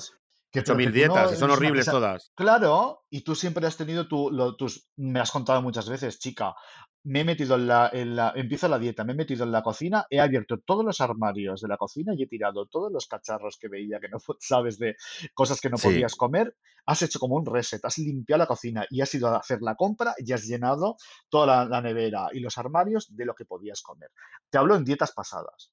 que, 0.52 0.60
hecho 0.60 0.76
pero 0.76 0.82
que 0.82 0.90
mil 0.90 0.92
tú 0.92 1.04
no 1.06 1.18
dietas 1.20 1.32
y 1.32 1.36
son 1.36 1.52
horribles 1.52 1.90
todas. 1.90 2.32
claro, 2.36 3.06
y 3.10 3.22
tú 3.22 3.36
siempre 3.36 3.66
has 3.68 3.78
tenido 3.78 4.08
tu, 4.08 4.32
lo- 4.32 4.56
tus, 4.56 4.90
me 4.98 5.20
has 5.20 5.32
contado 5.32 5.62
muchas 5.62 5.90
veces, 5.90 6.20
chica, 6.20 6.56
me 7.04 7.22
he 7.22 7.24
metido 7.26 7.56
en 7.56 7.68
la, 7.68 7.90
en 7.92 8.16
la, 8.16 8.32
empiezo 8.36 8.68
la 8.68 8.78
dieta, 8.80 9.04
me 9.04 9.14
he 9.14 9.16
metido 9.16 9.44
en 9.44 9.52
la 9.52 9.64
cocina, 9.64 10.06
he 10.10 10.20
abierto 10.20 10.60
todos 10.60 10.86
los 10.86 11.02
armarios 11.02 11.62
de 11.62 11.68
la 11.68 11.78
cocina 11.78 12.14
y 12.16 12.24
he 12.24 12.28
tirado 12.28 12.68
todos 12.68 12.92
los 12.92 13.08
cacharros 13.08 13.58
que 13.60 13.70
veía 13.70 14.00
que 14.00 14.10
no 14.10 14.18
sabes 14.40 14.78
de 14.78 14.96
cosas 15.34 15.60
que 15.62 15.70
no 15.70 15.78
Sí, 15.78 15.88
podías 15.88 16.16
comer, 16.16 16.56
has 16.86 17.02
hecho 17.02 17.20
como 17.20 17.36
un 17.36 17.46
reset, 17.46 17.84
has 17.86 17.98
limpiado 17.98 18.40
la 18.40 18.48
cocina 18.48 18.86
y 18.90 19.02
has 19.02 19.14
ido 19.16 19.28
a 19.30 19.38
hacer 19.38 19.62
la 19.62 19.76
compra 19.76 20.14
y 20.18 20.32
has 20.32 20.44
llenado 20.46 20.96
toda 21.30 21.48
la, 21.48 21.66
la 21.66 21.82
nevera 21.82 22.28
y 22.34 22.40
los 22.40 22.58
armarios 22.58 23.08
de 23.16 23.26
lo 23.26 23.34
que 23.36 23.46
podías 23.46 23.82
comer. 23.82 24.10
Te 24.50 24.58
hablo 24.58 24.76
en 24.76 24.86
dietas 24.86 25.12
pasadas. 25.12 25.72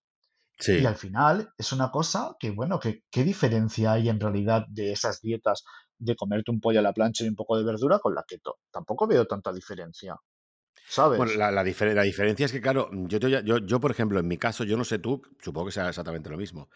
Y 0.70 0.86
al 0.86 0.96
final 0.96 1.52
es 1.58 1.72
una 1.72 1.90
cosa 1.90 2.36
que, 2.38 2.50
bueno, 2.50 2.78
que 2.80 3.04
qué 3.10 3.24
diferencia 3.24 3.92
hay 3.92 4.08
en 4.08 4.20
realidad 4.20 4.66
de 4.68 4.92
esas 4.92 5.20
dietas 5.20 5.64
de 5.98 6.16
comerte 6.16 6.50
un 6.50 6.60
pollo 6.60 6.78
a 6.80 6.82
la 6.82 6.92
plancha 6.92 7.24
y 7.24 7.28
un 7.28 7.36
poco 7.36 7.56
de 7.58 7.64
verdura 7.64 7.98
con 7.98 8.14
la 8.14 8.24
keto. 8.26 8.58
Tampoco 8.70 9.06
veo 9.06 9.26
tanta 9.26 9.52
diferencia, 9.52 10.16
Bueno, 11.14 11.32
¿sabes? 11.32 11.34
la, 11.34 11.50
la 11.50 11.64
difer- 11.64 11.94
la 11.94 12.02
diferencia 12.02 12.46
es 12.46 12.52
que, 12.52 12.60
claro, 12.60 12.88
yo, 12.92 13.18
te- 13.20 13.30
yo, 13.44 13.58
yo, 13.58 13.80
por 13.80 13.90
ejemplo, 13.90 14.20
en 14.20 14.28
mi 14.28 14.38
caso, 14.38 14.64
yo 14.64 14.76
no 14.76 14.84
sé 14.84 14.98
tú, 14.98 15.22
supongo 15.40 15.66
que 15.66 15.72
sea 15.72 15.88
exactamente 15.88 16.30
lo 16.30 16.36
mismo. 16.36 16.68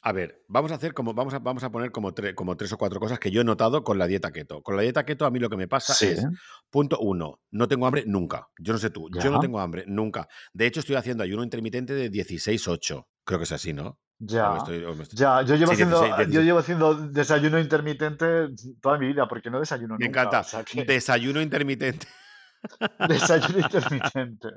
A 0.00 0.12
ver, 0.12 0.44
vamos 0.46 0.70
a 0.70 0.76
hacer 0.76 0.94
como, 0.94 1.12
vamos 1.12 1.34
a, 1.34 1.40
vamos 1.40 1.64
a 1.64 1.70
poner 1.72 1.90
como, 1.90 2.12
tre- 2.14 2.34
como 2.34 2.56
tres 2.56 2.72
o 2.72 2.78
cuatro 2.78 3.00
cosas 3.00 3.18
que 3.18 3.30
yo 3.32 3.40
he 3.40 3.44
notado 3.44 3.82
con 3.82 3.98
la 3.98 4.06
dieta 4.06 4.30
keto. 4.30 4.62
Con 4.62 4.76
la 4.76 4.82
dieta 4.82 5.04
keto, 5.04 5.26
a 5.26 5.30
mí 5.30 5.40
lo 5.40 5.50
que 5.50 5.56
me 5.56 5.66
pasa 5.66 5.92
Sí, 5.92 6.06
es, 6.06 6.24
punto 6.70 6.98
uno, 7.00 7.40
no 7.50 7.66
tengo 7.66 7.86
hambre 7.86 8.04
nunca. 8.06 8.48
Yo 8.58 8.72
no 8.72 8.78
sé 8.78 8.90
tú, 8.90 9.08
yo 9.10 9.30
no 9.30 9.40
tengo 9.40 9.58
hambre 9.60 9.84
nunca. 9.88 10.28
De 10.52 10.66
hecho, 10.66 10.80
estoy 10.80 10.94
haciendo 10.96 11.24
ayuno 11.24 11.42
intermitente 11.42 11.94
de 11.94 12.10
16-8. 12.12 13.06
Creo 13.24 13.38
que 13.40 13.44
es 13.44 13.52
así, 13.52 13.72
¿no? 13.72 13.98
Me 14.20 14.26
ya, 14.28 14.56
estoy- 14.56 14.84
o 14.84 14.94
me 14.94 15.02
estoy- 15.02 15.18
ya. 15.18 15.42
Yo 15.42 15.56
llevo 15.56 15.72
Sí, 15.72 15.78
16, 15.78 15.82
haciendo, 15.84 16.00
yo 16.06 16.16
16. 16.16 16.44
llevo 16.44 16.58
haciendo 16.60 16.94
desayuno 17.08 17.58
intermitente 17.58 18.26
toda 18.80 18.98
mi 18.98 19.06
vida, 19.08 19.26
porque 19.28 19.50
no 19.50 19.58
desayuno 19.60 19.96
Me 19.98 20.06
nunca. 20.06 20.20
O 20.20 20.22
encanta. 20.26 20.44
sea 20.44 20.64
que 20.64 20.84
Desayuno 20.84 21.40
intermitente. 21.42 22.06
desayuno 23.08 23.58
intermitente. 23.58 24.48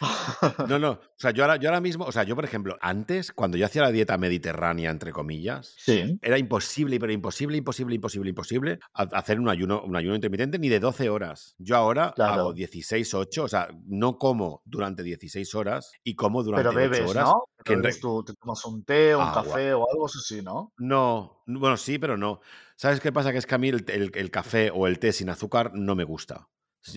No, 0.68 0.78
no. 0.78 0.90
O 0.92 1.00
sea, 1.16 1.30
yo 1.30 1.44
ahora, 1.44 1.56
yo 1.56 1.68
ahora 1.68 1.80
mismo, 1.80 2.04
o 2.04 2.12
sea, 2.12 2.22
yo, 2.24 2.34
por 2.34 2.44
ejemplo, 2.44 2.76
antes, 2.80 3.32
cuando 3.32 3.56
yo 3.56 3.66
hacía 3.66 3.82
la 3.82 3.92
dieta 3.92 4.18
mediterránea, 4.18 4.90
entre 4.90 5.12
comillas, 5.12 5.74
Sí, 5.78 6.18
era 6.22 6.38
imposible, 6.38 6.98
pero 6.98 7.12
imposible, 7.12 7.56
imposible, 7.56 7.94
imposible, 7.94 8.30
imposible 8.30 8.78
ha- 8.94 9.02
hacer 9.12 9.40
un 9.40 9.48
ayuno, 9.48 9.82
un 9.82 9.96
ayuno 9.96 10.14
intermitente 10.14 10.58
ni 10.58 10.68
de 10.68 10.80
12 10.80 11.08
horas. 11.08 11.54
Yo 11.58 11.76
ahora 11.76 12.04
hago 12.06 12.14
claro. 12.14 12.52
16-8, 12.52 13.44
o 13.44 13.48
sea, 13.48 13.68
no 13.86 14.18
como 14.18 14.62
durante 14.64 15.02
16 15.02 15.54
horas 15.54 15.92
y 16.02 16.14
como 16.14 16.42
Pero 16.42 16.72
durante 16.72 16.76
8 16.76 16.80
bebes, 16.80 17.10
horas, 17.10 17.28
¿no? 17.30 17.44
que 17.64 17.64
Pero 17.64 17.82
bebes 17.82 18.00
tú, 18.00 18.24
te 18.24 18.34
tomas 18.34 18.64
un 18.66 18.84
té, 18.84 19.14
un 19.16 19.22
agua. 19.22 19.32
café 19.32 19.72
o 19.74 19.88
algo 19.90 20.06
así, 20.06 20.42
¿no? 20.42 20.72
No, 20.78 21.42
bueno, 21.46 21.76
sí, 21.76 21.98
pero 21.98 22.16
no. 22.16 22.40
¿Sabes 22.76 23.00
qué 23.00 23.12
pasa? 23.12 23.32
Que 23.32 23.38
es 23.38 23.46
que 23.46 23.54
a 23.54 23.58
mí 23.58 23.68
el, 23.68 23.84
el- 23.88 24.10
el 24.14 24.30
café 24.30 24.70
o 24.72 24.86
el 24.86 24.98
té 24.98 25.12
sin 25.12 25.30
azúcar 25.30 25.72
no 25.74 25.94
me 25.94 26.04
gusta. 26.04 26.48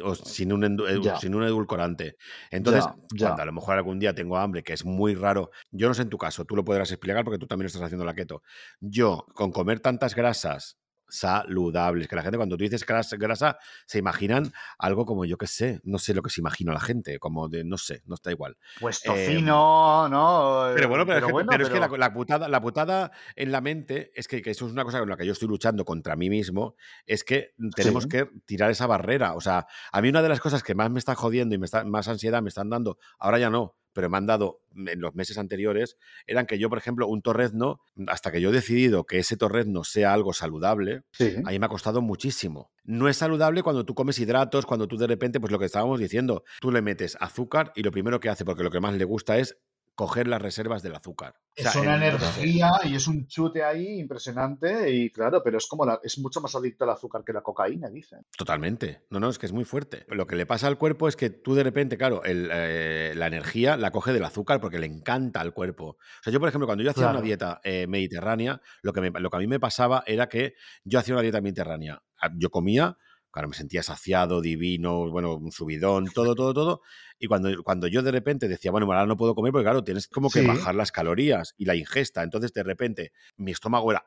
O 0.03 0.15
sin 0.15 0.53
un, 0.53 0.63
eh, 0.63 0.99
sin 1.19 1.35
un 1.35 1.43
edulcorante. 1.43 2.17
Entonces, 2.51 2.85
cuando 3.17 3.41
a 3.41 3.45
lo 3.45 3.53
mejor 3.53 3.77
algún 3.77 3.99
día 3.99 4.13
tengo 4.13 4.37
hambre, 4.37 4.63
que 4.63 4.73
es 4.73 4.85
muy 4.85 5.15
raro, 5.15 5.51
yo 5.71 5.87
no 5.87 5.93
sé 5.93 6.03
en 6.03 6.09
tu 6.09 6.17
caso, 6.17 6.45
tú 6.45 6.55
lo 6.55 6.63
podrás 6.63 6.91
explicar 6.91 7.23
porque 7.23 7.39
tú 7.39 7.47
también 7.47 7.67
estás 7.67 7.81
haciendo 7.81 8.05
la 8.05 8.13
keto. 8.13 8.41
Yo, 8.79 9.25
con 9.33 9.51
comer 9.51 9.79
tantas 9.79 10.15
grasas 10.15 10.78
saludables, 11.09 12.07
que 12.07 12.15
la 12.15 12.21
gente 12.21 12.37
cuando 12.37 12.57
tú 12.57 12.63
dices 12.63 12.85
grasa, 12.85 13.17
grasa 13.17 13.57
se 13.85 13.99
imaginan 13.99 14.51
algo 14.77 15.05
como 15.05 15.25
yo 15.25 15.37
qué 15.37 15.47
sé, 15.47 15.81
no 15.83 15.97
sé 15.97 16.13
lo 16.13 16.21
que 16.21 16.29
se 16.29 16.41
imagina 16.41 16.73
la 16.73 16.79
gente, 16.79 17.19
como 17.19 17.49
de, 17.49 17.63
no 17.63 17.77
sé, 17.77 18.01
no 18.05 18.15
está 18.15 18.31
igual. 18.31 18.57
Pues 18.79 18.99
Em, 19.03 19.13
tocino, 19.13 20.09
¿no? 20.09 20.71
pero 20.73 20.85
Eh, 20.85 20.87
bueno, 20.87 21.05
pero, 21.05 21.19
es 21.19 21.25
que, 21.25 21.31
bueno, 21.31 21.49
pero 21.51 21.63
es 21.63 21.69
que 21.69 21.79
la, 21.79 22.13
putada, 22.13 22.47
la 22.47 22.61
putada 22.61 23.11
en 23.35 23.51
la 23.51 23.61
mente 23.61 24.11
es 24.15 24.27
que, 24.27 24.41
que 24.41 24.51
eso 24.51 24.65
es 24.65 24.71
una 24.71 24.83
cosa 24.83 24.99
con 24.99 25.09
la 25.09 25.17
que 25.17 25.25
yo 25.25 25.33
estoy 25.33 25.47
luchando 25.47 25.85
contra 25.85 26.15
mí 26.15 26.29
mismo, 26.29 26.75
es 27.05 27.23
que 27.23 27.53
tenemos 27.75 28.03
sí, 28.03 28.09
que 28.09 28.29
tirar 28.45 28.71
esa 28.71 28.87
barrera. 28.87 29.33
O 29.33 29.41
sea, 29.41 29.67
a 29.91 30.01
mí 30.01 30.09
una 30.09 30.21
de 30.21 30.29
las 30.29 30.39
cosas 30.39 30.63
que 30.63 30.75
más 30.75 30.89
me 30.89 30.99
está 30.99 31.15
jodiendo 31.15 31.55
y 31.55 31.57
me 31.57 31.65
está, 31.65 31.83
más 31.83 32.07
ansiedad 32.07 32.41
me 32.41 32.49
están 32.49 32.69
dando, 32.69 32.97
ahora 33.19 33.39
ya 33.39 33.49
no, 33.49 33.75
pero 33.99 34.09
me 34.09 34.17
han 34.17 34.27
dado 34.27 34.61
en 34.77 35.01
los 35.01 35.13
meses 35.13 35.37
anteriores, 35.37 35.97
eran 36.25 36.45
que 36.45 36.57
yo, 36.57 36.69
por 36.69 36.77
ejemplo, 36.77 37.05
un 37.05 37.21
torrezno, 37.21 37.81
hasta 38.07 38.31
que 38.31 38.39
yo 38.39 38.47
he 38.47 38.53
decidido 38.53 39.03
que 39.03 39.19
ese 39.19 39.35
torrezno 39.35 39.83
sea 39.83 40.13
algo 40.13 40.31
saludable, 40.31 41.01
sí, 41.11 41.35
a 41.43 41.49
mí 41.49 41.59
me 41.59 41.65
ha 41.65 41.69
costado 41.69 42.01
muchísimo. 42.01 42.71
No 42.85 43.09
es 43.09 43.17
saludable 43.17 43.61
cuando 43.61 43.83
tú 43.83 43.95
comes 43.95 44.17
hidratos, 44.17 44.65
cuando 44.65 44.87
tú 44.87 44.95
de 44.95 45.05
repente, 45.05 45.41
pues 45.41 45.51
lo 45.51 45.59
que 45.59 45.65
estábamos 45.65 45.99
diciendo, 45.99 46.45
tú 46.61 46.71
le 46.71 46.81
metes 46.81 47.17
azúcar 47.19 47.73
y 47.75 47.83
lo 47.83 47.91
primero 47.91 48.21
que 48.21 48.29
hace, 48.29 48.45
porque 48.45 48.63
lo 48.63 48.71
que 48.71 48.79
más 48.79 48.93
le 48.93 49.03
gusta 49.03 49.37
es 49.37 49.57
coger 49.99 50.29
las 50.29 50.41
reservas 50.41 50.81
del 50.81 50.95
azúcar. 50.95 51.35
O 51.37 51.41
es 51.57 51.69
sea, 51.69 51.81
una 51.81 51.97
energía 51.97 52.71
y 52.85 52.95
es 52.95 53.05
un 53.09 53.27
chute 53.27 53.65
ahí 53.65 53.99
impresionante 53.99 54.89
y 54.93 55.09
claro, 55.11 55.41
pero 55.43 55.57
es 55.57 55.67
como 55.67 55.85
la, 55.85 55.99
es 56.01 56.17
mucho 56.19 56.39
más 56.39 56.55
adicto 56.55 56.85
al 56.85 56.91
azúcar 56.91 57.21
que 57.25 57.33
la 57.33 57.41
cocaína, 57.41 57.89
dicen. 57.89 58.21
Totalmente. 58.37 59.01
No, 59.09 59.19
no, 59.19 59.29
es 59.29 59.37
que 59.37 59.45
es 59.45 59.51
muy 59.51 59.65
fuerte. 59.65 60.05
Lo 60.07 60.25
que 60.25 60.37
le 60.37 60.45
pasa 60.45 60.67
al 60.67 60.77
cuerpo 60.77 61.09
es 61.09 61.17
que 61.17 61.29
tú 61.29 61.53
de 61.53 61.63
repente, 61.63 61.97
claro, 61.97 62.23
el, 62.23 62.49
eh, 62.49 63.11
la 63.13 63.27
energía 63.27 63.75
la 63.75 63.91
coge 63.91 64.13
del 64.13 64.23
azúcar 64.23 64.61
porque 64.61 64.79
le 64.79 64.85
encanta 64.85 65.41
al 65.41 65.53
cuerpo. 65.53 65.85
O 65.89 65.97
sea, 66.23 66.31
yo, 66.31 66.39
por 66.39 66.47
ejemplo, 66.47 66.65
cuando 66.65 66.81
yo 66.85 66.91
hacía 66.91 67.09
una 67.09 67.21
dieta 67.21 67.59
eh, 67.65 67.85
mediterránea, 67.87 68.61
lo 68.81 68.93
que, 68.93 69.01
me- 69.01 69.19
lo 69.19 69.29
que 69.29 69.35
a 69.35 69.39
mí 69.41 69.47
me 69.47 69.59
pasaba 69.59 70.05
era 70.07 70.29
que 70.29 70.53
yo 70.85 70.97
hacía 70.99 71.13
una 71.15 71.23
dieta 71.23 71.41
mediterránea. 71.41 72.01
Ah, 72.21 72.29
Yo 72.37 72.49
comía 72.49 72.97
Claro, 73.31 73.47
me 73.47 73.53
sentía 73.55 73.83
saciado, 73.83 74.41
divino, 74.41 75.09
bueno, 75.11 75.35
un 75.35 75.51
subidón, 75.51 76.05
todo, 76.13 76.33
todo, 76.33 76.53
todo. 76.53 76.81
Y 77.19 77.27
cuando, 77.27 77.63
cuando 77.63 77.87
yo 77.87 78.01
de 78.01 78.11
repente 78.11 78.47
decía, 78.47 78.71
bueno, 78.71 78.87
ahora 78.87 79.05
no 79.05 79.17
puedo 79.17 79.35
comer, 79.35 79.51
porque 79.51 79.65
claro, 79.65 79.83
tienes 79.83 80.07
como 80.07 80.29
que 80.31 80.41
Sí. 80.41 80.47
bajar 80.47 80.73
las 80.73 80.91
calorías 80.91 81.53
y 81.57 81.65
la 81.65 81.75
ingesta. 81.75 82.23
Entonces, 82.23 82.53
de 82.53 82.63
repente, 82.63 83.11
mi 83.37 83.51
estómago 83.51 83.91
era. 83.91 84.05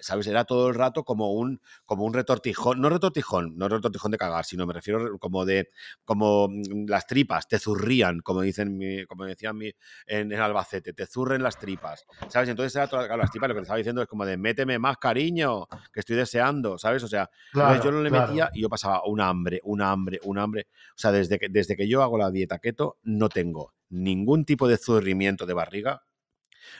¿Sabes? 0.00 0.26
Era 0.26 0.44
todo 0.44 0.68
el 0.68 0.74
rato 0.74 1.04
como 1.04 1.32
un, 1.32 1.60
como 1.84 2.04
un 2.04 2.14
retortijón, 2.14 2.80
no 2.80 2.88
retortijón, 2.88 3.56
no 3.56 3.68
retortijón 3.68 4.10
de 4.12 4.18
cagar, 4.18 4.44
sino 4.44 4.66
me 4.66 4.72
refiero 4.74 5.18
como 5.18 5.44
de, 5.44 5.68
como 6.04 6.48
mm, 6.48 6.86
las 6.88 7.06
tripas 7.06 7.48
te 7.48 7.58
zurrían, 7.58 8.20
como 8.20 8.40
dicen, 8.42 8.76
mi- 8.76 9.04
como 9.06 9.24
decían 9.24 9.56
mi, 9.56 9.70
en, 10.06 10.32
en 10.32 10.40
Albacete, 10.40 10.92
te 10.92 11.06
zurren 11.06 11.42
las 11.42 11.58
tripas, 11.58 12.06
¿sabes? 12.26 12.48
Entonces 12.48 12.74
era 12.76 12.88
todas 12.88 13.06
claro, 13.06 13.18
las 13.22 13.30
tripas, 13.30 13.48
lo 13.48 13.54
que 13.54 13.60
estaba 13.62 13.76
diciendo 13.78 14.02
es 14.02 14.08
como 14.08 14.24
de 14.26 14.36
méteme 14.36 14.78
más 14.78 14.96
cariño, 14.98 15.66
que 15.92 16.00
estoy 16.00 16.16
deseando, 16.16 16.78
¿sabes? 16.78 17.02
O 17.02 17.08
sea, 17.08 17.28
entonces 17.58 17.82
yo 17.82 17.92
no 17.92 18.02
le 18.02 18.10
claro. 18.10 18.10
metía 18.10 18.48
y 18.52 18.62
yo 18.62 18.68
pasaba 18.68 19.02
un 19.06 19.20
hambre, 19.20 19.60
un 19.64 19.82
hambre, 19.82 20.18
un 20.22 20.38
hambre. 20.38 20.66
O 20.90 20.98
sea, 20.98 21.12
desde 21.12 21.38
que, 21.38 21.48
desde 21.48 21.76
que 21.76 21.88
yo 21.88 22.02
hago 22.02 22.18
la 22.18 22.30
dieta 22.30 22.58
keto, 22.58 22.98
no 23.02 23.30
tengo 23.30 23.74
ningún 23.90 24.44
tipo 24.44 24.68
de 24.68 24.76
zurrimiento 24.76 25.46
de 25.46 25.54
barriga. 25.54 26.02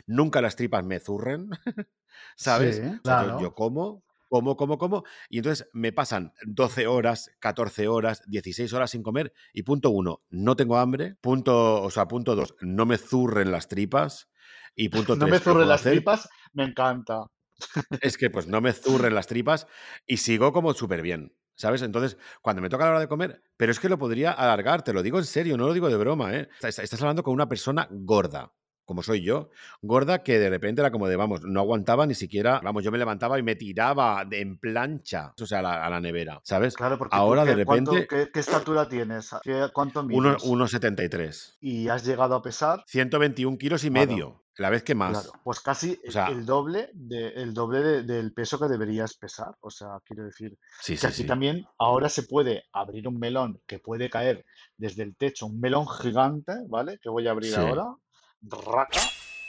Nunca 0.07 0.41
las 0.41 0.57
tripas 0.57 0.85
me 0.85 1.01
zurren, 1.01 1.51
¿sabes? 2.37 2.83
Sí, 3.05 3.35
yo- 3.37 3.55
como, 3.55 4.05
como, 4.29 4.57
como, 4.57 4.79
como. 4.79 5.05
Y 5.29 5.39
entonces 5.39 5.69
me 5.73 5.93
pasan 5.93 6.33
12 6.47 6.87
horas, 6.87 7.31
14 7.41 7.89
horas, 7.89 8.23
16 8.27 8.73
horas 8.73 8.91
sin 8.93 9.03
comer. 9.03 9.33
Y 9.53 9.63
punto 9.65 9.91
uno, 9.91 10.23
no 10.31 10.57
tengo 10.57 10.77
hambre. 10.79 11.17
Punto, 11.21 11.83
o 11.83 11.91
sea, 11.91 12.07
punto 12.09 12.37
dos, 12.37 12.55
no 12.61 12.87
me 12.87 12.99
zurren 12.99 13.51
las 13.53 13.69
tripas. 13.69 14.29
Y 14.75 14.89
punto 14.91 15.17
No 15.17 15.19
tres, 15.19 15.31
me 15.33 15.39
lo 15.45 15.45
zurren 15.45 15.69
las 15.69 15.81
hacer 15.81 15.93
tripas, 15.93 16.29
me 16.53 16.65
encanta. 16.65 17.27
es 18.01 18.17
que 18.19 18.31
pues 18.31 18.47
no 18.47 18.61
me 18.61 18.73
zurren 18.73 19.15
las 19.15 19.27
tripas 19.27 19.67
y 20.07 20.19
sigo 20.19 20.53
como 20.53 20.75
súper 20.75 21.03
bien, 21.03 21.37
¿sabes? 21.55 21.83
Entonces, 21.83 22.17
cuando 22.43 22.63
me 22.63 22.69
toca 22.69 22.85
la 22.85 22.91
hora 22.93 23.01
de 23.01 23.09
comer, 23.09 23.43
pero 23.57 23.73
es 23.73 23.81
que 23.81 23.89
lo 23.89 23.99
podría 23.99 24.33
alargar, 24.33 24.83
te 24.83 24.93
lo 24.93 25.03
digo 25.03 25.19
en 25.19 25.25
serio, 25.25 25.57
no 25.57 25.67
lo 25.67 25.73
digo 25.75 25.89
de 25.89 25.97
broma, 25.97 26.35
¿eh? 26.35 26.49
Estás 26.63 27.01
hablando 27.03 27.23
con 27.23 27.35
una 27.35 27.49
persona 27.49 27.89
gorda, 27.91 28.55
como 28.91 29.05
soy 29.05 29.23
yo, 29.23 29.51
gorda 29.83 30.25
que 30.25 30.41
de 30.41 30.51
repente 30.51 30.81
era 30.83 30.91
como 30.91 31.07
de, 31.07 31.15
vamos, 31.15 31.43
no 31.45 31.61
aguantaba 31.61 32.07
ni 32.07 32.15
siquiera, 32.17 32.61
vamos, 32.65 32.83
yo 32.83 32.91
me 32.91 32.99
levantaba 32.99 33.39
y 33.39 33.43
me 33.45 33.55
tiraba 33.55 34.25
de- 34.25 34.41
en 34.41 34.59
plancha, 34.59 35.33
o 35.41 35.47
sea, 35.47 35.61
a 35.61 35.63
la, 35.63 35.87
a 35.87 35.91
la 35.91 36.01
nevera, 36.01 36.41
¿sabes? 36.43 36.75
Claro, 36.75 36.99
porque 36.99 37.15
tú, 37.15 37.23
Ahora 37.23 37.45
de 37.45 37.55
¿qué, 37.55 37.65
cuánto- 37.65 37.93
repente, 37.93 38.09
qué, 38.27 38.31
qué 38.33 38.41
estatura 38.41 38.89
tienes? 38.89 39.31
¿Qué- 39.45 39.69
¿Cuánto 39.73 40.03
mides? 40.03 40.43
1,73, 40.43 41.57
¿Y 41.61 41.87
has 41.87 42.05
llegado 42.05 42.35
a 42.35 42.43
pesar? 42.43 42.83
121 42.89 43.57
kilos 43.59 43.85
y 43.85 43.91
Claro. 43.91 44.11
medio, 44.11 44.45
la 44.57 44.71
vez 44.71 44.83
que 44.83 44.97
más. 44.97 45.13
Claro, 45.13 45.33
pues 45.45 45.61
casi 45.61 45.97
O 46.09 46.11
sea- 46.11 46.27
el 46.27 46.45
doble, 46.45 46.91
de, 46.93 47.29
el 47.29 47.55
doble 47.55 47.79
de- 47.83 48.03
del 48.03 48.33
peso 48.33 48.59
que 48.59 48.67
deberías 48.67 49.15
pesar. 49.17 49.55
O 49.61 49.71
sea, 49.71 49.89
quiero 50.05 50.25
decir 50.25 50.59
Sí, 50.81 50.95
que 50.95 50.99
sí, 50.99 51.07
aquí 51.07 51.15
sí. 51.23 51.27
también 51.27 51.65
ahora 51.79 52.09
se 52.09 52.25
puede 52.25 52.65
abrir 52.73 53.07
un 53.07 53.21
melón 53.21 53.61
que 53.69 53.79
puede 53.79 54.11
caer 54.11 54.45
desde 54.77 55.05
el 55.05 55.15
techo, 55.15 55.47
un 55.47 55.61
melón 55.61 55.87
gigante, 55.89 56.53
¿vale? 56.69 56.99
Que 57.01 57.09
voy 57.09 57.29
a 57.29 57.31
abrir 57.31 57.55
ahora, 57.55 57.87
raca, 58.43 59.01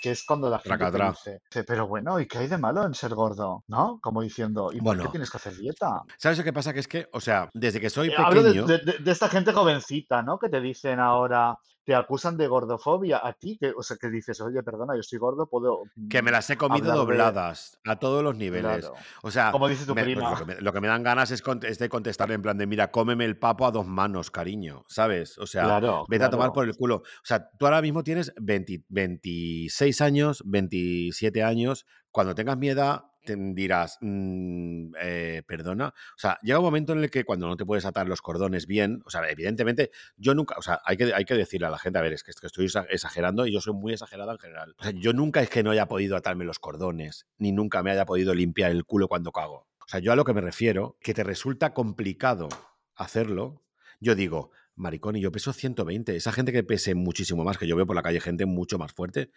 que 0.02 0.12
es 0.12 0.24
cuando 0.24 0.50
la 0.50 0.58
gente 0.60 0.78
te 0.92 0.98
dice, 1.10 1.42
dice, 1.50 1.64
pero 1.64 1.88
bueno, 1.88 2.20
¿y 2.20 2.28
qué 2.28 2.40
hay 2.40 2.48
de 2.48 2.58
malo 2.58 2.84
en 2.86 2.94
ser 2.94 3.14
gordo? 3.14 3.64
¿No? 3.68 4.00
Como 4.02 4.22
diciendo, 4.22 4.72
¿y 4.74 4.80
por 4.82 4.98
qué 5.00 5.08
tienes 5.10 5.30
que 5.30 5.38
hacer 5.38 5.56
dieta? 5.56 6.02
¿Sabes 6.18 6.38
lo 6.40 6.44
que 6.44 6.54
pasa? 6.54 6.74
Que 6.74 6.80
es 6.80 6.88
que, 6.88 7.08
o 7.14 7.22
sea, 7.22 7.50
desde 7.54 7.80
que 7.80 7.90
soy 7.90 8.10
Eh, 8.10 8.14
Hablo 8.18 8.42
pequeño... 8.44 8.66
de- 8.66 8.80
de- 8.80 8.98
de 9.00 9.12
esta 9.12 9.30
gente 9.30 9.54
jovencita, 9.54 10.22
¿no? 10.24 10.40
Que 10.40 10.50
te 10.50 10.60
dicen 10.60 11.00
ahora, 11.00 11.56
te 11.92 11.96
acusan 11.96 12.38
de 12.38 12.48
gordofobia 12.48 13.20
a 13.22 13.34
ti, 13.34 13.58
que, 13.60 13.74
o 13.76 13.84
sea, 13.84 13.98
que 14.00 14.10
dices, 14.10 14.40
oye, 14.40 14.64
perdona, 14.64 14.96
yo 14.96 15.04
soy 15.04 15.20
gordo, 15.20 15.48
puedo... 15.48 15.84
Que 16.10 16.22
me 16.22 16.32
mm, 16.32 16.34
las 16.34 16.50
he 16.50 16.56
comido 16.58 16.92
de- 16.92 16.98
dobladas 16.98 17.78
a 17.86 17.98
todos 17.98 18.24
los 18.24 18.38
niveles. 18.38 18.86
Claro. 18.86 18.94
O 19.24 19.30
sea, 19.32 19.52
Como 19.52 19.68
dice 19.68 19.86
tu 19.86 19.94
me- 19.94 20.04
pues 20.04 20.16
prima. 20.16 20.32
lo, 20.32 20.38
que 20.38 20.46
me, 20.46 20.62
lo 20.62 20.72
que 20.74 20.80
me 20.82 20.88
dan 20.88 21.04
ganas 21.04 21.32
es, 21.32 21.44
de 21.80 21.90
contestarle 21.90 22.36
en 22.36 22.42
plan 22.42 22.58
de, 22.58 22.66
mira, 22.66 22.92
cómeme 22.92 23.26
el 23.26 23.38
papo 23.38 23.66
a 23.66 23.72
dos 23.72 23.86
manos, 23.86 24.32
cariño, 24.32 24.86
¿sabes? 24.88 25.38
O 25.38 25.46
sea, 25.46 25.64
Claro, 25.66 26.06
vete 26.08 26.24
a 26.24 26.30
tomar 26.30 26.54
por 26.54 26.66
el 26.66 26.76
culo. 26.78 26.96
O 26.98 27.26
sea, 27.26 27.50
tú 27.58 27.66
ahora 27.66 27.82
mismo 27.82 28.04
tienes 28.04 28.34
20 28.38 28.86
26 28.88 30.02
años, 30.02 30.44
27 30.46 31.44
años. 31.44 31.86
Cuando 32.10 32.36
tengas 32.36 32.58
mi 32.58 32.70
edad, 32.70 33.06
te 33.24 33.36
dirás, 33.36 33.98
"Mm, 34.02 34.94
eh, 35.02 35.44
perdona. 35.48 35.88
O 35.90 36.18
sea, 36.20 36.38
llega 36.42 36.60
un 36.60 36.66
momento 36.66 36.94
en 36.94 37.00
el 37.04 37.10
que 37.10 37.24
cuando 37.24 37.48
no 37.48 37.58
te 37.58 37.66
puedes 37.66 37.86
atar 37.86 38.08
los 38.08 38.22
cordones 38.22 38.68
bien, 38.68 39.02
o 39.06 39.10
sea, 39.10 39.30
evidentemente, 39.30 39.92
yo 40.18 40.34
nunca, 40.36 40.56
o 40.58 40.62
sea, 40.62 40.82
hay 40.86 40.98
que, 40.98 41.14
hay 41.14 41.26
que 41.26 41.36
decirle 41.36 41.68
a 41.68 41.70
la 41.70 41.80
gente, 41.80 42.00
a 42.00 42.02
ver, 42.02 42.14
es 42.14 42.24
que, 42.24 42.32
es 42.32 42.40
que 42.40 42.48
estoy 42.48 42.66
exa- 42.68 42.88
exagerando 42.90 43.46
y 43.46 43.54
yo 43.54 43.62
soy 43.62 43.74
muy 43.74 43.94
exagerada 43.94 44.32
en 44.34 44.40
general. 44.40 44.76
O 44.80 44.84
sea, 44.84 44.92
yo 44.92 45.14
nunca 45.14 45.42
es 45.42 45.50
que 45.50 45.64
no 45.64 45.72
haya 45.72 45.88
podido 45.88 46.16
atarme 46.18 46.46
los 46.46 46.60
cordones, 46.60 47.26
ni 47.38 47.52
nunca 47.52 47.84
me 47.84 47.92
haya 47.92 48.06
podido 48.06 48.34
limpiar 48.34 48.72
el 48.72 48.86
culo 48.86 49.08
cuando 49.08 49.32
cago. 49.32 49.68
O 49.80 49.88
sea, 49.88 50.00
yo 50.00 50.12
a 50.12 50.16
lo 50.16 50.24
que 50.26 50.34
me 50.34 50.42
refiero, 50.42 50.98
que 51.02 51.14
te 51.14 51.24
resulta 51.24 51.74
complicado 51.74 52.48
hacerlo, 52.96 53.64
yo 54.00 54.16
digo, 54.16 54.52
maricón, 54.76 55.16
y 55.16 55.22
yo 55.22 55.32
peso 55.32 55.54
120. 55.54 56.16
Esa 56.16 56.32
gente 56.32 56.52
que 56.52 56.64
pese 56.64 56.96
muchísimo 56.96 57.44
más, 57.44 57.58
que 57.58 57.68
yo 57.68 57.76
veo 57.76 57.86
por 57.86 57.96
la 57.96 58.02
calle 58.02 58.20
gente 58.22 58.46
mucho 58.46 58.78
más 58.80 58.94
fuerte, 58.94 59.32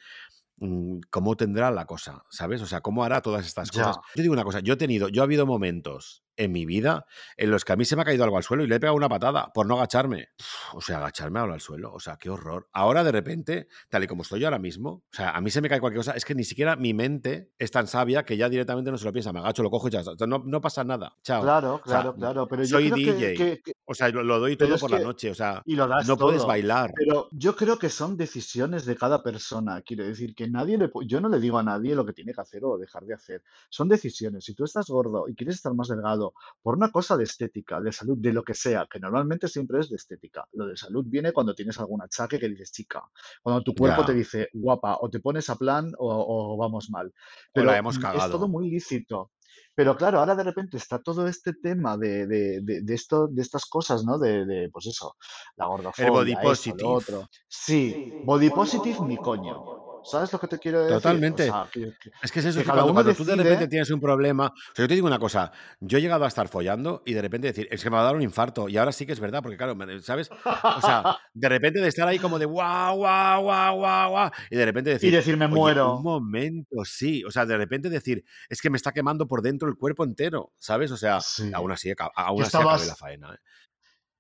¿cómo 1.11 1.37
tendrá 1.37 1.71
la 1.71 1.87
cosa? 1.87 2.25
¿Sabes? 2.31 2.63
O 2.63 2.67
sea, 2.67 2.81
¿cómo 2.81 3.05
hará 3.05 3.23
todas 3.23 3.47
estas 3.47 3.73
Ya. 3.73 3.73
cosas? 3.73 3.99
Yo 4.15 4.23
digo 4.23 4.33
una 4.35 4.45
cosa, 4.45 4.61
yo 4.61 4.75
he 4.75 4.77
tenido, 4.77 5.09
yo 5.09 5.23
ha 5.23 5.25
habido 5.25 5.47
momentos 5.47 6.24
en 6.37 6.53
mi 6.53 6.67
vida 6.67 7.07
en 7.37 7.51
los 7.51 7.65
que 7.65 7.73
a 7.73 7.77
mí 7.77 7.85
se 7.85 7.97
me 7.97 8.03
ha 8.03 8.05
caído 8.05 8.25
algo 8.25 8.37
al 8.37 8.43
suelo 8.43 8.65
y 8.65 8.67
le 8.67 8.77
he 8.77 8.81
pegado 8.81 8.97
una 8.97 9.09
patada 9.09 9.53
por 9.53 9.67
no 9.67 9.77
agacharme. 9.77 10.29
Uf, 10.39 10.75
O 10.77 10.81
sea, 10.81 10.99
agacharme 10.99 11.41
ahora 11.41 11.55
al 11.55 11.61
suelo, 11.61 11.93
o 11.93 12.01
sea, 12.01 12.17
qué 12.17 12.31
horror. 12.31 12.69
Ahora 12.73 13.05
de 13.05 13.13
repente, 13.13 13.69
tal 13.89 14.05
y 14.05 14.07
como 14.07 14.23
estoy 14.23 14.41
yo 14.41 14.47
ahora 14.47 14.59
mismo, 14.59 14.91
o 14.91 15.03
sea, 15.13 15.31
a 15.31 15.41
mí 15.41 15.51
se 15.51 15.61
me 15.61 15.69
cae 15.69 15.81
cualquier 15.81 16.01
cosa, 16.01 16.13
es 16.13 16.25
que 16.25 16.35
ni 16.35 16.45
siquiera 16.45 16.77
mi 16.77 16.95
mente 16.95 17.53
es 17.59 17.71
tan 17.71 17.87
sabia 17.87 18.25
que 18.25 18.37
ya 18.37 18.49
directamente 18.49 18.91
no 18.91 18.99
se 18.99 19.05
lo 19.05 19.13
piensa, 19.13 19.33
me 19.33 19.41
agacho, 19.41 19.63
lo 19.63 19.71
cojo 19.71 19.89
y 19.89 19.91
ya, 19.91 20.03
no, 20.27 20.43
no 20.45 20.61
pasa 20.61 20.85
nada. 20.85 21.17
Chao. 21.23 21.43
Claro, 21.43 21.75
O 21.75 21.79
sea, 21.89 22.01
claro, 22.01 22.15
claro. 22.15 22.49
Pero 22.49 22.63
yo 22.65 22.77
soy 22.79 22.91
creo 22.91 23.15
DJ. 23.15 23.35
que, 23.35 23.63
que- 23.63 23.73
O 23.85 23.95
sea, 23.95 24.09
lo, 24.09 24.23
lo 24.23 24.39
doy 24.41 24.57
todo 24.57 24.77
por 24.79 24.91
la 24.91 24.99
noche, 25.01 25.31
o 25.31 25.35
sea, 25.35 25.63
y 25.65 25.77
lo 25.77 25.87
das 25.87 26.07
no 26.09 26.17
puedes 26.17 26.45
bailar. 26.45 26.93
Pero 26.97 27.29
yo 27.33 27.55
creo 27.57 27.79
que 27.79 27.89
son 27.91 28.17
decisiones 28.17 28.85
de 28.87 28.97
cada 28.97 29.23
persona. 29.23 29.83
Quiero 29.83 30.05
decir 30.05 30.35
que 30.35 30.49
nadie 30.49 30.79
le, 30.79 30.91
yo 31.07 31.21
no 31.21 31.29
le 31.29 31.39
digo 31.39 31.59
a 31.59 31.63
nadie 31.63 31.95
lo 31.95 32.05
que 32.05 32.13
tiene 32.13 32.33
que 32.33 32.41
hacer 32.41 32.65
o 32.65 32.79
dejar 32.79 33.05
de 33.05 33.15
hacer. 33.15 33.43
Son 33.69 33.89
decisiones. 33.89 34.45
Si 34.45 34.55
tú 34.55 34.65
estás 34.65 34.87
gordo 34.89 35.27
y 35.29 35.35
quieres 35.35 35.57
estar 35.57 35.75
más 35.75 35.89
delgado 35.89 36.24
por 36.63 36.77
una 36.77 36.91
cosa 36.91 37.17
de 37.17 37.25
estética, 37.25 37.81
de 37.81 37.93
salud, 37.93 38.17
de 38.19 38.33
lo 38.33 38.43
que 38.43 38.55
sea, 38.55 38.87
que 38.91 38.99
normalmente 39.01 39.49
siempre 39.49 39.81
es 39.81 39.91
de 39.91 39.97
estética. 39.97 40.47
Lo 40.53 40.67
de 40.67 40.77
salud 40.77 41.05
viene 41.07 41.33
cuando 41.33 41.55
tienes 41.55 41.79
algún 41.79 42.01
achaque 42.03 42.39
que 42.39 42.49
dices 42.49 42.73
chica, 42.73 43.03
cuando 43.43 43.63
tu 43.63 43.75
cuerpo 43.75 44.05
te 44.05 44.15
dice 44.15 44.49
guapa, 44.53 44.99
o 45.01 45.11
te 45.11 45.21
pones 45.21 45.49
a 45.51 45.57
plan 45.57 45.93
o, 45.99 46.55
o 46.55 46.57
vamos 46.57 46.89
mal. 46.91 47.09
O 47.09 47.13
Pero 47.53 47.67
la 47.67 47.77
hemos 47.79 47.97
mm, 47.97 47.99
es 47.99 48.05
cagado. 48.05 48.33
todo 48.33 48.49
muy 48.49 48.71
lícito. 48.71 49.33
Pero 49.75 49.97
claro, 49.97 50.19
ahora 50.21 50.35
de 50.37 50.45
repente 50.45 50.77
está 50.77 51.01
todo 51.01 51.27
este 51.27 51.53
tema 51.55 51.97
de, 51.97 52.27
de, 52.27 52.61
de, 52.63 52.83
de 52.83 52.95
esto, 52.95 53.27
de 53.29 53.43
estas 53.43 53.67
cosas, 53.67 54.05
¿no? 54.05 54.19
De, 54.19 54.69
pues 54.73 54.87
eso, 54.87 55.17
la 55.57 55.67
gordofobia, 55.67 56.11
body 56.11 56.33
esto, 56.33 56.43
positive. 56.43 56.83
lo 56.83 56.91
otro. 56.93 57.29
Sí, 57.49 58.13
body 58.25 58.51
positive 58.51 58.99
ni 59.07 59.17
coño. 59.17 59.84
¿Sabes 60.05 60.33
lo 60.33 60.39
que 60.39 60.49
te 60.49 60.59
quiero 60.59 60.81
decir? 60.81 60.95
Totalmente. 60.97 61.49
O 61.51 61.53
sea, 61.53 61.69
que- 61.73 61.93
que- 62.01 62.11
Es 62.23 62.31
que 62.31 62.41
es 62.41 62.45
eso, 62.47 62.61
que 62.61 62.65
cuando, 62.67 62.93
cuando 62.93 63.15
tú 63.15 63.25
de 63.25 63.37
repente 63.37 63.51
decide- 63.55 63.69
tienes 63.69 63.91
un 63.91 64.01
problema. 64.01 64.47
O 64.49 64.75
sea, 64.75 64.85
yo 64.85 64.89
te 64.89 64.95
digo 64.95 65.07
una 65.07 65.19
cosa, 65.19 65.51
yo 65.81 65.99
he 65.99 66.01
llegado 66.01 66.25
a 66.25 66.29
estar 66.29 66.47
follando 66.49 67.03
y 67.07 67.15
de 67.15 67.23
repente 67.23 67.47
decir, 67.47 67.67
es 67.71 67.83
que 67.83 67.91
me 67.91 67.97
va 67.97 68.03
a 68.03 68.05
dar 68.07 68.17
un 68.17 68.23
infarto. 68.23 68.69
Y 68.69 68.77
ahora 68.77 68.93
sí 68.93 69.07
que 69.07 69.13
es 69.13 69.21
verdad, 69.21 69.43
porque 69.43 69.57
claro, 69.57 69.77
¿sabes? 70.03 70.31
O 70.31 70.81
sea, 70.81 71.17
de 71.35 71.49
repente 71.49 71.81
de 71.81 71.89
estar 71.89 72.07
ahí 72.07 72.19
como 72.19 72.39
de 72.39 72.45
guau, 72.47 72.97
guau, 72.99 73.43
guau, 73.43 73.77
guau, 73.79 74.11
guau. 74.11 74.31
Y 74.51 74.57
de 74.57 74.65
repente 74.65 74.91
decir. 74.91 75.13
y 75.13 75.17
decir 75.17 75.37
me 75.37 75.47
"Oye, 75.47 75.55
muero. 75.55 75.97
Un 75.97 76.03
momento, 76.03 76.85
sí. 76.85 77.25
O 77.25 77.31
sea, 77.31 77.47
de 77.47 77.57
repente 77.57 77.89
decir, 77.89 78.25
es 78.49 78.61
que 78.61 78.71
me 78.71 78.77
está 78.77 78.93
quemando 78.93 79.27
por 79.27 79.43
dentro 79.43 79.69
el 79.69 79.77
cuerpo 79.77 80.05
entero, 80.05 80.53
¿sabes? 80.59 80.91
O 80.91 80.97
sea, 80.97 81.21
Sí. 81.21 81.51
aún 81.55 81.73
así, 81.73 81.93
aún 82.17 82.43
así 82.43 82.49
acabé 82.57 82.65
estabas- 82.65 82.87
la 82.87 82.95
faena. 82.97 83.35
¿eh? 83.35 83.39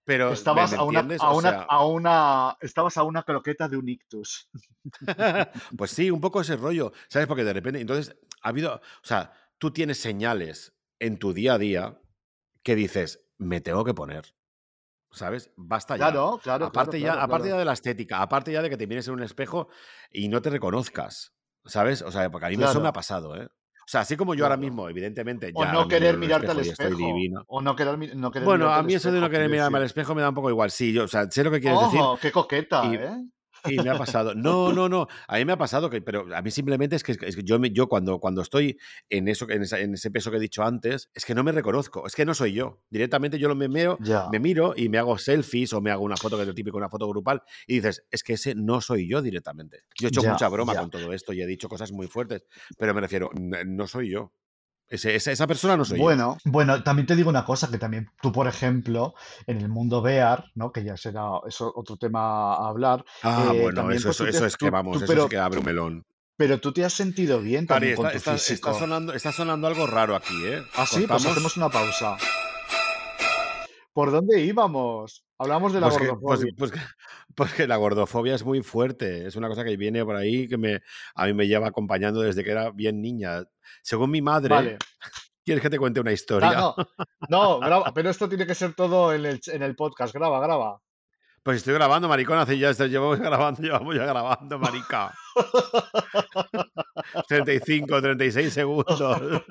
Pero, 0.05 0.29
¿me- 0.29 0.35
Estabas 0.35 0.73
a 0.75 0.83
una, 0.83 1.01
a, 1.01 1.33
O 1.33 1.39
una, 1.39 1.51
sea, 1.51 1.63
a 1.63 1.87
una, 1.87 2.57
estabas 2.61 2.97
a 2.97 3.03
una 3.05 3.23
croqueta 3.23 3.69
de 3.69 3.77
un 3.77 3.89
ictus. 3.89 4.49
pues 5.79 5.91
sí, 5.91 6.11
un 6.11 6.21
poco 6.21 6.41
ese 6.41 6.57
rollo, 6.57 6.93
¿sabes? 7.09 7.27
Porque 7.27 7.45
de 7.45 7.53
repente, 7.53 7.81
entonces, 7.81 8.17
ha 8.43 8.51
habido, 8.51 8.75
o 8.77 8.81
sea, 9.07 9.33
tú 9.59 9.71
tienes 9.73 9.99
señales 9.99 10.75
en 10.99 11.19
tu 11.19 11.33
día 11.33 11.55
a 11.55 11.59
día 11.59 12.01
que 12.63 12.75
dices, 12.75 13.27
me 13.39 13.61
tengo 13.61 13.85
que 13.85 13.95
poner, 13.95 14.35
¿sabes? 15.11 15.51
Basta 15.57 15.97
ya. 15.97 16.11
Claro, 16.11 16.39
claro, 16.43 16.67
aparte, 16.67 16.99
claro, 16.99 17.05
ya, 17.05 17.13
claro, 17.13 17.23
aparte 17.23 17.45
claro. 17.45 17.57
ya 17.57 17.59
de 17.61 17.65
la 17.65 17.73
estética, 17.73 18.21
aparte 18.23 18.53
ya 18.53 18.63
de 18.63 18.71
que 18.71 18.77
te 18.77 18.87
mires 18.87 19.09
en 19.09 19.15
un 19.15 19.23
espejo 19.23 19.69
y 20.11 20.29
no 20.29 20.43
te 20.43 20.51
reconozcas, 20.51 21.35
¿sabes? 21.65 22.03
O 22.03 22.11
sea, 22.11 22.31
porque 22.31 22.47
a 22.47 22.49
mí 22.51 22.63
eso 22.63 22.81
me 22.81 22.89
ha 22.89 22.93
pasado, 22.93 23.37
¿eh? 23.37 23.49
O 23.85 23.87
sea, 23.87 24.01
así 24.01 24.17
como 24.17 24.35
yo 24.35 24.45
ahora 24.47 24.57
mismo, 24.57 24.89
evidentemente, 24.89 25.53
O 25.55 25.63
ya 25.63 25.73
no 25.73 25.81
me 25.81 25.85
miro 25.85 25.89
querer 25.89 26.17
mirarte 26.19 26.51
al 26.51 26.59
espejo. 26.61 26.97
O 27.49 27.61
no 27.61 27.77
querer, 27.77 28.17
no 28.17 28.31
querer 28.31 28.47
Bueno, 28.47 28.73
a 28.73 28.83
mí 28.83 28.95
eso 28.95 29.13
de 29.13 29.21
no 29.21 29.29
querer 29.29 29.51
mirarme 29.51 29.77
al 29.77 29.83
decir. 29.85 29.99
espejo 30.01 30.15
me 30.15 30.23
da 30.23 30.31
un 30.31 30.35
poco 30.35 30.49
igual. 30.49 30.71
Sí, 30.71 30.93
yo, 30.93 31.05
o 31.05 31.09
sea, 31.09 31.31
sé 31.31 31.45
lo 31.45 31.51
que 31.51 31.61
quieres 31.61 31.79
decir. 31.81 32.01
Ojo, 32.01 32.19
qué 32.21 32.33
coqueta, 32.33 32.85
Y- 32.87 32.95
¿eh? 32.95 33.11
Y 33.67 33.81
me 33.81 33.91
ha 33.91 33.97
pasado. 33.97 34.35
No, 34.35 34.73
no, 34.73 34.89
no. 34.89 35.07
A 35.27 35.39
mí 35.39 35.45
me 35.45 35.53
ha 35.53 35.57
pasado 35.59 35.89
que, 35.91 36.03
pero 36.03 36.27
a 36.35 36.43
mí 36.43 36.51
simplemente 36.51 36.97
es 36.97 37.03
que, 37.03 37.13
es 37.13 37.37
que 37.37 37.43
yo, 37.43 37.59
yo 37.65 37.89
cuando, 37.89 38.19
cuando 38.21 38.43
estoy 38.43 38.79
en 39.09 39.29
eso, 39.29 39.49
en, 39.49 39.63
esa- 39.63 39.81
en 39.81 39.95
ese 39.95 40.11
peso 40.11 40.31
que 40.31 40.37
he 40.37 40.41
dicho 40.41 40.63
antes, 40.63 41.11
es 41.15 41.25
que 41.25 41.35
no 41.35 41.43
me 41.45 41.53
reconozco. 41.53 42.07
Es 42.07 42.15
que 42.15 42.25
no 42.25 42.35
soy 42.35 42.53
yo. 42.53 42.83
Directamente 42.91 43.39
yo 43.39 43.49
lo 43.49 43.55
me 43.55 43.69
miro, 43.69 44.01
me 44.27 44.39
miro 44.39 44.75
y 44.77 44.89
me 44.89 44.99
hago 44.99 45.17
selfies 45.19 45.73
o 45.73 45.81
me 45.81 45.91
hago 45.91 46.05
una 46.05 46.19
foto 46.19 46.37
que 46.37 46.43
es 46.43 46.49
lo 46.49 46.55
típico, 46.55 46.77
una 46.77 46.89
foto 46.91 47.09
grupal 47.09 47.43
y 47.67 47.77
dices, 47.77 48.05
es 48.11 48.23
que 48.23 48.35
ese 48.35 48.55
no 48.55 48.81
soy 48.81 49.09
yo 49.09 49.23
directamente. 49.23 49.85
Yo 49.99 50.07
he 50.07 50.11
hecho 50.11 50.25
mucha 50.25 50.49
broma 50.49 50.77
con 50.77 50.91
todo 50.91 51.13
esto 51.13 51.33
y 51.33 51.41
he 51.43 51.47
dicho 51.47 51.69
cosas 51.69 51.93
muy 51.93 52.07
fuertes, 52.09 52.45
pero 52.79 52.95
me 52.95 53.01
refiero, 53.01 53.31
no 53.35 53.87
soy 53.87 54.11
yo. 54.11 54.33
Ese- 54.89 55.15
esa, 55.15 55.33
esa 55.33 55.47
persona 55.47 55.77
no 55.77 55.85
soy 55.85 55.99
yo. 55.99 56.05
Bueno, 56.05 56.37
bueno, 56.45 56.83
también 56.83 57.07
te 57.07 57.17
digo 57.17 57.31
una 57.31 57.45
cosa, 57.45 57.71
que 57.71 57.79
también 57.79 58.09
tú, 58.23 58.31
por 58.33 58.47
ejemplo, 58.47 59.15
en 59.47 59.59
el 59.61 59.69
mundo 59.69 60.01
VR, 60.03 60.45
¿no? 60.55 60.71
Que 60.73 60.85
ya 60.85 60.97
será 60.97 61.23
eso 61.49 61.73
otro 61.75 61.97
tema 61.97 62.55
a 62.55 62.69
hablar, 62.69 63.05
Ah, 63.23 63.51
eh, 63.55 63.61
bueno, 63.63 63.75
también 63.81 63.99
eso, 63.99 64.09
pues 64.09 64.21
eso, 64.21 64.29
eso 64.29 64.47
es 64.47 64.57
que 64.57 64.71
vamos, 64.71 64.99
tú- 64.99 65.05
eso 65.05 65.07
pero, 65.13 65.23
sí 65.25 65.29
que 65.31 65.39
abre 65.39 65.59
un 65.59 65.65
melón. 65.65 66.03
pero 66.37 66.61
tú 66.61 66.73
te 66.73 66.85
has 66.85 66.93
sentido 66.93 67.41
bien 67.41 67.67
Cari, 67.67 67.95
también 67.95 67.97
con 67.97 68.07
está, 68.07 68.13
tu 68.13 68.19
está- 68.19 68.33
físico. 68.35 68.69
está 68.71 68.79
sonando, 68.81 69.15
está 69.15 69.33
sonando 69.33 69.67
algo 69.67 69.87
raro 69.87 70.15
aquí, 70.17 70.35
¿eh? 70.45 70.63
Ah, 70.77 70.85
sí, 70.87 70.97
pues 71.07 71.09
Cortamos. 71.09 71.27
hacemos 71.27 71.57
una 71.57 71.69
pausa. 71.71 72.17
¿Por 73.95 74.11
dónde 74.11 74.41
íbamos? 74.41 75.25
Hablamos 75.39 75.73
de 75.73 75.81
la 75.81 75.89
Pues 75.89 75.99
que, 75.99 76.09
pues, 76.09 76.21
gordofobia. 76.21 76.53
pues 76.59 76.71
que- 76.73 76.79
pues 77.35 77.53
que 77.55 77.67
la 77.67 77.77
gordofobia 77.77 78.35
es 78.35 78.45
muy 78.45 78.63
fuerte. 78.63 79.27
Es 79.27 79.37
una 79.37 79.49
cosa 79.49 79.65
que 79.65 79.77
viene 79.77 80.05
por 80.05 80.17
ahí 80.17 80.47
que 80.49 80.59
me, 80.59 80.81
a 81.15 81.27
mí 81.27 81.33
me 81.33 81.47
lleva 81.47 81.69
acompañando 81.69 82.21
desde 82.21 82.45
que 82.45 82.51
era 82.51 82.71
bien 82.71 83.01
niña. 83.01 83.45
Según 83.83 84.11
mi 84.11 84.21
madre, 84.21 84.51
Vale. 84.55 84.79
¿quieres 85.45 85.63
que 85.63 85.71
te 85.71 85.79
cuente 85.79 86.01
una 86.01 86.11
Ah, 86.11 86.15
historia? 86.15 86.51
no, 86.53 86.75
no, 87.29 87.61
graba, 87.61 87.93
pero 87.95 88.11
esto 88.11 88.29
tiene 88.29 88.47
que 88.47 88.55
ser 88.55 88.75
todo 88.75 89.13
en 89.15 89.25
el, 89.27 89.41
en 89.47 89.63
el 89.63 89.77
podcast. 89.77 90.13
Graba, 90.15 90.41
graba. 90.41 90.81
Pues 91.45 91.59
estoy 91.59 91.75
grabando, 91.75 92.09
maricón, 92.09 92.39
hace 92.39 92.57
ya 92.59 92.71
esto, 92.71 92.87
llevamos 92.87 93.19
grabando, 93.21 93.61
llevamos 93.61 93.95
ya 93.95 94.07
grabando, 94.07 94.59
marica. 94.59 95.15
35, 97.29 98.01
36 98.01 98.53
segundos. 98.53 99.43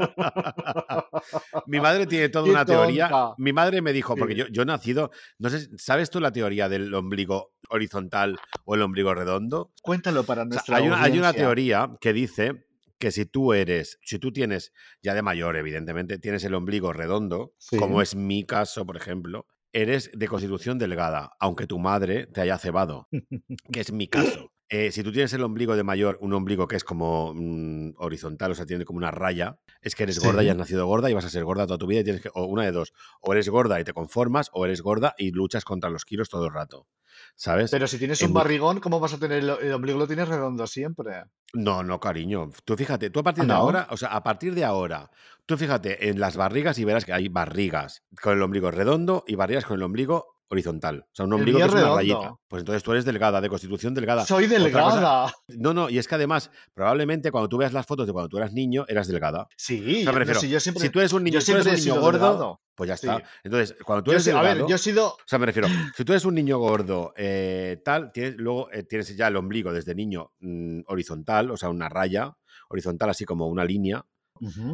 mi 1.67 1.79
madre 1.79 2.07
tiene 2.07 2.29
toda 2.29 2.49
una 2.49 2.65
teoría. 2.65 3.11
Mi 3.37 3.53
madre 3.53 3.81
me 3.83 3.93
dijo, 3.93 4.15
porque 4.15 4.33
yo, 4.35 4.47
yo 4.47 4.63
he 4.63 4.65
nacido, 4.65 5.11
no 5.37 5.49
sé, 5.49 5.69
¿sabes 5.77 6.09
tú 6.09 6.19
la 6.19 6.31
teoría 6.31 6.67
del 6.67 6.91
ombligo 6.95 7.53
horizontal 7.69 8.39
o 8.65 8.73
el 8.73 8.81
ombligo 8.81 9.13
redondo? 9.13 9.71
Cuéntalo 9.83 10.23
para 10.23 10.41
O 10.41 10.45
sea, 10.45 10.49
nuestra 10.49 10.77
hay, 10.77 10.87
una, 10.87 11.03
hay 11.03 11.19
una 11.19 11.31
teoría 11.33 11.91
que 12.01 12.11
dice 12.11 12.65
que 12.97 13.11
si 13.11 13.25
tú 13.27 13.53
eres, 13.53 13.99
si 14.03 14.17
tú 14.17 14.31
tienes, 14.31 14.71
ya 15.03 15.13
de 15.13 15.21
mayor, 15.21 15.57
evidentemente, 15.57 16.17
tienes 16.17 16.43
el 16.45 16.55
ombligo 16.55 16.91
redondo, 16.91 17.53
Sí. 17.59 17.77
como 17.77 18.01
es 18.01 18.15
mi 18.15 18.45
caso, 18.45 18.85
por 18.85 18.97
ejemplo, 18.97 19.45
eres 19.73 20.11
de 20.13 20.27
constitución 20.27 20.77
delgada, 20.77 21.31
aunque 21.39 21.67
tu 21.67 21.79
madre 21.79 22.27
te 22.27 22.41
haya 22.41 22.57
cebado, 22.57 23.07
que 23.71 23.81
es 23.81 23.91
mi 23.91 24.07
caso. 24.07 24.51
Eh, 24.75 24.91
si 24.91 25.03
tú 25.03 25.11
tienes 25.11 25.31
el 25.33 25.43
ombligo 25.43 25.75
de 25.75 25.83
mayor, 25.83 26.17
un 26.19 26.33
ombligo 26.33 26.67
que 26.67 26.75
es 26.75 26.83
como 26.83 27.31
mm, 27.35 27.93
horizontal, 27.97 28.53
o 28.53 28.55
sea, 28.55 28.65
tiene 28.65 28.85
como 28.85 28.97
una 28.97 29.11
raya, 29.11 29.59
es 29.83 29.93
que 29.93 30.01
eres 30.01 30.17
gorda 30.17 30.41
y 30.41 30.49
has 30.49 30.55
nacido 30.55 30.87
gorda 30.87 31.11
y 31.11 31.13
vas 31.13 31.25
a 31.25 31.29
ser 31.29 31.43
gorda 31.43 31.67
toda 31.67 31.77
tu 31.77 31.85
vida 31.85 31.99
y 31.99 32.03
tienes 32.03 32.23
que, 32.23 32.31
o 32.33 32.45
una 32.45 32.63
de 32.63 32.71
dos, 32.71 32.91
o 33.21 33.33
eres 33.33 33.47
gorda 33.49 33.79
y 33.79 33.83
te 33.83 33.93
conformas, 33.93 34.49
o 34.51 34.65
eres 34.65 34.81
gorda 34.81 35.13
y 35.15 35.29
luchas 35.29 35.63
contra 35.63 35.91
los 35.91 36.05
kilos 36.05 36.27
todo 36.27 36.47
el 36.47 36.53
rato. 36.53 36.87
¿Sabes? 37.35 37.69
Pero 37.69 37.85
si 37.85 37.99
tienes 37.99 38.19
En 38.23 38.29
un 38.29 38.33
barrigón, 38.33 38.79
¿cómo 38.79 38.99
vas 38.99 39.13
a 39.13 39.19
tener 39.19 39.43
el, 39.43 39.49
el 39.61 39.73
ombligo? 39.73 39.99
Lo 39.99 40.07
tienes 40.07 40.27
redondo 40.27 40.65
siempre. 40.65 41.25
No, 41.53 41.83
no, 41.83 41.99
cariño. 41.99 42.49
Tú 42.65 42.75
fíjate, 42.75 43.11
tú 43.11 43.19
a 43.19 43.23
partir 43.23 43.45
de 43.45 43.53
ahora, 43.53 43.85
o 43.91 43.97
sea, 43.97 44.09
a 44.09 44.23
partir 44.23 44.55
de 44.55 44.65
ahora, 44.65 45.11
tú 45.45 45.55
fíjate 45.55 46.09
en 46.09 46.19
las 46.19 46.35
barrigas 46.35 46.79
y 46.79 46.85
verás 46.85 47.05
que 47.05 47.13
hay 47.13 47.29
barrigas 47.29 48.01
con 48.19 48.33
el 48.33 48.41
ombligo 48.41 48.71
redondo 48.71 49.23
y 49.27 49.35
barrigas 49.35 49.65
con 49.65 49.77
el 49.77 49.83
ombligo 49.83 50.32
horizontal. 50.53 51.05
O 51.07 51.15
sea, 51.15 51.25
un 51.25 51.33
ombligo 51.33 51.59
que 51.59 51.65
es 51.65 51.71
una 51.73 51.95
rayita. 51.95 52.35
Pues 52.47 52.61
entonces 52.61 52.81
tú 52.83 52.91
eres 52.93 53.03
delgada, 53.05 53.41
de 53.41 53.49
constitución 53.49 53.93
delgada. 53.93 54.25
Soy 54.25 54.47
delgada. 54.47 55.33
No, 55.49 55.73
no, 55.73 55.89
y 55.89 55.97
es 55.97 56.07
que 56.07 56.15
además, 56.15 56.49
probablemente 56.73 57.31
cuando 57.31 57.49
tú 57.49 57.57
veas 57.57 57.73
las 57.73 57.85
fotos 57.85 58.07
de 58.07 58.13
cuando 58.13 58.29
tú 58.29 58.37
eras 58.37 58.53
niño, 58.53 58.85
eras 58.87 59.07
delgada. 59.07 59.47
Sí, 59.57 59.79
O 59.81 59.83
sea, 59.83 59.97
me 59.97 60.03
no, 60.13 60.19
refiero, 60.19 60.39
si 60.39 60.49
yo 60.49 60.59
siempre, 60.59 60.81
si 60.81 60.89
tú 60.89 60.99
eres 60.99 61.11
un 61.13 61.23
niño, 61.23 61.35
yo 61.35 61.41
si 61.41 61.51
tú 61.51 61.57
eres 61.57 61.63
siempre 61.65 61.71
un 61.71 61.81
he 61.81 61.85
niño 61.85 61.93
sido 61.95 62.01
gordo, 62.01 62.27
delgado. 62.29 62.61
pues 62.75 62.87
ya 62.87 62.97
Sí. 62.97 63.07
está. 63.07 63.23
Entonces, 63.43 63.75
cuando 63.83 64.03
tú 64.03 64.11
Yo 64.11 64.15
eres 64.15 64.27
a 64.27 64.31
delgado, 64.31 64.59
ver, 64.61 64.67
yo 64.69 64.75
he 64.75 64.79
sido. 64.79 65.07
o 65.09 65.17
sea, 65.25 65.39
me 65.39 65.45
refiero, 65.47 65.67
si 65.95 66.05
tú 66.05 66.11
eres 66.13 66.25
un 66.25 66.35
niño 66.35 66.57
gordo, 66.59 67.13
eh, 67.17 67.81
tal, 67.83 68.11
tienes, 68.11 68.35
luego 68.37 68.71
eh, 68.71 68.83
tienes 68.83 69.15
ya 69.17 69.27
el 69.27 69.35
ombligo 69.35 69.73
desde 69.73 69.95
niño 69.95 70.31
mm, 70.39 70.81
horizontal, 70.87 71.51
o 71.51 71.57
sea, 71.57 71.69
una 71.69 71.89
raya 71.89 72.37
horizontal, 72.69 73.09
así 73.09 73.25
como 73.25 73.47
una 73.47 73.65
línea, 73.65 74.05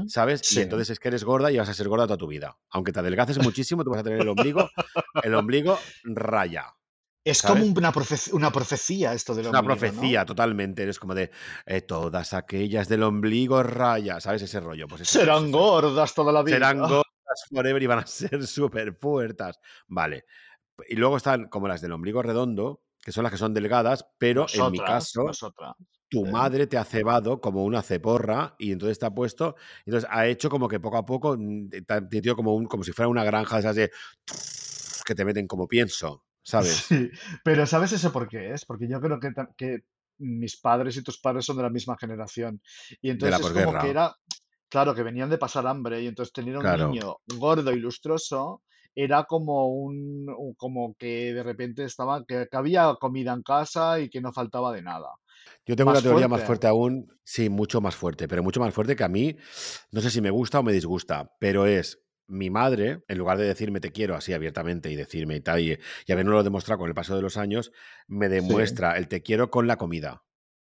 ¿sabes? 0.07 0.41
Sí. 0.43 0.59
Y 0.59 0.63
entonces 0.63 0.89
es 0.91 0.99
que 0.99 1.07
eres 1.09 1.23
gorda 1.23 1.51
y 1.51 1.57
vas 1.57 1.69
a 1.69 1.73
ser 1.73 1.87
gorda 1.87 2.05
toda 2.07 2.17
tu 2.17 2.27
vida. 2.27 2.57
Aunque 2.69 2.91
te 2.91 2.99
adelgaces 2.99 3.37
muchísimo, 3.39 3.83
tú 3.83 3.91
vas 3.91 3.99
a 3.99 4.03
tener 4.03 4.21
el 4.21 4.27
ombligo, 4.29 4.69
el 5.23 5.35
ombligo 5.35 5.77
raya. 6.03 6.73
Es 7.23 7.39
¿sabes? 7.39 7.61
como 7.63 7.77
una, 7.77 7.91
profe- 7.91 8.31
una 8.33 8.49
profecía 8.51 9.13
esto 9.13 9.35
del 9.35 9.45
Es 9.45 9.49
una 9.49 9.59
ombligo, 9.59 9.75
¿no? 9.75 9.79
profecía 9.91 10.25
totalmente. 10.25 10.83
Eres 10.83 10.97
como 10.99 11.13
de 11.13 11.31
eh, 11.65 11.81
todas 11.81 12.33
aquellas 12.33 12.87
del 12.87 13.03
ombligo 13.03 13.61
raya, 13.61 14.19
¿sabes? 14.21 14.41
Ese 14.41 14.59
rollo. 14.61 14.87
Pues 14.87 15.01
ese- 15.01 15.19
Serán 15.19 15.51
gordas 15.51 16.13
toda 16.13 16.31
la 16.31 16.41
vida. 16.43 16.55
serán 16.55 16.79
gordas 16.79 17.03
forever 17.49 17.83
y 17.83 17.87
van 17.87 17.99
a 17.99 18.07
ser 18.07 18.47
súper 18.47 18.97
puertas. 18.97 19.59
Vale. 19.87 20.25
Y 20.87 20.95
luego 20.95 21.17
están 21.17 21.49
como 21.49 21.67
las 21.67 21.81
del 21.81 21.91
ombligo 21.91 22.21
redondo, 22.23 22.83
que 23.01 23.11
son 23.11 23.23
las 23.23 23.31
que 23.33 23.37
son 23.37 23.53
delgadas, 23.53 24.07
pero 24.17 24.45
en 24.53 24.71
mi 24.71 24.79
caso, 24.79 25.23
nosotras. 25.25 25.73
Tu 26.09 26.25
madre 26.27 26.67
te 26.67 26.77
ha 26.77 26.83
cebado 26.85 27.39
como 27.41 27.63
una 27.65 27.81
ceporra 27.83 28.55
y 28.59 28.71
entonces 28.71 28.99
te 28.99 29.05
ha 29.05 29.11
puesto, 29.13 29.55
entonces 29.85 30.09
ha 30.11 30.27
hecho 30.27 30.49
como 30.49 30.67
que 30.67 30.79
poco 30.79 30.97
a 30.97 31.05
poco 31.05 31.35
mm, 31.37 31.69
te 31.69 31.93
ha 31.93 32.01
metido 32.01 32.35
como, 32.35 32.55
un, 32.55 32.65
como 32.67 32.83
si 32.83 32.91
fuera 32.93 33.09
una 33.09 33.23
granja 33.23 33.55
de 33.57 33.59
esas 33.61 33.75
de 33.75 33.91
que 35.05 35.15
te 35.15 35.25
meten 35.25 35.47
como 35.47 35.67
pienso, 35.67 36.23
¿sabes? 36.43 36.85
Sí, 36.87 37.09
pero 37.43 37.65
¿sabes 37.65 37.91
eso 37.93 38.11
por 38.11 38.27
qué 38.27 38.51
es? 38.53 38.65
Porque 38.65 38.87
yo 38.89 38.99
creo 39.01 39.19
que, 39.19 39.29
que 39.57 39.79
mis 40.19 40.59
padres 40.59 40.97
y 40.97 41.03
tus 41.03 41.19
padres 41.19 41.45
son 41.45 41.57
de 41.57 41.63
la 41.63 41.69
misma 41.69 41.97
generación. 41.99 42.61
Y 43.01 43.09
entonces 43.09 43.39
es 43.39 43.49
como 43.51 43.77
que 43.77 43.89
era, 43.89 44.15
claro, 44.69 44.93
que 44.95 45.03
venían 45.03 45.29
de 45.29 45.37
pasar 45.37 45.67
hambre 45.67 46.01
y 46.01 46.07
entonces 46.07 46.33
tener 46.33 46.57
un 46.57 46.63
Claro. 46.63 46.75
niño 46.75 47.17
gordo 47.27 47.71
y 47.71 47.79
lustroso 47.79 48.63
era 48.95 49.23
como 49.25 49.67
un, 49.69 50.27
un- 50.37 50.53
como 50.55 50.95
que 50.95 51.33
de 51.33 51.43
repente 51.43 51.83
estaba, 51.85 52.25
que, 52.25 52.47
que 52.51 52.57
había 52.57 52.95
comida 52.99 53.33
en 53.33 53.43
casa 53.43 53.99
y 53.99 54.09
que 54.09 54.19
no 54.21 54.33
faltaba 54.33 54.73
de 54.73 54.81
nada. 54.81 55.09
Yo 55.65 55.75
tengo 55.75 55.91
una 55.91 56.01
teoría 56.01 56.27
más 56.27 56.43
fuerte. 56.43 56.67
aún, 56.67 57.19
sí, 57.23 57.49
mucho 57.49 57.81
más 57.81 57.95
fuerte, 57.95 58.27
pero 58.27 58.43
mucho 58.43 58.59
más 58.59 58.73
fuerte 58.73 58.95
que 58.95 59.03
a 59.03 59.09
mí, 59.09 59.35
no 59.91 60.01
sé 60.01 60.09
si 60.09 60.21
me 60.21 60.29
gusta 60.29 60.59
o 60.59 60.63
me 60.63 60.73
disgusta, 60.73 61.35
pero 61.39 61.65
es 61.65 62.01
mi 62.27 62.49
madre, 62.49 63.03
en 63.07 63.17
lugar 63.17 63.37
de 63.37 63.45
decirme 63.45 63.79
te 63.79 63.91
quiero 63.91 64.15
así 64.15 64.33
abiertamente 64.33 64.91
y 64.91 64.95
decirme 64.95 65.35
y 65.35 65.41
tal, 65.41 65.59
y, 65.59 65.77
y 66.05 66.11
habernoslo 66.11 66.37
lo 66.37 66.43
demostrado 66.43 66.79
con 66.79 66.87
el 66.87 66.95
paso 66.95 67.15
de 67.15 67.21
los 67.21 67.37
años, 67.37 67.71
me 68.07 68.29
demuestra 68.29 68.97
el 68.97 69.07
te 69.07 69.21
quiero 69.21 69.49
con 69.49 69.67
la 69.67 69.77
comida. 69.77 70.23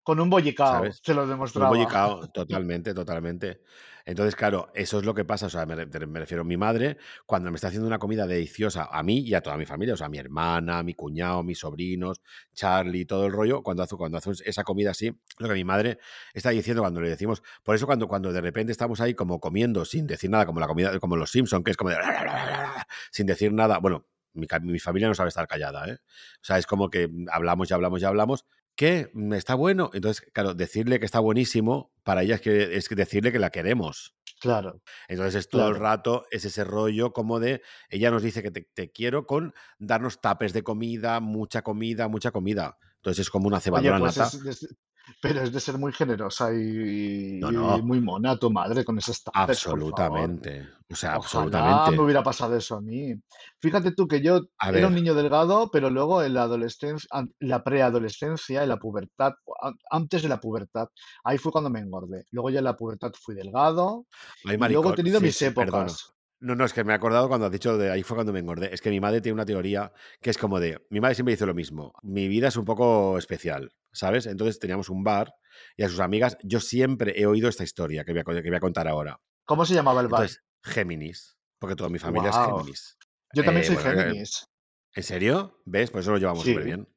Con 0.05 0.19
un 0.21 0.29
bollicao, 0.29 0.67
¿Sabes? 0.71 1.01
se 1.03 1.15
lo 1.15 1.27
Con 1.51 1.63
un 1.63 1.69
demostraba. 1.69 1.69
bollicao, 1.69 2.29
totalmente, 2.33 2.93
totalmente. 2.93 3.61
Entonces, 4.05 4.35
claro, 4.35 4.69
eso 4.75 4.99
es 4.99 5.05
lo 5.05 5.15
que 5.15 5.25
pasa. 5.25 5.47
O 5.47 5.49
sea, 5.49 5.65
me, 5.65 5.75
me 5.75 6.19
refiero 6.19 6.41
a 6.41 6.45
mi 6.45 6.57
madre, 6.57 6.97
cuando 7.25 7.49
me 7.49 7.55
está 7.55 7.69
haciendo 7.69 7.87
una 7.87 7.97
comida 7.97 8.27
deliciosa 8.27 8.87
a 8.91 9.01
mí 9.01 9.21
y 9.21 9.33
a 9.33 9.41
toda 9.41 9.57
mi 9.57 9.65
familia, 9.65 9.95
o 9.95 9.97
sea, 9.97 10.05
a 10.05 10.09
mi 10.11 10.19
hermana, 10.19 10.77
a 10.77 10.83
mi 10.83 10.93
cuñado, 10.93 11.41
mis 11.43 11.57
sobrinos, 11.59 12.21
Charlie, 12.53 13.05
todo 13.05 13.25
el 13.25 13.31
rollo, 13.33 13.63
cuando 13.63 13.81
hace, 13.83 13.95
cuando 13.97 14.19
hace 14.19 14.31
esa 14.45 14.63
comida 14.63 14.91
así, 14.91 15.11
lo 15.39 15.47
que 15.47 15.55
mi 15.55 15.63
madre 15.63 15.97
está 16.35 16.51
diciendo 16.51 16.83
cuando 16.83 17.01
le 17.01 17.09
decimos, 17.09 17.41
por 17.63 17.75
eso 17.75 17.87
cuando, 17.87 18.07
cuando 18.07 18.31
de 18.31 18.41
repente 18.41 18.71
estamos 18.71 19.01
ahí 19.01 19.15
como 19.15 19.39
comiendo 19.39 19.85
sin 19.85 20.07
decir 20.07 20.29
nada, 20.29 20.45
como 20.45 20.59
la 20.59 20.67
comida, 20.67 20.99
como 20.99 21.17
los 21.17 21.31
Simpson, 21.31 21.63
que 21.63 21.71
es 21.71 21.77
como 21.77 21.89
de 21.89 21.97
sin 23.11 23.25
decir 23.25 23.51
nada, 23.53 23.79
bueno, 23.79 24.05
mi, 24.33 24.47
mi 24.61 24.79
familia 24.79 25.07
no 25.07 25.15
sabe 25.15 25.29
estar 25.29 25.47
callada, 25.47 25.87
¿eh? 25.87 25.93
O 25.95 26.43
sea, 26.43 26.57
es 26.59 26.67
como 26.67 26.89
que 26.91 27.09
hablamos 27.31 27.71
y 27.71 27.73
hablamos 27.73 28.01
y 28.01 28.05
hablamos, 28.05 28.45
que 28.75 29.11
está 29.33 29.55
bueno. 29.55 29.89
Entonces, 29.93 30.25
claro, 30.33 30.53
decirle 30.53 30.99
que 30.99 31.05
está 31.05 31.19
buenísimo 31.19 31.93
para 32.03 32.23
ella 32.23 32.35
es, 32.35 32.41
que, 32.41 32.75
es 32.77 32.89
decirle 32.89 33.31
que 33.31 33.39
la 33.39 33.49
queremos. 33.51 34.15
Claro, 34.39 34.81
Entonces 35.07 35.35
es 35.35 35.49
todo 35.49 35.67
el 35.69 35.75
rato, 35.75 36.25
es 36.31 36.45
ese 36.45 36.63
rollo 36.63 37.13
como 37.13 37.39
de, 37.39 37.61
ella 37.89 38.11
nos 38.11 38.23
dice 38.23 38.43
que 38.43 38.51
te, 38.51 38.61
te 38.73 38.91
quiero 38.91 39.25
con 39.25 39.53
darnos 39.79 40.21
tapes 40.21 40.53
de 40.53 40.63
comida, 40.63 41.19
mucha 41.19 41.61
comida, 41.63 42.07
mucha 42.07 42.31
comida. 42.31 42.77
Entonces 42.97 43.21
es 43.27 43.29
como 43.29 43.47
una 43.47 43.59
Oye, 43.69 43.93
cebadora 43.93 43.99
pues 43.99 44.17
nata. 44.17 44.33
es, 44.33 44.33
es- 44.33 44.75
pero 45.21 45.41
es 45.41 45.51
de 45.51 45.59
ser 45.59 45.77
muy 45.77 45.93
generosa 45.93 46.53
y, 46.53 47.39
No, 47.39 47.51
y 47.51 47.53
no. 47.55 47.77
muy 47.79 48.01
mona 48.01 48.37
tu 48.37 48.49
madre 48.51 48.83
con 48.83 48.95
por 48.95 49.03
favor. 49.03 49.33
Absolutamente. 49.33 50.67
O 50.89 50.95
sea, 50.95 51.13
absolutamente. 51.13 51.91
me 51.97 52.03
hubiera 52.03 52.21
pasado 52.23 52.55
eso 52.55 52.75
a 52.75 52.81
mí. 52.81 53.13
Fíjate 53.59 53.91
tú 53.91 54.07
que 54.07 54.21
yo 54.21 54.41
A 54.59 54.69
era 54.69 54.87
un 54.87 54.95
niño 54.95 55.13
delgado, 55.15 55.69
pero 55.71 55.89
luego 55.89 56.23
en 56.23 56.33
la 56.35 56.43
adolescencia, 56.43 57.09
la 57.39 57.63
preadolescencia, 57.63 58.63
en 58.63 58.69
la 58.69 58.77
pubertad, 58.77 59.33
an- 59.61 59.77
antes 59.89 60.21
de 60.21 60.29
la 60.29 60.39
pubertad, 60.39 60.87
ahí 61.23 61.37
fue 61.37 61.51
cuando 61.51 61.69
me 61.69 61.79
engordé. 61.79 62.25
Luego 62.31 62.49
ya 62.51 62.59
en 62.59 62.65
la 62.65 62.77
pubertad 62.77 63.11
fui 63.19 63.35
delgado 63.35 64.05
Ay, 64.45 64.57
y 64.59 64.69
luego 64.73 64.93
he 64.93 64.95
tenido 64.95 65.19
Sí, 65.19 65.25
mis 65.25 65.41
épocas. 65.41 66.11
No, 66.39 66.53
no, 66.53 66.65
es 66.65 66.73
que 66.73 66.83
me 66.83 66.91
he 66.93 66.95
acordado 66.95 67.27
cuando 67.27 67.47
has 67.47 67.51
dicho 67.51 67.77
de 67.77 67.89
ahí 67.89 68.03
fue 68.03 68.15
cuando 68.15 68.33
me 68.33 68.39
engordé. 68.39 68.73
Es 68.73 68.81
que 68.81 68.89
mi 68.89 68.99
madre 68.99 69.21
tiene 69.21 69.33
una 69.33 69.45
teoría 69.45 69.91
que 70.21 70.29
es 70.29 70.37
como 70.37 70.59
de, 70.59 70.85
mi 70.89 70.99
madre 70.99 71.15
siempre 71.15 71.33
dice 71.33 71.45
lo 71.45 71.53
mismo, 71.55 71.93
mi 72.03 72.27
vida 72.27 72.49
es 72.49 72.57
un 72.57 72.65
poco 72.65 73.17
especial, 73.17 73.71
¿sabes? 73.95 74.25
Entonces 74.25 74.59
teníamos 74.59 74.89
un 74.89 75.03
bar 75.03 75.33
y 75.77 75.83
a 75.83 75.89
sus 75.89 75.99
amigas, 75.99 76.37
yo 76.43 76.59
siempre 76.59 77.13
he 77.19 77.25
oído 77.25 77.49
esta 77.49 77.63
historia 77.63 78.03
que 78.03 78.11
voy 78.11 78.21
a, 78.21 78.23
que 78.41 78.49
voy 78.49 78.57
a 78.57 78.59
contar 78.59 78.87
ahora. 78.87 79.19
¿Cómo 79.45 79.65
se 79.65 79.73
llamaba 79.73 80.01
el 80.01 80.07
bar? 80.07 80.21
Entonces, 80.21 80.43
Géminis, 80.63 81.37
porque 81.59 81.75
toda 81.75 81.89
mi 81.89 81.99
familia 81.99 82.29
es. 82.29 82.35
Géminis. 82.35 82.97
Yo 83.33 83.43
también 83.43 83.63
Eh, 83.63 83.67
soy 83.67 83.75
bueno, 83.75 83.91
eh, 83.91 84.03
Géminis. 84.03 84.47
¿En 84.93 85.03
serio? 85.03 85.61
¿Ves? 85.65 85.91
Pues 85.91 86.05
eso 86.05 86.11
lo 86.11 86.17
llevamos 86.17 86.43
Sí. 86.43 86.51
súper 86.51 86.65
bien. 86.65 86.87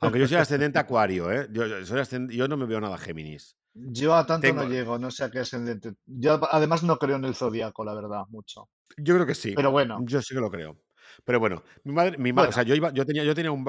Aunque 0.00 0.18
yo 0.18 0.28
soy 0.28 0.36
ascendente 0.38 0.78
acuario, 0.78 1.30
¿eh? 1.30 1.48
Yo, 1.50 1.64
soy 1.84 2.18
no 2.18 2.56
me 2.56 2.66
veo 2.66 2.80
nada 2.80 2.98
Géminis. 2.98 3.56
Yo 3.74 4.14
a 4.14 4.24
tanto 4.24 4.52
no 4.52 4.68
llego, 4.68 4.98
no 4.98 5.10
sé 5.10 5.24
a 5.24 5.30
qué 5.30 5.40
ascendente. 5.40 5.94
Yo 6.06 6.40
además 6.50 6.84
no 6.84 6.96
creo 6.96 7.16
en 7.16 7.24
el 7.24 7.34
zodiaco, 7.34 7.84
la 7.84 7.94
verdad, 7.94 8.22
mucho. 8.28 8.68
Yo 8.96 9.14
creo 9.14 9.26
que 9.26 9.34
sí. 9.34 9.52
Pero 9.56 9.72
bueno, 9.72 9.98
Yo 10.02 10.22
sí 10.22 10.34
que 10.34 10.40
lo 10.40 10.50
creo. 10.50 10.80
Pero 11.24 11.40
bueno, 11.40 11.62
mi 11.82 11.92
madre, 11.92 12.16
mi 12.18 12.32
madre, 12.32 12.50
o 12.50 12.52
sea, 12.52 12.62
yo 12.62 12.74
iba, 12.74 12.92
yo 12.92 13.04
tenía, 13.04 13.24
yo 13.24 13.34
tenía 13.34 13.50
un 13.50 13.64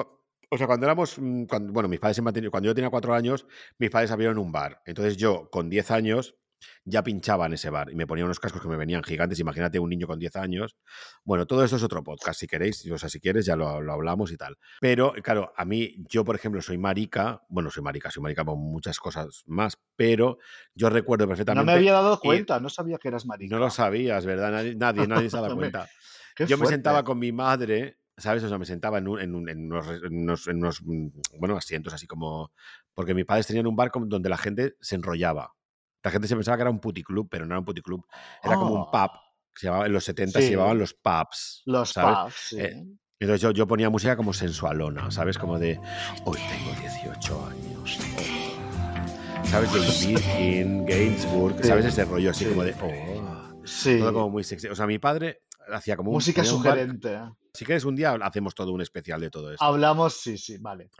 o 0.48 0.58
sea, 0.58 0.66
cuando 0.66 0.86
éramos, 0.86 1.18
mm, 1.18 1.44
cuando, 1.44 1.72
bueno, 1.72 1.88
mis 1.88 2.00
padres 2.00 2.16
siempre 2.16 2.50
cuando 2.50 2.68
yo 2.68 2.74
tenía 2.74 2.90
cuatro 2.90 3.14
años, 3.14 3.46
mis 3.78 3.90
padres 3.90 4.10
abrieron 4.10 4.38
un 4.38 4.52
bar. 4.52 4.82
Entonces 4.86 5.16
yo, 5.16 5.48
con 5.50 5.68
10 5.68 5.90
años, 5.90 6.36
ya 6.84 7.02
pinchaba 7.02 7.46
en 7.46 7.54
ese 7.54 7.70
bar 7.70 7.90
y 7.90 7.94
me 7.94 8.06
ponía 8.06 8.24
unos 8.24 8.40
cascos 8.40 8.62
que 8.62 8.68
me 8.68 8.76
venían 8.76 9.02
gigantes. 9.02 9.38
Imagínate 9.40 9.78
un 9.78 9.90
niño 9.90 10.06
con 10.06 10.18
10 10.18 10.36
años. 10.36 10.76
Bueno, 11.24 11.46
todo 11.46 11.64
esto 11.64 11.76
es 11.76 11.82
otro 11.82 12.02
podcast, 12.02 12.40
si 12.40 12.46
queréis, 12.46 12.90
o 12.90 12.98
sea, 12.98 13.08
si 13.08 13.20
quieres 13.20 13.44
ya 13.46 13.56
lo, 13.56 13.80
lo 13.80 13.92
hablamos 13.92 14.32
y 14.32 14.36
tal. 14.36 14.56
Pero, 14.80 15.12
claro, 15.22 15.52
a 15.56 15.64
mí, 15.64 15.96
yo, 16.08 16.24
por 16.24 16.36
ejemplo, 16.36 16.62
soy 16.62 16.78
marica, 16.78 17.42
bueno, 17.48 17.70
soy 17.70 17.82
marica, 17.82 18.10
soy 18.10 18.22
marica 18.22 18.44
por 18.44 18.56
muchas 18.56 18.98
cosas 18.98 19.42
más, 19.46 19.78
pero 19.96 20.38
yo 20.74 20.90
recuerdo 20.90 21.24
No 21.24 21.30
perfectamente... 21.30 21.66
me 21.66 21.72
había 21.72 21.92
dado 21.92 22.18
cuenta, 22.20 22.60
no 22.60 22.68
sabía 22.68 22.98
que 22.98 23.08
eras 23.08 23.26
marica. 23.26 23.54
No 23.54 23.60
lo 23.60 23.70
sabías, 23.70 24.24
¿verdad? 24.24 24.50
Nadie, 24.52 24.74
nadie, 24.76 25.06
nadie 25.06 25.30
se 25.30 25.36
ha 25.36 25.42
dado 25.42 25.56
cuenta. 25.56 25.88
Qué 26.34 26.46
Yo 26.46 26.58
me 26.58 26.66
sentaba 26.66 27.02
con 27.02 27.18
mi 27.18 27.32
madre, 27.32 27.98
¿sabes? 28.16 28.42
O 28.44 28.48
sea, 28.48 28.58
me 28.58 28.64
sentaba 28.66 28.98
en, 28.98 29.08
un- 29.08 29.20
en 29.20 29.34
un- 29.34 29.48
en 29.48 29.66
unos, 29.72 29.86
unos- 30.10 30.48
en 30.48 30.56
unos, 30.58 30.82
mm, 30.82 31.08
bueno, 31.38 31.56
asientos 31.56 31.92
así 31.94 32.06
como... 32.06 32.52
Porque 32.94 33.14
mis 33.14 33.24
padres 33.26 33.46
tenían 33.46 33.66
un 33.66 33.76
bar 33.76 33.90
donde 33.94 34.28
la 34.28 34.38
gente 34.38 34.74
se 34.80 34.94
enrollaba. 34.94 35.54
La 36.02 36.10
gente 36.10 36.26
se 36.28 36.34
pensaba 36.36 36.56
que 36.56 36.62
era 36.62 36.70
un 36.70 36.80
puticlub, 36.80 37.28
pero 37.30 37.44
no 37.44 37.52
era 37.54 37.58
un 37.58 37.64
puticlub. 37.64 38.06
Era 38.42 38.54
como 38.56 38.74
un 38.74 38.80
Oh, 38.82 38.90
pub. 38.90 39.10
que 39.54 39.60
Se 39.60 39.66
llamaba, 39.66 39.86
en 39.86 39.92
los 39.92 40.04
70 40.04 40.40
se 40.40 40.46
Sí. 40.46 40.52
llamaban 40.54 40.78
los 40.78 40.94
pubs, 40.94 41.62
Los 41.66 41.90
¿sabes? 41.92 42.16
pubs, 42.24 42.34
sí. 42.48 42.60
Eh, 42.60 42.84
Entonces 43.18 43.40
yo, 43.40 43.50
yo 43.50 43.66
ponía 43.66 43.88
música 43.90 44.14
como 44.16 44.32
sensualona, 44.34 45.10
¿sabes? 45.10 45.38
Como 45.38 45.58
de, 45.58 45.80
hoy 46.26 46.38
tengo 46.48 46.78
18 46.80 47.46
años. 47.46 47.98
oh". 48.16 49.44
¿Sabes? 49.46 49.72
De 49.72 50.06
Birkin, 50.08 50.84
Gainsbourg, 50.86 51.56
Sí, 51.62 51.68
¿sabes? 51.68 51.86
Ese 51.86 52.04
rollo 52.04 52.30
así 52.30 52.44
sí. 52.44 52.50
como 52.50 52.64
de, 52.64 52.74
oh. 52.82 53.62
Sí. 53.64 53.98
Todo 53.98 54.12
como 54.12 54.30
muy 54.30 54.44
sexy. 54.44 54.68
O 54.68 54.74
sea, 54.74 54.86
mi 54.86 54.98
padre 54.98 55.42
hacía 55.72 55.96
como. 55.96 56.12
Música 56.12 56.40
un 56.42 56.46
sugerente. 56.46 57.18
si 57.54 57.64
quieres, 57.64 57.84
un 57.84 57.96
día 57.96 58.12
hacemos 58.22 58.54
todo 58.54 58.72
un 58.72 58.80
especial 58.80 59.20
de 59.20 59.30
todo 59.30 59.52
esto. 59.52 59.64
Hablamos, 59.64 60.14
sí, 60.14 60.36
sí, 60.38 60.58
vale. 60.58 60.90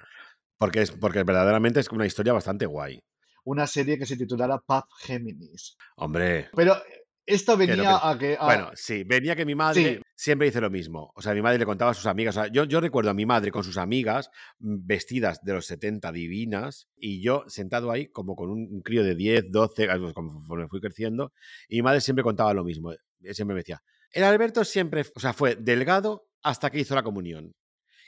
Porque, 0.59 0.83
es, 0.83 0.91
porque 0.91 1.23
verdaderamente 1.23 1.81
es 1.81 1.89
una 1.91 2.07
historia 2.07 2.33
bastante 2.33 2.65
guay. 2.67 3.03
Una 3.45 3.67
serie 3.67 3.99
que 3.99 4.07
se 4.07 4.17
titulara 4.17 4.59
Pub 4.59 4.85
Géminis. 5.01 5.77
Hombre. 5.97 6.49
Pero 6.57 6.75
esto 7.27 7.59
que 7.59 7.67
no, 7.67 7.73
venía 7.75 7.99
a 8.11 8.17
que. 8.19 8.37
a- 8.41 8.45
Bueno, 8.45 8.71
sí, 8.75 9.05
venía 9.05 9.37
que 9.37 9.45
mi 9.45 9.55
madre 9.55 9.97
Sí. 9.97 10.03
siempre 10.17 10.47
dice 10.47 10.61
lo 10.61 10.71
mismo. 10.71 11.13
O 11.15 11.21
sea, 11.23 11.35
mi 11.35 11.43
madre 11.43 11.59
le 11.59 11.67
contaba 11.67 11.91
a 11.91 11.95
sus 11.95 12.07
amigas. 12.07 12.37
o 12.37 12.43
sea, 12.43 12.51
yo, 12.51 12.65
yo 12.65 12.81
recuerdo 12.81 13.11
a 13.11 13.15
mi 13.15 13.27
madre 13.27 13.51
con 13.51 13.63
sus 13.65 13.77
amigas 13.77 14.31
mm, 14.59 14.77
vestidas 14.87 15.43
de 15.45 15.53
los 15.53 15.67
70 15.67 16.11
divinas 16.11 16.89
y 16.97 17.21
yo 17.23 17.45
sentado 17.49 17.91
ahí 17.91 18.09
como 18.09 18.35
con 18.35 18.51
un 18.51 18.81
crío 18.83 19.05
de 19.05 19.15
10, 19.15 19.51
12, 19.51 19.91
ah, 19.91 19.99
pues, 20.01 20.15
conforme 20.15 20.69
fui 20.69 20.81
creciendo. 20.81 21.33
Y 21.69 21.77
mi 21.77 21.83
madre 21.83 22.01
siempre 22.01 22.23
contaba 22.25 22.55
lo 22.55 22.65
mismo. 22.65 22.93
eh, 22.93 22.99
Siempre 23.35 23.55
me 23.55 23.61
decía, 23.61 23.83
el 24.13 24.25
Alberto 24.25 24.65
siempre, 24.65 25.05
o 25.15 25.21
sea, 25.21 25.33
fue 25.33 25.57
delgado 25.57 26.29
hasta 26.43 26.71
que 26.71 26.81
hizo 26.81 26.95
la 26.95 27.03
comunión. 27.03 27.55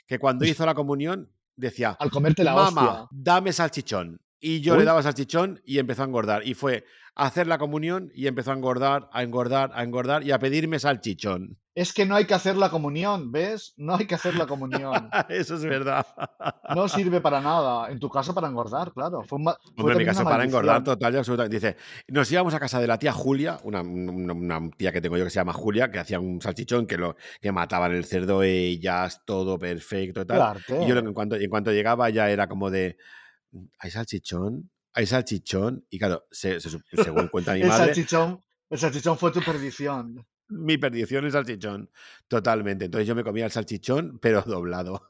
Que 0.07 0.19
cuando 0.19 0.45
hizo 0.45 0.65
la 0.65 0.73
comunión 0.73 1.31
decía, 1.55 1.95
al 1.99 2.09
comerte 2.09 2.43
la 2.43 2.55
hostia. 2.55 3.07
dame 3.11 3.53
salchichón. 3.53 4.19
Y 4.39 4.61
yo 4.61 4.73
Uy. 4.73 4.79
le 4.79 4.85
daba 4.85 5.03
salchichón 5.03 5.61
y 5.65 5.79
empezó 5.79 6.03
a 6.03 6.05
engordar. 6.05 6.45
Y 6.47 6.53
fue 6.53 6.85
a 7.15 7.25
hacer 7.25 7.47
la 7.47 7.57
comunión 7.57 8.11
y 8.15 8.27
empezó 8.27 8.51
a 8.51 8.55
engordar, 8.55 9.09
a 9.11 9.23
engordar, 9.23 9.71
a 9.73 9.83
engordar 9.83 10.23
y 10.23 10.31
a 10.31 10.39
pedirme 10.39 10.79
salchichón. 10.79 11.57
Es 11.75 11.93
que 11.93 12.05
no 12.05 12.15
hay 12.15 12.25
que 12.25 12.33
hacer 12.33 12.57
la 12.57 12.69
comunión, 12.69 13.31
¿ves? 13.31 13.73
No 13.77 13.95
hay 13.95 14.05
que 14.05 14.15
hacer 14.15 14.35
la 14.35 14.47
comunión. 14.47 15.09
Eso 15.29 15.55
es 15.55 15.63
verdad. 15.65 16.05
No 16.75 16.87
sirve 16.89 17.21
para 17.21 17.39
nada. 17.41 17.89
En 17.89 17.99
tu 17.99 18.09
caso, 18.09 18.33
para 18.33 18.47
engordar, 18.47 18.91
claro. 18.93 19.23
Fue, 19.23 19.39
ma- 19.39 19.57
fue 19.63 19.73
Hombre, 19.77 19.93
en 19.93 19.97
mi 19.99 20.05
caso, 20.05 20.23
para 20.23 20.43
engordar 20.43 20.83
total 20.83 21.13
y 21.13 21.17
absolutamente. 21.17 21.55
Dice, 21.57 21.77
nos 22.07 22.29
íbamos 22.31 22.53
a 22.53 22.59
casa 22.59 22.79
de 22.81 22.87
la 22.87 22.97
tía 22.97 23.11
Julia, 23.13 23.59
una, 23.63 23.81
una- 23.81 24.33
una 24.33 24.69
tía 24.77 24.91
que 24.91 24.99
tengo 25.01 25.17
yo 25.17 25.23
que 25.25 25.29
se 25.29 25.39
llama 25.39 25.53
Julia, 25.53 25.91
que 25.91 25.99
hacía 25.99 26.19
un 26.19 26.41
salchichón 26.41 26.85
que 26.87 26.97
lo 26.97 27.15
que 27.41 27.51
mataban 27.51 27.93
el 27.93 28.03
cerdo 28.05 28.43
ellas, 28.43 29.21
todo 29.25 29.57
perfecto 29.59 30.21
y 30.21 30.25
tal. 30.25 30.37
Claro, 30.65 30.83
Y 30.83 30.87
yo 30.87 30.97
en 30.97 31.13
cuanto, 31.13 31.35
en 31.35 31.49
cuanto 31.49 31.71
llegaba 31.71 32.09
ya 32.09 32.29
era 32.29 32.47
como 32.47 32.69
de, 32.69 32.97
¿hay 33.79 33.91
salchichón? 33.91 34.69
¿Hay 34.93 35.05
salchichón? 35.05 35.85
Y 35.89 35.99
claro, 35.99 36.25
se- 36.31 36.59
se- 36.59 36.69
según 37.03 37.27
cuenta 37.29 37.53
mi 37.53 37.61
el 37.61 37.67
madre, 37.67 37.85
salchichón, 37.87 38.43
el 38.69 38.77
salchichón 38.79 39.17
fue 39.17 39.31
tu 39.31 39.41
perdición. 39.41 40.25
mi 40.49 40.77
perdición 40.77 41.25
es 41.25 41.33
salchichón. 41.33 41.89
Totalmente. 42.27 42.85
Entonces 42.85 43.07
yo 43.07 43.15
me 43.15 43.23
comía 43.23 43.45
el 43.45 43.51
salchichón, 43.51 44.19
pero 44.21 44.41
doblado. 44.45 45.09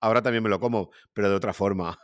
Ahora 0.00 0.22
también 0.22 0.42
me 0.42 0.48
lo 0.50 0.58
como, 0.60 0.90
pero 1.12 1.28
de 1.28 1.34
otra 1.36 1.52
forma. 1.52 1.98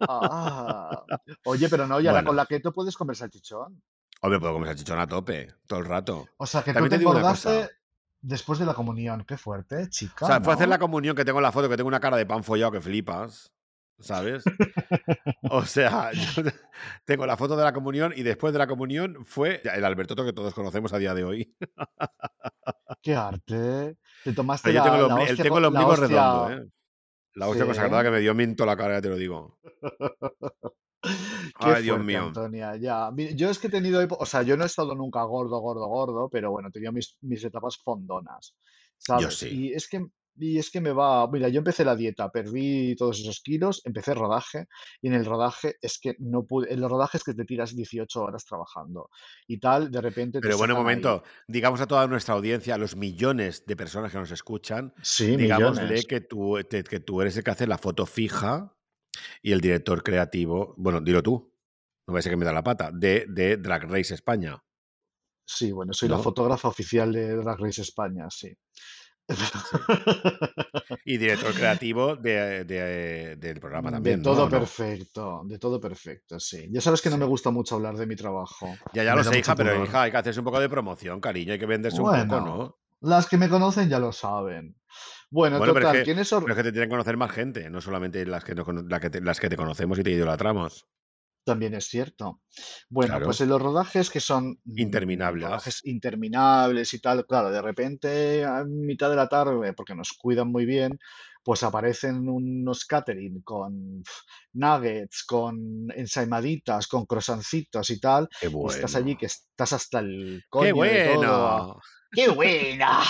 Ah. 0.00 1.04
Oye, 1.44 1.68
pero 1.68 1.86
no, 1.86 2.00
y 2.00 2.06
ahora 2.06 2.20
Bueno. 2.20 2.28
con 2.28 2.36
la 2.36 2.46
keto 2.46 2.72
puedes 2.72 2.96
comer 2.96 3.16
salchichón. 3.16 3.82
Hombre, 4.20 4.40
puedo 4.40 4.52
comer 4.54 4.68
salchichón 4.70 4.98
a 4.98 5.06
tope, 5.06 5.54
todo 5.66 5.78
el 5.80 5.84
rato. 5.84 6.26
O 6.38 6.46
sea, 6.46 6.62
que 6.62 6.72
También 6.72 6.90
tú 6.90 6.96
te 6.98 7.04
te 7.04 7.08
engordaste 7.08 7.70
después 8.20 8.58
de 8.58 8.66
la 8.66 8.74
comunión. 8.74 9.24
Qué 9.24 9.36
fuerte, 9.36 9.88
chica. 9.90 10.24
O 10.24 10.28
sea, 10.28 10.40
fue 10.40 10.52
hacer 10.54 10.68
la 10.68 10.78
comunión 10.78 11.14
que 11.16 11.24
tengo 11.24 11.38
en 11.38 11.44
la 11.44 11.52
foto, 11.52 11.68
que 11.68 11.76
tengo 11.76 11.88
una 11.88 12.00
cara 12.00 12.16
de 12.16 12.26
pan 12.26 12.42
follado 12.44 12.72
que 12.72 12.80
flipas. 12.80 13.52
¿Sabes? 14.00 14.44
O 15.50 15.64
sea, 15.64 16.12
yo 16.12 16.42
tengo 17.04 17.24
la 17.26 17.36
foto 17.36 17.56
de 17.56 17.64
la 17.64 17.72
comunión 17.72 18.12
y 18.14 18.22
después 18.22 18.52
de 18.52 18.58
la 18.58 18.66
comunión 18.66 19.24
fue 19.24 19.62
el 19.64 19.84
Albertoto 19.84 20.24
que 20.24 20.32
todos 20.32 20.52
conocemos 20.54 20.92
a 20.92 20.98
día 20.98 21.14
de 21.14 21.24
hoy. 21.24 21.56
Qué 23.02 23.14
arte. 23.14 23.96
Te 24.24 24.32
tomaste 24.34 24.70
Pero 24.70 24.84
yo 24.84 24.90
la, 24.90 24.96
tengo, 24.96 25.08
la 25.08 25.14
el, 25.22 25.28
hostia 25.30 25.42
tengo 25.44 25.56
el 25.58 25.62
la 25.62 25.68
ombligo 25.68 25.90
hostia- 25.90 26.06
redondo, 26.08 26.50
¿eh? 26.50 26.68
La 27.34 27.46
hostia 27.48 27.64
Sí. 27.64 27.68
consagrada 27.68 28.04
que 28.04 28.10
me 28.10 28.20
dio 28.20 28.34
minto 28.34 28.66
la 28.66 28.76
cara, 28.76 28.94
ya 28.96 29.00
te 29.02 29.08
lo 29.08 29.16
digo. 29.16 29.58
Qué 31.02 31.10
Ay, 31.60 31.82
Dios 31.84 31.96
fuerte, 31.96 32.04
mío. 32.04 32.22
Antonia, 32.26 32.76
ya. 32.76 33.10
Yo 33.34 33.48
es 33.50 33.58
que 33.58 33.68
he 33.68 33.70
tenido, 33.70 34.04
o 34.10 34.26
sea, 34.26 34.42
yo 34.42 34.56
no 34.56 34.64
he 34.64 34.66
estado 34.66 34.94
nunca 34.94 35.22
gordo, 35.22 35.58
gordo, 35.60 35.86
gordo, 35.86 36.28
pero 36.28 36.50
bueno, 36.50 36.68
he 36.68 36.72
tenido 36.72 36.92
mis, 36.92 37.16
mis 37.20 37.44
etapas 37.44 37.76
fondonas, 37.78 38.54
¿sabes? 38.96 39.38
sí. 39.38 39.48
Y 39.68 39.72
es 39.72 39.88
que, 39.88 40.04
y 40.38 40.58
es 40.58 40.70
que 40.70 40.80
me 40.80 40.92
va, 40.92 41.28
mira, 41.30 41.48
yo 41.48 41.58
empecé 41.58 41.84
la 41.84 41.96
dieta, 41.96 42.30
perdí 42.30 42.94
todos 42.96 43.20
esos 43.20 43.40
kilos, 43.40 43.82
empecé 43.84 44.14
rodaje, 44.14 44.66
y 45.02 45.08
en 45.08 45.14
el 45.14 45.24
rodaje 45.24 45.76
es 45.82 45.98
que 45.98 46.14
no 46.18 46.44
pude, 46.46 46.72
en 46.72 46.82
el 46.82 46.88
rodaje 46.88 47.18
es 47.18 47.24
que 47.24 47.34
te 47.34 47.44
tiras 47.44 47.74
18 47.76 48.22
horas 48.22 48.44
trabajando 48.44 49.10
y 49.46 49.58
tal, 49.60 49.90
de 49.90 50.00
repente 50.00 50.42
te 50.42 50.46
Pero 50.46 50.56
bueno, 50.56 50.74
un 50.74 50.78
ahí. 50.78 50.84
momento, 50.84 51.22
digamos 51.48 51.80
a 51.80 51.86
toda 51.86 52.06
nuestra 52.06 52.34
audiencia, 52.34 52.74
a 52.74 52.78
los 52.78 52.96
millones 52.96 53.64
de 53.66 53.76
personas 53.76 54.12
que 54.12 54.18
nos 54.18 54.30
escuchan, 54.30 54.94
Sí, 55.02 55.36
digámosle 55.36 56.06
que 56.06 56.20
tú, 56.20 56.58
te- 56.68 56.84
que 56.84 57.00
tú 57.00 57.20
eres 57.20 57.36
el 57.36 57.42
que 57.44 57.50
hace 57.50 57.66
la 57.66 57.78
foto 57.78 58.06
fija 58.06 58.76
y 59.42 59.52
el 59.52 59.60
director 59.60 60.02
creativo, 60.02 60.74
bueno, 60.78 61.00
dilo 61.00 61.22
tú, 61.22 61.54
no 62.08 62.14
vaya 62.14 62.20
a 62.20 62.22
ser 62.24 62.32
que 62.32 62.38
me 62.38 62.46
da 62.46 62.52
la 62.52 62.64
pata, 62.64 62.90
de, 62.92 63.26
de 63.28 63.56
Drag 63.58 63.84
Race 63.90 64.14
España. 64.14 64.62
Sí, 65.50 65.72
bueno, 65.72 65.92
soy 65.94 66.08
la 66.10 66.18
fotógrafa 66.18 66.68
oficial 66.68 67.12
de 67.12 67.34
Drag 67.36 67.58
Race 67.58 67.80
España, 67.80 68.26
sí. 68.30 68.52
Y 71.04 71.16
director 71.18 71.54
creativo 71.54 72.16
de, 72.16 72.64
de- 72.64 73.36
del 73.36 73.60
programa 73.60 73.90
también. 73.90 74.18
De 74.18 74.22
todo 74.24 74.48
perfecto, 74.48 75.42
de 75.44 75.58
todo 75.58 75.80
perfecto, 75.80 76.40
sí. 76.40 76.68
Ya 76.70 76.80
sabes 76.80 77.00
que 77.02 77.10
no 77.10 77.18
me 77.18 77.24
gusta 77.26 77.50
mucho 77.50 77.74
hablar 77.76 77.96
de 77.96 78.06
mi 78.06 78.16
trabajo. 78.16 78.76
Ya, 78.94 79.04
ya 79.04 79.10
Me 79.14 79.22
lo 79.22 79.24
sé, 79.30 79.38
hija, 79.38 79.54
pero 79.54 79.84
hija, 79.84 80.02
hay 80.02 80.10
que 80.10 80.16
hacerse 80.16 80.40
un 80.40 80.44
poco 80.44 80.60
de 80.60 80.68
promoción, 80.68 81.20
cariño, 81.20 81.52
hay 81.52 81.58
que 81.58 81.66
venderse 81.66 82.00
un 82.00 82.08
Bueno, 82.08 82.24
poco, 82.38 82.46
¿no? 82.46 82.78
Las 83.00 83.28
que 83.28 83.36
me 83.36 83.48
conocen 83.48 83.88
ya 83.88 83.98
lo 83.98 84.12
saben. 84.12 84.74
Bueno, 85.30 85.58
Bueno, 85.58 85.74
pero 85.74 85.86
total, 85.86 85.96
es 85.96 86.00
que, 86.00 86.04
¿quién 86.06 86.18
es 86.18 86.32
Or- 86.32 86.42
pero 86.42 86.52
es 86.54 86.56
que 86.58 86.62
te 86.64 86.72
tienen 86.72 86.88
que 86.88 86.92
conocer 86.94 87.16
más 87.16 87.30
gente, 87.30 87.70
no 87.70 87.80
solamente 87.80 88.24
las 88.26 88.44
que, 88.44 88.54
no 88.54 88.64
cono- 88.64 88.82
la 88.88 88.98
que 89.00 89.10
te, 89.10 89.20
las 89.20 89.38
que 89.40 89.48
te 89.48 89.56
conocemos 89.56 89.98
y 89.98 90.02
te 90.02 90.10
idolatramos. 90.10 90.86
También 91.48 91.72
es 91.72 91.86
cierto. 91.86 92.42
Bueno, 92.90 93.12
Claro. 93.12 93.24
pues 93.26 93.40
en 93.40 93.48
los 93.48 93.62
rodajes 93.62 94.10
que 94.10 94.20
son 94.20 94.58
mm, 94.66 94.78
Interminables. 94.80 95.44
rodajes 95.48 95.80
interminables 95.86 96.92
y 96.92 97.00
tal, 97.00 97.24
claro, 97.24 97.50
de 97.50 97.62
repente 97.62 98.44
a 98.44 98.64
mitad 98.66 99.08
de 99.08 99.16
la 99.16 99.28
tarde, 99.28 99.72
porque 99.72 99.94
nos 99.94 100.12
cuidan 100.12 100.48
muy 100.52 100.66
bien, 100.66 100.98
pues 101.42 101.62
aparecen 101.62 102.28
unos 102.28 102.84
catering 102.84 103.40
con 103.40 104.02
nuggets, 104.52 105.24
con 105.24 105.56
ensaimaditas, 105.96 106.86
con 106.86 107.06
croissancitos 107.06 107.88
y 107.88 107.98
tal, 107.98 108.28
Qué 108.38 108.48
y 108.48 108.50
bueno. 108.50 108.68
estás 108.68 108.94
allí 108.96 109.16
que 109.16 109.24
estás 109.26 109.72
hasta 109.72 110.00
el 110.00 110.42
¡Qué 110.60 110.72
coño 110.72 110.84
de 110.84 111.00
todo, 111.00 111.48
a- 111.48 111.66
bueno! 111.66 111.80
¡Qué 112.12 112.28
buena! 112.28 113.00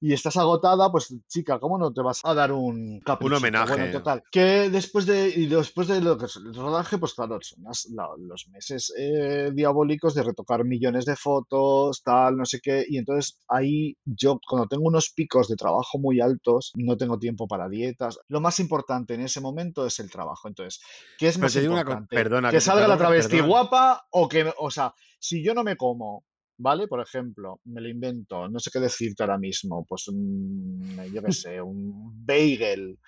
Y 0.00 0.12
estás 0.12 0.36
agotada, 0.36 0.92
pues 0.92 1.12
chica, 1.26 1.58
¿cómo 1.58 1.76
no 1.76 1.92
te 1.92 2.02
vas 2.02 2.20
a 2.24 2.32
dar 2.32 2.52
un 2.52 3.00
caprichito? 3.00 3.38
homenaje. 3.38 3.74
Bueno, 3.74 3.90
total. 3.98 4.22
Que 4.30 4.70
después 4.70 5.06
de, 5.06 5.28
y 5.28 5.46
después 5.46 5.88
de 5.88 6.00
lo 6.00 6.16
que 6.16 6.26
es 6.26 6.36
el 6.36 6.54
rodaje, 6.54 6.98
pues 6.98 7.14
claro, 7.14 7.38
son 7.42 7.64
las- 7.64 7.86
la- 7.86 8.08
los 8.16 8.46
meses 8.48 8.92
eh, 8.96 9.50
diabólicos 9.52 10.14
de 10.14 10.22
retocar 10.22 10.64
millones 10.64 11.04
de 11.04 11.16
fotos, 11.16 12.00
tal, 12.04 12.36
no 12.36 12.44
sé 12.44 12.60
qué. 12.60 12.84
Y 12.88 12.98
entonces 12.98 13.40
ahí 13.48 13.96
yo, 14.04 14.38
cuando 14.48 14.68
tengo 14.68 14.84
unos 14.86 15.10
picos 15.10 15.48
de 15.48 15.56
trabajo 15.56 15.98
muy 15.98 16.20
altos, 16.20 16.70
no 16.76 16.96
tengo 16.96 17.18
tiempo 17.18 17.48
para 17.48 17.68
dietas. 17.68 18.20
Lo 18.28 18.40
más 18.40 18.60
importante 18.60 19.14
en 19.14 19.22
ese 19.22 19.40
momento 19.40 19.84
es 19.84 19.98
el 19.98 20.10
trabajo. 20.10 20.46
Entonces, 20.46 20.80
¿qué 21.18 21.26
es 21.26 21.38
más 21.38 21.56
una 21.56 21.64
importante? 21.80 22.14
perdona, 22.14 22.50
que 22.50 22.56
que- 22.58 22.60
salga 22.60 22.86
la 22.86 22.96
travesti 22.96 23.32
perdona. 23.38 23.48
guapa 23.48 24.06
o 24.12 24.28
que, 24.28 24.52
o 24.58 24.70
sea, 24.70 24.94
si 25.18 25.42
yo 25.42 25.54
no 25.54 25.64
me 25.64 25.76
como 25.76 26.22
¿Vale? 26.60 26.88
Por 26.88 27.00
ejemplo, 27.00 27.60
me 27.64 27.80
lo 27.80 27.88
invento, 27.88 28.48
no 28.48 28.58
sé 28.58 28.70
qué 28.72 28.80
decirte 28.80 29.22
ahora 29.22 29.38
mismo, 29.38 29.84
pues 29.88 30.08
un, 30.08 30.80
yo 31.12 31.22
qué 31.22 31.32
sé, 31.32 31.60
un 31.60 32.26
bagel 32.26 32.98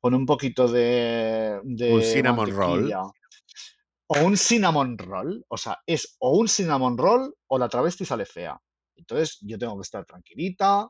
con 0.00 0.14
un 0.14 0.24
poquito 0.24 0.68
de, 0.68 1.60
de 1.64 1.92
Un 1.92 2.02
cinnamon 2.02 2.50
roll. 2.50 2.92
O 4.12 4.24
un 4.24 4.36
cinnamon 4.36 4.98
roll, 4.98 5.44
o 5.48 5.56
sea, 5.56 5.78
es 5.86 6.16
o 6.20 6.36
un 6.36 6.48
cinnamon 6.48 6.96
roll 6.96 7.32
o 7.48 7.58
la 7.58 7.68
travesti 7.68 8.04
sale 8.04 8.26
fea. 8.26 8.60
Entonces 8.96 9.38
yo 9.42 9.58
tengo 9.58 9.76
que 9.76 9.82
estar 9.82 10.04
tranquilita, 10.04 10.88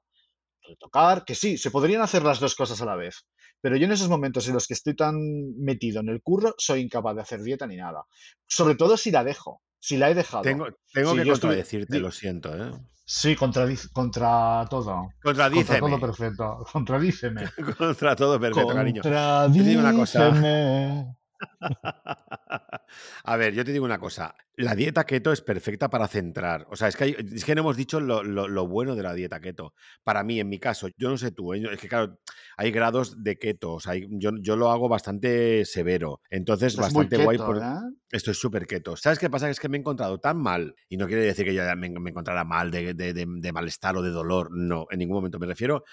retocar, 0.62 1.24
que 1.24 1.34
sí, 1.34 1.56
se 1.56 1.70
podrían 1.70 2.02
hacer 2.02 2.22
las 2.22 2.40
dos 2.40 2.54
cosas 2.54 2.80
a 2.80 2.86
la 2.86 2.96
vez, 2.96 3.26
pero 3.60 3.76
yo 3.76 3.84
en 3.84 3.92
esos 3.92 4.08
momentos 4.08 4.46
en 4.48 4.54
los 4.54 4.66
que 4.66 4.74
estoy 4.74 4.96
tan 4.96 5.16
metido 5.58 6.00
en 6.00 6.08
el 6.08 6.22
curro 6.22 6.54
soy 6.58 6.80
incapaz 6.80 7.14
de 7.14 7.22
hacer 7.22 7.42
dieta 7.42 7.66
ni 7.66 7.76
nada. 7.76 8.04
Sobre 8.46 8.74
todo 8.74 8.96
si 8.96 9.10
la 9.10 9.24
dejo. 9.24 9.62
Si 9.80 9.96
la 9.96 10.10
he 10.10 10.14
dejado. 10.14 10.42
Tengo, 10.42 10.68
tengo 10.92 11.12
Si 11.12 11.22
que 11.22 11.30
contradecirte, 11.30 11.98
lo 11.98 12.10
siento, 12.10 12.54
¿eh? 12.54 12.72
Sí, 13.04 13.34
contra, 13.34 13.66
contra 13.92 14.66
todo. 14.70 15.10
Contra 15.20 15.50
Contradíceme. 15.50 15.80
todo 15.80 16.00
perfecto. 16.00 16.66
Contradíceme. 16.72 17.50
Contra 17.76 18.14
todo 18.14 18.38
perfecto, 18.38 18.72
cariño. 18.74 19.02
digo 19.48 19.80
una 19.80 19.94
cosa. 19.94 21.16
A 23.24 23.36
ver, 23.36 23.54
yo 23.54 23.64
te 23.64 23.72
digo 23.72 23.84
una 23.84 23.98
cosa. 23.98 24.34
La 24.56 24.74
dieta 24.74 25.04
keto 25.04 25.32
es 25.32 25.40
perfecta 25.40 25.88
para 25.88 26.08
centrar. 26.08 26.66
O 26.70 26.76
sea, 26.76 26.88
es 26.88 26.96
que, 26.96 27.04
hay- 27.04 27.16
es 27.34 27.44
que 27.44 27.54
no 27.54 27.60
hemos 27.62 27.76
dicho 27.76 28.00
lo, 28.00 28.22
lo- 28.22 28.48
lo 28.48 28.66
bueno 28.66 28.94
de 28.96 29.02
la 29.02 29.14
dieta 29.14 29.40
keto. 29.40 29.74
Para 30.02 30.22
mí, 30.24 30.40
en 30.40 30.48
mi 30.48 30.58
caso, 30.58 30.88
yo 30.96 31.08
no 31.08 31.16
sé 31.16 31.30
tú, 31.30 31.54
¿eh? 31.54 31.62
es 31.72 31.80
que 31.80 31.88
claro, 31.88 32.18
hay 32.56 32.70
grados 32.70 33.22
de 33.22 33.38
keto. 33.38 33.74
O 33.74 33.80
sea, 33.80 33.92
hay- 33.92 34.06
yo, 34.10 34.30
yo 34.40 34.56
lo 34.56 34.70
hago 34.70 34.88
bastante 34.88 35.64
severo. 35.64 36.20
Entonces, 36.30 36.74
bastante 36.82 37.16
guay. 37.24 37.38
por- 37.38 37.56
¿eh? 37.58 37.94
Estoy 38.10 38.34
súper 38.34 38.66
keto. 38.66 38.96
¿Sabes 38.96 39.18
qué 39.18 39.30
pasa? 39.30 39.48
Es 39.48 39.60
que 39.60 39.68
me 39.68 39.76
he 39.76 39.80
encontrado 39.80 40.18
tan 40.18 40.38
mal, 40.38 40.74
y 40.88 40.96
no 40.96 41.06
quiere 41.06 41.22
decir 41.22 41.44
que 41.44 41.54
yo 41.54 41.62
me, 41.76 41.88
me 41.90 42.10
encontrara 42.10 42.44
mal 42.44 42.70
de, 42.70 42.94
de- 42.94 43.12
de- 43.14 43.26
de 43.28 43.52
malestar 43.52 43.96
o 43.96 44.02
de 44.02 44.10
dolor, 44.10 44.48
no, 44.50 44.86
en 44.90 44.98
ningún 44.98 45.16
momento. 45.16 45.38
Me 45.38 45.46
refiero 45.46 45.84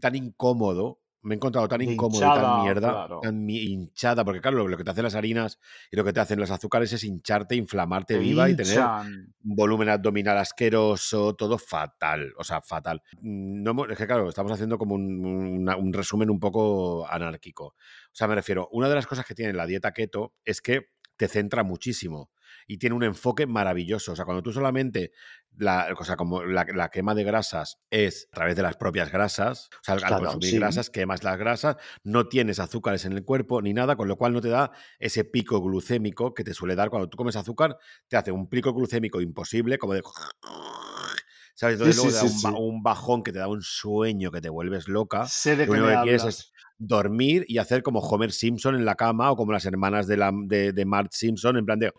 tan 0.00 0.14
incómodo, 0.16 1.01
me 1.22 1.34
he 1.34 1.36
encontrado 1.36 1.68
tan 1.68 1.80
incómodo 1.80 2.20
y 2.20 2.24
hinchada, 2.24 2.42
tan 2.42 2.62
mierda, 2.62 2.90
claro. 2.90 3.20
tan 3.22 3.48
hinchada, 3.48 4.24
porque 4.24 4.40
claro, 4.40 4.66
lo, 4.66 4.76
que 4.76 4.84
te 4.84 4.90
hacen 4.90 5.04
las 5.04 5.14
harinas 5.14 5.58
y 5.90 5.96
lo 5.96 6.04
que 6.04 6.12
te 6.12 6.20
hacen 6.20 6.38
los 6.40 6.50
azúcares 6.50 6.92
es 6.92 7.04
hincharte, 7.04 7.54
inflamarte 7.54 8.14
Te 8.14 8.20
viva 8.20 8.50
y 8.50 8.56
tener 8.56 8.80
un 8.80 9.32
volumen 9.42 9.88
abdominal 9.88 10.36
asqueroso, 10.38 11.34
todo 11.34 11.58
fatal, 11.58 12.32
o 12.36 12.44
sea, 12.44 12.60
fatal. 12.60 13.02
No, 13.20 13.86
es 13.86 13.96
que 13.96 14.06
claro, 14.06 14.28
estamos 14.28 14.52
haciendo 14.52 14.78
como 14.78 14.94
un, 14.94 15.24
una- 15.24 15.76
un 15.76 15.92
resumen 15.92 16.28
un 16.28 16.40
poco 16.40 17.06
anárquico. 17.08 17.66
O 17.66 18.14
sea, 18.14 18.26
me 18.26 18.34
refiero, 18.34 18.68
una 18.72 18.88
de 18.88 18.96
las 18.96 19.06
cosas 19.06 19.24
que 19.24 19.34
tiene 19.34 19.52
la 19.52 19.66
dieta 19.66 19.92
keto 19.92 20.34
es 20.44 20.60
que 20.60 20.88
te 21.16 21.28
centra 21.28 21.62
muchísimo 21.62 22.30
y 22.66 22.78
tiene 22.78 22.96
un 22.96 23.04
enfoque 23.04 23.46
maravilloso. 23.46 24.12
O 24.12 24.16
sea, 24.16 24.24
cuando 24.24 24.42
tú 24.42 24.52
solamente, 24.52 25.12
la, 25.56 25.88
o 25.98 26.04
sea, 26.04 26.16
como 26.16 26.42
la, 26.44 26.66
la 26.74 26.88
quema 26.88 27.14
de 27.14 27.24
grasas 27.24 27.78
es 27.90 28.28
a 28.32 28.36
través 28.36 28.56
de 28.56 28.62
las 28.62 28.76
propias 28.76 29.12
grasas, 29.12 29.68
o 29.80 29.84
sea, 29.84 29.94
al, 29.94 30.00
Claro, 30.00 30.24
consumir 30.24 30.50
sí. 30.50 30.58
grasas, 30.58 30.90
quemas 30.90 31.22
las 31.22 31.38
grasas, 31.38 31.76
no 32.04 32.28
tienes 32.28 32.58
azúcares 32.58 33.04
en 33.04 33.12
el 33.12 33.24
cuerpo 33.24 33.62
ni 33.62 33.72
nada, 33.72 33.96
con 33.96 34.08
lo 34.08 34.16
cual 34.16 34.32
no 34.32 34.40
te 34.40 34.48
da 34.48 34.72
ese 34.98 35.24
pico 35.24 35.60
glucémico 35.60 36.34
que 36.34 36.44
te 36.44 36.54
suele 36.54 36.74
dar 36.74 36.90
cuando 36.90 37.08
tú 37.08 37.16
comes 37.16 37.36
azúcar, 37.36 37.78
te 38.08 38.16
hace 38.16 38.32
un 38.32 38.48
pico 38.48 38.72
glucémico 38.72 39.20
imposible, 39.20 39.78
como 39.78 39.94
de... 39.94 40.02
¿Sabes? 41.54 41.74
Entonces 41.74 41.96
Sí, 41.96 42.02
luego 42.02 42.28
sí, 42.28 42.42
te 42.42 42.48
da 42.48 42.58
un, 42.58 42.82
bajón 42.82 43.22
que 43.22 43.30
te 43.30 43.38
da 43.38 43.46
un 43.46 43.62
sueño 43.62 44.30
que 44.30 44.40
te 44.40 44.48
vuelves 44.48 44.88
loca. 44.88 45.26
Sé 45.26 45.54
de 45.54 45.66
Lo 45.66 45.72
único 45.72 45.88
que 45.88 46.02
quieres 46.02 46.24
es 46.24 46.52
dormir 46.78 47.44
y 47.46 47.58
hacer 47.58 47.82
como 47.82 48.00
Homer 48.00 48.32
Simpson 48.32 48.74
en 48.74 48.84
la 48.84 48.94
cama 48.94 49.30
o 49.30 49.36
como 49.36 49.52
las 49.52 49.66
hermanas 49.66 50.06
de, 50.06 50.16
la, 50.16 50.32
de, 50.46 50.72
de 50.72 50.84
Marge 50.86 51.10
Simpson, 51.12 51.58
en 51.58 51.66
plan 51.66 51.78
de... 51.78 51.92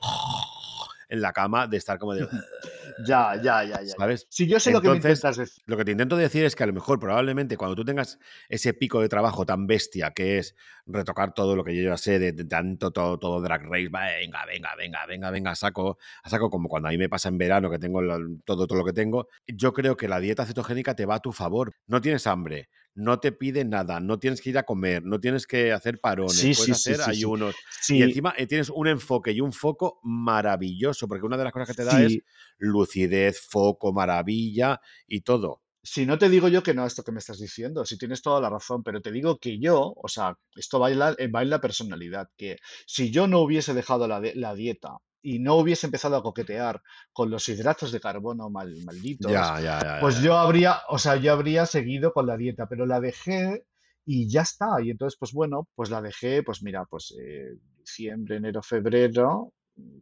en 1.08 1.22
la 1.22 1.32
cama, 1.32 1.68
de 1.68 1.78
estar 1.78 2.00
como 2.00 2.14
de... 2.16 2.28
Ya, 3.06 3.36
ya, 3.42 3.64
ya, 3.64 3.82
ya. 3.82 3.96
¿Sabes? 3.98 4.28
Si 4.30 4.48
yo 4.48 4.60
sé 4.60 4.72
lo 4.72 4.82
que 4.82 4.90
me 4.90 4.96
intentas 4.96 5.38
decir. 5.38 5.64
Lo 5.66 5.78
que 5.78 5.86
te 5.86 5.92
intento 5.92 6.18
decir 6.18 6.44
es 6.46 6.56
que 6.56 6.64
a 6.64 6.68
lo 6.68 6.74
mejor 6.74 7.00
probablemente 7.00 7.58
cuando 7.58 7.76
tú 7.76 7.86
tengas 7.86 8.20
ese 8.50 8.74
pico 8.74 9.02
de 9.02 9.10
trabajo 9.10 9.46
tan 9.46 9.68
bestia 9.68 10.12
que 10.12 10.38
es 10.38 10.56
retocar 10.86 11.34
todo 11.34 11.56
lo 11.56 11.64
que 11.64 11.76
yo 11.76 11.84
ya 11.84 11.98
sé 11.98 12.20
de, 12.20 12.34
de 12.34 12.46
tanto 12.46 12.92
todo, 12.92 13.18
todo 13.18 13.42
drag 13.42 13.64
race, 13.64 13.90
venga, 13.90 14.46
venga, 14.46 14.76
venga, 14.76 15.06
venga, 15.06 15.32
venga, 15.32 15.56
saco, 15.56 15.98
a 16.24 16.30
saco 16.30 16.50
como 16.50 16.70
cuando 16.70 16.90
a 16.90 16.92
mí 16.92 16.98
me 16.98 17.10
pasa 17.10 17.30
en 17.30 17.38
verano 17.38 17.70
que 17.70 17.80
tengo 17.80 18.02
todo, 18.46 18.68
todo 18.68 18.78
lo 18.78 18.86
que 18.86 18.94
tengo, 18.94 19.28
yo 19.48 19.74
creo 19.74 19.96
que 19.96 20.08
la 20.08 20.20
dieta 20.20 20.46
cetogénica 20.46 20.96
te 20.96 21.06
va 21.06 21.16
a 21.16 21.20
tu 21.20 21.32
favor. 21.32 21.74
No 21.88 22.02
tienes 22.02 22.28
hambre, 22.28 22.70
no 22.96 23.20
te 23.20 23.32
pide 23.32 23.66
nada, 23.66 24.00
no 24.00 24.20
tienes 24.20 24.42
que 24.42 24.52
ir 24.52 24.58
a 24.58 24.64
comer, 24.64 25.04
no 25.04 25.20
tienes 25.20 25.48
que 25.48 25.72
hacer 25.72 26.00
parones, 26.00 26.38
Sí, 26.38 26.54
puedes 26.56 26.82
sí, 26.82 26.92
hacer 26.92 26.98
sí, 27.06 27.12
ayunos. 27.12 27.56
Y 27.90 28.02
encima 28.04 28.34
eh, 28.38 28.48
tienes 28.48 28.70
un 28.70 28.88
enfoque 28.88 29.32
y 29.32 29.42
un 29.42 29.52
foco 29.52 30.00
maravilloso, 30.04 31.08
porque 31.08 31.26
una 31.26 31.38
de 31.38 31.44
las 31.44 31.54
cosas 31.54 31.70
que 31.70 31.74
te 31.74 31.86
da 31.86 32.02
es 32.02 32.20
lucidez, 32.58 33.40
foco, 33.42 33.94
maravilla 33.94 34.80
y 35.08 35.22
todo. 35.22 35.62
Si 35.86 36.06
no 36.06 36.18
te 36.18 36.30
digo 36.30 36.48
yo 36.48 36.64
que 36.64 36.74
no 36.74 36.86
esto 36.86 37.04
que 37.04 37.12
me 37.12 37.20
estás 37.20 37.40
diciendo, 37.40 37.84
si 37.84 37.98
tienes 37.98 38.22
toda 38.22 38.40
la 38.40 38.50
razón, 38.50 38.84
pero 38.84 39.02
te 39.02 39.12
digo 39.12 39.38
que 39.38 39.60
yo, 39.60 39.94
o 39.96 40.08
sea, 40.08 40.38
esto 40.56 40.80
va 40.80 40.90
en 40.90 41.00
la, 41.00 41.16
va 41.36 41.42
en 41.42 41.50
la 41.50 41.60
personalidad, 41.60 42.30
que 42.38 42.58
si 42.86 43.12
yo 43.12 43.28
no 43.28 43.42
hubiese 43.42 43.74
dejado 43.74 44.08
la, 44.08 44.22
la 44.36 44.56
dieta 44.56 45.00
y 45.24 45.40
no 45.40 45.56
hubiese 45.56 45.88
empezado 45.88 46.18
a 46.18 46.24
coquetear 46.24 46.82
con 47.14 47.32
los 47.32 47.48
hidratos 47.50 47.92
de 47.92 48.00
carbono 48.02 48.50
mal, 48.50 48.76
malditos, 48.86 49.32
Ya, 49.32 49.60
ya, 49.60 49.80
ya. 49.82 50.00
pues 50.00 50.22
yo 50.22 50.38
habría, 50.38 50.82
o 50.90 51.00
sea, 51.00 51.16
yo 51.16 51.34
habría 51.34 51.66
seguido 51.66 52.14
con 52.14 52.28
la 52.28 52.38
dieta, 52.38 52.68
pero 52.68 52.86
la 52.86 53.00
dejé 53.00 53.66
y 54.06 54.30
ya 54.30 54.42
está. 54.42 54.82
Y 54.84 54.90
entonces, 54.92 55.18
pues 55.20 55.32
bueno, 55.34 55.68
pues 55.76 55.90
la 55.90 56.02
dejé, 56.02 56.44
pues 56.44 56.62
mira, 56.64 56.86
pues 56.86 57.16
eh, 57.20 57.56
diciembre, 57.80 58.38
enero, 58.38 58.62
febrero, 58.62 59.54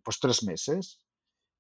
pues 0.03 0.19
tres 0.19 0.43
meses. 0.43 1.01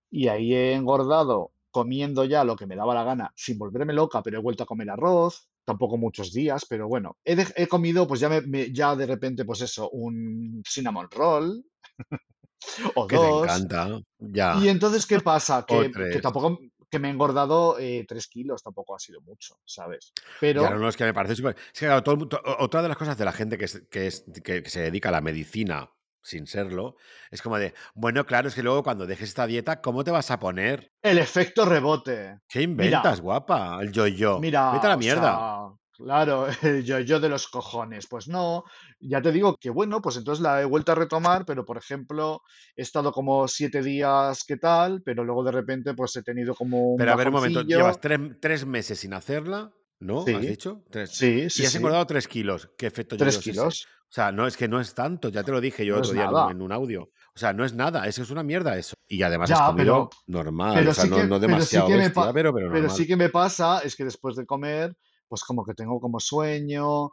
Y 0.09 0.27
ahí 0.27 0.53
he 0.53 0.73
engordado 0.73 1.53
comiendo 1.71 2.25
ya 2.25 2.43
lo 2.43 2.55
que 2.57 2.67
me 2.67 2.75
daba 2.75 2.93
la 2.93 3.03
gana, 3.03 3.31
sin 3.35 3.57
volverme 3.57 3.93
loca, 3.93 4.21
pero 4.21 4.39
he 4.39 4.41
vuelto 4.41 4.63
a 4.63 4.65
comer 4.65 4.89
arroz, 4.89 5.49
tampoco 5.63 5.97
muchos 5.97 6.33
días, 6.33 6.65
pero 6.69 6.87
bueno, 6.87 7.17
he, 7.23 7.37
he 7.55 7.67
comido, 7.67 8.07
pues 8.07 8.19
ya, 8.19 8.27
me, 8.29 8.41
me- 8.41 8.73
ya 8.73 8.95
de 8.95 9.05
repente, 9.05 9.45
pues 9.45 9.61
eso, 9.61 9.89
un 9.91 10.61
cinnamon 10.67 11.07
roll 11.11 11.63
o 12.95 13.07
Que 13.07 13.17
te 13.17 13.25
dos. 13.25 13.43
encanta. 13.45 13.99
Ya. 14.19 14.55
Y 14.57 14.69
entonces, 14.69 15.05
¿qué 15.05 15.19
pasa? 15.19 15.65
Que, 15.67 15.89
tampoco, 16.21 16.59
que 16.89 16.99
me 16.99 17.07
he 17.07 17.11
engordado 17.11 17.79
eh, 17.79 18.05
tres 18.07 18.27
kilos, 18.27 18.61
tampoco 18.63 18.95
ha 18.95 18.99
sido 18.99 19.21
mucho, 19.21 19.55
¿sabes? 19.65 20.13
Pero, 20.39 20.61
no, 20.69 20.77
no, 20.77 20.89
es 20.89 20.97
que 20.97 21.05
me 21.05 21.13
parece 21.13 21.35
súper. 21.35 21.55
Es 21.73 21.79
que, 21.79 21.85
claro, 21.85 22.03
todo 22.03 22.27
otra 22.59 22.81
de 22.81 22.87
las 22.89 22.97
cosas 22.97 23.17
de 23.17 23.25
la 23.25 23.31
gente 23.31 23.57
que, 23.57 23.65
es- 23.65 23.83
que, 23.89 24.07
es- 24.07 24.25
que- 24.43 24.61
que 24.63 24.69
se 24.69 24.81
dedica 24.81 25.09
a 25.09 25.13
la 25.13 25.21
medicina 25.21 25.89
sin 26.23 26.45
serlo, 26.45 26.97
es 27.31 27.41
como 27.41 27.57
de, 27.57 27.73
bueno, 27.95 28.25
claro, 28.27 28.47
es 28.47 28.53
que 28.53 28.61
luego 28.61 28.83
cuando 28.83 29.07
dejes 29.07 29.29
esta 29.29 29.47
dieta, 29.47 29.81
¿cómo 29.81 30.03
te 30.03 30.11
vas 30.11 30.29
a 30.29 30.39
poner? 30.39 30.91
el 31.01 31.17
efecto 31.17 31.65
rebote. 31.65 32.37
¿Qué 32.47 32.59
Mira, 32.59 32.63
inventas, 32.99 33.21
guapa? 33.21 33.79
El 33.81 33.91
yo-yo. 33.91 34.35
Vete 34.35 34.41
Mira, 34.47 34.69
a 34.71 34.89
la 34.89 34.97
mierda. 34.97 35.21
sea, 35.35 35.77
claro, 36.03 36.47
el 36.61 36.83
yo-yo 36.83 37.19
de 37.19 37.29
los 37.29 37.47
cojones. 37.47 38.07
Pues 38.07 38.27
no, 38.27 38.63
ya 38.99 39.21
te 39.21 39.31
digo 39.31 39.55
que 39.59 39.69
bueno, 39.69 40.01
pues 40.01 40.17
entonces 40.17 40.41
la 40.43 40.61
he 40.61 40.65
vuelto 40.65 40.91
a 40.91 40.95
retomar, 40.95 41.45
pero 41.45 41.65
por 41.65 41.77
ejemplo, 41.77 42.41
he 42.75 42.81
estado 42.83 43.11
como 43.11 43.47
siete 43.47 43.81
días, 43.81 44.43
¿qué 44.47 44.57
tal? 44.57 45.01
Pero 45.03 45.23
luego 45.23 45.43
de 45.43 45.51
repente, 45.51 45.93
pues 45.93 46.15
he 46.15 46.23
tenido 46.23 46.55
como 46.55 46.93
un 46.93 46.97
Pero 46.97 47.11
a 47.11 47.15
ver, 47.15 47.27
un 47.27 47.33
momento, 47.33 47.61
llevas 47.63 47.99
tres, 48.01 48.19
tres 48.39 48.65
meses 48.65 48.99
sin 48.99 49.13
hacerla, 49.13 49.73
¿no? 49.99 50.29
¿Has 50.33 50.45
Sí, 50.45 50.47
dicho? 50.47 50.83
Tres. 50.89 51.15
sí, 51.17 51.49
Y 51.53 51.63
sí, 51.63 51.65
has 51.65 51.73
sí. 51.73 51.77
engordado 51.77 52.05
tres 52.07 52.27
kilos. 52.27 52.69
¿Qué 52.77 52.87
efecto 52.87 53.17
Tres 53.17 53.37
es 53.37 53.47
ese? 53.47 53.51
kilos. 53.51 53.87
O 54.09 54.13
sea, 54.13 54.31
no, 54.31 54.45
es 54.47 54.57
que 54.57 54.67
no 54.67 54.79
es 54.81 54.93
tanto, 54.93 55.29
ya 55.29 55.43
te 55.43 55.51
lo 55.51 55.61
dije 55.61 55.85
yo 55.85 55.95
No 55.95 55.99
otro 55.99 56.11
es 56.11 56.13
día 56.13 56.25
en 56.25 56.33
un, 56.33 56.43
nada. 56.43 56.49
en 56.49 56.61
un 56.61 56.71
audio. 56.71 57.03
O 57.35 57.39
sea, 57.39 57.53
no 57.53 57.63
es 57.65 57.73
nada, 57.73 58.07
eso 58.07 58.21
es 58.23 58.29
una 58.29 58.43
mierda 58.43 58.77
eso. 58.77 58.95
Y 59.07 59.21
además 59.23 59.51
has 59.51 59.61
Ya, 59.61 59.61
comido 59.61 60.07
pero, 60.07 60.09
normal, 60.27 60.79
pero 60.79 60.91
o 60.91 60.93
sea, 60.93 61.05
sí 61.05 61.09
no, 61.09 61.23
que, 61.23 61.23
no 61.23 61.39
pero 61.43 61.65
sí 61.65 61.69
demasiado 61.69 61.85
que 61.85 61.95
bestia, 61.97 62.31
pero, 62.33 62.53
pero 62.53 62.69
pero 62.69 62.69
normal. 62.69 62.89
sí 62.89 63.07
que 63.07 63.15
me 63.15 63.29
pasa 63.29 63.79
es 63.79 63.95
que 63.95 64.03
después 64.05 64.35
de 64.35 64.45
comer, 64.45 64.95
pues 65.31 65.43
como 65.43 65.63
que 65.63 65.73
tengo 65.73 65.99
como 66.01 66.19
sueño. 66.19 67.11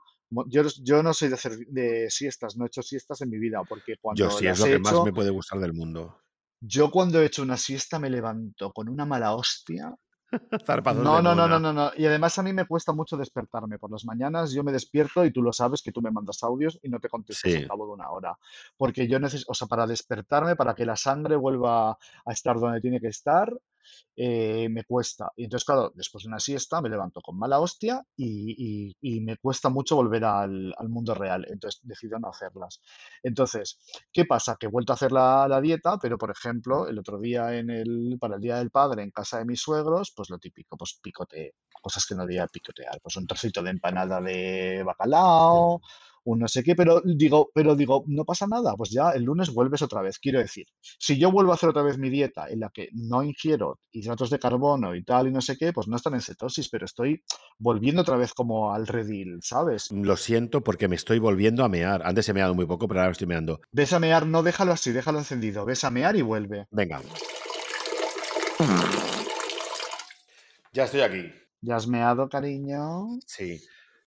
Yo, 0.48 0.62
yo 0.82 1.02
no 1.04 1.14
soy 1.14 1.28
de 1.28 1.34
hacer 1.36 1.56
de 1.68 2.10
siestas, 2.10 2.56
no 2.56 2.64
he 2.64 2.66
hecho 2.66 2.82
siestas 2.82 3.20
en 3.22 3.30
mi 3.30 3.38
vida, 3.38 3.62
porque 3.66 3.92
Yo 3.92 4.00
cuando 4.02 4.30
sí, 4.30 4.46
es 4.46 4.58
lo 4.58 4.66
he 4.66 4.70
que 4.72 4.78
más 4.80 5.02
me 5.04 5.12
puede 5.12 5.30
gustar 5.30 5.60
del 5.60 5.72
mundo. 5.72 6.18
yo 6.60 6.90
cuando 6.90 7.20
he 7.22 7.26
hecho 7.26 7.42
una 7.42 7.56
siesta 7.56 7.98
me 7.98 8.10
levanto 8.10 8.72
con 8.72 8.88
una 8.88 9.06
mala 9.06 9.34
hostia. 9.34 9.94
No, 10.94 11.22
no, 11.22 11.34
no, 11.34 11.48
no, 11.48 11.58
no, 11.58 11.72
no. 11.72 11.90
Y 11.96 12.04
además 12.04 12.38
a 12.38 12.42
mí 12.42 12.52
me 12.52 12.66
cuesta 12.66 12.92
mucho 12.92 13.16
despertarme 13.16 13.78
por 13.78 13.90
las 13.90 14.04
mañanas. 14.04 14.52
Yo 14.52 14.62
me 14.62 14.72
despierto 14.72 15.24
y 15.24 15.32
tú 15.32 15.42
lo 15.42 15.52
sabes 15.54 15.80
que 15.82 15.92
tú 15.92 16.02
me 16.02 16.10
mandas 16.10 16.42
audios 16.42 16.78
y 16.82 16.88
no 16.90 17.00
te 17.00 17.08
contesto 17.08 17.48
al 17.48 17.54
Sí, 17.62 17.66
cabo 17.66 17.86
de 17.86 17.92
una 17.92 18.10
hora. 18.10 18.38
Porque 18.76 19.08
yo 19.08 19.18
necesito, 19.18 19.50
o 19.52 19.54
sea, 19.54 19.68
para 19.68 19.86
despertarme, 19.86 20.56
para 20.56 20.74
que 20.74 20.84
la 20.84 20.96
sangre 20.96 21.36
vuelva 21.36 21.92
a 21.92 22.32
estar 22.32 22.58
donde 22.60 22.80
tiene 22.82 23.00
que 23.00 23.08
estar, 23.08 23.50
eh, 24.16 24.68
me 24.68 24.84
cuesta. 24.84 25.30
Y 25.36 25.44
entonces, 25.44 25.64
claro, 25.64 25.92
después 25.94 26.24
de 26.24 26.28
una 26.28 26.40
siesta 26.40 26.80
me 26.80 26.88
levanto 26.88 27.20
con 27.20 27.38
mala 27.38 27.60
hostia 27.60 28.04
y, 28.16 28.94
y- 29.00 29.20
me 29.20 29.36
cuesta 29.36 29.68
mucho 29.68 29.96
volver 29.96 30.24
al, 30.24 30.74
mundo 30.88 31.14
real. 31.14 31.46
Entonces 31.48 31.80
decido 31.82 32.18
no 32.18 32.28
hacerlas. 32.28 32.80
Entonces, 33.22 33.78
¿qué 34.12 34.24
pasa? 34.24 34.56
Que 34.58 34.66
he 34.66 34.70
vuelto 34.70 34.92
a 34.92 34.96
hacer 34.96 35.12
la, 35.12 35.60
dieta, 35.60 35.98
pero 35.98 36.18
por 36.18 36.30
ejemplo, 36.30 36.88
el 36.88 36.98
otro 36.98 37.18
día 37.18 37.56
en 37.56 37.70
el, 37.70 38.16
para 38.20 38.36
el 38.36 38.40
Día 38.40 38.56
del 38.58 38.70
Padre 38.70 39.02
en 39.02 39.10
casa 39.10 39.38
de 39.38 39.44
mis 39.44 39.60
suegros, 39.60 40.12
pues 40.14 40.30
lo 40.30 40.38
típico, 40.38 40.76
pues 40.76 40.98
picote, 41.02 41.54
cosas 41.82 42.06
que 42.06 42.14
no 42.14 42.22
debía 42.22 42.46
picotear, 42.46 43.00
pues 43.02 43.16
un 43.16 43.26
trocito 43.26 43.62
de 43.62 43.70
empanada 43.70 44.20
de 44.20 44.82
bacalao, 44.84 45.80
un 46.24 46.40
no 46.40 46.48
sé 46.48 46.62
qué, 46.62 46.74
pero 46.74 47.00
digo, 47.04 47.50
pero 47.54 47.74
digo, 47.76 48.04
no 48.06 48.24
pasa 48.24 48.46
nada, 48.46 48.74
pues 48.76 48.90
ya 48.90 49.10
el 49.10 49.24
lunes 49.24 49.52
vuelves 49.52 49.82
otra 49.82 50.02
vez. 50.02 50.18
Quiero 50.18 50.38
decir, 50.38 50.66
si 50.80 51.18
yo 51.18 51.30
vuelvo 51.30 51.52
a 51.52 51.54
hacer 51.54 51.68
otra 51.68 51.82
vez 51.82 51.98
mi 51.98 52.10
dieta 52.10 52.48
en 52.48 52.60
la 52.60 52.70
que 52.70 52.88
no 52.92 53.22
ingiero 53.22 53.80
hidratos 53.92 54.30
de 54.30 54.38
carbono 54.38 54.94
y 54.94 55.04
tal 55.04 55.28
y 55.28 55.32
no 55.32 55.40
sé 55.40 55.56
qué, 55.56 55.72
pues 55.72 55.88
no 55.88 55.96
estaré 55.96 56.16
en 56.16 56.22
cetosis, 56.22 56.68
pero 56.68 56.86
estoy 56.86 57.22
volviendo 57.58 58.02
otra 58.02 58.16
vez 58.16 58.32
como 58.34 58.72
al 58.72 58.86
redil, 58.86 59.38
¿sabes? 59.42 59.88
lo 59.90 60.16
siento 60.16 60.62
porque 60.62 60.88
me 60.88 60.96
estoy 60.96 61.18
volviendo 61.18 61.64
a 61.64 61.68
mear. 61.68 62.02
Antes 62.04 62.28
he 62.28 62.34
meado 62.34 62.54
muy 62.54 62.66
poco, 62.66 62.88
pero 62.88 63.00
ahora 63.00 63.12
estoy 63.12 63.26
meando. 63.26 63.60
Ves 63.72 63.92
a 63.92 64.00
mear, 64.00 64.26
no 64.26 64.42
déjalo 64.42 64.72
así, 64.72 64.92
déjalo 64.92 65.18
encendido, 65.18 65.64
ves 65.64 65.84
a 65.84 65.90
mear 65.90 66.16
y 66.16 66.22
vuelve. 66.22 66.66
Venga. 66.70 67.00
Ya 70.72 70.84
estoy 70.84 71.00
aquí. 71.00 71.32
¿Ya 71.60 71.76
has 71.76 71.86
meado, 71.86 72.28
cariño? 72.28 73.18
Sí. 73.26 73.60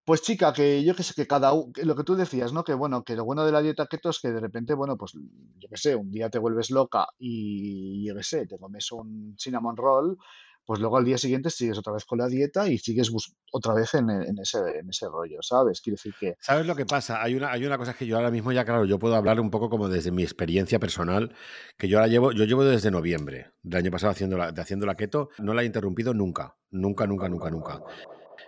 Pues 0.04 0.20
chica, 0.22 0.52
que 0.52 0.84
yo 0.84 0.94
que 0.94 1.02
sé, 1.02 1.14
que 1.14 1.26
cada 1.26 1.54
u- 1.54 1.72
que 1.72 1.84
lo 1.84 1.96
que 1.96 2.04
tú 2.04 2.14
decías, 2.14 2.52
¿no? 2.52 2.62
Que 2.62 2.74
bueno, 2.74 3.04
que 3.04 3.16
lo 3.16 3.24
bueno 3.24 3.44
de 3.46 3.52
la 3.52 3.62
dieta 3.62 3.86
keto 3.86 4.10
es 4.10 4.20
que 4.20 4.30
de 4.32 4.40
repente, 4.40 4.74
bueno, 4.74 4.96
pues 4.98 5.12
yo 5.14 5.68
que 5.68 5.76
sé, 5.78 5.96
un 5.96 6.10
día 6.10 6.28
te 6.28 6.38
vuelves 6.38 6.70
loca 6.70 7.06
y 7.18 8.06
yo 8.06 8.14
que 8.14 8.22
sé, 8.22 8.46
te 8.46 8.58
comes 8.58 8.92
un 8.92 9.34
cinnamon 9.38 9.76
roll, 9.76 10.18
pues 10.66 10.78
luego 10.80 10.98
al 10.98 11.04
día 11.06 11.16
siguiente 11.16 11.48
sigues 11.50 11.78
otra 11.78 11.94
vez 11.94 12.04
con 12.04 12.18
la 12.18 12.26
dieta 12.26 12.68
y 12.68 12.76
sigues 12.78 13.10
otra 13.52 13.72
vez 13.74 13.94
en, 13.94 14.10
en 14.10 14.38
ese, 14.38 14.58
en 14.78 14.88
ese 14.90 15.06
rollo, 15.08 15.38
¿sabes? 15.40 15.80
Quiero 15.80 15.94
decir 15.96 16.12
que, 16.18 16.34
¿Sabes 16.40 16.66
lo 16.66 16.74
que 16.76 16.84
pasa? 16.86 17.22
Hay 17.22 17.34
una, 17.34 17.50
hay 17.50 17.64
una 17.64 17.78
cosa 17.78 17.94
que 17.94 18.06
yo 18.06 18.16
ahora 18.16 18.30
mismo 18.30 18.52
ya, 18.52 18.64
claro, 18.66 18.84
yo 18.84 18.98
puedo 18.98 19.14
hablar 19.14 19.40
un 19.40 19.50
poco 19.50 19.70
como 19.70 19.88
desde 19.88 20.10
mi 20.10 20.22
experiencia 20.22 20.78
personal, 20.78 21.34
que 21.78 21.88
yo 21.88 21.96
ahora 21.98 22.08
llevo, 22.08 22.32
yo 22.32 22.44
llevo 22.44 22.64
desde 22.64 22.90
noviembre 22.90 23.52
del 23.62 23.78
año 23.80 23.90
pasado 23.90 24.10
haciendo 24.12 24.36
la, 24.36 24.52
de 24.52 24.60
haciendo 24.60 24.84
la 24.84 24.96
keto, 24.96 25.30
no 25.38 25.54
la 25.54 25.62
he 25.62 25.66
interrumpido 25.66 26.12
nunca, 26.12 26.56
nunca, 26.70 27.06
nunca, 27.06 27.28
nunca, 27.30 27.50
nunca. 27.50 27.82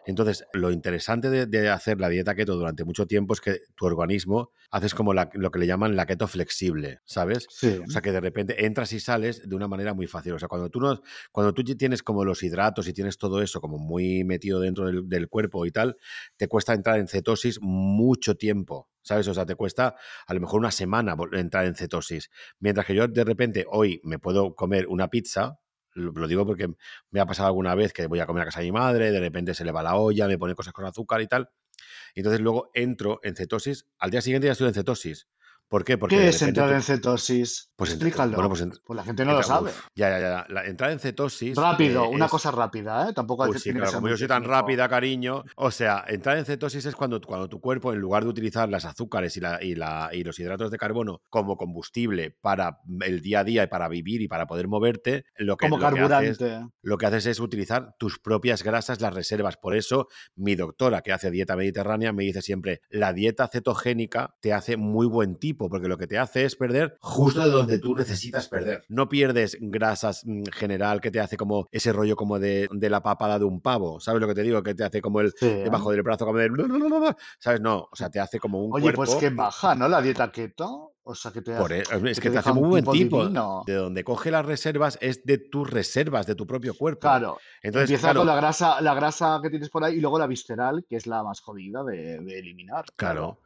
Entonces, 0.06 0.44
lo 0.52 0.70
interesante 0.70 1.28
de, 1.30 1.46
de 1.46 1.68
hacer 1.68 2.00
la 2.00 2.08
dieta 2.08 2.34
keto 2.34 2.54
durante 2.56 2.84
mucho 2.84 3.06
tiempo 3.06 3.34
es 3.34 3.40
que 3.40 3.60
tu 3.74 3.86
organismo 3.86 4.52
haces 4.70 4.94
como 4.94 5.12
la- 5.14 5.28
lo 5.34 5.50
que 5.50 5.58
le 5.58 5.66
llaman 5.66 5.96
la 5.96 6.06
keto 6.06 6.28
flexible, 6.28 7.00
¿sabes? 7.04 7.48
sí, 7.48 7.80
O 7.86 7.90
sea, 7.90 8.02
que 8.02 8.12
de 8.12 8.20
repente 8.20 8.64
entras 8.66 8.92
y 8.92 9.00
sales 9.00 9.48
de 9.48 9.54
una 9.56 9.68
manera 9.68 9.94
muy 9.94 10.06
fácil. 10.06 10.32
O 10.32 10.38
sea, 10.38 10.48
cuando 10.48 10.70
tú, 10.70 10.80
no, 10.80 11.00
cuando 11.32 11.52
tú 11.54 11.64
tienes 11.64 12.02
como 12.02 12.24
los 12.24 12.42
hidratos 12.42 12.88
y 12.88 12.92
tienes 12.92 13.18
todo 13.18 13.42
eso 13.42 13.60
como 13.60 13.78
muy 13.78 14.24
metido 14.24 14.60
dentro 14.60 14.86
del, 14.86 15.08
del 15.08 15.28
cuerpo 15.28 15.66
y 15.66 15.70
tal, 15.72 15.96
te 16.36 16.48
cuesta 16.48 16.72
entrar 16.74 16.98
en 16.98 17.08
cetosis 17.08 17.58
mucho 17.60 18.36
tiempo, 18.36 18.88
¿sabes? 19.02 19.28
O 19.28 19.34
sea, 19.34 19.46
te 19.46 19.54
cuesta 19.54 19.96
a 20.26 20.34
lo 20.34 20.40
mejor 20.40 20.60
una 20.60 20.70
semana 20.70 21.16
entrar 21.32 21.66
en 21.66 21.74
cetosis. 21.74 22.30
Mientras 22.60 22.86
que 22.86 22.94
yo 22.94 23.08
de 23.08 23.24
repente 23.24 23.64
hoy 23.68 24.00
me 24.04 24.18
puedo 24.18 24.54
comer 24.54 24.86
una 24.88 25.08
pizza. 25.08 25.58
Lo 25.96 26.28
digo 26.28 26.44
porque 26.44 26.68
me 27.10 27.20
ha 27.20 27.26
pasado 27.26 27.48
alguna 27.48 27.74
vez 27.74 27.92
que 27.92 28.06
voy 28.06 28.20
a 28.20 28.26
comer 28.26 28.42
a 28.42 28.46
casa 28.46 28.60
de 28.60 28.66
mi 28.66 28.72
madre, 28.72 29.10
de 29.10 29.20
repente 29.20 29.54
se 29.54 29.64
le 29.64 29.72
va 29.72 29.82
la 29.82 29.96
olla, 29.96 30.28
me 30.28 30.36
pone 30.38 30.54
cosas 30.54 30.74
con 30.74 30.84
azúcar 30.84 31.22
y 31.22 31.26
tal. 31.26 31.48
Y 32.14 32.20
entonces 32.20 32.40
luego 32.40 32.70
entro 32.74 33.20
en 33.22 33.34
cetosis. 33.34 33.86
Al 33.98 34.10
día 34.10 34.20
siguiente 34.20 34.46
ya 34.46 34.52
estoy 34.52 34.68
en 34.68 34.74
cetosis. 34.74 35.26
¿Por 35.68 35.84
qué? 35.84 35.98
Porque 35.98 36.16
¿Qué 36.16 36.28
es 36.28 36.40
entrar 36.42 36.68
tú- 36.68 36.74
en 36.76 36.82
cetosis? 36.82 37.70
pues 37.74 37.90
Explícalo. 37.90 38.34
bueno, 38.34 38.48
pues 38.48 38.64
ent- 38.64 38.80
Pues 38.84 38.96
la 38.96 39.02
gente 39.04 39.24
no 39.24 39.32
lo 39.32 39.42
sabe. 39.42 39.70
uf, 39.70 39.86
ya, 39.96 40.08
ya, 40.10 40.20
ya. 40.20 40.46
La 40.48 40.64
entrada 40.64 40.92
en 40.92 41.00
cetosis. 41.00 41.56
Rápido, 41.56 42.04
eh, 42.04 42.08
una 42.08 42.26
es- 42.26 42.30
cosa 42.30 42.50
rápida, 42.52 43.08
¿eh? 43.10 43.12
Tampoco 43.12 43.42
hay 43.44 43.52
que- 43.52 43.58
sí, 43.58 43.72
claro, 43.72 43.92
como 43.92 44.08
yo 44.08 44.16
soy 44.16 44.28
tan 44.28 44.44
rápida, 44.44 44.88
cariño. 44.88 45.42
O 45.56 45.70
sea, 45.72 46.04
entrar 46.06 46.38
en 46.38 46.44
cetosis 46.44 46.86
es 46.86 46.94
cuando, 46.94 47.20
cuando 47.20 47.48
tu 47.48 47.60
cuerpo, 47.60 47.92
en 47.92 47.98
lugar 47.98 48.22
de 48.22 48.30
utilizar 48.30 48.68
las 48.68 48.84
azúcares 48.84 49.36
y, 49.36 49.40
la, 49.40 49.62
y, 49.62 49.74
la, 49.74 50.10
y 50.12 50.22
los 50.22 50.38
hidratos 50.38 50.70
de 50.70 50.78
carbono 50.78 51.20
como 51.30 51.56
combustible 51.56 52.30
para 52.40 52.78
el 53.00 53.20
día 53.20 53.40
a 53.40 53.44
día 53.44 53.64
y 53.64 53.66
para 53.66 53.88
vivir 53.88 54.22
y 54.22 54.28
para 54.28 54.46
poder 54.46 54.68
moverte, 54.68 55.24
lo 55.36 55.56
que, 55.56 55.66
Como 55.68 55.78
lo 55.78 55.80
que 55.94 56.00
haces, 56.00 56.38
carburante. 56.38 56.70
lo 56.82 56.96
que 56.96 57.06
haces 57.06 57.26
es 57.26 57.40
utilizar 57.40 57.96
tus 57.98 58.18
propias 58.20 58.62
grasas, 58.62 59.00
las 59.00 59.12
reservas. 59.12 59.56
Por 59.56 59.74
eso, 59.74 60.06
mi 60.36 60.54
doctora, 60.54 61.02
que 61.02 61.12
hace 61.12 61.30
dieta 61.32 61.56
mediterránea, 61.56 62.12
me 62.12 62.22
dice 62.22 62.40
siempre: 62.40 62.80
la 62.88 63.12
dieta 63.12 63.48
cetogénica 63.48 64.36
te 64.40 64.52
hace 64.52 64.76
muy 64.76 65.06
buen 65.08 65.34
tipo, 65.36 65.55
porque 65.56 65.88
lo 65.88 65.96
que 65.98 66.06
te 66.06 66.18
hace 66.18 66.44
es 66.44 66.56
perder 66.56 66.96
justo 67.00 67.40
de 67.40 67.50
donde 67.50 67.78
tú 67.78 67.94
necesitas 67.96 68.48
perder. 68.48 68.84
No 68.88 69.08
pierdes 69.08 69.56
grasas 69.60 70.22
mm, 70.24 70.44
general 70.52 71.00
que 71.00 71.10
te 71.10 71.20
hace 71.20 71.36
como 71.36 71.66
ese 71.72 71.92
rollo 71.92 72.16
como 72.16 72.38
de, 72.38 72.68
de 72.70 72.90
la 72.90 73.02
papada 73.02 73.38
de 73.38 73.44
un 73.44 73.60
pavo. 73.60 74.00
¿Sabes 74.00 74.20
lo 74.20 74.28
que 74.28 74.34
te 74.34 74.42
digo? 74.42 74.62
Que 74.62 74.74
te 74.74 74.84
hace 74.84 75.00
como 75.00 75.20
el 75.20 75.32
Sí. 75.36 75.46
debajo 75.48 75.90
del 75.90 76.02
brazo, 76.02 76.26
como 76.26 76.38
de. 76.38 76.48
¿Sabes? 77.38 77.60
No, 77.60 77.88
o 77.90 77.96
sea, 77.96 78.10
te 78.10 78.20
hace 78.20 78.38
como 78.38 78.64
un 78.64 78.72
Oye, 78.74 78.82
cuerpo. 78.84 79.04
pues 79.04 79.14
que 79.16 79.30
baja, 79.30 79.74
¿no? 79.74 79.88
La 79.88 80.00
dieta 80.02 80.30
keto. 80.30 80.92
O 81.08 81.14
sea, 81.14 81.30
que 81.30 81.40
te 81.40 81.54
Por 81.54 81.72
hace, 81.72 81.82
e- 81.94 82.10
es 82.10 82.18
que 82.18 82.22
que 82.22 82.28
te 82.30 82.32
te 82.32 82.38
hace 82.40 82.52
muy 82.52 82.68
buen 82.68 82.84
tipo 82.84 83.22
divino. 83.22 83.62
De 83.64 83.74
donde 83.74 84.02
coge 84.02 84.32
las 84.32 84.44
reservas 84.44 84.98
es 85.00 85.24
de 85.24 85.38
tus 85.38 85.70
reservas, 85.70 86.26
de 86.26 86.34
tu 86.34 86.48
propio 86.48 86.74
cuerpo. 86.74 87.02
Claro. 87.02 87.38
Entonces, 87.62 87.90
Empieza 87.90 88.08
claro, 88.08 88.20
con 88.22 88.26
la 88.26 88.34
grasa, 88.34 88.80
la 88.80 88.92
grasa 88.92 89.38
que 89.40 89.48
tienes 89.50 89.70
por 89.70 89.84
ahí 89.84 89.98
y 89.98 90.00
luego 90.00 90.18
la 90.18 90.26
visceral, 90.26 90.84
que 90.88 90.96
es 90.96 91.06
la 91.06 91.22
más 91.22 91.40
jodida 91.40 91.84
de, 91.84 92.18
de 92.18 92.38
eliminar. 92.40 92.86
Claro. 92.96 93.38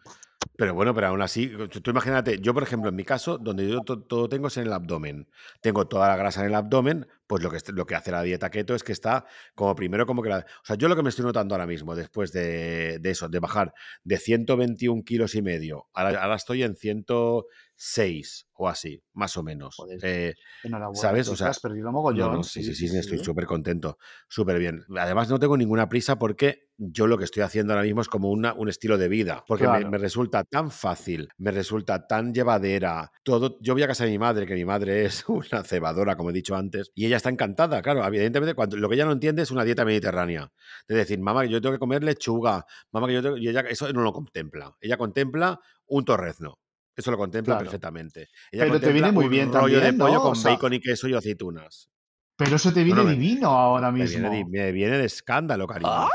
Pero 0.56 0.74
bueno, 0.74 0.94
pero 0.94 1.08
aún 1.08 1.22
así, 1.22 1.48
tú, 1.82 1.90
imagínate, 1.90 2.38
yo 2.40 2.54
por 2.54 2.62
ejemplo, 2.62 2.88
en 2.90 2.96
mi 2.96 3.04
caso, 3.04 3.38
donde 3.38 3.68
yo 3.68 3.80
to- 3.82 4.02
todo 4.02 4.28
tengo 4.28 4.48
es 4.48 4.56
en 4.56 4.66
el 4.66 4.72
abdomen. 4.72 5.28
Tengo 5.60 5.86
toda 5.88 6.08
la 6.08 6.16
grasa 6.16 6.40
en 6.40 6.46
el 6.48 6.54
abdomen, 6.54 7.06
pues 7.30 7.44
lo 7.44 7.50
que, 7.52 7.58
lo 7.72 7.86
que 7.86 7.94
hace 7.94 8.10
la 8.10 8.24
dieta 8.24 8.50
keto 8.50 8.74
es 8.74 8.82
que 8.82 8.90
está 8.90 9.24
como 9.54 9.76
primero 9.76 10.04
como 10.04 10.20
que 10.20 10.30
la... 10.30 10.38
O 10.38 10.64
sea, 10.64 10.74
yo 10.74 10.88
lo 10.88 10.96
que 10.96 11.04
me 11.04 11.10
estoy 11.10 11.24
notando 11.24 11.54
ahora 11.54 11.64
mismo, 11.64 11.94
después 11.94 12.32
de, 12.32 12.98
de 12.98 13.10
eso, 13.10 13.28
de 13.28 13.38
bajar 13.38 13.72
de 14.02 14.16
121 14.16 15.04
kilos 15.04 15.36
y 15.36 15.40
medio, 15.40 15.86
ahora, 15.94 16.24
ahora 16.24 16.34
estoy 16.34 16.64
en 16.64 16.74
106 16.74 18.48
o 18.60 18.68
así, 18.68 19.02
más 19.14 19.36
o 19.38 19.42
menos. 19.42 19.76
Joder, 19.76 19.98
Eh, 20.02 20.34
Enhorabuena, 20.64 21.00
¿Sabes? 21.00 21.28
O 21.28 21.36
sea, 21.36 21.48
has 21.48 21.60
perdido 21.60 21.90
mogollón. 21.90 22.34
no, 22.34 22.42
sí, 22.42 22.62
sí, 22.62 22.74
sí, 22.74 22.94
estoy 22.94 23.18
súper 23.20 23.46
contento, 23.46 23.96
súper 24.28 24.58
bien. 24.58 24.84
Además, 24.98 25.30
no 25.30 25.38
tengo 25.38 25.56
ninguna 25.56 25.88
prisa 25.88 26.18
porque 26.18 26.68
yo 26.76 27.06
lo 27.06 27.16
que 27.16 27.24
estoy 27.24 27.42
haciendo 27.42 27.72
ahora 27.72 27.84
mismo 27.84 28.02
es 28.02 28.08
como 28.08 28.30
una, 28.30 28.52
un 28.52 28.68
estilo 28.68 28.98
de 28.98 29.08
vida, 29.08 29.44
porque 29.46 29.66
me, 29.66 29.96
resulta 29.96 30.44
tan 30.44 30.70
fácil, 30.70 31.28
me 31.38 31.52
resulta 31.52 32.06
tan 32.06 32.34
llevadera. 32.34 33.12
Todo, 33.22 33.58
yo 33.62 33.72
voy 33.72 33.82
a 33.82 33.86
casa 33.86 34.04
de 34.04 34.10
mi 34.10 34.18
madre, 34.18 34.46
que 34.46 34.54
mi 34.54 34.66
madre 34.66 35.06
es 35.06 35.24
una 35.28 35.62
cebadora, 35.64 36.16
como 36.16 36.30
he 36.30 36.34
dicho 36.34 36.54
antes, 36.54 36.90
y 36.94 37.06
ella 37.06 37.16
está 37.20 37.30
encantada, 37.30 37.80
claro, 37.82 38.04
evidentemente, 38.04 38.54
cuando, 38.54 38.76
lo 38.76 38.88
que 38.88 38.96
ella 38.96 39.04
no 39.04 39.12
entiende 39.12 39.42
es 39.42 39.50
una 39.52 39.62
dieta 39.64 39.84
mediterránea. 39.84 40.50
De 40.88 40.94
decir, 40.96 41.18
mamá, 41.20 41.42
que 41.42 41.50
yo 41.50 41.60
tengo 41.60 41.74
que 41.74 41.78
comer 41.78 42.02
lechuga, 42.02 42.64
mamá, 42.90 43.06
que 43.06 43.14
yo 43.14 43.22
tengo... 43.22 43.36
Y 43.36 43.48
ella 43.48 43.60
eso 43.60 43.92
no 43.92 44.02
lo 44.02 44.12
contempla. 44.12 44.74
Ella 44.80 44.96
contempla 44.96 45.58
un 45.86 46.04
torrezno. 46.04 46.58
Eso 46.96 47.10
lo 47.12 47.16
contempla 47.16 47.54
Claro. 47.54 47.64
perfectamente. 47.64 48.28
Ella 48.50 48.64
Pero 48.64 48.80
te 48.80 48.92
viene 48.92 49.12
muy 49.12 49.24
un 49.26 49.30
bien 49.30 49.52
rollo 49.52 49.74
también, 49.80 49.96
de 49.98 50.04
pollo 50.04 50.14
¿no? 50.16 50.22
con 50.22 50.32
O 50.32 50.34
sea, 50.34 50.50
bacon 50.52 50.72
y 50.74 50.80
queso 50.80 51.08
y 51.08 51.14
aceitunas. 51.14 51.88
Pero 52.36 52.56
eso 52.56 52.72
te 52.72 52.82
viene 52.84 52.98
no, 53.00 53.04
me- 53.06 53.12
divino 53.12 53.48
ahora 53.48 53.90
Me 53.92 54.00
mismo. 54.02 54.20
viene, 54.30 54.36
de- 54.38 54.44
me 54.46 54.72
viene 54.72 54.98
de 54.98 55.04
escándalo, 55.04 55.66
cariño. 55.66 56.08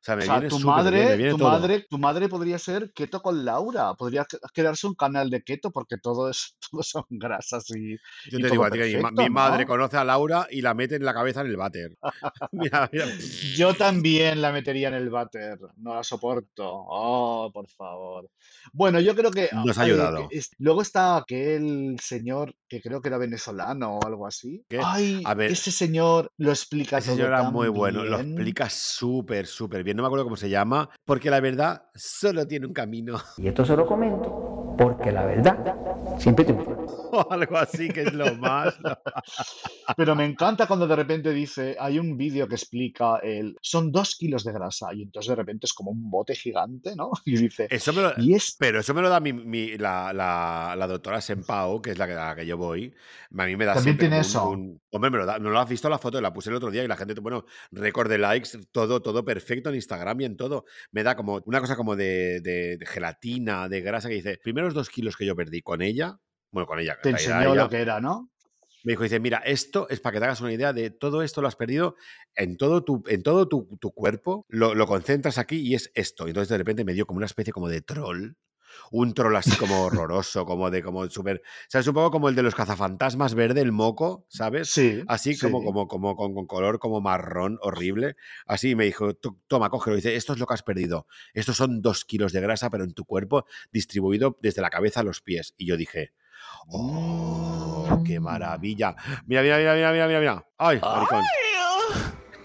O 0.00 0.02
sea, 0.02 0.16
me 0.16 0.22
O 0.22 0.26
sea, 0.26 0.38
viene 0.38 0.48
tu 0.48 0.58
me 0.58 0.64
madre, 0.64 1.16
viene 1.16 1.32
tu 1.32 1.38
todo. 1.38 1.50
madre, 1.50 1.86
tu 1.90 1.98
madre 1.98 2.28
podría 2.30 2.58
ser 2.58 2.90
keto 2.94 3.20
con 3.20 3.44
Laura. 3.44 3.92
Podría 3.94 4.26
crearse 4.54 4.86
un 4.86 4.94
canal 4.94 5.28
de 5.28 5.42
keto 5.42 5.70
porque 5.70 5.98
todo 5.98 6.30
es, 6.30 6.56
todo 6.70 6.82
son 6.82 7.04
grasas 7.10 7.66
y, 7.76 7.96
Yo 8.30 8.38
te 8.40 8.48
digo 8.50 8.64
mi, 9.12 9.28
madre 9.28 9.64
¿no? 9.64 9.68
conoce 9.68 9.98
a 9.98 10.04
Laura 10.04 10.46
y 10.50 10.62
la 10.62 10.72
mete 10.72 10.94
en 10.96 11.04
la 11.04 11.12
cabeza 11.12 11.42
en 11.42 11.48
el 11.48 11.58
váter. 11.58 11.98
mira, 12.52 12.88
mira. 12.90 13.06
Yo 13.54 13.74
también 13.74 14.40
la 14.40 14.52
metería 14.52 14.88
en 14.88 14.94
el 14.94 15.10
váter. 15.10 15.58
No 15.76 15.94
la 15.94 16.02
soporto. 16.02 16.66
Oh, 16.66 17.50
por 17.52 17.68
favor. 17.68 18.30
Bueno, 18.72 19.00
yo 19.00 19.14
creo 19.14 19.30
que 19.30 19.50
Nos 19.52 19.76
ha 19.76 19.82
eh, 19.82 19.90
ayudado. 19.90 20.28
luego 20.58 20.80
está 20.80 21.18
aquel 21.18 21.98
señor 22.02 22.54
que 22.68 22.80
creo 22.80 23.02
que 23.02 23.08
era 23.08 23.18
venezolano 23.18 23.98
o 23.98 24.06
algo 24.06 24.26
así. 24.26 24.64
¿Qué? 24.68 24.80
Ay, 24.82 25.20
A 25.26 25.34
ver, 25.34 25.50
ese 25.50 25.70
señor 25.70 26.32
lo 26.38 26.50
explica 26.50 26.98
ese 26.98 27.08
todo 27.08 27.16
señor 27.16 27.32
era 27.32 27.50
muy 27.50 27.68
bueno, 27.68 28.02
lo 28.04 28.18
explica 28.18 28.70
súper, 28.70 29.46
súper 29.46 29.84
bien. 29.84 29.89
No 29.94 30.02
me 30.02 30.06
acuerdo 30.06 30.24
cómo 30.24 30.36
se 30.36 30.50
llama, 30.50 30.90
porque 31.04 31.30
la 31.30 31.40
verdad 31.40 31.82
solo 31.94 32.46
tiene 32.46 32.66
un 32.66 32.72
camino 32.72 33.18
Y 33.38 33.48
esto 33.48 33.64
se 33.64 33.76
lo 33.76 33.86
comento 33.86 34.74
porque 34.78 35.12
la 35.12 35.26
verdad 35.26 35.58
siempre 36.16 36.44
triunfa. 36.44 36.79
O 37.12 37.26
algo 37.32 37.56
así, 37.58 37.88
que 37.88 38.02
es 38.02 38.12
lo 38.12 38.34
más. 38.36 38.74
Pero 39.96 40.14
me 40.14 40.24
encanta 40.24 40.66
cuando 40.66 40.86
de 40.86 40.96
repente 40.96 41.32
dice, 41.32 41.76
hay 41.78 41.98
un 41.98 42.16
vídeo 42.16 42.46
que 42.48 42.54
explica 42.54 43.18
el, 43.18 43.56
son 43.60 43.90
dos 43.92 44.16
kilos 44.16 44.44
de 44.44 44.52
grasa 44.52 44.92
y 44.94 45.02
entonces 45.02 45.30
de 45.30 45.36
repente 45.36 45.66
es 45.66 45.72
como 45.72 45.90
un 45.90 46.10
bote 46.10 46.34
gigante, 46.34 46.94
¿no? 46.96 47.10
Y 47.24 47.36
dice, 47.36 47.66
Eso 47.70 47.92
me 47.92 48.02
lo, 48.02 48.12
y 48.18 48.34
es, 48.34 48.56
pero 48.58 48.80
eso 48.80 48.94
me 48.94 49.02
lo 49.02 49.08
da 49.08 49.20
mi, 49.20 49.32
mi- 49.32 49.76
la, 49.78 50.12
la, 50.12 50.74
la 50.76 50.86
doctora 50.86 51.20
Sempao, 51.20 51.80
que 51.82 51.90
es 51.90 51.98
la 51.98 52.06
que, 52.06 52.12
a 52.14 52.28
la 52.30 52.36
que 52.36 52.46
yo 52.46 52.56
voy. 52.56 52.92
A 53.36 53.46
mí 53.46 53.56
me 53.56 53.64
da 53.64 53.74
también 53.74 53.98
tiene 53.98 54.16
un, 54.16 54.20
eso. 54.20 54.48
un- 54.50 54.80
Hombre, 54.92 55.10
me 55.10 55.18
lo 55.18 55.26
da, 55.26 55.38
no 55.38 55.50
lo 55.50 55.60
has 55.60 55.68
visto 55.68 55.88
la 55.88 55.98
foto, 55.98 56.20
la 56.20 56.32
puse 56.32 56.50
el 56.50 56.56
otro 56.56 56.70
día 56.70 56.82
y 56.82 56.88
la 56.88 56.96
gente, 56.96 57.14
bueno, 57.20 57.44
récord 57.70 58.08
de 58.10 58.18
likes, 58.18 58.50
todo, 58.72 59.00
todo 59.02 59.24
perfecto 59.24 59.68
en 59.70 59.76
Instagram 59.76 60.20
y 60.20 60.24
en 60.24 60.36
todo. 60.36 60.64
Me 60.90 61.02
da 61.02 61.14
como 61.16 61.40
una 61.44 61.60
cosa 61.60 61.76
como 61.76 61.94
de, 61.96 62.40
de- 62.40 62.76
de 62.76 62.86
gelatina, 62.86 63.68
de 63.68 63.80
grasa, 63.80 64.08
que 64.08 64.14
dice, 64.16 64.38
primeros 64.42 64.74
dos 64.74 64.88
kilos 64.90 65.16
que 65.16 65.26
yo 65.26 65.36
perdí 65.36 65.62
con 65.62 65.82
ella, 65.82 66.18
bueno, 66.50 66.66
con 66.66 66.78
ella, 66.78 66.98
Te 67.02 67.10
enseñó 67.10 67.52
ella, 67.52 67.62
lo 67.64 67.68
que 67.68 67.80
era, 67.80 68.00
¿no? 68.00 68.30
me 68.82 68.92
dijo, 68.94 69.02
dice, 69.02 69.20
mira, 69.20 69.38
esto 69.44 69.88
es 69.90 70.00
para 70.00 70.14
que 70.14 70.18
te 70.20 70.24
hagas 70.24 70.40
una 70.40 70.54
idea 70.54 70.72
de 70.72 70.88
todo 70.90 71.22
esto 71.22 71.42
lo 71.42 71.48
has 71.48 71.56
perdido 71.56 71.96
en 72.34 72.56
todo 72.56 72.82
tu, 72.82 73.02
en 73.08 73.22
todo 73.22 73.46
tu, 73.46 73.76
tu 73.78 73.92
cuerpo, 73.92 74.46
lo, 74.48 74.74
lo 74.74 74.86
concentras 74.86 75.36
aquí 75.36 75.56
y 75.58 75.74
es 75.74 75.90
esto. 75.94 76.26
Y 76.26 76.30
entonces 76.30 76.48
de 76.48 76.56
repente 76.56 76.82
me 76.84 76.94
dio 76.94 77.04
como 77.04 77.18
una 77.18 77.26
especie 77.26 77.52
como 77.52 77.68
de 77.68 77.82
troll. 77.82 78.36
Un 78.92 79.12
troll 79.12 79.36
así 79.36 79.50
como 79.56 79.82
horroroso, 79.84 80.46
como 80.46 80.70
de 80.70 80.82
como 80.82 81.06
súper. 81.10 81.42
¿Sabes? 81.68 81.88
Un 81.88 81.94
poco 81.94 82.10
como 82.10 82.30
el 82.30 82.34
de 82.36 82.42
los 82.42 82.54
cazafantasmas 82.54 83.34
verde, 83.34 83.60
el 83.60 83.70
moco, 83.72 84.24
¿sabes? 84.30 84.70
Sí, 84.70 85.02
Así 85.08 85.38
como, 85.38 85.58
sí. 85.60 85.64
como, 85.66 85.86
como 85.86 86.16
con, 86.16 86.32
con 86.32 86.46
color 86.46 86.78
como 86.78 87.02
marrón, 87.02 87.58
horrible. 87.60 88.16
Así 88.46 88.74
me 88.76 88.84
dijo, 88.86 89.12
"Tú- 89.14 89.42
toma, 89.46 89.68
cógelo. 89.68 89.96
Dice, 89.96 90.16
esto 90.16 90.32
es 90.32 90.38
lo 90.38 90.46
que 90.46 90.54
has 90.54 90.62
perdido. 90.62 91.06
Estos 91.34 91.58
son 91.58 91.82
dos 91.82 92.06
kilos 92.06 92.32
de 92.32 92.40
grasa, 92.40 92.70
pero 92.70 92.84
en 92.84 92.94
tu 92.94 93.04
cuerpo, 93.04 93.44
distribuido 93.72 94.38
desde 94.40 94.62
la 94.62 94.70
cabeza 94.70 95.00
a 95.00 95.02
los 95.02 95.20
pies. 95.20 95.52
Y 95.58 95.66
yo 95.66 95.76
dije, 95.76 96.12
¡Oh, 96.68 98.02
qué 98.04 98.20
Mm. 98.20 98.22
maravilla! 98.22 98.94
Mira, 99.26 99.42
mira, 99.42 99.58
mira, 99.58 99.74
mira, 99.74 99.92
mira, 99.92 100.06
mira, 100.06 100.20
mira. 100.20 100.46
¡Ay, 100.58 100.80
maricón! 100.82 101.24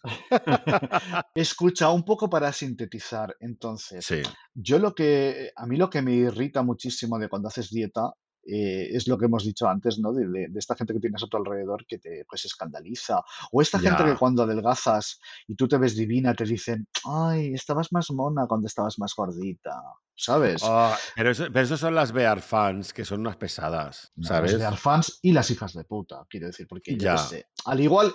Escucha, 1.35 1.89
un 1.89 2.03
poco 2.03 2.29
para 2.29 2.51
sintetizar, 2.53 3.35
entonces, 3.39 4.05
Sí, 4.05 4.21
yo 4.53 4.79
lo 4.79 4.93
que, 4.93 5.51
a 5.55 5.65
mí 5.65 5.77
lo 5.77 5.89
que 5.89 6.01
me 6.01 6.13
irrita 6.13 6.61
muchísimo 6.61 7.17
de 7.17 7.27
cuando 7.29 7.47
haces 7.47 7.69
dieta 7.71 8.11
eh, 8.45 8.89
es 8.91 9.07
lo 9.07 9.17
que 9.17 9.25
hemos 9.25 9.43
dicho 9.43 9.67
antes, 9.67 9.99
¿no? 9.99 10.13
De, 10.13 10.27
de- 10.27 10.47
de 10.49 10.59
esta 10.59 10.75
gente 10.75 10.93
que 10.93 10.99
tienes 10.99 11.23
a 11.23 11.27
tu 11.27 11.37
alrededor 11.37 11.85
que 11.85 11.97
te 11.97 12.25
pues, 12.29 12.45
escandaliza. 12.45 13.21
O 13.51 13.61
esta 13.61 13.79
gente 13.79 14.03
que 14.03 14.15
cuando 14.15 14.43
adelgazas 14.43 15.19
y 15.47 15.55
tú 15.55 15.67
te 15.67 15.77
ves 15.77 15.95
divina 15.95 16.33
te 16.33 16.45
dicen, 16.45 16.87
ay, 17.05 17.53
estabas 17.53 17.91
más 17.91 18.11
mona 18.11 18.45
cuando 18.47 18.67
estabas 18.67 18.99
más 18.99 19.13
gordita, 19.15 19.81
¿sabes? 20.15 20.61
Ah, 20.63 20.95
pero, 21.15 21.31
eso, 21.31 21.45
pero 21.51 21.61
eso 21.65 21.77
son 21.77 21.95
las 21.95 22.11
Bear 22.11 22.41
fans, 22.41 22.93
que 22.93 23.03
son 23.05 23.21
unas 23.21 23.35
pesadas, 23.37 24.11
No, 24.15 24.27
¿sabes? 24.27 24.51
Los 24.53 24.61
Bear 24.61 24.77
fans 24.77 25.19
y 25.21 25.31
las 25.31 25.49
hijas 25.51 25.73
de 25.73 25.83
puta, 25.83 26.25
quiero 26.29 26.47
decir, 26.47 26.67
porque 26.67 26.91
yo 26.91 26.97
Ya. 26.99 27.17
sé. 27.17 27.47
Al 27.65 27.79
igual, 27.79 28.13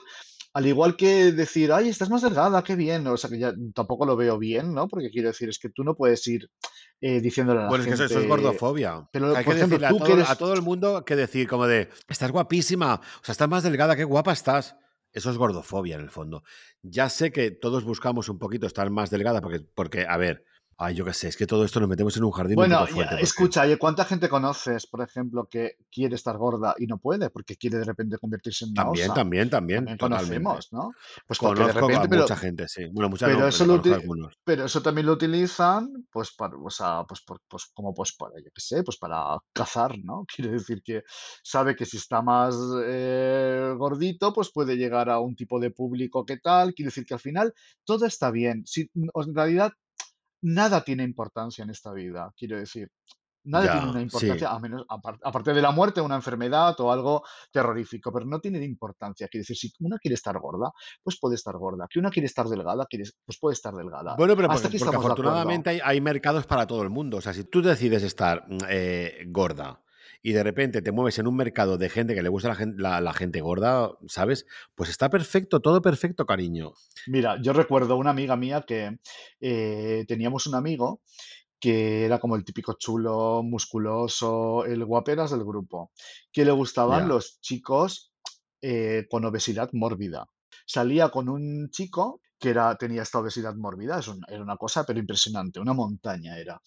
al 0.52 0.66
igual 0.66 0.97
que 0.97 1.32
decir, 1.32 1.72
ay, 1.72 1.89
estás 1.89 2.10
más 2.10 2.22
delgada, 2.22 2.62
qué 2.64 2.74
bien. 2.74 3.06
O 3.06 3.16
sea, 3.16 3.31
que 3.31 3.39
ya 3.39 3.55
tampoco 3.74 4.05
lo 4.05 4.16
veo 4.16 4.39
bien, 4.39 4.74
¿no? 4.74 4.89
Porque 4.89 5.10
quiero 5.10 5.28
decir, 5.28 5.48
es 5.48 5.59
que 5.59 5.68
tú 5.70 5.85
no 5.85 5.94
puedes 5.94 6.27
ir 6.27 6.51
eh, 7.01 7.20
diciéndole 7.20 7.60
a 7.60 7.62
la 7.64 7.68
Bueno, 7.68 7.85
es 7.85 7.89
que 7.89 7.94
eso, 7.94 8.05
es 8.05 8.12
gente. 8.12 8.27
gordofobia. 8.28 9.09
Pero, 9.12 9.36
Hay 9.36 9.44
por 9.44 9.55
que 9.55 9.59
ejemplo, 9.60 9.78
decirle 9.78 9.86
a 9.86 9.90
tú 9.90 9.98
todo, 9.98 10.06
que 10.06 10.12
eres. 10.14 10.31
a 10.31 10.36
todo 10.36 10.55
el 10.55 10.62
mundo 10.62 11.05
que 11.05 11.16
decir 11.16 11.47
como 11.47 11.66
de, 11.66 11.89
estás 12.09 12.32
guapísima, 12.32 12.94
o 12.94 13.24
sea, 13.24 13.32
estás 13.32 13.48
más 13.48 13.62
delgada, 13.62 13.94
qué 13.97 14.05
guapa 14.05 14.32
estás. 14.32 14.77
Eso 15.12 15.31
es 15.31 15.36
gordofobia 15.39 15.97
en 15.97 16.02
el 16.02 16.10
fondo. 16.10 16.43
Ya 16.82 17.09
sé 17.09 17.32
que 17.32 17.51
todos 17.51 17.85
buscamos 17.85 18.28
un 18.28 18.39
poquito 18.39 18.66
estar 18.66 18.90
más 18.90 19.10
delgada 19.10 19.40
porque, 19.40 19.60
porque 19.60 20.06
a 20.09 20.16
ver, 20.16 20.44
ay, 20.81 20.94
yo 20.94 21.05
qué 21.05 21.12
sé, 21.12 21.28
es 21.28 21.36
que 21.36 21.47
todo 21.47 21.65
esto 21.65 21.78
nos 21.78 21.89
metemos 21.89 22.16
en 22.16 22.24
un 22.24 22.31
jardín 22.31 22.52
un 22.59 22.62
Bueno, 22.62 22.78
poco 22.78 22.89
ya, 22.89 22.94
fuerte. 22.94 23.11
porque- 23.12 23.24
escucha, 23.24 23.66
¿y 23.66 23.77
cuánta 23.77 24.05
gente 24.05 24.28
conoces, 24.28 24.86
por 24.86 25.02
ejemplo, 25.02 25.47
que 25.48 25.77
quiere 25.93 26.15
estar 26.15 26.36
gorda 26.39 26.74
y 26.78 26.86
no 26.86 26.98
puede 26.98 27.31
porque 27.31 27.57
quiere 27.57 27.78
de 27.78 27.85
repente 27.85 28.16
convertirse 28.19 28.65
en 28.65 28.73
una 28.73 28.85
También, 28.85 29.05
osa? 29.11 29.15
también, 29.15 29.51
también, 29.51 29.78
También 29.85 29.98
conocemos, 29.98 30.73
¿no? 30.73 30.93
Pues 31.27 31.39
porque 31.39 31.61
de 31.65 31.73
Conozco 31.73 31.81
repente, 31.86 32.07
a 32.07 32.09
pero, 32.09 32.23
mucha 32.23 32.36
gente, 32.36 32.66
sí. 32.69 32.86
Bueno, 32.93 33.11
mucha 33.11 33.27
pero 33.27 33.40
no, 33.40 33.47
eso 33.48 33.65
pero 33.65 33.77
lo 33.77 33.82
conozco 34.07 34.40
pero 34.43 34.65
eso 34.65 34.82
también 34.82 35.07
lo 35.07 35.12
utilizan, 35.12 36.07
pues 36.11 36.32
para, 36.35 36.57
o 36.57 36.70
sea, 36.70 37.05
pues, 37.07 37.20
por- 37.23 37.40
pues 37.47 37.66
como 37.74 37.93
pues 37.94 38.15
para, 38.16 38.36
yo 38.39 38.51
qué 38.55 38.61
sé, 38.61 38.82
pues 38.82 38.97
para 38.97 39.36
cazar, 39.52 39.97
¿no? 40.02 40.24
Quiere 40.48 40.51
decir 40.52 40.82
que 40.82 41.02
sabe 41.43 41.77
que 41.77 41.85
si 41.86 41.98
está 41.98 42.23
más 42.23 42.57
eh, 42.85 43.74
gordito, 43.77 44.32
pues 44.32 44.51
puede 44.51 44.77
llegar 44.77 45.11
a 45.11 45.20
un 45.20 45.36
tipo 45.36 45.61
de 45.61 45.70
público 45.70 46.24
que 46.24 46.39
tal. 46.39 46.74
Quiere 46.74 46.89
decir 46.89 47.05
que 47.05 47.15
al 47.15 47.20
final 47.20 47.52
todo 47.85 48.07
está 48.07 48.31
bien. 48.31 48.62
Si, 48.66 48.90
en 48.94 49.35
realidad 49.35 49.73
nada 50.43 50.83
tiene 50.83 51.03
importancia 51.05 51.62
en 51.65 51.71
esta 51.71 51.93
vida, 51.93 52.33
quiero 52.37 52.59
decir. 52.59 52.89
Nada 53.43 53.73
tiene 53.73 53.91
una 53.91 54.01
sí. 54.01 54.05
importancia, 54.05 54.51
a 54.51 54.59
menos, 54.59 54.85
apar- 54.87 55.19
aparte 55.25 55.55
de 55.55 55.62
la 55.62 55.71
muerte, 55.71 56.03
una 56.03 56.15
enfermedad 56.17 56.79
o 56.79 56.93
algo 56.93 57.25
terrorífico, 57.51 58.12
pero 58.12 58.27
no 58.27 58.39
tiene 58.39 58.62
importancia. 58.62 59.29
Quiere 59.29 59.43
decir, 59.43 59.57
si 59.57 59.73
una 59.81 59.97
quiere 59.99 60.15
estar 60.15 60.39
gorda, 60.39 60.71
pues 61.03 61.19
puede 61.19 61.37
estar 61.37 61.57
gorda. 61.57 61.87
Que 61.89 61.99
una 62.01 62.11
quiere 62.11 62.27
estar 62.27 62.47
delgada, 62.47 62.87
pues 63.25 63.39
puede 63.41 63.55
estar 63.55 63.73
delgada. 63.75 64.15
Bueno, 64.17 64.37
pero 64.37 64.51
Hasta 64.51 64.69
porque, 64.69 64.97
afortunadamente 64.97 65.71
hay, 65.71 65.81
hay 65.83 66.01
mercados 66.03 66.47
para 66.47 66.67
todo 66.67 66.83
el 66.83 66.91
mundo. 66.91 67.17
O 67.17 67.21
sea, 67.23 67.33
si 67.33 67.45
tú 67.45 67.62
decides 67.62 68.03
estar 68.03 68.45
mm, 68.47 68.59
eh, 68.69 69.25
gorda 69.29 69.81
y 70.23 70.33
de 70.33 70.43
repente 70.43 70.83
te 70.83 70.93
mueves 70.93 71.19
en 71.19 71.27
un 71.27 71.37
mercado 71.37 71.79
de 71.79 71.89
gente 71.89 72.15
que 72.15 72.23
le 72.23 72.29
gusta 72.29 72.49
la 72.49 72.55
gente, 72.55 72.83
la, 72.83 73.01
la 73.01 73.13
gente 73.13 73.41
gorda, 73.41 73.93
¿sabes? 74.07 74.47
Pues 74.75 74.91
está 74.91 75.09
perfecto, 75.11 75.61
todo 75.61 75.81
perfecto, 75.81 76.27
cariño. 76.27 76.73
Mira, 77.07 77.41
yo 77.43 77.53
recuerdo 77.53 77.97
una 77.97 78.11
amiga 78.11 78.37
mía 78.37 78.65
que 78.67 78.99
eh, 79.41 80.05
teníamos 80.07 80.47
un 80.47 80.55
amigo 80.55 81.01
que 81.61 82.07
era 82.07 82.19
como 82.19 82.37
el 82.37 82.45
típico 82.45 82.75
chulo, 82.79 83.43
musculoso, 83.43 84.65
el 84.65 84.85
guaperas 84.85 85.31
del 85.31 85.45
grupo, 85.45 85.93
que 86.33 86.45
le 86.45 86.53
gustaban 86.53 87.07
los 87.07 87.39
chicos 87.43 88.15
eh, 88.63 89.07
con 89.11 89.27
obesidad 89.27 89.69
mórbida. 89.75 90.27
Salía 90.67 91.11
con 91.11 91.29
un 91.29 91.69
chico 91.71 92.23
que 92.41 92.51
era, 92.51 92.75
tenía 92.77 93.03
esta 93.03 93.19
obesidad 93.21 93.55
mórbida, 93.57 93.99
es 94.01 94.09
un- 94.09 94.23
era 94.29 94.43
una 94.43 94.57
cosa 94.57 94.85
pero 94.85 94.99
impresionante, 94.99 95.61
una 95.61 95.75
montaña 95.75 96.39
era. 96.39 96.61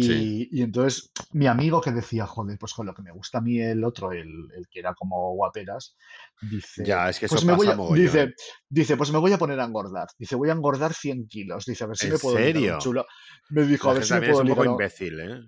Sí. 0.00 0.12
Y, 0.12 0.48
y 0.58 0.62
entonces 0.62 1.10
mi 1.32 1.46
amigo 1.46 1.80
que 1.80 1.90
decía, 1.92 2.26
joder, 2.26 2.56
pues 2.58 2.72
con 2.72 2.86
lo 2.86 2.94
que 2.94 3.02
me 3.02 3.12
gusta 3.12 3.38
a 3.38 3.40
mí 3.40 3.60
el 3.60 3.84
otro, 3.84 4.12
el, 4.12 4.28
el 4.56 4.68
que 4.70 4.78
era 4.80 4.94
como 4.94 5.34
guaperas, 5.34 5.96
dice, 6.40 6.84
Ya, 6.84 7.08
es 7.08 7.18
que 7.18 7.26
eso 7.26 7.34
pues 7.34 7.44
me 7.44 7.54
voy 7.54 7.66
a, 7.68 7.76
dice, 7.94 8.34
dice, 8.68 8.96
pues 8.96 9.10
me 9.12 9.18
voy 9.18 9.32
a 9.32 9.38
poner 9.38 9.58
a 9.60 9.64
engordar. 9.64 10.08
Dice, 10.18 10.36
voy 10.36 10.50
a 10.50 10.52
engordar 10.52 10.94
100 10.94 11.26
kilos. 11.26 11.64
Dice, 11.66 11.84
a 11.84 11.88
ver 11.88 11.96
si 11.96 12.06
¿En 12.06 12.12
me 12.12 12.18
puedo 12.18 12.36
serio? 12.36 12.78
chulo. 12.78 13.06
Me 13.50 13.64
dijo, 13.64 13.88
a 13.88 13.90
La 13.90 13.94
ver 13.94 14.04
si 14.04 14.12
me 14.14 14.18
también 14.20 14.32
es 14.32 14.38
puedo 14.38 14.42
un 14.42 14.48
poco 14.56 14.64
imbécil, 14.64 15.20
¿eh? 15.20 15.40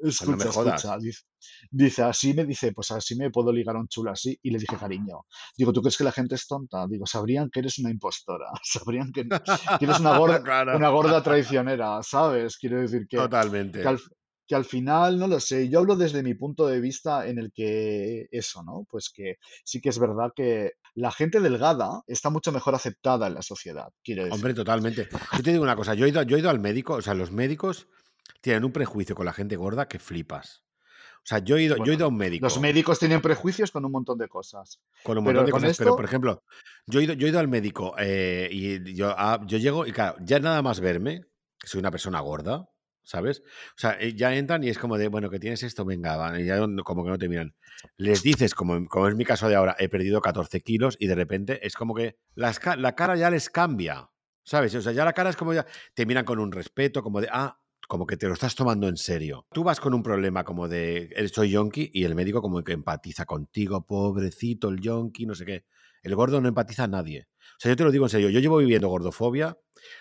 No 0.00 0.36
me 0.36 0.44
Escucha, 0.44 0.48
escucha. 0.48 0.98
Dice, 0.98 1.22
dice, 1.70 2.02
así 2.02 2.32
me 2.32 2.44
dice, 2.44 2.72
pues 2.72 2.90
así 2.90 3.16
me 3.16 3.30
puedo 3.30 3.52
ligar 3.52 3.76
a 3.76 3.80
un 3.80 3.88
chulo 3.88 4.10
así. 4.10 4.38
Y 4.42 4.50
le 4.50 4.58
dije, 4.58 4.76
cariño, 4.76 5.26
digo, 5.56 5.72
¿tú 5.72 5.82
crees 5.82 5.96
que 5.96 6.04
la 6.04 6.12
gente 6.12 6.34
es 6.34 6.46
tonta? 6.46 6.86
Digo, 6.88 7.06
sabrían 7.06 7.50
que 7.50 7.60
eres 7.60 7.78
una 7.78 7.90
impostora. 7.90 8.46
Sabrían 8.62 9.12
que, 9.12 9.28
que 9.28 9.84
eres 9.84 10.00
una 10.00 10.16
gorda, 10.18 10.76
una 10.76 10.88
gorda 10.88 11.22
traicionera, 11.22 12.02
¿sabes? 12.02 12.56
Quiero 12.56 12.80
decir 12.80 13.06
que, 13.08 13.16
que 13.16 13.22
totalmente. 13.22 13.86
al, 13.86 13.98
que 14.50 14.56
al 14.56 14.64
final, 14.64 15.16
no 15.16 15.28
lo 15.28 15.38
sé, 15.38 15.68
yo 15.68 15.78
hablo 15.78 15.94
desde 15.94 16.24
mi 16.24 16.34
punto 16.34 16.66
de 16.66 16.80
vista 16.80 17.28
en 17.28 17.38
el 17.38 17.52
que 17.52 18.26
eso, 18.32 18.64
¿no? 18.64 18.84
Pues 18.90 19.08
que 19.14 19.36
sí 19.64 19.80
que 19.80 19.90
es 19.90 19.98
verdad 20.00 20.32
que 20.34 20.72
la 20.94 21.12
gente 21.12 21.38
delgada 21.38 22.02
está 22.08 22.30
mucho 22.30 22.50
mejor 22.50 22.74
aceptada 22.74 23.28
en 23.28 23.34
la 23.34 23.42
sociedad, 23.42 23.88
quiero 24.02 24.24
decir. 24.24 24.34
Hombre, 24.34 24.54
totalmente. 24.54 25.08
Yo 25.36 25.42
te 25.44 25.52
digo 25.52 25.62
una 25.62 25.76
cosa, 25.76 25.94
yo 25.94 26.04
he 26.04 26.08
ido, 26.08 26.22
yo 26.24 26.36
he 26.36 26.40
ido 26.40 26.50
al 26.50 26.58
médico, 26.58 26.94
o 26.94 27.02
sea, 27.02 27.14
los 27.14 27.30
médicos 27.30 27.86
tienen 28.40 28.64
un 28.64 28.72
prejuicio 28.72 29.14
con 29.14 29.26
la 29.26 29.32
gente 29.32 29.56
gorda 29.56 29.88
que 29.88 29.98
flipas. 29.98 30.64
O 31.22 31.26
sea, 31.26 31.38
yo 31.38 31.56
he 31.56 31.62
ido, 31.62 31.76
yo 31.84 31.92
he 31.92 31.96
ido 31.96 32.06
a 32.06 32.08
un 32.08 32.14
los 32.14 32.18
médico 32.18 32.60
médicos 32.60 32.98
tienen 32.98 33.20
prejuicios 33.20 33.70
con 33.70 33.84
un 33.84 33.92
montón 33.92 34.16
de 34.16 34.26
cosas, 34.26 34.80
con 35.02 35.18
un 35.18 35.24
pero 35.24 35.40
montón 35.40 35.46
de 35.46 35.52
cosas, 35.52 35.76
pero 35.76 35.94
por 35.94 36.04
ejemplo, 36.04 36.42
yo 36.86 37.00
he 37.00 37.04
ido, 37.04 37.12
yo 37.12 37.26
he 37.26 37.30
ido 37.30 37.38
al 37.38 37.48
médico 37.48 37.94
eh, 37.98 38.48
y 38.50 38.94
yo, 38.94 39.14
ah, 39.16 39.38
yo 39.46 39.58
llego 39.58 39.86
y 39.86 39.92
claro, 39.92 40.16
ya 40.20 40.38
nada 40.40 40.62
más 40.62 40.80
verme, 40.80 41.26
que 41.58 41.68
soy 41.68 41.80
una 41.80 41.90
persona 41.90 42.20
gorda, 42.20 42.70
¿sabes? 43.02 43.42
O 43.76 43.78
sea, 43.78 43.98
eh, 44.00 44.14
ya 44.14 44.34
entran 44.34 44.64
y 44.64 44.70
es 44.70 44.78
como 44.78 44.96
de, 44.96 45.08
bueno, 45.08 45.28
que 45.28 45.38
tienes 45.38 45.62
esto, 45.62 45.84
venga, 45.84 46.16
va, 46.16 46.40
y 46.40 46.46
ya 46.46 46.58
como 46.84 47.04
que 47.04 47.10
no 47.10 47.18
te 47.18 47.28
miran. 47.28 47.54
Les 47.96 48.22
dices, 48.22 48.54
como, 48.54 48.86
como 48.88 49.08
es 49.08 49.14
mi 49.14 49.24
caso 49.24 49.48
de 49.48 49.56
ahora, 49.56 49.76
he 49.78 49.88
perdido 49.88 50.22
14 50.22 50.60
kilos 50.62 50.96
y 50.98 51.06
de 51.06 51.14
repente 51.14 51.66
es 51.66 51.74
como 51.74 51.94
que 51.94 52.16
las 52.34 52.60
la 52.78 52.94
cara 52.94 53.16
ya 53.16 53.30
les 53.30 53.50
cambia, 53.50 54.10
¿sabes? 54.42 54.74
O 54.74 54.80
sea, 54.80 54.92
ya 54.92 55.04
la 55.04 55.12
cara 55.12 55.30
es 55.30 55.36
como 55.36 55.52
ya, 55.52 55.66
te 55.94 56.06
miran 56.06 56.24
con 56.24 56.38
un 56.38 56.50
respeto, 56.50 57.02
como 57.02 57.20
de, 57.20 57.28
ah, 57.30 57.59
como 57.88 58.06
que 58.06 58.16
te 58.16 58.26
lo 58.28 58.34
estás 58.34 58.54
tomando 58.54 58.88
en 58.88 58.96
serio. 58.96 59.46
Tú 59.52 59.64
vas 59.64 59.80
con 59.80 59.94
un 59.94 60.02
problema 60.02 60.44
como 60.44 60.68
de, 60.68 61.10
"Eres- 61.16 61.32
soy 61.32 61.50
yonki, 61.50 61.90
y 61.92 62.04
el 62.04 62.14
médico 62.14 62.40
como 62.42 62.62
que 62.62 62.72
empatiza 62.72 63.24
contigo, 63.26 63.84
pobrecito 63.86 64.68
el 64.68 64.80
yonki, 64.80 65.26
no 65.26 65.34
sé 65.34 65.44
qué. 65.46 65.64
El 66.02 66.14
gordo 66.14 66.40
no 66.40 66.48
empatiza 66.48 66.84
a 66.84 66.88
nadie. 66.88 67.26
O 67.56 67.60
sea, 67.60 67.72
yo 67.72 67.76
te 67.76 67.84
lo 67.84 67.90
digo 67.90 68.06
en 68.06 68.10
serio, 68.10 68.30
yo 68.30 68.40
llevo 68.40 68.58
viviendo 68.58 68.88
gordofobia 68.88 69.58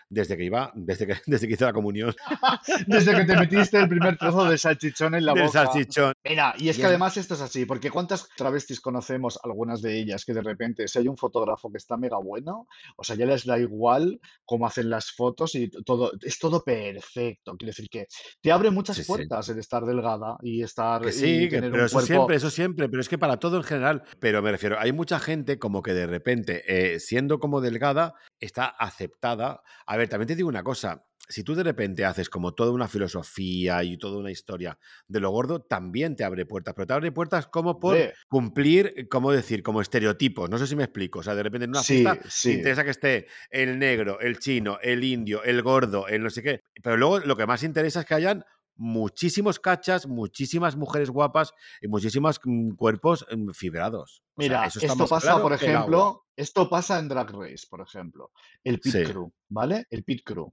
desde 0.09 0.37
que 0.37 0.43
iba, 0.43 0.71
desde 0.75 1.07
que, 1.07 1.15
desde 1.25 1.47
que 1.47 1.53
hice 1.53 1.65
la 1.65 1.73
comunión 1.73 2.13
desde 2.87 3.15
que 3.15 3.25
te 3.25 3.35
metiste 3.37 3.77
el 3.77 3.87
primer 3.89 4.17
trozo 4.17 4.45
de 4.49 4.57
salchichón 4.57 5.15
en 5.15 5.25
la 5.25 5.33
del 5.33 5.45
boca. 5.45 5.65
salchichón. 5.65 6.13
Mira, 6.27 6.53
y 6.57 6.69
es 6.69 6.77
Y 6.77 6.81
que 6.81 6.85
es- 6.85 6.89
además 6.89 7.17
esto 7.17 7.33
es 7.35 7.41
así, 7.41 7.65
porque 7.65 7.91
¿cuántas 7.91 8.27
travestis 8.35 8.79
conocemos? 8.81 9.39
Algunas 9.43 9.81
de 9.81 9.99
ellas 9.99 10.25
que 10.25 10.33
de 10.33 10.41
repente, 10.41 10.87
si 10.87 10.99
hay 10.99 11.07
un 11.07 11.17
fotógrafo 11.17 11.71
que 11.71 11.77
está 11.77 11.97
mega 11.97 12.17
bueno, 12.17 12.67
o 12.97 13.03
sea, 13.03 13.15
ya 13.15 13.25
les 13.25 13.45
da 13.45 13.57
igual 13.59 14.19
cómo 14.45 14.65
hacen 14.67 14.89
las 14.89 15.11
fotos 15.11 15.55
y 15.55 15.69
todo, 15.69 16.11
es 16.21 16.39
todo 16.39 16.63
perfecto. 16.63 17.55
Quiere 17.57 17.69
decir 17.71 17.87
que 17.89 18.07
te 18.41 18.51
abre 18.51 18.69
muchas 18.71 18.95
Sí, 18.97 19.03
sí. 19.03 19.07
puertas 19.07 19.49
el 19.49 19.59
estar 19.59 19.85
delgada 19.85 20.37
y 20.41 20.63
estar 20.63 21.01
Que 21.01 21.09
y 21.09 21.13
sí, 21.13 21.49
que- 21.49 21.55
tener 21.57 21.71
pero 21.71 21.83
un 21.83 21.85
eso 21.87 21.93
cuerpo. 21.95 22.07
siempre, 22.07 22.35
eso 22.35 22.49
siempre, 22.49 22.89
pero 22.89 23.01
es 23.01 23.09
que 23.09 23.17
para 23.17 23.37
todo 23.37 23.57
en 23.57 23.63
general. 23.63 24.03
Pero 24.19 24.41
me 24.41 24.51
refiero, 24.51 24.77
hay 24.79 24.91
mucha 24.91 25.19
gente 25.19 25.59
como 25.59 25.81
que 25.81 25.93
de 25.93 26.07
repente, 26.07 26.63
eh, 26.67 26.99
siendo 26.99 27.39
como 27.39 27.61
delgada, 27.61 28.13
está 28.39 28.65
aceptada. 28.65 29.61
A 29.85 29.97
ver, 29.97 30.09
también 30.09 30.27
te 30.27 30.35
digo 30.35 30.49
una 30.49 30.63
cosa. 30.63 31.05
Si 31.27 31.43
tú 31.43 31.53
de 31.53 31.63
repente 31.63 32.05
haces 32.05 32.27
como 32.27 32.55
toda 32.55 32.71
una 32.71 32.87
filosofía 32.87 33.83
y 33.83 33.97
toda 33.97 34.17
una 34.17 34.31
historia 34.31 34.79
de 35.07 35.19
lo 35.19 35.29
gordo, 35.29 35.61
también 35.61 36.15
te 36.15 36.23
abre 36.23 36.47
puertas, 36.47 36.73
pero 36.73 36.87
te 36.87 36.93
abre 36.93 37.11
puertas 37.11 37.45
como 37.47 37.79
por 37.79 37.97
cumplir, 38.27 38.93
eh, 38.95 39.07
¿cómo 39.07 39.31
decir? 39.31 39.61
Como 39.61 39.81
estereotipos. 39.81 40.49
No 40.49 40.57
sé 40.57 40.65
si 40.65 40.75
me 40.75 40.83
explico. 40.83 41.19
O 41.19 41.23
sea, 41.23 41.35
de 41.35 41.43
repente 41.43 41.65
en 41.65 41.71
una 41.71 41.83
sí, 41.83 42.01
fiesta 42.01 42.19
te 42.41 42.51
interesa 42.51 42.83
que 42.83 42.89
esté 42.89 43.27
el 43.51 43.77
negro, 43.77 44.19
el 44.19 44.39
chino, 44.39 44.79
el 44.81 45.03
indio, 45.03 45.43
el 45.43 45.61
gordo, 45.61 46.07
el 46.07 46.23
no 46.23 46.31
sé 46.31 46.41
qué. 46.41 46.61
Pero 46.81 46.97
luego 46.97 47.19
lo 47.19 47.35
que 47.35 47.45
más 47.45 47.61
interesa 47.61 47.99
es 47.99 48.05
que 48.07 48.15
hayan 48.15 48.43
muchísimos 48.79 49.59
cachas, 49.59 50.07
muchísimas 50.07 50.75
mujeres 50.75 51.09
guapas 51.09 51.53
y 51.81 51.87
muchísimos 51.87 52.39
mm, 52.43 52.71
cuerpos 52.71 53.25
mm, 53.29 53.51
fibrados. 53.51 54.23
O 54.35 54.41
sea, 54.41 54.49
Mira, 54.49 54.65
eso 54.65 54.79
esto 54.79 55.05
pasa, 55.07 55.27
claro 55.27 55.41
por 55.43 55.53
ejemplo, 55.53 56.25
esto 56.35 56.69
pasa 56.69 56.97
en 56.97 57.09
Drag 57.09 57.29
Race, 57.31 57.67
por 57.69 57.81
ejemplo, 57.81 58.31
el 58.63 58.79
pit 58.79 58.93
Sí. 58.93 59.03
crew, 59.03 59.31
¿vale? 59.49 59.85
El 59.89 60.03
pit 60.03 60.23
crew. 60.23 60.47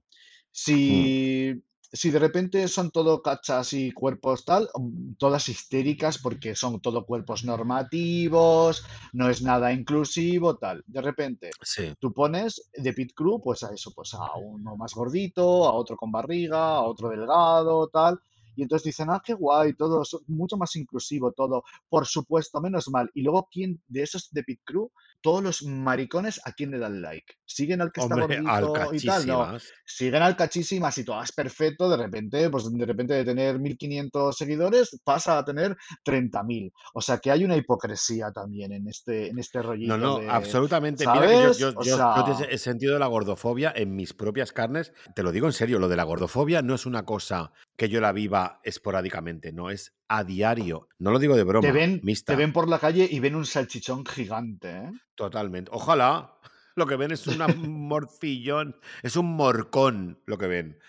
Mm. 0.67 1.61
Si, 1.93 2.11
de 2.11 2.19
repente 2.19 2.67
son 2.67 2.91
todo 2.91 3.21
cachas 3.21 3.71
y 3.71 3.91
cuerpos 3.91 4.43
tal, 4.43 4.69
todas 5.17 5.47
histéricas 5.47 6.17
porque 6.17 6.53
son 6.53 6.81
todo 6.81 7.05
cuerpos 7.05 7.45
normativos, 7.45 8.83
no 9.13 9.29
es 9.29 9.41
nada 9.41 9.71
inclusivo, 9.71 10.57
tal. 10.57 10.83
De 10.85 11.01
repente, 11.01 11.49
Sí. 11.61 11.93
tú 11.99 12.13
pones 12.13 12.69
de 12.73 12.93
pit 12.93 13.13
crew, 13.15 13.41
pues 13.41 13.63
a 13.63 13.73
eso, 13.73 13.91
pues 13.95 14.13
a 14.15 14.35
uno 14.35 14.75
más 14.75 14.93
gordito, 14.93 15.65
a 15.65 15.73
otro 15.73 15.95
con 15.95 16.11
barriga, 16.11 16.75
a 16.75 16.81
otro 16.83 17.09
delgado, 17.09 17.87
tal. 17.87 18.19
Y 18.57 18.63
entonces 18.63 18.85
dicen, 18.85 19.09
ah, 19.11 19.21
qué 19.23 19.33
guay, 19.35 19.73
todo, 19.75 20.01
es 20.01 20.17
mucho 20.27 20.57
más 20.57 20.75
inclusivo, 20.75 21.31
todo. 21.31 21.63
Por 21.87 22.05
supuesto, 22.07 22.59
menos 22.59 22.89
mal. 22.89 23.09
Y 23.13 23.21
luego, 23.21 23.47
¿quién 23.51 23.81
de 23.87 24.01
esos 24.01 24.29
de 24.31 24.43
pit 24.43 24.59
crew 24.65 24.91
todos 25.21 25.43
los 25.43 25.63
maricones 25.63 26.39
a 26.45 26.51
quién 26.51 26.71
le 26.71 26.79
dan 26.79 27.01
like. 27.01 27.35
¿Siguen 27.45 27.81
al 27.81 27.91
que 27.91 28.01
está 28.01 28.15
Hombre, 28.15 28.39
gordito 28.41 28.93
y 28.93 28.99
tal? 29.05 29.27
No. 29.27 29.57
Siguen 29.85 30.21
al 30.21 30.35
cachísimas 30.35 30.97
y 30.97 31.03
todo 31.03 31.21
es 31.21 31.31
perfecto, 31.31 31.89
de 31.89 31.97
repente, 31.97 32.49
pues 32.49 32.71
de 32.71 32.85
repente 32.85 33.13
de 33.13 33.25
tener 33.25 33.59
1500 33.59 34.35
seguidores 34.35 34.99
pasa 35.03 35.37
a 35.37 35.45
tener 35.45 35.75
30.000. 36.05 36.71
O 36.93 37.01
sea 37.01 37.17
que 37.17 37.31
hay 37.31 37.43
una 37.43 37.55
hipocresía 37.55 38.31
también 38.31 38.71
en 38.73 38.87
este, 38.87 39.29
en 39.29 39.39
este 39.39 39.61
rollito 39.61 39.97
No, 39.97 40.17
no, 40.17 40.19
de, 40.19 40.29
absolutamente. 40.29 41.05
Mira 41.07 41.27
que 41.27 41.33
yo, 41.43 41.71
yo, 41.71 41.81
yo- 41.81 41.97
sea, 41.97 42.15
yo 42.17 42.37
te 42.37 42.53
he 42.53 42.57
sentido 42.57 42.97
la 42.99 43.07
gordofobia 43.07 43.73
en 43.75 43.95
mis 43.95 44.13
propias 44.13 44.51
carnes. 44.51 44.93
Te 45.15 45.23
lo 45.23 45.31
digo 45.31 45.47
en 45.47 45.53
serio, 45.53 45.79
lo 45.79 45.87
de 45.89 45.95
la 45.95 46.03
gordofobia 46.03 46.61
no 46.61 46.75
es 46.75 46.85
una 46.85 47.05
cosa 47.05 47.51
que 47.75 47.89
yo 47.89 48.01
la 48.01 48.11
viva 48.11 48.59
esporádicamente, 48.63 49.51
no, 49.53 49.69
es 49.69 49.93
a 50.07 50.23
diario. 50.23 50.87
No 50.99 51.11
lo 51.11 51.19
digo 51.19 51.35
de 51.35 51.43
te 51.43 51.47
broma, 51.47 51.71
ven, 51.71 51.99
mixta, 52.03 52.33
te 52.33 52.37
ven 52.37 52.53
por 52.53 52.67
la 52.67 52.79
calle 52.79 53.07
y 53.09 53.19
ven 53.19 53.35
un 53.35 53.45
salchichón 53.45 54.05
gigante, 54.05 54.69
¿eh? 54.69 54.91
totalmente. 55.15 55.71
Ojalá. 55.73 56.33
Lo 56.75 56.85
que 56.85 56.95
ven 56.95 57.11
es 57.11 57.25
un 57.25 57.87
morcillón, 57.87 58.75
es 59.01 59.15
un 59.15 59.35
morcón 59.35 60.21
lo 60.27 60.37
que 60.37 60.45
ven. 60.45 60.79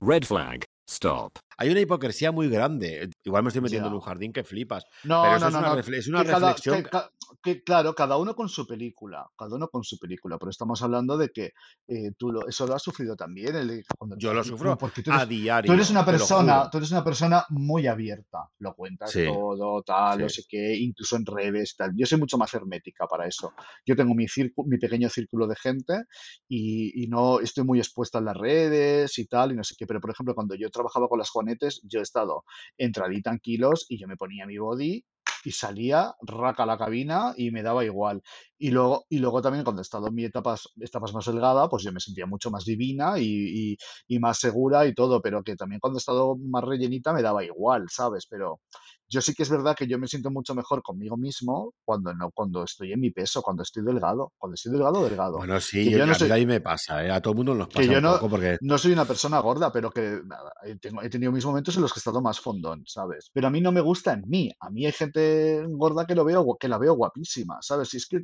Red 0.00 0.22
flag. 0.22 0.64
Stop. 0.88 1.38
Hay 1.62 1.70
una 1.70 1.80
hipocresía 1.80 2.32
muy 2.32 2.48
grande. 2.48 3.08
Igual 3.22 3.44
me 3.44 3.50
estoy 3.50 3.62
metiendo 3.62 3.86
en 3.86 3.92
Ya. 3.92 3.96
un 3.96 4.00
jardín 4.02 4.32
que 4.32 4.42
flipas. 4.42 4.84
No, 5.04 5.22
Pero 5.22 5.36
eso 5.36 5.44
no, 5.44 5.46
es 5.46 5.52
no, 5.52 5.58
una, 5.60 5.68
no. 5.68 5.76
refle- 5.80 5.96
es 5.98 6.08
una 6.08 6.24
Que 6.24 6.30
cada, 6.30 6.48
reflexión. 6.48 6.82
que 6.82 6.90
ca- 6.90 7.10
que, 7.42 7.62
claro, 7.64 7.94
cada 7.94 8.16
uno 8.18 8.34
con 8.36 8.48
su 8.48 8.66
película, 8.66 9.26
cada 9.38 9.56
uno 9.56 9.66
con 9.68 9.82
su 9.84 9.98
película, 9.98 10.38
pero 10.38 10.50
estamos 10.50 10.82
hablando 10.82 11.16
de 11.16 11.30
que 11.30 11.52
eh, 11.88 12.12
tú 12.18 12.30
lo, 12.30 12.46
eso 12.46 12.66
lo 12.66 12.74
has 12.74 12.82
sufrido 12.82 13.14
también, 13.16 13.54
el- 13.56 13.84
cuando 13.96 14.16
Yo 14.18 14.30
tú- 14.30 14.36
lo 14.36 14.44
sufro 14.44 14.76
porque 14.78 15.02
tú 15.02 15.10
a 15.12 15.16
eres, 15.18 15.28
diario. 15.28 15.68
tú 15.68 15.72
eres 15.72 15.90
una 15.90 16.04
te 16.04 16.10
persona, 16.12 16.68
tú 16.70 16.78
eres 16.78 16.90
una 16.90 17.02
persona 17.04 17.44
muy 17.50 17.86
abierta, 17.86 18.48
lo 18.58 18.74
cuentas 18.74 19.10
Sí, 19.12 19.24
todo, 19.24 19.82
tal, 19.82 20.20
no 20.20 20.28
sí. 20.28 20.42
sé 20.42 20.48
qué, 20.48 20.76
incluso 20.76 21.16
en 21.16 21.24
redes, 21.26 21.74
tal. 21.76 21.92
Yo 21.96 22.06
soy 22.06 22.18
mucho 22.18 22.36
más 22.38 22.52
hermética 22.54 23.06
para 23.06 23.26
eso. 23.26 23.52
Yo 23.86 23.94
tengo 23.96 24.14
mi 24.14 24.26
círculo, 24.28 24.68
mi 24.68 24.78
pequeño 24.78 25.08
círculo 25.08 25.46
de 25.46 25.56
gente 25.56 26.02
y, 26.48 27.02
y 27.04 27.06
no 27.08 27.40
estoy 27.40 27.64
muy 27.64 27.78
expuesta 27.78 28.18
en 28.18 28.26
las 28.26 28.36
redes 28.36 29.18
y 29.18 29.26
tal, 29.26 29.52
y 29.52 29.56
no 29.56 29.64
sé 29.64 29.74
qué, 29.78 29.86
pero 29.86 30.00
por 30.00 30.10
ejemplo, 30.10 30.34
cuando 30.34 30.54
yo 30.54 30.70
trabajaba 30.70 31.08
con 31.08 31.18
las 31.18 31.30
Yo 31.84 32.00
he 32.00 32.02
estado 32.02 32.44
entradita 32.78 33.30
en 33.30 33.38
kilos 33.38 33.86
y 33.88 33.98
yo 33.98 34.08
me 34.08 34.16
ponía 34.16 34.46
mi 34.46 34.58
body 34.58 35.04
y 35.44 35.50
salía 35.52 36.14
raca 36.20 36.62
a 36.62 36.66
la 36.66 36.78
cabina 36.78 37.34
y 37.36 37.50
me 37.50 37.62
daba 37.62 37.84
igual. 37.84 38.22
Y 38.64 38.70
luego, 38.70 39.04
y 39.08 39.18
luego 39.18 39.42
también 39.42 39.64
cuando 39.64 39.80
he 39.80 39.82
estado 39.82 40.06
en 40.06 40.14
mi 40.14 40.24
etapas, 40.24 40.68
etapas 40.80 41.12
más 41.12 41.24
delgada, 41.26 41.68
pues 41.68 41.82
yo 41.82 41.90
me 41.92 41.98
sentía 41.98 42.26
mucho 42.26 42.48
más 42.48 42.64
divina 42.64 43.18
y, 43.18 43.24
y- 43.72 43.76
y 44.06 44.18
más 44.20 44.38
segura 44.38 44.86
y 44.86 44.94
todo, 44.94 45.20
pero 45.20 45.42
que 45.42 45.56
también 45.56 45.80
cuando 45.80 45.96
he 45.96 46.00
estado 46.00 46.36
más 46.36 46.62
rellenita 46.62 47.12
me 47.12 47.22
daba 47.22 47.42
igual, 47.44 47.86
¿sabes? 47.90 48.24
Pero 48.30 48.60
yo 49.08 49.20
sí 49.20 49.34
que 49.34 49.42
es 49.42 49.50
verdad 49.50 49.74
que 49.76 49.88
yo 49.88 49.98
me 49.98 50.06
siento 50.06 50.30
mucho 50.30 50.54
mejor 50.54 50.80
conmigo 50.82 51.16
mismo 51.16 51.72
cuando 51.84 52.14
no, 52.14 52.30
cuando 52.32 52.62
estoy 52.62 52.92
en 52.92 53.00
mi 53.00 53.10
peso, 53.10 53.42
cuando 53.42 53.64
estoy 53.64 53.82
delgado, 53.84 54.32
cuando 54.38 54.54
estoy 54.54 54.70
delgado, 54.72 55.02
delgado. 55.04 55.38
Bueno, 55.38 55.58
sí, 55.60 55.84
Que 55.84 55.90
yo- 55.90 55.98
yo 55.98 56.06
no 56.06 56.12
a 56.12 56.14
mí 56.14 56.18
soy, 56.20 56.30
ahí 56.30 56.46
me 56.46 56.60
pasa, 56.60 57.04
¿eh? 57.04 57.10
A 57.10 57.20
todo 57.20 57.32
el 57.32 57.36
mundo 57.38 57.54
nos 57.56 57.66
que 57.68 57.74
pasa 57.80 57.90
yo 57.90 57.96
un 57.96 58.02
no, 58.04 58.12
poco 58.14 58.30
porque 58.30 58.58
no 58.60 58.78
soy 58.78 58.92
una 58.92 59.04
persona 59.04 59.40
gorda, 59.40 59.72
pero 59.72 59.90
que 59.90 60.20
tengo- 60.80 61.02
he 61.02 61.10
tenido 61.10 61.32
mis 61.32 61.44
momentos 61.44 61.74
en 61.76 61.82
los 61.82 61.92
que 61.92 61.98
he 61.98 62.00
estado 62.00 62.22
más 62.22 62.38
fondón, 62.40 62.84
¿sabes? 62.86 63.28
Pero 63.32 63.48
a 63.48 63.50
mí 63.50 63.60
no 63.60 63.72
me 63.72 63.80
gusta 63.80 64.12
en 64.12 64.22
mí. 64.28 64.50
A 64.60 64.70
mí 64.70 64.86
hay 64.86 64.92
gente 64.92 65.64
gorda 65.68 66.06
que 66.06 66.14
lo 66.14 66.24
veo, 66.24 66.56
que 66.58 66.68
la 66.68 66.78
veo 66.78 66.94
guapísima, 66.94 67.58
¿sabes? 67.60 67.92
Y 67.94 67.96
es 67.96 68.06
que 68.06 68.18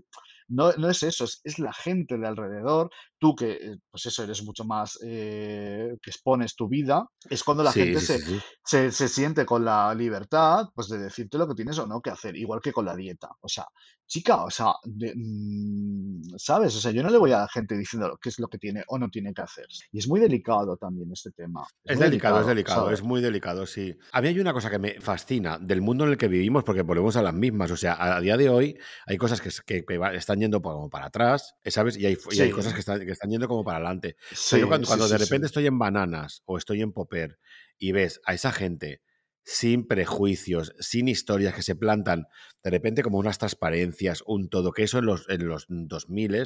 no, 0.48 0.72
no 0.72 0.88
es 0.90 1.02
eso, 1.02 1.24
es, 1.24 1.40
es 1.44 1.58
la 1.58 1.72
gente 1.72 2.16
de 2.18 2.26
alrededor. 2.26 2.90
Tú 3.18 3.34
que, 3.34 3.52
eh, 3.52 3.76
pues 3.90 4.06
eso, 4.06 4.22
eres 4.22 4.42
mucho 4.44 4.64
más, 4.64 4.98
eh, 5.04 5.96
que 6.02 6.10
expones 6.10 6.54
tu 6.54 6.68
vida, 6.68 7.04
es 7.28 7.42
cuando 7.44 7.62
la 7.64 7.72
sí, 7.72 7.80
gente 7.80 8.00
sí, 8.00 8.06
se, 8.06 8.18
sí, 8.20 8.40
se, 8.64 8.92
se 8.92 9.08
siente 9.08 9.44
con 9.44 9.64
la 9.64 9.94
libertad, 9.94 10.66
pues 10.74 10.88
de 10.88 10.98
decirte 10.98 11.36
lo 11.38 11.48
que 11.48 11.54
tienes 11.54 11.78
o 11.78 11.86
no 11.86 12.00
que 12.00 12.10
hacer, 12.10 12.36
igual 12.36 12.60
que 12.62 12.72
con 12.72 12.84
la 12.84 12.94
dieta. 12.96 13.28
O 13.40 13.48
sea, 13.48 13.66
chica, 14.06 14.44
o 14.44 14.50
sea, 14.50 14.72
de- 14.84 15.14
mm, 15.16 16.22
¿sabes? 16.38 16.74
O 16.76 16.80
sea, 16.80 16.90
yo 16.92 17.02
no 17.02 17.10
le 17.10 17.18
voy 17.18 17.32
a 17.32 17.38
la 17.40 17.48
gente 17.48 17.76
diciendo 17.76 18.18
qué 18.20 18.28
es 18.28 18.38
lo 18.38 18.48
que 18.48 18.58
tiene 18.58 18.84
o 18.88 18.98
no 18.98 19.08
tiene 19.10 19.32
que 19.34 19.42
hacer. 19.42 19.66
Y 19.92 19.98
es 19.98 20.08
muy 20.08 20.20
delicado 20.20 20.76
también 20.76 21.10
este 21.12 21.30
tema. 21.32 21.66
Es 21.84 21.92
Es 21.92 21.98
muy 21.98 22.04
delicado, 22.04 22.40
es 22.40 22.46
delicado, 22.46 22.54
delicado, 22.54 22.90
es 22.92 22.98
¿sabes? 22.98 23.02
muy 23.02 23.20
delicado, 23.20 23.66
sí. 23.66 23.96
A 24.12 24.20
mí 24.22 24.28
hay 24.28 24.40
una 24.40 24.52
cosa 24.52 24.70
que 24.70 24.78
me 24.78 25.00
fascina 25.00 25.58
del 25.58 25.80
mundo 25.82 26.04
en 26.04 26.10
el 26.10 26.16
que 26.16 26.28
vivimos, 26.28 26.64
porque 26.64 26.82
volvemos 26.82 27.16
a 27.16 27.22
las 27.22 27.34
mismas. 27.34 27.70
O 27.70 27.76
sea, 27.76 27.94
a, 27.94 28.16
a 28.16 28.20
día 28.20 28.36
de 28.36 28.48
hoy 28.48 28.78
hay 29.06 29.16
cosas 29.18 29.40
que, 29.40 29.50
que- 29.66 29.84
que 29.84 29.98
va- 29.98 30.14
están 30.38 30.40
yendo 30.40 30.62
como 30.62 30.88
para 30.90 31.06
atrás, 31.06 31.54
eh, 31.64 31.70
¿sabes? 31.70 31.96
Y 31.96 32.06
hay, 32.06 32.16
fu- 32.16 32.32
y 32.32 32.40
hay 32.40 32.50
Sí, 32.50 32.50
cosas 32.50 32.74
que 32.74 32.80
están, 32.80 33.00
que 33.04 33.12
están 33.12 33.30
yendo 33.30 33.48
como 33.48 33.64
para 33.64 33.78
adelante. 33.78 34.16
O 34.20 34.48
sea, 34.48 34.58
yo 34.58 34.66
sí, 34.66 34.68
cuando, 34.68 34.86
sí, 34.86 34.86
cuando 34.86 35.08
de 35.08 35.18
sí, 35.18 35.18
repente 35.18 35.46
sí. 35.46 35.46
estoy 35.46 35.66
en 35.66 35.78
Bananas 35.78 36.42
o 36.46 36.58
estoy 36.58 36.82
en 36.82 36.92
Popper 36.92 37.38
y 37.78 37.92
ves 37.92 38.20
a 38.24 38.34
esa 38.34 38.52
gente 38.52 39.02
sin 39.44 39.86
prejuicios, 39.86 40.74
sin 40.78 41.08
historias 41.08 41.54
que 41.54 41.62
se 41.62 41.74
plantan 41.74 42.26
de 42.62 42.70
repente 42.70 43.02
como 43.02 43.18
unas 43.18 43.38
transparencias, 43.38 44.22
un 44.26 44.48
todo, 44.50 44.72
que 44.72 44.82
eso 44.82 44.98
en 44.98 45.06
los, 45.06 45.28
en 45.28 45.46
los 45.48 45.66
2000 45.68 46.36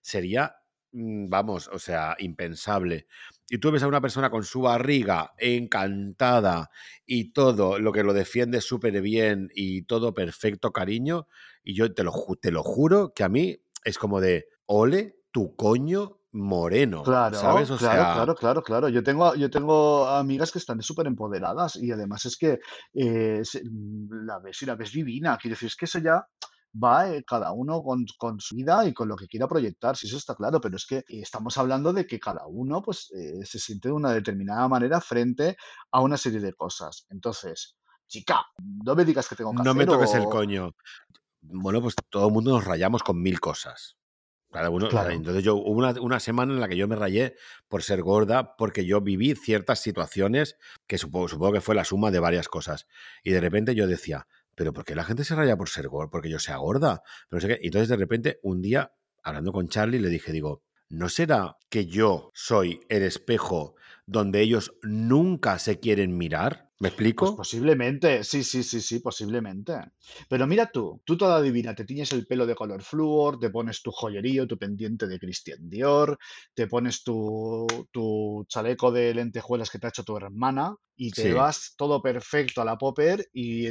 sería, 0.00 0.56
vamos, 0.92 1.68
o 1.72 1.78
sea, 1.78 2.16
impensable. 2.18 3.06
Y 3.48 3.58
tú 3.58 3.70
ves 3.70 3.82
a 3.82 3.88
una 3.88 4.00
persona 4.00 4.30
con 4.30 4.44
su 4.44 4.62
barriga 4.62 5.32
encantada 5.38 6.70
y 7.06 7.32
todo 7.32 7.78
lo 7.78 7.92
que 7.92 8.02
lo 8.02 8.12
defiende 8.12 8.60
súper 8.60 9.00
bien 9.00 9.50
y 9.54 9.82
todo 9.82 10.14
perfecto 10.14 10.72
cariño, 10.72 11.26
y 11.62 11.74
yo 11.74 11.92
te 11.92 12.04
lo, 12.04 12.12
te 12.40 12.50
lo 12.50 12.62
juro 12.62 13.12
que 13.14 13.24
a 13.24 13.28
mí 13.28 13.58
es 13.84 13.98
como 13.98 14.20
de, 14.20 14.46
ole 14.66 15.16
tu 15.32 15.56
coño 15.56 16.18
moreno, 16.32 17.02
Claro, 17.02 17.36
¿sabes? 17.36 17.70
O 17.70 17.76
claro, 17.76 18.02
sea, 18.02 18.14
claro, 18.14 18.34
claro, 18.34 18.62
claro. 18.62 18.88
Yo 18.88 19.02
tengo, 19.02 19.34
yo 19.34 19.50
tengo 19.50 20.06
amigas 20.08 20.50
que 20.50 20.58
están 20.58 20.80
súper 20.80 21.06
empoderadas 21.06 21.76
y 21.76 21.92
además 21.92 22.24
es 22.24 22.38
que 22.38 22.58
eh, 22.94 23.42
mm, 23.42 24.24
la 24.24 24.38
ves 24.38 24.62
y 24.62 24.66
la 24.66 24.74
ves 24.74 24.92
divina. 24.92 25.36
Quiero 25.40 25.54
decir, 25.54 25.66
es 25.66 25.76
que 25.76 25.84
eso 25.84 25.98
ya 25.98 26.26
va 26.72 27.14
eh, 27.14 27.22
cada 27.24 27.52
uno 27.52 27.82
con, 27.82 28.04
con 28.18 28.40
su 28.40 28.56
vida 28.56 28.86
y 28.86 28.94
con 28.94 29.08
lo 29.08 29.16
que 29.16 29.26
quiera 29.26 29.48
proyectar, 29.48 29.96
si 29.96 30.06
eso 30.06 30.16
está 30.16 30.34
claro, 30.34 30.60
pero 30.60 30.76
es 30.76 30.86
que 30.86 30.98
eh, 30.98 31.04
estamos 31.08 31.56
hablando 31.58 31.92
de 31.92 32.06
que 32.06 32.18
cada 32.18 32.46
uno 32.46 32.82
pues 32.82 33.10
eh, 33.12 33.44
se 33.44 33.58
siente 33.58 33.88
de 33.88 33.94
una 33.94 34.12
determinada 34.12 34.66
manera 34.68 35.00
frente 35.00 35.56
a 35.90 36.00
una 36.00 36.16
serie 36.16 36.40
de 36.40 36.52
cosas. 36.54 37.06
Entonces, 37.10 37.76
chica, 38.06 38.44
no 38.84 38.94
me 38.94 39.04
digas 39.04 39.28
que 39.28 39.36
tengo 39.36 39.52
que 39.52 39.62
no 39.62 39.74
me 39.74 39.86
toques 39.86 40.14
el 40.14 40.24
coño. 40.24 40.74
Bueno, 41.40 41.82
pues 41.82 41.94
todo 42.08 42.28
el 42.28 42.32
mundo 42.32 42.52
nos 42.52 42.64
rayamos 42.64 43.02
con 43.02 43.20
mil 43.20 43.40
cosas. 43.40 43.96
Cada 44.50 44.68
uno, 44.68 44.88
Claro, 44.88 45.10
entonces 45.10 45.42
yo 45.42 45.56
hubo 45.56 45.78
una, 45.78 45.98
una 45.98 46.20
semana 46.20 46.52
en 46.52 46.60
la 46.60 46.68
que 46.68 46.76
yo 46.76 46.86
me 46.86 46.94
rayé 46.94 47.36
por 47.68 47.82
ser 47.82 48.02
gorda, 48.02 48.54
porque 48.56 48.84
yo 48.84 49.00
viví 49.00 49.34
ciertas 49.34 49.80
situaciones 49.80 50.58
que 50.86 50.98
supongo, 50.98 51.28
supongo 51.28 51.54
que 51.54 51.62
fue 51.62 51.74
la 51.74 51.86
suma 51.86 52.10
de 52.10 52.20
varias 52.20 52.48
cosas. 52.48 52.86
Y 53.24 53.30
de 53.30 53.40
repente 53.40 53.74
yo 53.74 53.86
decía, 53.86 54.26
pero 54.54 54.72
¿por 54.72 54.84
qué 54.84 54.94
la 54.94 55.04
gente 55.04 55.24
se 55.24 55.34
raya 55.34 55.56
por 55.56 55.68
ser 55.68 55.88
gorda? 55.88 56.10
Porque 56.10 56.30
yo 56.30 56.38
sea 56.38 56.56
gorda. 56.56 57.02
Sé. 57.38 57.58
Y 57.62 57.66
entonces 57.66 57.88
de 57.88 57.96
repente 57.96 58.40
un 58.42 58.62
día, 58.62 58.92
hablando 59.22 59.52
con 59.52 59.68
Charlie, 59.68 60.00
le 60.00 60.08
dije, 60.08 60.32
digo, 60.32 60.62
¿no 60.88 61.08
será 61.08 61.56
que 61.70 61.86
yo 61.86 62.30
soy 62.34 62.80
el 62.88 63.02
espejo 63.02 63.76
donde 64.06 64.40
ellos 64.40 64.74
nunca 64.82 65.58
se 65.58 65.80
quieren 65.80 66.16
mirar? 66.16 66.71
¿Me 66.82 66.88
Pues 67.16 67.30
explico? 67.30 67.30
posiblemente, 67.32 68.24
sí, 68.24 68.42
sí, 68.42 68.62
sí, 68.64 68.80
sí, 68.80 68.98
posiblemente. 68.98 69.74
Pero 70.28 70.46
mira 70.46 70.70
tú, 70.72 71.00
tú 71.04 71.16
toda 71.16 71.40
divina, 71.40 71.74
te 71.74 71.84
tiñes 71.84 72.12
el 72.12 72.26
pelo 72.26 72.46
de 72.46 72.56
color 72.56 72.82
flúor, 72.82 73.38
te 73.38 73.50
pones 73.50 73.80
tu 73.82 73.92
joyerío, 73.92 74.46
tu 74.48 74.58
pendiente 74.58 75.06
de 75.06 75.18
Christian 75.20 75.68
Dior, 75.68 76.18
te 76.54 76.66
pones 76.66 77.04
tu, 77.04 77.66
tu 77.92 78.44
chaleco 78.48 78.90
de 78.90 79.14
lentejuelas 79.14 79.70
que 79.70 79.78
te 79.78 79.86
ha 79.86 79.90
hecho 79.90 80.02
tu 80.04 80.16
hermana 80.16 80.74
y 80.96 81.12
te 81.12 81.32
Sí. 81.32 81.32
vas 81.32 81.74
todo 81.76 82.02
perfecto 82.02 82.60
a 82.60 82.64
la 82.64 82.76
popper 82.76 83.26
y, 83.32 83.68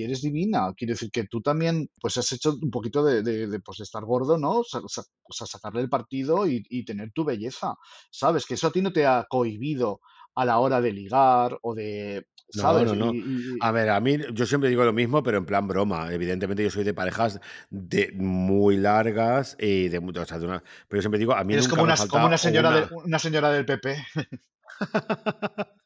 y 0.00 0.02
eres 0.04 0.22
divina. 0.22 0.72
Quiero 0.76 0.92
decir 0.94 1.10
que 1.10 1.24
tú 1.24 1.40
también 1.40 1.88
pues 2.00 2.16
has 2.18 2.30
hecho 2.32 2.54
un 2.62 2.70
poquito 2.70 3.02
de, 3.04 3.22
de, 3.22 3.46
de, 3.48 3.60
pues, 3.60 3.78
de 3.78 3.84
estar 3.84 4.04
gordo, 4.04 4.38
¿no? 4.38 4.60
O 4.60 4.64
sea, 4.64 5.46
sacarle 5.46 5.80
el 5.80 5.88
partido 5.88 6.46
y, 6.46 6.62
y 6.70 6.84
tener 6.84 7.10
tu 7.12 7.24
belleza, 7.24 7.74
¿sabes? 8.10 8.46
Que 8.46 8.54
eso 8.54 8.68
a 8.68 8.72
ti 8.72 8.80
no 8.82 8.92
te 8.92 9.06
ha 9.06 9.26
cohibido 9.28 10.00
a 10.36 10.44
la 10.44 10.58
hora 10.58 10.80
de 10.80 10.92
ligar 10.92 11.58
o 11.62 11.74
de, 11.74 12.26
No, 12.54 12.62
¿sabes? 12.62 12.92
no, 12.92 12.94
no. 13.12 13.12
A 13.60 13.72
ver, 13.72 13.90
a 13.90 13.98
mí 14.00 14.18
yo 14.32 14.46
siempre 14.46 14.68
digo 14.70 14.84
lo 14.84 14.92
mismo, 14.92 15.22
pero 15.22 15.38
en 15.38 15.46
plan 15.46 15.66
broma. 15.66 16.12
Evidentemente 16.12 16.62
yo 16.62 16.70
soy 16.70 16.84
de 16.84 16.94
parejas 16.94 17.40
de 17.70 18.12
muy 18.14 18.76
largas 18.76 19.56
y 19.58 19.88
de 19.88 19.98
muchas, 20.00 20.22
o 20.24 20.26
sea, 20.26 20.38
de 20.38 20.46
una- 20.46 20.62
pero 20.88 20.98
yo 20.98 21.02
siempre 21.02 21.18
digo, 21.18 21.34
a 21.34 21.42
mí 21.42 21.54
nunca 21.56 21.70
como 21.70 21.86
me 21.86 21.92
una, 21.92 22.06
como 22.06 22.26
una 22.26 22.38
señora 22.38 22.68
una... 22.68 22.80
de, 22.80 22.88
una 22.94 23.18
señora 23.18 23.50
del 23.50 23.64
PP. 23.66 23.96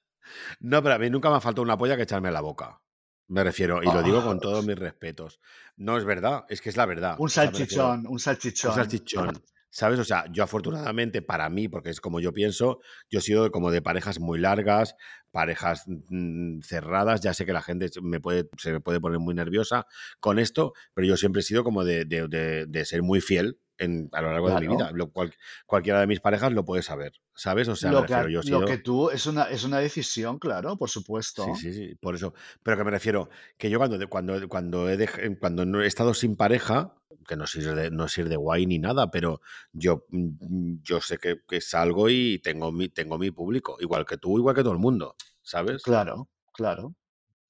No, 0.61 0.83
pero 0.83 0.95
a 0.95 0.99
mí 0.99 1.11
nunca 1.11 1.31
me 1.31 1.37
ha 1.37 1.41
faltado 1.41 1.63
una 1.63 1.77
polla 1.79 1.97
que 1.97 2.03
echarme 2.03 2.29
a 2.29 2.33
la 2.33 2.41
boca. 2.41 2.81
Me 3.29 3.43
refiero, 3.45 3.83
y 3.83 3.87
lo 3.87 4.03
digo 4.03 4.23
con 4.25 4.37
Ah, 4.39 4.41
todos 4.41 4.65
mis 4.67 4.77
respetos. 4.79 5.41
No 5.77 5.97
es 5.97 6.05
verdad, 6.05 6.45
es 6.49 6.61
que 6.61 6.69
es 6.69 6.77
la 6.77 6.87
verdad. 6.87 7.17
un 7.19 7.31
salchichón, 7.31 8.01
un 8.07 8.13
un 8.13 8.19
salchichón. 8.19 9.43
¿Sabes? 9.71 9.99
O 10.01 10.05
sea, 10.05 10.25
yo 10.33 10.43
afortunadamente 10.43 11.23
para 11.23 11.49
mí, 11.49 11.69
porque 11.69 11.91
es 11.91 12.01
como 12.01 12.21
yo 12.21 12.33
pienso, 12.33 12.81
yo 13.09 13.21
he 13.21 13.23
sido 13.23 13.51
como 13.53 13.71
de 13.71 13.83
parejas 13.83 14.19
muy 14.19 14.39
largas, 14.39 14.97
parejas 15.31 15.85
mm, 15.87 16.61
cerradas. 16.63 17.21
Ya 17.21 17.35
sé 17.35 17.47
que 17.47 17.53
la 17.53 17.63
gente 17.63 17.89
me 18.03 18.21
puede, 18.21 18.49
se 18.59 18.73
me 18.73 18.81
puede 18.81 19.01
poner 19.01 19.21
muy 19.21 19.35
nerviosa 19.35 19.87
con 20.19 20.39
esto, 20.39 20.73
pero 20.95 21.07
yo 21.07 21.17
siempre 21.17 21.41
he 21.41 21.43
sido 21.45 21.63
como 21.65 21.85
de- 21.85 22.05
de- 22.05 22.67
de 22.69 22.85
ser 22.85 23.03
muy 23.03 23.21
fiel 23.21 23.59
en, 23.81 24.09
a 24.13 24.23
lo 24.23 24.31
largo 24.31 24.49
de 24.51 24.61
mi 24.61 24.69
vida. 24.69 24.91
Lo 24.93 25.11
cual- 25.11 25.35
cualquiera 25.67 26.01
de 26.01 26.07
mis 26.07 26.21
parejas 26.21 26.53
lo 26.53 26.65
puede 26.65 26.83
saber, 26.83 27.13
¿sabes? 27.35 27.67
O 27.69 27.75
sea, 27.77 27.91
me 27.91 28.01
Lo 28.01 28.07
que, 28.07 28.13
refiero, 28.13 28.29
yo 28.29 28.41
he 28.41 28.43
lo 28.43 28.61
sido... 28.61 28.67
que 28.67 28.79
tú 28.79 29.11
es 29.11 29.27
una, 29.27 29.45
es 29.45 29.65
una 29.65 29.79
decisión, 29.79 30.39
claro, 30.39 30.77
por 30.77 30.89
supuesto. 30.91 31.45
Sí, 31.45 31.55
sí, 31.55 31.73
sí, 31.73 31.95
por 31.97 32.15
eso. 32.15 32.35
Pero 32.63 32.77
que 32.77 32.85
me 32.85 32.91
refiero, 32.91 33.29
que 33.59 33.71
yo 33.71 33.79
cuando, 33.79 34.09
cuando, 34.09 34.49
cuando, 34.49 34.89
he, 34.89 34.99
dej- 34.99 35.39
cuando 35.39 35.65
no 35.65 35.83
he 35.83 35.87
estado 35.87 36.15
sin 36.15 36.37
pareja, 36.37 36.95
que 37.27 37.37
no 37.37 37.45
es 37.45 37.55
ir 37.57 37.75
de, 37.75 37.91
no 37.91 38.07
ir 38.15 38.29
de 38.29 38.37
guay 38.37 38.67
ni 38.67 38.79
nada, 38.79 39.11
pero 39.11 39.41
yo, 39.73 40.05
mm, 40.11 40.77
yo 40.83 41.01
sé 41.01 41.19
que, 41.19 41.41
que 41.49 41.61
salgo 41.61 42.09
y 42.09 42.39
tengo 42.41 42.73
mi, 42.73 42.89
tengo 42.89 43.19
mi 43.19 43.31
público, 43.31 43.77
igual 43.81 44.05
que 44.05 44.17
tú, 44.19 44.39
igual 44.39 44.55
que 44.55 44.63
todo 44.63 44.73
el 44.73 44.79
mundo, 44.79 45.17
¿sabes? 45.43 45.83
Claro, 45.83 46.29
claro. 46.53 46.95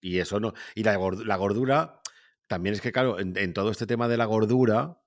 Y 0.00 0.18
eso 0.18 0.40
no. 0.40 0.54
Y 0.74 0.82
la, 0.82 0.98
la 1.24 1.36
gordura, 1.36 2.00
también 2.46 2.74
es 2.74 2.80
que, 2.80 2.92
claro, 2.92 3.18
en, 3.18 3.36
en 3.36 3.52
todo 3.52 3.70
este 3.70 3.86
tema 3.86 4.08
de 4.08 4.16
la 4.16 4.24
gordura, 4.24 4.98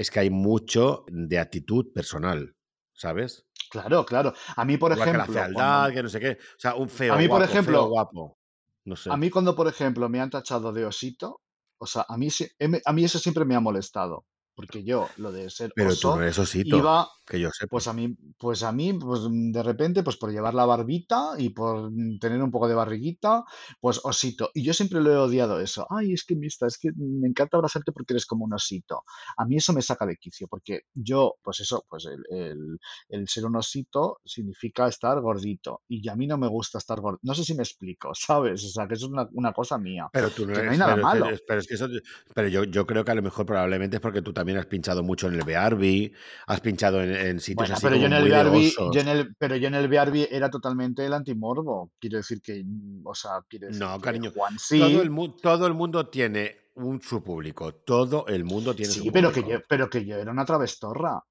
es 0.00 0.10
que 0.10 0.20
hay 0.20 0.30
mucho 0.30 1.04
de 1.08 1.38
actitud 1.38 1.92
personal, 1.92 2.56
¿sabes? 2.94 3.46
Claro, 3.70 4.04
claro. 4.04 4.32
A 4.56 4.64
mí, 4.64 4.76
por 4.78 4.92
Igual 4.92 5.10
que 5.10 5.16
la 5.18 5.22
ejemplo, 5.24 5.42
fealdad, 5.42 5.54
cuando- 5.82 5.94
que 5.94 6.02
no 6.02 6.08
sé 6.08 6.20
qué. 6.20 6.30
O 6.32 6.58
sea, 6.58 6.74
un 6.74 6.88
feo 6.88 7.14
A 7.14 7.18
mí, 7.18 7.28
por 7.28 7.38
guapo, 7.38 7.52
ejemplo, 7.52 7.86
guapo. 7.88 8.38
No 8.84 8.96
sé. 8.96 9.10
a 9.12 9.16
mí 9.16 9.28
cuando, 9.30 9.54
por 9.54 9.68
ejemplo, 9.68 10.08
me 10.08 10.20
han 10.20 10.30
tachado 10.30 10.72
de 10.72 10.86
osito, 10.86 11.42
o 11.78 11.86
sea, 11.86 12.06
a 12.08 12.16
mí, 12.16 12.28
em- 12.58 12.80
a 12.84 12.92
mí 12.92 13.04
eso 13.04 13.18
siempre 13.18 13.44
me 13.44 13.54
ha 13.54 13.60
molestado, 13.60 14.24
porque 14.54 14.84
yo, 14.84 15.08
lo 15.16 15.32
de 15.32 15.48
ser 15.50 15.72
Pero 15.74 15.90
tú 15.90 15.94
oso, 15.94 16.16
no 16.16 16.22
eres 16.22 16.38
osito, 16.38 16.76
iba, 16.76 17.08
que 17.26 17.40
yo 17.40 17.50
sepa. 17.50 17.70
pues 17.70 17.86
a 17.88 17.92
mí, 17.92 18.14
pues 18.38 18.62
a 18.62 18.72
mí, 18.72 18.92
pues 18.94 19.20
de 19.30 19.62
repente, 19.62 20.02
pues 20.02 20.16
por 20.16 20.30
llevar 20.32 20.54
la 20.54 20.66
barbita 20.66 21.32
y 21.38 21.50
por 21.50 21.90
tener 22.20 22.42
un 22.42 22.50
poco 22.50 22.68
de 22.68 22.74
barriguita, 22.74 23.44
pues 23.80 24.00
osito. 24.04 24.50
Y 24.54 24.62
yo 24.64 24.74
siempre 24.74 25.00
lo 25.00 25.10
he 25.12 25.16
odiado 25.16 25.60
eso. 25.60 25.86
Ay, 25.90 26.12
es 26.12 26.24
que 26.24 26.36
mista, 26.36 26.66
es 26.66 26.76
que 26.78 26.90
me 26.96 27.28
encanta 27.28 27.56
abrazarte 27.56 27.92
porque 27.92 28.12
eres 28.12 28.26
como 28.26 28.44
un 28.44 28.52
osito. 28.52 29.04
A 29.36 29.44
mí 29.46 29.56
eso 29.56 29.72
me 29.72 29.82
saca 29.82 30.04
de 30.06 30.16
quicio, 30.16 30.46
porque 30.48 30.80
yo, 30.94 31.34
pues 31.42 31.60
eso, 31.60 31.84
pues 31.88 32.06
el, 32.06 32.22
el- 32.36 32.78
el 33.08 33.28
ser 33.28 33.46
un 33.46 33.56
osito 33.56 34.20
significa 34.24 34.88
estar 34.88 35.20
gordito. 35.20 35.82
Y 35.88 36.08
a 36.08 36.16
mí 36.16 36.26
no 36.26 36.36
me 36.38 36.48
gusta 36.48 36.78
estar 36.78 37.00
gordito. 37.00 37.20
No 37.22 37.34
sé 37.34 37.44
si 37.44 37.54
me 37.54 37.62
explico, 37.62 38.10
¿sabes? 38.14 38.64
O 38.64 38.68
sea, 38.68 38.86
que 38.88 38.94
eso 38.94 39.06
es 39.06 39.12
una, 39.12 39.28
una 39.32 39.52
cosa 39.52 39.78
mía. 39.78 40.08
Pero 40.12 40.30
tú 40.30 40.46
no 40.46 40.52
que 40.52 40.62
no 40.62 40.70
eres, 40.70 40.72
hay 40.72 40.78
nada 40.78 40.94
pero, 40.94 41.06
malo. 41.06 41.26
pero 41.46 41.60
es 41.60 41.66
que 41.66 41.74
eso, 41.74 41.88
pero 42.34 42.48
yo, 42.48 42.64
yo 42.64 42.86
creo 42.86 43.04
que 43.04 43.10
a 43.12 43.14
lo 43.14 43.22
mejor 43.22 43.46
probablemente 43.46 43.96
es 43.96 44.02
porque 44.02 44.22
tú 44.22 44.32
también 44.40 44.58
has 44.58 44.66
pinchado 44.66 45.02
mucho 45.02 45.28
en 45.28 45.34
el 45.34 45.44
BRB, 45.44 46.12
has 46.46 46.60
pinchado 46.60 47.02
en, 47.02 47.14
en 47.14 47.40
sitios 47.40 47.68
Bueno, 47.68 47.74
así 47.74 47.82
pero 47.86 47.96
yo 47.96 48.06
en 48.06 48.12
como 48.12 48.24
el 48.24 48.50
muy 48.50 48.72
yo 48.94 49.00
en 49.00 49.08
el, 49.08 49.36
pero 49.36 49.56
yo 49.56 49.68
en 49.68 49.74
el 49.74 49.86
BRB 49.88 50.28
era 50.30 50.48
totalmente 50.50 51.04
el 51.04 51.12
antimorbo. 51.12 51.92
Quiero 52.00 52.16
decir 52.16 52.40
que, 52.40 52.62
mm, 52.64 53.06
o 53.06 53.14
sea, 53.14 53.32
quiero 53.48 53.66
decir 53.66 53.82
No, 53.82 53.98
que 53.98 54.00
cariño, 54.04 54.30
Juan 54.34 54.52
todo 54.58 54.58
sí, 54.58 54.96
el, 55.02 55.10
mu- 55.10 55.36
todo 55.36 55.66
el 55.66 55.74
mundo 55.74 56.08
tiene 56.08 56.56
un, 56.76 57.00
su 57.02 57.22
público, 57.22 57.74
todo 57.74 58.26
el 58.28 58.44
mundo 58.44 58.74
tiene 58.74 58.92
su 58.92 59.02
sí, 59.02 59.10
pero 59.10 59.30
que 59.30 59.40
público. 59.40 59.60
yo, 59.60 59.66
pero 59.68 59.90
que 59.90 60.04
yo 60.04 60.16
era 60.16 60.30
una 60.32 60.44
travestorra. 60.44 61.22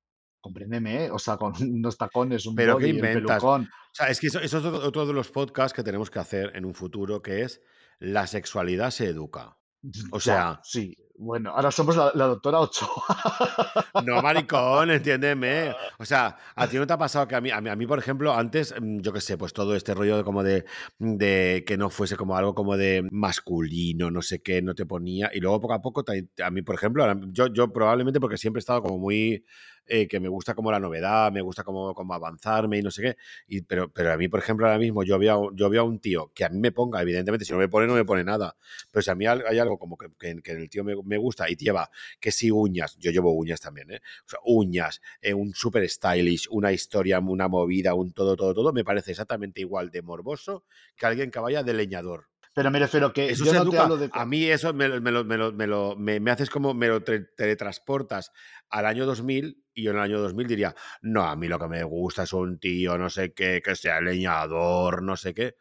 Compréndeme, 0.42 1.12
o 1.12 1.20
sea, 1.20 1.36
con 1.36 1.52
unos 1.62 1.98
tacones, 1.98 2.46
un 2.46 2.56
Pero 2.56 2.78
¿qué 2.78 2.84
body, 2.86 2.90
el 2.92 2.96
inventas? 2.96 3.42
pelucón. 3.42 3.64
O 3.64 3.94
sea, 3.96 4.08
es 4.10 4.20
que 4.22 4.28
eso, 4.28 4.40
eso 4.40 4.60
es 4.60 4.66
otro, 4.66 4.88
otro 4.88 5.06
de 5.06 5.14
los 5.14 5.32
podcasts 5.32 5.76
que 5.76 5.84
tenemos 5.84 6.10
que 6.10 6.20
hacer 6.20 6.52
en 6.56 6.64
un 6.64 6.74
futuro, 6.74 7.22
que 7.22 7.42
es 7.42 7.62
la 8.00 8.26
sexualidad 8.28 8.92
se 8.92 9.08
educa. 9.08 9.58
O 10.12 10.20
sea, 10.20 10.60
sí. 10.64 10.96
Bueno, 11.22 11.52
ahora 11.52 11.70
somos 11.70 11.98
la, 11.98 12.12
la 12.16 12.28
doctora 12.28 12.62
Ochoa. 12.62 12.90
No, 14.06 14.22
maricón, 14.22 14.90
entiéndeme. 14.92 15.76
O 16.00 16.06
sea, 16.06 16.38
a 16.56 16.68
ti 16.68 16.78
no 16.78 16.88
te 16.88 16.94
ha 16.94 16.98
pasado 16.98 17.28
que 17.28 17.36
a 17.36 17.42
mí, 17.42 17.52
a 17.52 17.60
mí, 17.60 17.70
a 17.70 17.76
mí, 17.76 17.86
por 17.86 18.00
ejemplo, 18.00 18.34
antes, 18.34 18.74
mm, 18.80 19.02
yo 19.02 19.12
qué 19.12 19.20
sé, 19.20 19.38
pues 19.38 19.52
todo 19.52 19.76
este 19.76 19.94
rollo 19.94 20.16
de 20.16 20.24
como 20.24 20.44
de, 20.44 20.64
de 20.98 21.66
que 21.68 21.78
no 21.78 21.90
fuese 21.90 22.16
como 22.16 22.38
algo 22.38 22.56
como 22.56 22.78
de 22.78 23.06
masculino, 23.12 24.10
no 24.12 24.22
sé 24.22 24.42
qué, 24.42 24.62
no 24.62 24.76
te 24.76 24.86
ponía. 24.86 25.30
Y 25.34 25.42
luego 25.42 25.60
poco 25.60 25.74
a 25.74 25.82
poco, 25.82 26.06
a 26.42 26.52
mí, 26.52 26.62
por 26.62 26.76
ejemplo, 26.76 27.06
yo, 27.32 27.48
yo 27.48 27.74
probablemente 27.74 28.22
porque 28.22 28.38
siempre 28.38 28.60
he 28.60 28.62
estado 28.62 28.82
como 28.82 28.98
muy, 28.98 29.44
eh, 29.90 30.08
que 30.08 30.20
me 30.20 30.30
gusta 30.30 30.54
como 30.56 30.72
la 30.72 30.80
novedad, 30.80 31.32
me 31.32 31.42
gusta 31.42 31.64
como, 31.64 31.94
como 31.94 32.14
avanzarme 32.14 32.78
y 32.78 32.82
no 32.82 32.92
sé 32.92 33.02
qué. 33.02 33.18
Y, 33.48 33.62
pero, 33.64 33.92
pero 33.92 34.14
a 34.14 34.18
mí, 34.18 34.28
por 34.28 34.40
ejemplo, 34.40 34.66
ahora 34.66 34.80
mismo 34.80 35.04
yo 35.04 35.20
veo, 35.20 35.52
yo 35.56 35.70
veo 35.70 35.82
a 35.82 35.86
un 35.86 36.00
tío 36.00 36.32
que 36.34 36.46
a 36.46 36.50
mí 36.50 36.60
me 36.60 36.72
ponga, 36.72 37.02
evidentemente, 37.02 37.46
si 37.46 37.52
no 37.52 37.60
me 37.60 37.68
pone, 37.68 37.88
no 37.88 37.96
me 37.96 38.06
pone 38.06 38.24
nada. 38.24 38.56
Pero 38.92 39.04
si 39.04 39.12
a 39.12 39.16
mí 39.16 39.26
hay 39.28 39.60
algo 39.60 39.78
como 39.80 39.98
que, 39.98 40.08
que, 40.20 40.42
que 40.42 40.52
el 40.52 40.70
tío 40.70 40.84
me, 40.84 40.96
me 41.04 41.18
gusta 41.18 41.50
y 41.50 41.56
lleva 41.56 41.90
que 42.20 42.32
si 42.32 42.52
uñas, 42.52 42.98
yo 43.00 43.12
llevo 43.12 43.34
uñas 43.34 43.60
también, 43.62 43.92
¿eh? 43.92 44.02
O 44.26 44.30
sea, 44.30 44.40
uñas, 44.46 45.02
eh, 45.22 45.34
un 45.34 45.54
super 45.54 45.88
stylish, 45.90 46.48
una 46.52 46.72
historia, 46.72 47.20
una 47.20 47.48
movida, 47.48 47.94
un 47.94 48.12
todo, 48.14 48.36
todo, 48.36 48.54
todo, 48.54 48.74
me 48.74 48.84
parece 48.84 49.12
exactamente 49.12 49.62
igual 49.62 49.90
de 49.92 50.02
morboso 50.02 50.64
que 50.96 51.06
alguien 51.06 51.32
que 51.32 51.40
vaya 51.40 51.64
de 51.64 51.74
leñador. 51.74 52.29
Pero 52.54 52.72
me 52.72 52.80
refiero 52.80 53.14
que 53.14 53.30
Eso 53.30 53.46
yo 53.46 53.54
no 53.64 53.70
te 53.70 53.78
hablo 53.78 53.96
de... 53.98 54.10
A 54.12 54.26
mí 54.26 54.44
eso 54.46 54.74
me, 54.74 54.88
lo- 54.88 55.00
me, 55.02 55.12
lo- 55.12 55.24
me, 55.24 55.38
lo- 55.38 55.52
me, 55.54 55.68
me- 55.96 56.20
me 56.20 56.32
haces 56.32 56.50
como, 56.50 56.74
me 56.74 56.88
lo 56.88 57.02
teletransportas 57.04 58.32
al 58.70 58.86
año 58.86 59.06
2000 59.06 59.64
y 59.74 59.84
yo 59.84 59.92
en 59.92 59.98
el 59.98 60.04
año 60.04 60.20
2000 60.20 60.48
diría, 60.48 60.76
no, 61.02 61.24
a 61.24 61.36
mí 61.36 61.48
lo 61.48 61.60
que 61.60 61.68
me 61.68 61.84
gusta 61.84 62.24
es 62.24 62.34
un 62.34 62.60
tío, 62.60 62.98
no 62.98 63.10
sé 63.10 63.34
qué, 63.34 63.62
que 63.64 63.76
sea 63.76 64.02
leñador, 64.02 65.04
no 65.04 65.16
sé 65.16 65.34
qué. 65.34 65.56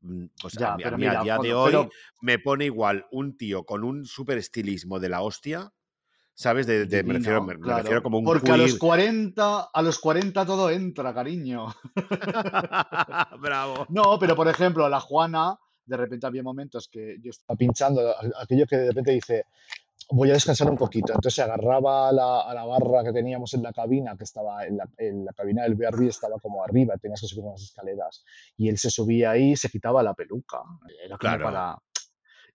Mm, 0.00 0.26
Pues 0.42 0.56
a 0.58 0.60
Ya, 0.60 0.76
mí, 0.76 0.82
a 0.84 0.90
mí 0.90 1.06
a 1.06 1.22
día 1.22 1.38
de 1.38 1.54
hoy 1.54 1.70
pero- 1.70 1.88
me 2.20 2.38
pone 2.40 2.64
igual 2.66 3.06
un 3.12 3.36
tío 3.36 3.64
con 3.64 3.84
un 3.84 4.04
super 4.04 4.36
estilismo 4.36 4.98
de 4.98 5.08
la 5.08 5.22
hostia, 5.22 5.72
¿sabes? 6.34 6.66
De, 6.66 6.86
de- 6.86 7.04
me, 7.04 7.14
refiero, 7.14 7.42
me- 7.44 7.54
me 7.54 7.60
claro. 7.60 7.78
refiero 7.82 8.02
como 8.02 8.18
un 8.18 8.24
Porque 8.24 8.50
a 8.50 8.56
los 8.56 8.70
queer. 8.72 8.78
40, 8.80 9.60
a 9.72 9.82
los 9.82 9.98
40 10.00 10.44
todo 10.44 10.70
entra, 10.70 11.14
cariño. 11.14 11.66
Bravo. 13.40 13.86
No, 13.88 14.18
pero 14.18 14.34
por 14.36 14.48
ejemplo, 14.48 14.88
la 14.88 15.00
Juana, 15.00 15.56
de 15.84 15.96
repente 15.96 16.26
había 16.26 16.42
momentos 16.42 16.88
que 16.90 17.16
yo 17.22 17.30
estaba 17.30 17.56
pinchando, 17.56 18.14
aquello 18.40 18.66
que 18.66 18.76
de 18.76 18.88
repente 18.88 19.12
dice, 19.12 19.44
voy 20.10 20.30
a 20.30 20.34
descansar 20.34 20.68
un 20.70 20.76
poquito. 20.76 21.12
Entonces 21.12 21.34
se 21.34 21.42
agarraba 21.42 22.08
a 22.08 22.12
la, 22.12 22.40
a 22.42 22.54
la 22.54 22.64
barra 22.64 23.04
que 23.04 23.12
teníamos 23.12 23.54
en 23.54 23.62
la 23.62 23.72
cabina, 23.72 24.16
que 24.16 24.24
estaba 24.24 24.66
en 24.66 24.76
la, 24.76 24.88
en 24.98 25.24
la 25.24 25.32
cabina 25.32 25.62
del 25.62 25.74
BRB, 25.74 26.08
estaba 26.08 26.36
como 26.38 26.62
arriba, 26.62 26.96
tenías 26.98 27.20
que 27.20 27.26
subir 27.26 27.44
unas 27.44 27.62
escaleras. 27.62 28.24
Y 28.56 28.68
él 28.68 28.78
se 28.78 28.90
subía 28.90 29.30
ahí 29.32 29.52
y 29.52 29.56
se 29.56 29.68
quitaba 29.68 30.02
la 30.02 30.14
peluca. 30.14 30.58
Era 31.04 31.16
Claro. 31.18 31.44
para... 31.44 31.78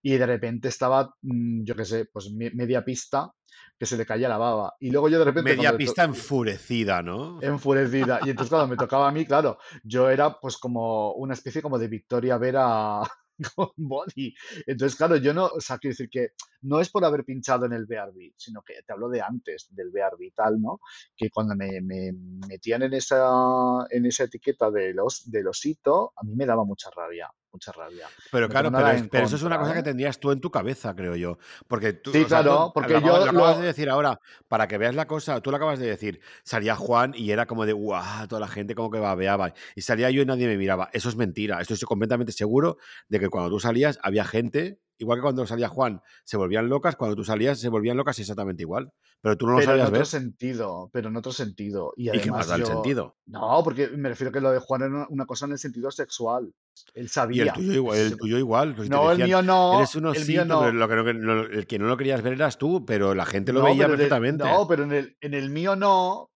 Y 0.02 0.16
de 0.18 0.26
repente 0.26 0.68
estaba, 0.68 1.14
mm, 1.22 1.64
yo 1.64 1.76
qué 1.76 1.84
sé, 1.84 2.06
pues 2.06 2.32
me- 2.32 2.52
media 2.52 2.86
pista 2.86 3.32
que 3.78 3.86
se 3.86 3.98
le 3.98 4.06
caía 4.06 4.30
la 4.30 4.38
baba. 4.38 4.76
Y 4.80 4.92
luego 4.92 5.10
yo 5.10 5.20
de 5.20 5.26
repente... 5.26 5.56
Media 5.56 5.76
pista 5.78 6.04
enfurecida, 6.04 7.02
¿no? 7.02 7.42
enfurecida. 7.42 8.20
Y 8.24 8.30
entonces 8.30 8.50
cuando 8.50 8.68
me 8.68 8.78
tocaba 8.78 9.08
a 9.08 9.12
mí, 9.12 9.26
claro, 9.26 9.58
yo 9.84 10.10
era 10.10 10.40
pues 10.40 10.58
como 10.58 11.14
una 11.14 11.34
especie 11.34 11.62
como 11.62 11.78
de 11.78 11.88
Victoria 11.88 12.38
Vera 12.38 13.02
con 13.56 13.70
body. 13.78 14.34
Entonces, 14.66 14.98
claro, 14.98 15.18
yo 15.18 15.34
no, 15.34 15.46
o 15.46 15.62
sea, 15.62 15.78
quiero 15.78 15.94
decir 15.94 16.10
que 16.10 16.30
no 16.62 16.80
es 16.80 16.90
por 16.90 17.06
haber 17.06 17.24
pinchado 17.24 17.66
en 17.66 17.74
el 17.74 17.86
BRB, 17.86 18.34
sino 18.36 18.62
que 18.64 18.76
te 18.86 18.94
hablo 18.94 19.10
de 19.10 19.22
antes 19.22 19.68
del 19.72 19.92
BRB 19.92 20.22
y 20.22 20.32
tal, 20.32 20.62
¿no? 20.62 20.80
Que 21.16 21.30
cuando 21.30 21.56
me, 21.56 21.82
me 21.82 22.12
metían 22.48 22.84
en 22.84 22.94
esa, 22.94 23.86
en 23.90 24.06
esa 24.06 24.24
etiqueta 24.24 24.72
de 24.72 24.94
los, 24.94 25.30
del 25.30 25.48
osito, 25.48 26.14
a 26.16 26.24
mí 26.24 26.36
me 26.36 26.46
daba 26.46 26.66
mucha 26.66 26.90
rabia, 26.96 27.30
mucha 27.52 27.72
rabia. 27.72 28.08
Pero 28.32 28.50
claro, 28.50 28.72
pero, 28.72 28.88
es- 28.90 29.08
eso 29.12 29.36
es 29.36 29.44
una 29.44 29.58
cosa 29.58 29.74
que 29.74 29.80
¿eh? 29.80 29.84
tendrías 29.84 30.20
tú 30.20 30.32
en 30.32 30.40
tu 30.42 30.52
cabeza, 30.52 30.96
creo 30.96 31.16
yo. 31.16 31.38
Porque 31.68 31.94
tú, 31.94 32.12
Sí, 32.12 32.24
o 32.24 32.28
sea, 32.30 32.40
tú 32.40 32.44
claro, 32.50 32.72
porque 32.74 32.94
lo, 32.94 33.00
acabas- 33.00 33.20
yo 33.20 33.26
lo 33.26 33.32
acabas 33.32 33.56
lo- 33.56 33.62
de 33.62 33.68
decir 33.68 33.90
ahora, 33.90 34.20
para 34.48 34.68
que 34.68 34.78
veas 34.78 34.96
la 34.96 35.08
cosa, 35.08 35.42
tú 35.42 35.52
lo 35.52 35.58
acabas 35.58 35.80
de 35.80 35.88
decir, 35.88 36.20
salía 36.44 36.76
Juan 36.76 37.14
y 37.16 37.32
era 37.32 37.46
como 37.46 37.66
de, 37.66 37.74
guau, 37.74 38.28
toda 38.28 38.40
la 38.42 38.48
gente 38.48 38.76
como 38.76 38.92
que 38.92 39.00
babeaba. 39.00 39.54
Y 39.76 39.82
salía 39.82 40.10
yo 40.12 40.22
y 40.22 40.26
nadie 40.26 40.48
me 40.48 40.58
miraba. 40.58 40.90
Eso 40.94 41.10
es 41.10 41.16
mentira. 41.16 41.60
Estoy 41.62 41.78
completamente 41.80 42.32
seguro 42.32 42.78
de 43.10 43.20
que 43.20 43.30
cuando 43.30 43.50
tú 43.50 43.60
salías 43.60 44.00
había 44.04 44.26
gente, 44.26 44.80
igual 44.98 45.20
que 45.20 45.24
cuando 45.24 45.46
salía 45.48 45.68
Juan, 45.70 46.02
se 46.24 46.38
volvían 46.38 46.70
locas, 46.70 46.96
cuando 46.96 47.16
tú 47.16 47.24
salías 47.24 47.60
se 47.60 47.70
volvían 47.70 47.98
locas 47.98 48.18
exactamente 48.20 48.64
igual. 48.64 48.92
Pero 49.20 49.36
tú 49.36 49.48
no 49.48 49.54
lo 49.54 49.58
Pero 49.60 49.72
en 49.72 49.74
sabías 49.74 49.88
otro 49.88 50.00
ver. 50.00 50.06
sentido, 50.06 50.90
pero 50.94 51.10
en 51.10 51.16
otro 51.18 51.32
sentido. 51.32 51.92
Y 51.98 52.16
¿Y 52.16 52.20
qué 52.20 52.30
más 52.30 52.48
da 52.48 52.56
el 52.56 52.62
yo- 52.62 52.68
sentido? 52.68 53.16
No, 53.26 53.62
porque 53.64 53.88
me 53.90 54.10
refiero 54.10 54.32
que 54.32 54.40
lo 54.40 54.52
de 54.52 54.60
Juan 54.60 54.82
era 54.84 55.08
una, 55.10 55.26
cosa 55.26 55.46
en 55.48 55.54
el 55.54 55.58
sentido 55.58 55.90
sexual. 55.90 56.54
Él 56.94 57.06
Y 57.06 57.08
sabía. 57.08 57.44
el 57.46 57.54
tuyo 57.54 57.74
igual. 57.74 57.98
El 57.98 58.18
tuyo 58.18 58.38
igual 58.38 58.76
pues, 58.76 58.90
no, 58.90 59.12
el 59.12 59.18
decían, 59.18 59.28
mío 59.28 59.42
no. 59.42 59.78
Eres 59.80 59.96
un 59.96 60.06
el 60.16 60.26
mío 60.28 60.46
no. 60.46 60.60
pero 60.60 60.72
lo 60.74 60.88
que 60.88 61.58
el 61.58 61.68
que 61.68 61.80
no 61.80 61.88
lo 61.88 61.98
querías 61.98 62.22
ver 62.22 62.34
eras 62.34 62.58
tú, 62.60 62.86
pero 62.86 63.16
la 63.16 63.26
gente 63.26 63.52
lo 63.54 63.60
No, 63.60 63.66
veía 63.66 63.86
en 63.86 63.92
el- 63.92 63.98
perfectamente. 63.98 64.44
no, 64.44 64.68
pero 64.68 64.84
en 64.84 64.92
el, 64.92 65.18
en 65.20 65.34
el 65.34 65.50
mío 65.50 65.76
no, 65.76 66.30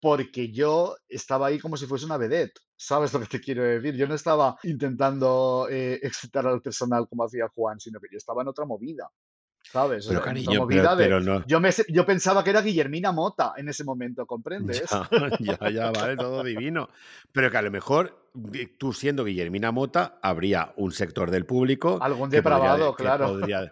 porque 0.00 0.52
yo 0.52 0.94
estaba 1.08 1.46
ahí 1.46 1.58
como 1.58 1.76
si 1.78 1.86
fuese 1.86 2.04
una 2.04 2.18
vedette. 2.18 2.60
¿Sabes 2.76 3.12
lo 3.14 3.20
que 3.20 3.26
te 3.26 3.40
quiero 3.40 3.62
decir? 3.62 3.94
Yo 3.96 4.06
no 4.06 4.14
estaba 4.14 4.56
intentando 4.64 5.66
eh, 5.70 5.98
excitar 6.02 6.46
al 6.46 6.60
personal 6.60 7.08
como 7.08 7.24
hacía 7.24 7.48
Juan, 7.48 7.80
sino 7.80 7.98
que 8.00 8.08
yo 8.12 8.18
estaba 8.18 8.42
en 8.42 8.48
otra 8.48 8.64
movida. 8.66 9.10
¿Sabes? 9.62 10.06
Pero 10.06 10.22
cariño, 10.22 10.60
movida 10.60 10.94
pero, 10.94 10.96
de- 10.96 11.04
pero 11.04 11.20
no. 11.20 11.44
yo, 11.46 11.58
me, 11.58 11.70
yo 11.88 12.06
pensaba 12.06 12.44
que 12.44 12.50
era 12.50 12.60
Guillermina 12.62 13.10
Mota 13.10 13.54
en 13.56 13.68
ese 13.68 13.82
momento, 13.82 14.24
¿comprendes? 14.26 14.84
Ya, 14.90 15.08
ya, 15.40 15.70
ya, 15.70 15.90
vale, 15.90 16.16
todo 16.16 16.44
divino. 16.44 16.88
Pero 17.32 17.50
que 17.50 17.56
a 17.56 17.62
lo 17.62 17.70
mejor, 17.72 18.25
tú 18.78 18.92
siendo 18.92 19.24
Guillermina 19.24 19.72
Mota, 19.72 20.18
habría 20.22 20.72
un 20.76 20.92
sector 20.92 21.30
del 21.30 21.46
público. 21.46 21.98
Algún 22.00 22.28
podría- 22.28 22.38
depravado, 22.38 22.94
que 22.94 23.02
claro. 23.02 23.26
podría- 23.28 23.68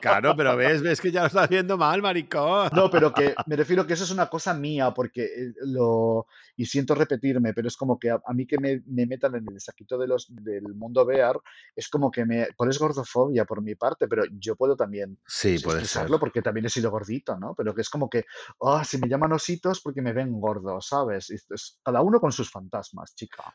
claro, 0.00 0.34
pero 0.36 0.56
ves, 0.56 0.82
ves 0.82 1.00
que 1.00 1.10
ya 1.12 1.22
lo 1.22 1.26
estás 1.28 1.48
viendo 1.48 1.76
mal, 1.76 2.00
maricón. 2.02 2.70
No, 2.72 2.90
pero 2.90 3.12
que 3.12 3.34
me 3.46 3.56
refiero 3.56 3.86
que 3.86 3.94
eso 3.94 4.04
es 4.04 4.10
una 4.10 4.26
cosa 4.28 4.54
mía, 4.54 4.92
porque 4.92 5.24
eh, 5.24 5.52
lo. 5.66 6.26
Y 6.56 6.64
siento 6.66 6.94
repetirme, 6.94 7.52
pero 7.52 7.68
es 7.68 7.76
como 7.76 7.98
que 7.98 8.10
a, 8.10 8.20
a 8.24 8.32
mí 8.32 8.46
que 8.46 8.58
me, 8.58 8.82
me 8.86 9.04
metan 9.06 9.34
en 9.34 9.44
el 9.52 9.60
saquito 9.60 9.98
de 9.98 10.06
los, 10.06 10.26
del 10.30 10.74
mundo 10.74 11.04
bear, 11.04 11.38
es 11.74 11.88
como 11.88 12.10
que 12.10 12.24
me. 12.24 12.48
Por 12.56 12.68
es 12.70 12.78
gordofobia 12.78 13.44
por 13.44 13.62
mi 13.62 13.74
parte, 13.74 14.08
pero 14.08 14.24
yo 14.38 14.56
puedo 14.56 14.74
también 14.76 15.18
Sí, 15.26 15.58
puede 15.58 15.78
ser. 15.78 15.84
expresarlo 15.84 16.18
porque 16.18 16.42
también 16.42 16.66
he 16.66 16.70
sido 16.70 16.90
gordito, 16.90 17.38
¿no? 17.38 17.54
Pero 17.54 17.74
que 17.74 17.82
es 17.82 17.90
como 17.90 18.08
que, 18.08 18.24
ah, 18.62 18.82
si 18.84 18.98
me 18.98 19.08
llaman 19.08 19.32
ositos 19.32 19.80
porque 19.82 20.00
me 20.02 20.12
ven 20.12 20.40
gordo, 20.40 20.80
¿sabes? 20.80 21.30
Es- 21.30 21.78
cada 21.82 22.00
uno 22.02 22.20
con 22.20 22.32
sus 22.32 22.50
fantasmas, 22.50 23.14
chica. 23.14 23.54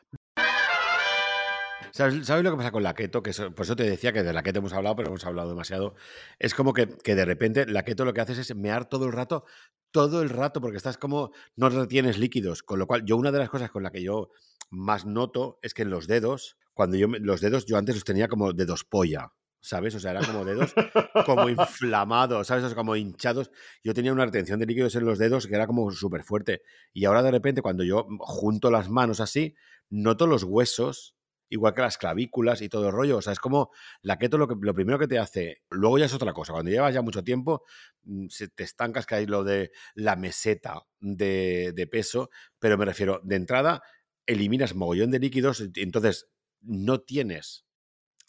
¿Sabes, 1.90 2.28
lo 2.28 2.50
que 2.50 2.56
pasa 2.56 2.70
con 2.70 2.82
la 2.82 2.94
keto? 2.94 3.22
Que 3.22 3.32
por 3.32 3.64
eso 3.64 3.76
te 3.76 3.84
decía 3.84 4.12
que 4.12 4.22
de 4.22 4.32
la 4.32 4.42
keto 4.42 4.60
hemos 4.60 4.72
hablado, 4.72 4.96
pero 4.96 5.08
hemos 5.08 5.24
hablado 5.24 5.50
demasiado. 5.50 5.94
Es 6.38 6.54
como 6.54 6.72
que, 6.72 6.86
de 6.86 7.24
repente 7.24 7.66
la 7.66 7.84
keto 7.84 8.04
lo 8.04 8.14
que 8.14 8.20
haces 8.20 8.38
es 8.38 8.54
mear 8.54 8.88
todo 8.88 9.06
el 9.06 9.12
rato, 9.12 9.44
todo 9.90 10.22
el 10.22 10.30
rato, 10.30 10.60
porque 10.60 10.76
estás 10.76 10.98
como, 10.98 11.32
no 11.56 11.68
retienes 11.68 12.18
líquidos. 12.18 12.62
Con 12.62 12.78
lo 12.78 12.86
cual, 12.86 13.04
yo 13.04 13.16
una 13.16 13.32
de 13.32 13.38
las 13.38 13.50
cosas 13.50 13.70
con 13.70 13.82
la 13.82 13.90
que 13.90 14.02
yo 14.02 14.30
más 14.70 15.04
noto 15.04 15.58
es 15.62 15.74
que 15.74 15.82
en 15.82 15.90
los 15.90 16.06
dedos, 16.06 16.56
cuando 16.74 16.96
yo 16.96 17.08
los 17.08 17.40
dedos, 17.40 17.66
yo 17.66 17.76
antes 17.76 17.94
los 17.94 18.04
tenía 18.04 18.28
como 18.28 18.52
dedos 18.52 18.84
polla, 18.84 19.32
¿sabes? 19.60 19.94
O 19.94 20.00
sea, 20.00 20.10
eran 20.12 20.24
como 20.24 20.44
dedos 20.44 20.74
como 21.26 21.48
inflamados, 21.48 22.46
¿sabes? 22.46 22.64
O 22.64 22.68
sea, 22.68 22.76
como 22.76 22.96
hinchados. 22.96 23.50
Yo 23.82 23.94
tenía 23.94 24.12
una 24.12 24.24
retención 24.24 24.58
de 24.58 24.66
líquidos 24.66 24.94
en 24.96 25.04
los 25.04 25.18
dedos 25.18 25.46
que 25.46 25.54
era 25.54 25.66
como 25.66 25.90
súper 25.92 26.24
fuerte. 26.24 26.62
Y 26.92 27.04
ahora 27.04 27.22
de 27.22 27.30
repente, 27.30 27.62
cuando 27.62 27.84
yo 27.84 28.06
junto 28.20 28.70
las 28.70 28.90
manos 28.90 29.20
así, 29.20 29.54
noto 29.88 30.26
los 30.26 30.42
huesos, 30.42 31.14
igual 31.52 31.74
que 31.74 31.82
las 31.82 31.98
clavículas 31.98 32.62
y 32.62 32.68
todo 32.70 32.86
el 32.86 32.92
rollo. 32.92 33.18
O 33.18 33.22
sea, 33.22 33.34
es 33.34 33.38
como 33.38 33.70
la 34.00 34.18
keto 34.18 34.38
lo, 34.38 34.46
lo 34.46 34.74
primero 34.74 34.98
que 34.98 35.06
te 35.06 35.18
hace, 35.18 35.62
luego 35.70 35.98
ya 35.98 36.06
es 36.06 36.14
otra 36.14 36.32
cosa. 36.32 36.52
Cuando 36.54 36.70
llevas 36.70 36.94
ya 36.94 37.02
mucho 37.02 37.22
tiempo, 37.22 37.62
mm, 38.04 38.28
se 38.28 38.48
te 38.48 38.64
estancas 38.64 39.04
que 39.04 39.16
hay 39.16 39.26
lo 39.26 39.44
de 39.44 39.70
la 39.94 40.16
meseta 40.16 40.82
de, 41.00 41.88
peso, 41.90 42.30
pero 42.58 42.78
me 42.78 42.86
refiero, 42.86 43.20
de 43.22 43.36
entrada, 43.36 43.82
eliminas 44.26 44.74
mogollón 44.74 45.10
de 45.10 45.18
líquidos, 45.18 45.62
entonces 45.74 46.28
no 46.62 47.00
tienes 47.00 47.66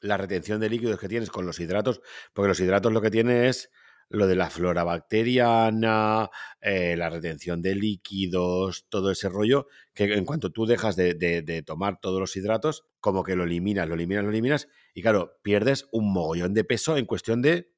la 0.02 0.18
retención 0.18 0.60
de 0.60 0.70
líquidos 0.70 1.00
que 1.00 1.08
tienes 1.08 1.30
con 1.30 1.46
los 1.46 1.60
hidratos, 1.62 2.02
porque 2.34 2.50
los 2.50 2.60
hidratos 2.60 2.92
lo 2.92 3.02
que 3.02 3.12
tiene 3.12 3.48
es 3.48 3.70
lo 4.10 4.28
de 4.28 4.36
la 4.36 4.50
flora 4.50 4.84
bacteriana, 4.84 6.30
eh, 6.62 6.96
la 6.98 7.10
retención 7.10 7.62
de 7.62 7.76
líquidos, 7.76 8.86
todo 8.90 9.12
ese 9.12 9.30
rollo, 9.30 9.68
que 9.94 10.14
en 10.14 10.26
cuanto 10.26 10.52
tú 10.52 10.66
dejas 10.66 10.96
de, 10.96 11.14
de- 11.14 11.42
de 11.42 11.62
tomar 11.64 12.00
todos 12.00 12.20
los 12.20 12.36
hidratos, 12.36 12.86
como 13.00 13.24
que 13.24 13.36
lo 13.36 13.44
eliminas, 13.44 13.88
lo 13.88 13.96
eliminas, 13.96 14.24
lo 14.24 14.30
eliminas, 14.30 14.68
y 14.94 15.02
claro, 15.02 15.40
pierdes 15.42 15.88
un 15.92 16.12
mogollón 16.14 16.54
de 16.54 16.64
peso 16.64 16.98
en 16.98 17.06
cuestión 17.06 17.42
de, 17.42 17.72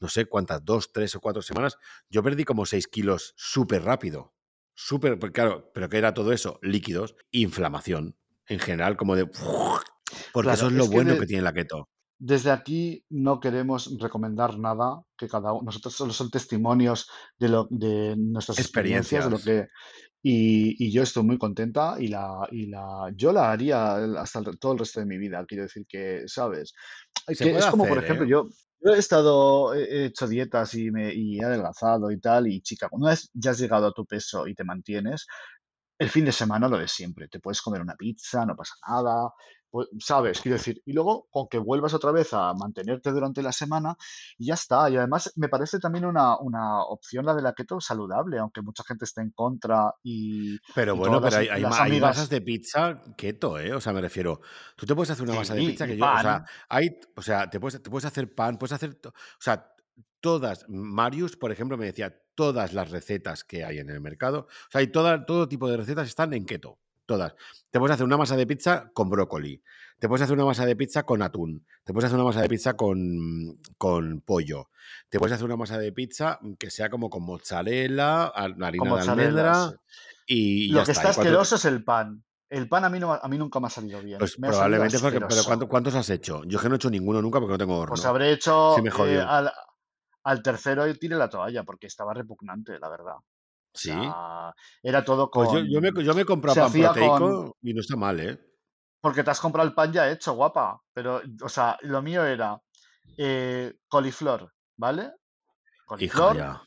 no 0.00 0.08
sé 0.08 0.26
cuántas, 0.26 0.64
dos, 0.64 0.92
tres 0.92 1.14
o 1.14 1.20
cuatro 1.20 1.42
semanas. 1.42 1.76
Yo 2.08 2.22
perdí 2.22 2.44
como 2.44 2.66
seis 2.66 2.86
kilos 2.88 3.34
súper 3.36 3.82
rápido, 3.84 4.34
súper, 4.74 5.18
porque 5.18 5.34
claro, 5.34 5.70
pero 5.74 5.88
¿qué 5.88 5.98
era 5.98 6.14
todo 6.14 6.32
eso? 6.32 6.58
Líquidos, 6.62 7.14
inflamación, 7.30 8.16
en 8.46 8.58
general, 8.58 8.96
como 8.96 9.14
de... 9.16 9.26
Porque 10.32 10.48
Claro, 10.48 10.54
eso 10.54 10.66
es 10.68 10.72
lo 10.74 10.84
es 10.84 10.90
que 10.90 10.94
bueno 10.96 11.12
de- 11.14 11.18
que 11.20 11.26
tiene 11.26 11.42
la 11.42 11.52
keto. 11.52 11.88
Desde 12.24 12.52
aquí 12.52 13.04
no 13.10 13.40
queremos 13.40 13.98
recomendar 13.98 14.56
nada, 14.58 15.02
que 15.18 15.28
cada 15.28 15.52
uno, 15.52 15.62
nosotros 15.64 15.94
solo 15.96 16.12
son 16.12 16.30
testimonios 16.30 17.08
de 17.38 17.48
lo 17.48 17.66
de 17.70 18.14
nuestras 18.16 18.60
experiencias, 18.60 19.24
de 19.24 19.30
lo 19.30 19.40
que 19.40 19.66
y, 20.22 20.76
y 20.86 20.92
yo 20.92 21.02
estoy 21.04 21.24
muy 21.24 21.38
contenta 21.38 21.96
y 22.00 22.08
la 22.08 22.48
y 22.52 22.66
la 22.68 23.10
yo 23.16 23.32
la 23.32 23.52
haría 23.52 23.96
hasta 24.20 24.40
el- 24.40 24.58
todo 24.58 24.72
el 24.74 24.80
resto 24.80 25.00
de 25.00 25.06
mi 25.06 25.18
vida, 25.18 25.44
quiero 25.46 25.64
decir 25.64 25.84
que, 25.88 26.24
¿sabes? 26.26 26.74
Que 27.40 27.56
es 27.58 27.66
como, 27.68 27.88
por 27.88 27.98
ejemplo, 27.98 28.26
¿eh? 28.26 28.28
yo, 28.28 28.48
yo 28.80 28.94
he 28.94 28.98
estado, 28.98 29.74
he 29.74 29.84
he 29.84 30.04
hecho 30.06 30.28
dietas 30.28 30.74
y 30.74 30.90
me 30.90 31.14
y 31.14 31.40
he 31.40 31.44
adelgazado 31.44 32.10
y 32.10 32.20
tal, 32.20 32.48
y 32.48 32.62
chica, 32.62 32.88
una 32.92 33.10
vez 33.10 33.30
ya 33.34 33.52
has 33.52 33.58
llegado 33.60 33.86
a 33.88 33.92
tu 33.92 34.06
peso 34.06 34.46
y 34.48 34.54
te 34.54 34.64
mantienes, 34.64 35.26
el 35.98 36.08
fin 36.10 36.24
de 36.24 36.32
semana 36.32 36.68
lo 36.68 36.78
de 36.78 36.88
siempre. 36.88 37.28
Te 37.28 37.40
puedes 37.40 37.62
comer 37.62 37.80
una 37.82 37.94
pizza, 37.96 38.44
no 38.46 38.56
pasa 38.56 38.74
nada. 38.88 39.30
Pues, 39.72 39.88
¿Sabes? 39.98 40.40
Quiero 40.42 40.58
decir, 40.58 40.82
y 40.84 40.92
luego 40.92 41.26
con 41.30 41.48
que 41.48 41.56
vuelvas 41.58 41.94
otra 41.94 42.12
vez 42.12 42.32
a 42.34 42.52
mantenerte 42.52 43.10
durante 43.10 43.42
la 43.42 43.52
semana 43.52 43.96
y 44.36 44.46
ya 44.48 44.54
está. 44.54 44.88
Y 44.90 44.96
además 44.98 45.32
me 45.36 45.48
parece 45.48 45.78
también 45.78 46.04
una, 46.04 46.38
una 46.38 46.82
opción 46.84 47.24
la 47.24 47.34
de 47.34 47.40
la 47.40 47.54
keto 47.54 47.80
saludable, 47.80 48.38
aunque 48.38 48.60
mucha 48.60 48.84
gente 48.84 49.06
esté 49.06 49.22
en 49.22 49.30
contra 49.30 49.94
y, 50.02 50.58
Pero 50.74 50.94
y 50.94 50.98
bueno, 50.98 51.20
pero 51.22 51.30
las, 51.30 51.34
hay, 51.40 51.48
hay, 51.48 51.62
las 51.62 51.70
ma- 51.70 51.82
hay 51.84 51.90
amigas. 51.90 52.08
masas 52.10 52.28
de 52.28 52.40
pizza 52.42 53.02
keto, 53.16 53.58
¿eh? 53.58 53.72
O 53.72 53.80
sea, 53.80 53.94
me 53.94 54.02
refiero, 54.02 54.42
tú 54.76 54.84
te 54.84 54.94
puedes 54.94 55.10
hacer 55.10 55.24
una 55.24 55.34
masa 55.36 55.54
de 55.54 55.60
pizza 55.62 55.86
que 55.86 55.96
yo, 55.96 56.04
o 56.04 56.18
sea, 56.20 56.44
hay, 56.68 57.00
o 57.16 57.22
sea, 57.22 57.48
te 57.48 57.58
puedes, 57.58 57.82
te 57.82 57.88
puedes 57.88 58.04
hacer 58.04 58.34
pan, 58.34 58.58
puedes 58.58 58.72
hacer, 58.72 59.00
o 59.06 59.12
sea, 59.40 59.72
todas, 60.20 60.66
Marius, 60.68 61.36
por 61.36 61.50
ejemplo, 61.50 61.78
me 61.78 61.86
decía, 61.86 62.14
todas 62.34 62.74
las 62.74 62.90
recetas 62.90 63.42
que 63.42 63.64
hay 63.64 63.78
en 63.78 63.88
el 63.90 64.00
mercado, 64.02 64.40
o 64.40 64.70
sea, 64.70 64.80
hay 64.80 64.88
toda, 64.92 65.24
todo 65.26 65.48
tipo 65.48 65.68
de 65.70 65.78
recetas 65.78 66.06
están 66.08 66.32
en 66.34 66.44
keto, 66.44 66.78
todas. 67.16 67.34
Te 67.70 67.78
puedes 67.78 67.94
hacer 67.94 68.04
una 68.04 68.16
masa 68.16 68.36
de 68.36 68.46
pizza 68.46 68.90
con 68.92 69.08
brócoli, 69.10 69.62
te 69.98 70.08
puedes 70.08 70.22
hacer 70.22 70.34
una 70.34 70.44
masa 70.44 70.66
de 70.66 70.76
pizza 70.76 71.02
con 71.04 71.22
atún, 71.22 71.66
te 71.84 71.92
puedes 71.92 72.06
hacer 72.06 72.16
una 72.16 72.24
masa 72.24 72.40
de 72.42 72.48
pizza 72.48 72.74
con, 72.74 73.58
con 73.78 74.20
pollo, 74.22 74.68
te 75.08 75.18
puedes 75.18 75.34
hacer 75.34 75.44
una 75.46 75.56
masa 75.56 75.78
de 75.78 75.92
pizza 75.92 76.38
que 76.58 76.70
sea 76.70 76.90
como 76.90 77.08
con 77.10 77.22
mozzarella, 77.24 78.24
al- 78.26 78.54
Con 78.54 78.64
harina 78.64 78.94
de 78.94 79.00
almendra 79.00 79.72
y 80.26 80.68
Lo 80.68 80.80
ya 80.80 80.84
que 80.86 80.92
está. 80.92 81.08
asqueroso 81.10 81.56
es 81.56 81.64
el 81.64 81.84
pan. 81.84 82.24
El 82.48 82.68
pan 82.68 82.84
a 82.84 82.90
mí, 82.90 82.98
no, 83.00 83.12
a 83.14 83.28
mí 83.28 83.38
nunca 83.38 83.60
me 83.60 83.68
ha 83.68 83.70
salido 83.70 84.02
bien. 84.02 84.18
Pues 84.18 84.38
Me 84.38 84.48
probablemente 84.48 84.98
porque, 84.98 85.14
pero 85.16 85.26
asqueroso. 85.26 85.48
¿cuánto- 85.48 85.68
¿cuántos 85.68 85.94
has 85.94 86.10
hecho? 86.10 86.42
Yo 86.44 86.58
es 86.58 86.62
que 86.62 86.68
no 86.68 86.74
he 86.74 86.76
hecho 86.76 86.90
ninguno 86.90 87.22
nunca 87.22 87.38
porque 87.40 87.52
no 87.52 87.58
tengo 87.58 87.78
horno. 87.78 87.94
Pues 87.94 88.04
habré 88.04 88.32
hecho 88.32 88.74
Sí 88.76 88.82
me 88.82 88.90
eh, 88.90 89.20
al, 89.26 89.50
al 90.24 90.42
tercero 90.42 90.86
y 90.86 90.98
tiré 90.98 91.16
la 91.16 91.30
toalla 91.30 91.64
porque 91.64 91.86
estaba 91.86 92.12
repugnante, 92.12 92.78
la 92.78 92.90
verdad. 92.90 93.14
O 93.74 93.78
Sí. 93.78 93.88
sea, 93.90 94.52
era 94.82 95.02
todo 95.04 95.30
Pues 95.30 95.48
yo, 95.50 95.54
con... 95.60 95.68
yo, 95.70 95.80
me, 95.80 96.04
yo 96.04 96.12
se 96.12 96.24
pan 96.26 96.40
proteico 96.72 97.56
y 97.62 97.72
no 97.72 97.80
está 97.80 97.96
mal, 97.96 98.20
¿eh? 98.20 98.38
Porque 99.00 99.24
te 99.24 99.30
has 99.30 99.40
comprado 99.40 99.66
el 99.68 99.74
pan 99.74 99.92
ya 99.92 100.10
hecho, 100.10 100.34
guapa. 100.34 100.80
Pero, 100.92 101.22
o 101.42 101.48
sea, 101.48 101.78
lo 101.82 102.02
mío 102.02 102.24
era 102.24 102.60
eh, 103.16 103.74
coliflor, 103.88 104.52
¿vale? 104.76 105.12
Coliflor, 105.86 106.60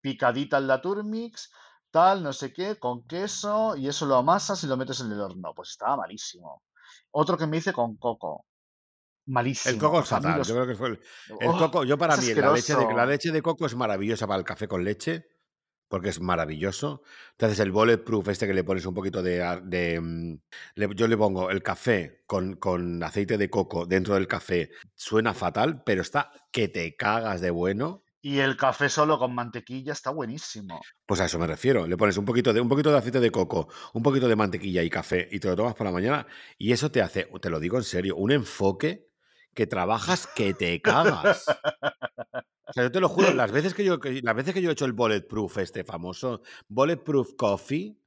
picadita 0.00 0.58
en 0.58 0.66
la 0.66 0.80
turmix, 0.80 1.50
tal, 1.90 2.22
no 2.22 2.32
sé 2.32 2.52
qué, 2.52 2.76
con 2.78 3.06
queso, 3.06 3.76
y 3.76 3.88
eso 3.88 4.04
lo 4.06 4.16
amasas 4.16 4.62
y 4.64 4.66
lo 4.66 4.76
metes 4.76 5.00
en 5.00 5.12
el 5.12 5.20
horno. 5.20 5.52
Pues 5.54 5.70
estaba 5.70 5.96
malísimo. 5.96 6.62
Otro 7.12 7.38
que 7.38 7.46
me 7.46 7.56
hice 7.58 7.72
con 7.72 7.96
coco. 7.96 8.44
Malísimo. 9.26 9.74
El 9.74 9.80
coco 9.80 10.00
es 10.00 10.08
fatal. 10.08 10.38
los- 10.38 10.48
Yo 10.48 10.54
creo 10.54 10.66
que 10.66 10.74
fue 10.74 10.88
el, 10.88 11.00
el 11.40 11.48
¡Oh! 11.50 11.58
coco. 11.58 11.84
Yo 11.84 11.96
para 11.96 12.16
mí 12.16 12.34
la 12.34 12.52
leche, 12.52 12.74
de, 12.74 12.94
la 12.94 13.06
leche 13.06 13.30
de 13.30 13.42
coco 13.42 13.66
es 13.66 13.74
maravillosa 13.76 14.26
para 14.26 14.38
el 14.38 14.44
café 14.44 14.66
con 14.66 14.82
leche 14.84 15.26
porque 15.88 16.10
es 16.10 16.20
maravilloso. 16.20 17.02
Entonces 17.32 17.58
el 17.60 17.72
bulletproof 17.72 18.28
este 18.28 18.46
que 18.46 18.54
le 18.54 18.64
pones 18.64 18.86
un 18.86 18.94
poquito 18.94 19.22
de... 19.22 19.42
a- 19.42 19.60
de, 19.60 20.00
mm, 20.00 20.38
le- 20.76 20.88
yo 20.94 21.08
le 21.08 21.16
pongo 21.16 21.50
el 21.50 21.62
café 21.62 22.22
con, 22.26 22.56
con 22.56 23.02
aceite 23.02 23.38
de 23.38 23.50
coco 23.50 23.86
dentro 23.86 24.14
del 24.14 24.26
café. 24.26 24.70
Suena 24.94 25.34
fatal, 25.34 25.82
pero 25.84 26.02
está 26.02 26.30
que 26.52 26.68
te 26.68 26.94
cagas 26.96 27.40
de 27.40 27.50
bueno. 27.50 28.04
Y 28.20 28.40
el 28.40 28.56
café 28.56 28.88
solo 28.88 29.16
con 29.18 29.32
mantequilla 29.34 29.92
está 29.92 30.10
buenísimo. 30.10 30.80
Pues 31.06 31.20
a 31.20 31.26
eso 31.26 31.38
me 31.38 31.46
refiero. 31.46 31.86
Le 31.86 31.96
pones 31.96 32.16
un 32.16 32.24
poquito 32.24 32.52
de 32.52 32.60
un 32.60 32.68
poquito 32.68 32.90
de 32.90 32.98
aceite 32.98 33.20
de 33.20 33.30
coco, 33.30 33.68
un 33.94 34.02
poquito 34.02 34.28
de 34.28 34.34
mantequilla 34.36 34.82
y 34.82 34.90
café 34.90 35.28
y 35.30 35.38
te 35.38 35.48
lo 35.48 35.54
tomas 35.56 35.74
por 35.74 35.86
la 35.86 35.92
mañana 35.92 36.26
y 36.58 36.72
eso 36.72 36.90
te 36.90 37.00
hace, 37.00 37.28
te 37.40 37.48
lo 37.50 37.60
digo 37.60 37.76
en 37.78 37.84
serio, 37.84 38.16
un 38.16 38.32
enfoque 38.32 39.07
que 39.58 39.66
trabajas 39.66 40.28
que 40.28 40.54
te 40.54 40.80
cagas. 40.80 41.48
O 42.70 42.72
sea, 42.74 42.84
yo 42.84 42.92
te 42.92 43.00
lo 43.00 43.08
juro, 43.08 43.32
las 43.32 43.50
veces 43.50 43.74
que 43.74 43.82
yo 43.84 43.98
que- 43.98 44.20
las 44.22 44.34
veces 44.36 44.54
que 44.54 44.62
yo 44.62 44.68
he 44.70 44.72
hecho 44.72 44.84
el 44.84 44.92
bulletproof 44.92 45.58
este 45.58 45.84
famoso 45.84 46.42
bulletproof 46.68 47.34
coffee, 47.34 47.98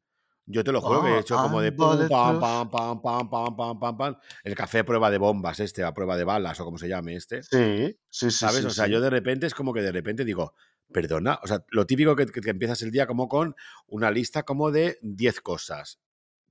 yo 0.45 0.63
te 0.63 0.71
lo 0.71 0.81
juro 0.81 1.01
que 1.01 1.15
he 1.15 1.17
Oh, 1.17 1.19
hecho 1.19 1.39
como 1.39 1.61
de 1.61 1.71
I'm 1.71 1.77
pum, 1.77 2.07
pam, 2.07 2.39
pam, 2.39 2.69
pam, 2.71 3.01
pam, 3.01 3.29
pam, 3.29 3.55
pam, 3.57 3.79
pam, 3.79 3.97
pam. 3.97 4.17
El 4.43 4.55
café 4.55 4.79
a 4.79 4.85
prueba 4.85 5.09
de 5.11 5.17
bombas 5.17 5.59
este, 5.59 5.83
a 5.83 5.93
prueba 5.93 6.15
de 6.15 6.23
balas 6.23 6.59
o 6.59 6.65
como 6.65 6.77
se 6.77 6.87
llame 6.87 7.15
este. 7.15 7.41
Sí, 7.43 7.97
sí, 8.09 8.31
sí, 8.31 8.37
¿Sabes? 8.39 8.61
sí, 8.61 8.65
O 8.65 8.73
sea, 8.73 8.85
sí. 8.85 8.91
yo 8.91 9.01
de 9.01 9.09
repente 9.09 9.47
es 9.47 9.53
como 9.55 9.73
que 9.73 9.81
de 9.81 9.91
repente 9.91 10.23
digo, 10.25 10.53
perdona, 10.93 11.39
o 11.43 11.47
sea, 11.47 11.65
lo 11.69 11.85
típico 11.85 12.15
que, 12.15 12.27
que- 12.27 12.41
que 12.41 12.49
empiezas 12.51 12.81
el 12.83 12.91
día 12.91 13.07
como 13.07 13.27
con 13.27 13.55
una 13.87 14.11
lista 14.11 14.43
como 14.43 14.71
de 14.71 14.99
10 15.01 15.41
cosas, 15.41 15.99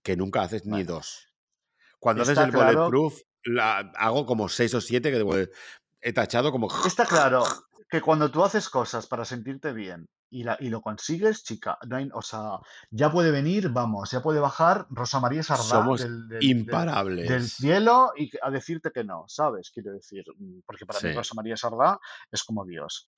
que 0.03 0.17
nunca 0.17 0.43
haces 0.43 0.67
ni 0.67 0.83
dos. 0.83 1.29
Cuando 2.01 2.23
haces 2.25 2.39
el 2.41 2.51
claro, 2.51 2.83
bulletproof, 2.87 3.21
la, 3.45 3.79
hago 3.97 4.27
como 4.27 4.49
6 4.49 4.75
o 4.75 4.81
7 4.81 5.11
que 5.11 5.51
he 6.01 6.13
tachado 6.13 6.53
como... 6.53 6.69
está 6.87 7.07
claro 7.07 7.45
que 7.91 8.01
cuando 8.01 8.31
tú 8.31 8.45
haces 8.45 8.69
cosas 8.69 9.07
para 9.07 9.25
sentirte 9.25 9.73
bien 9.73 10.09
y, 10.31 10.45
la, 10.45 10.57
y 10.61 10.69
lo 10.69 10.81
consigues, 10.81 11.43
chica, 11.43 11.77
no 11.89 11.97
hay, 11.97 12.09
o 12.13 12.23
sea, 12.23 12.61
ya 12.91 13.11
puede 13.11 13.33
venir, 13.33 13.71
vamos, 13.71 14.13
ya 14.13 14.23
puede 14.23 14.39
bajar 14.39 14.87
Rosa 14.91 15.19
María 15.19 15.43
Sardá 15.43 15.65
Somos 15.65 16.01
del, 16.01 16.29
del, 16.29 16.67
del, 17.27 17.49
cielo 17.49 18.13
y 18.17 18.31
a 18.41 18.51
decirte 18.51 18.93
que 18.93 19.03
no, 19.03 19.25
¿sabes? 19.27 19.73
Quiero 19.75 19.93
decir, 19.93 20.25
mm, 20.37 20.61
porque 20.65 20.87
para 20.87 21.01
mí. 21.01 21.13
Rosa 21.13 21.35
María 21.35 21.57
Sardá 21.57 21.99
es 22.31 22.45
como 22.45 22.65
Dios. 22.65 23.11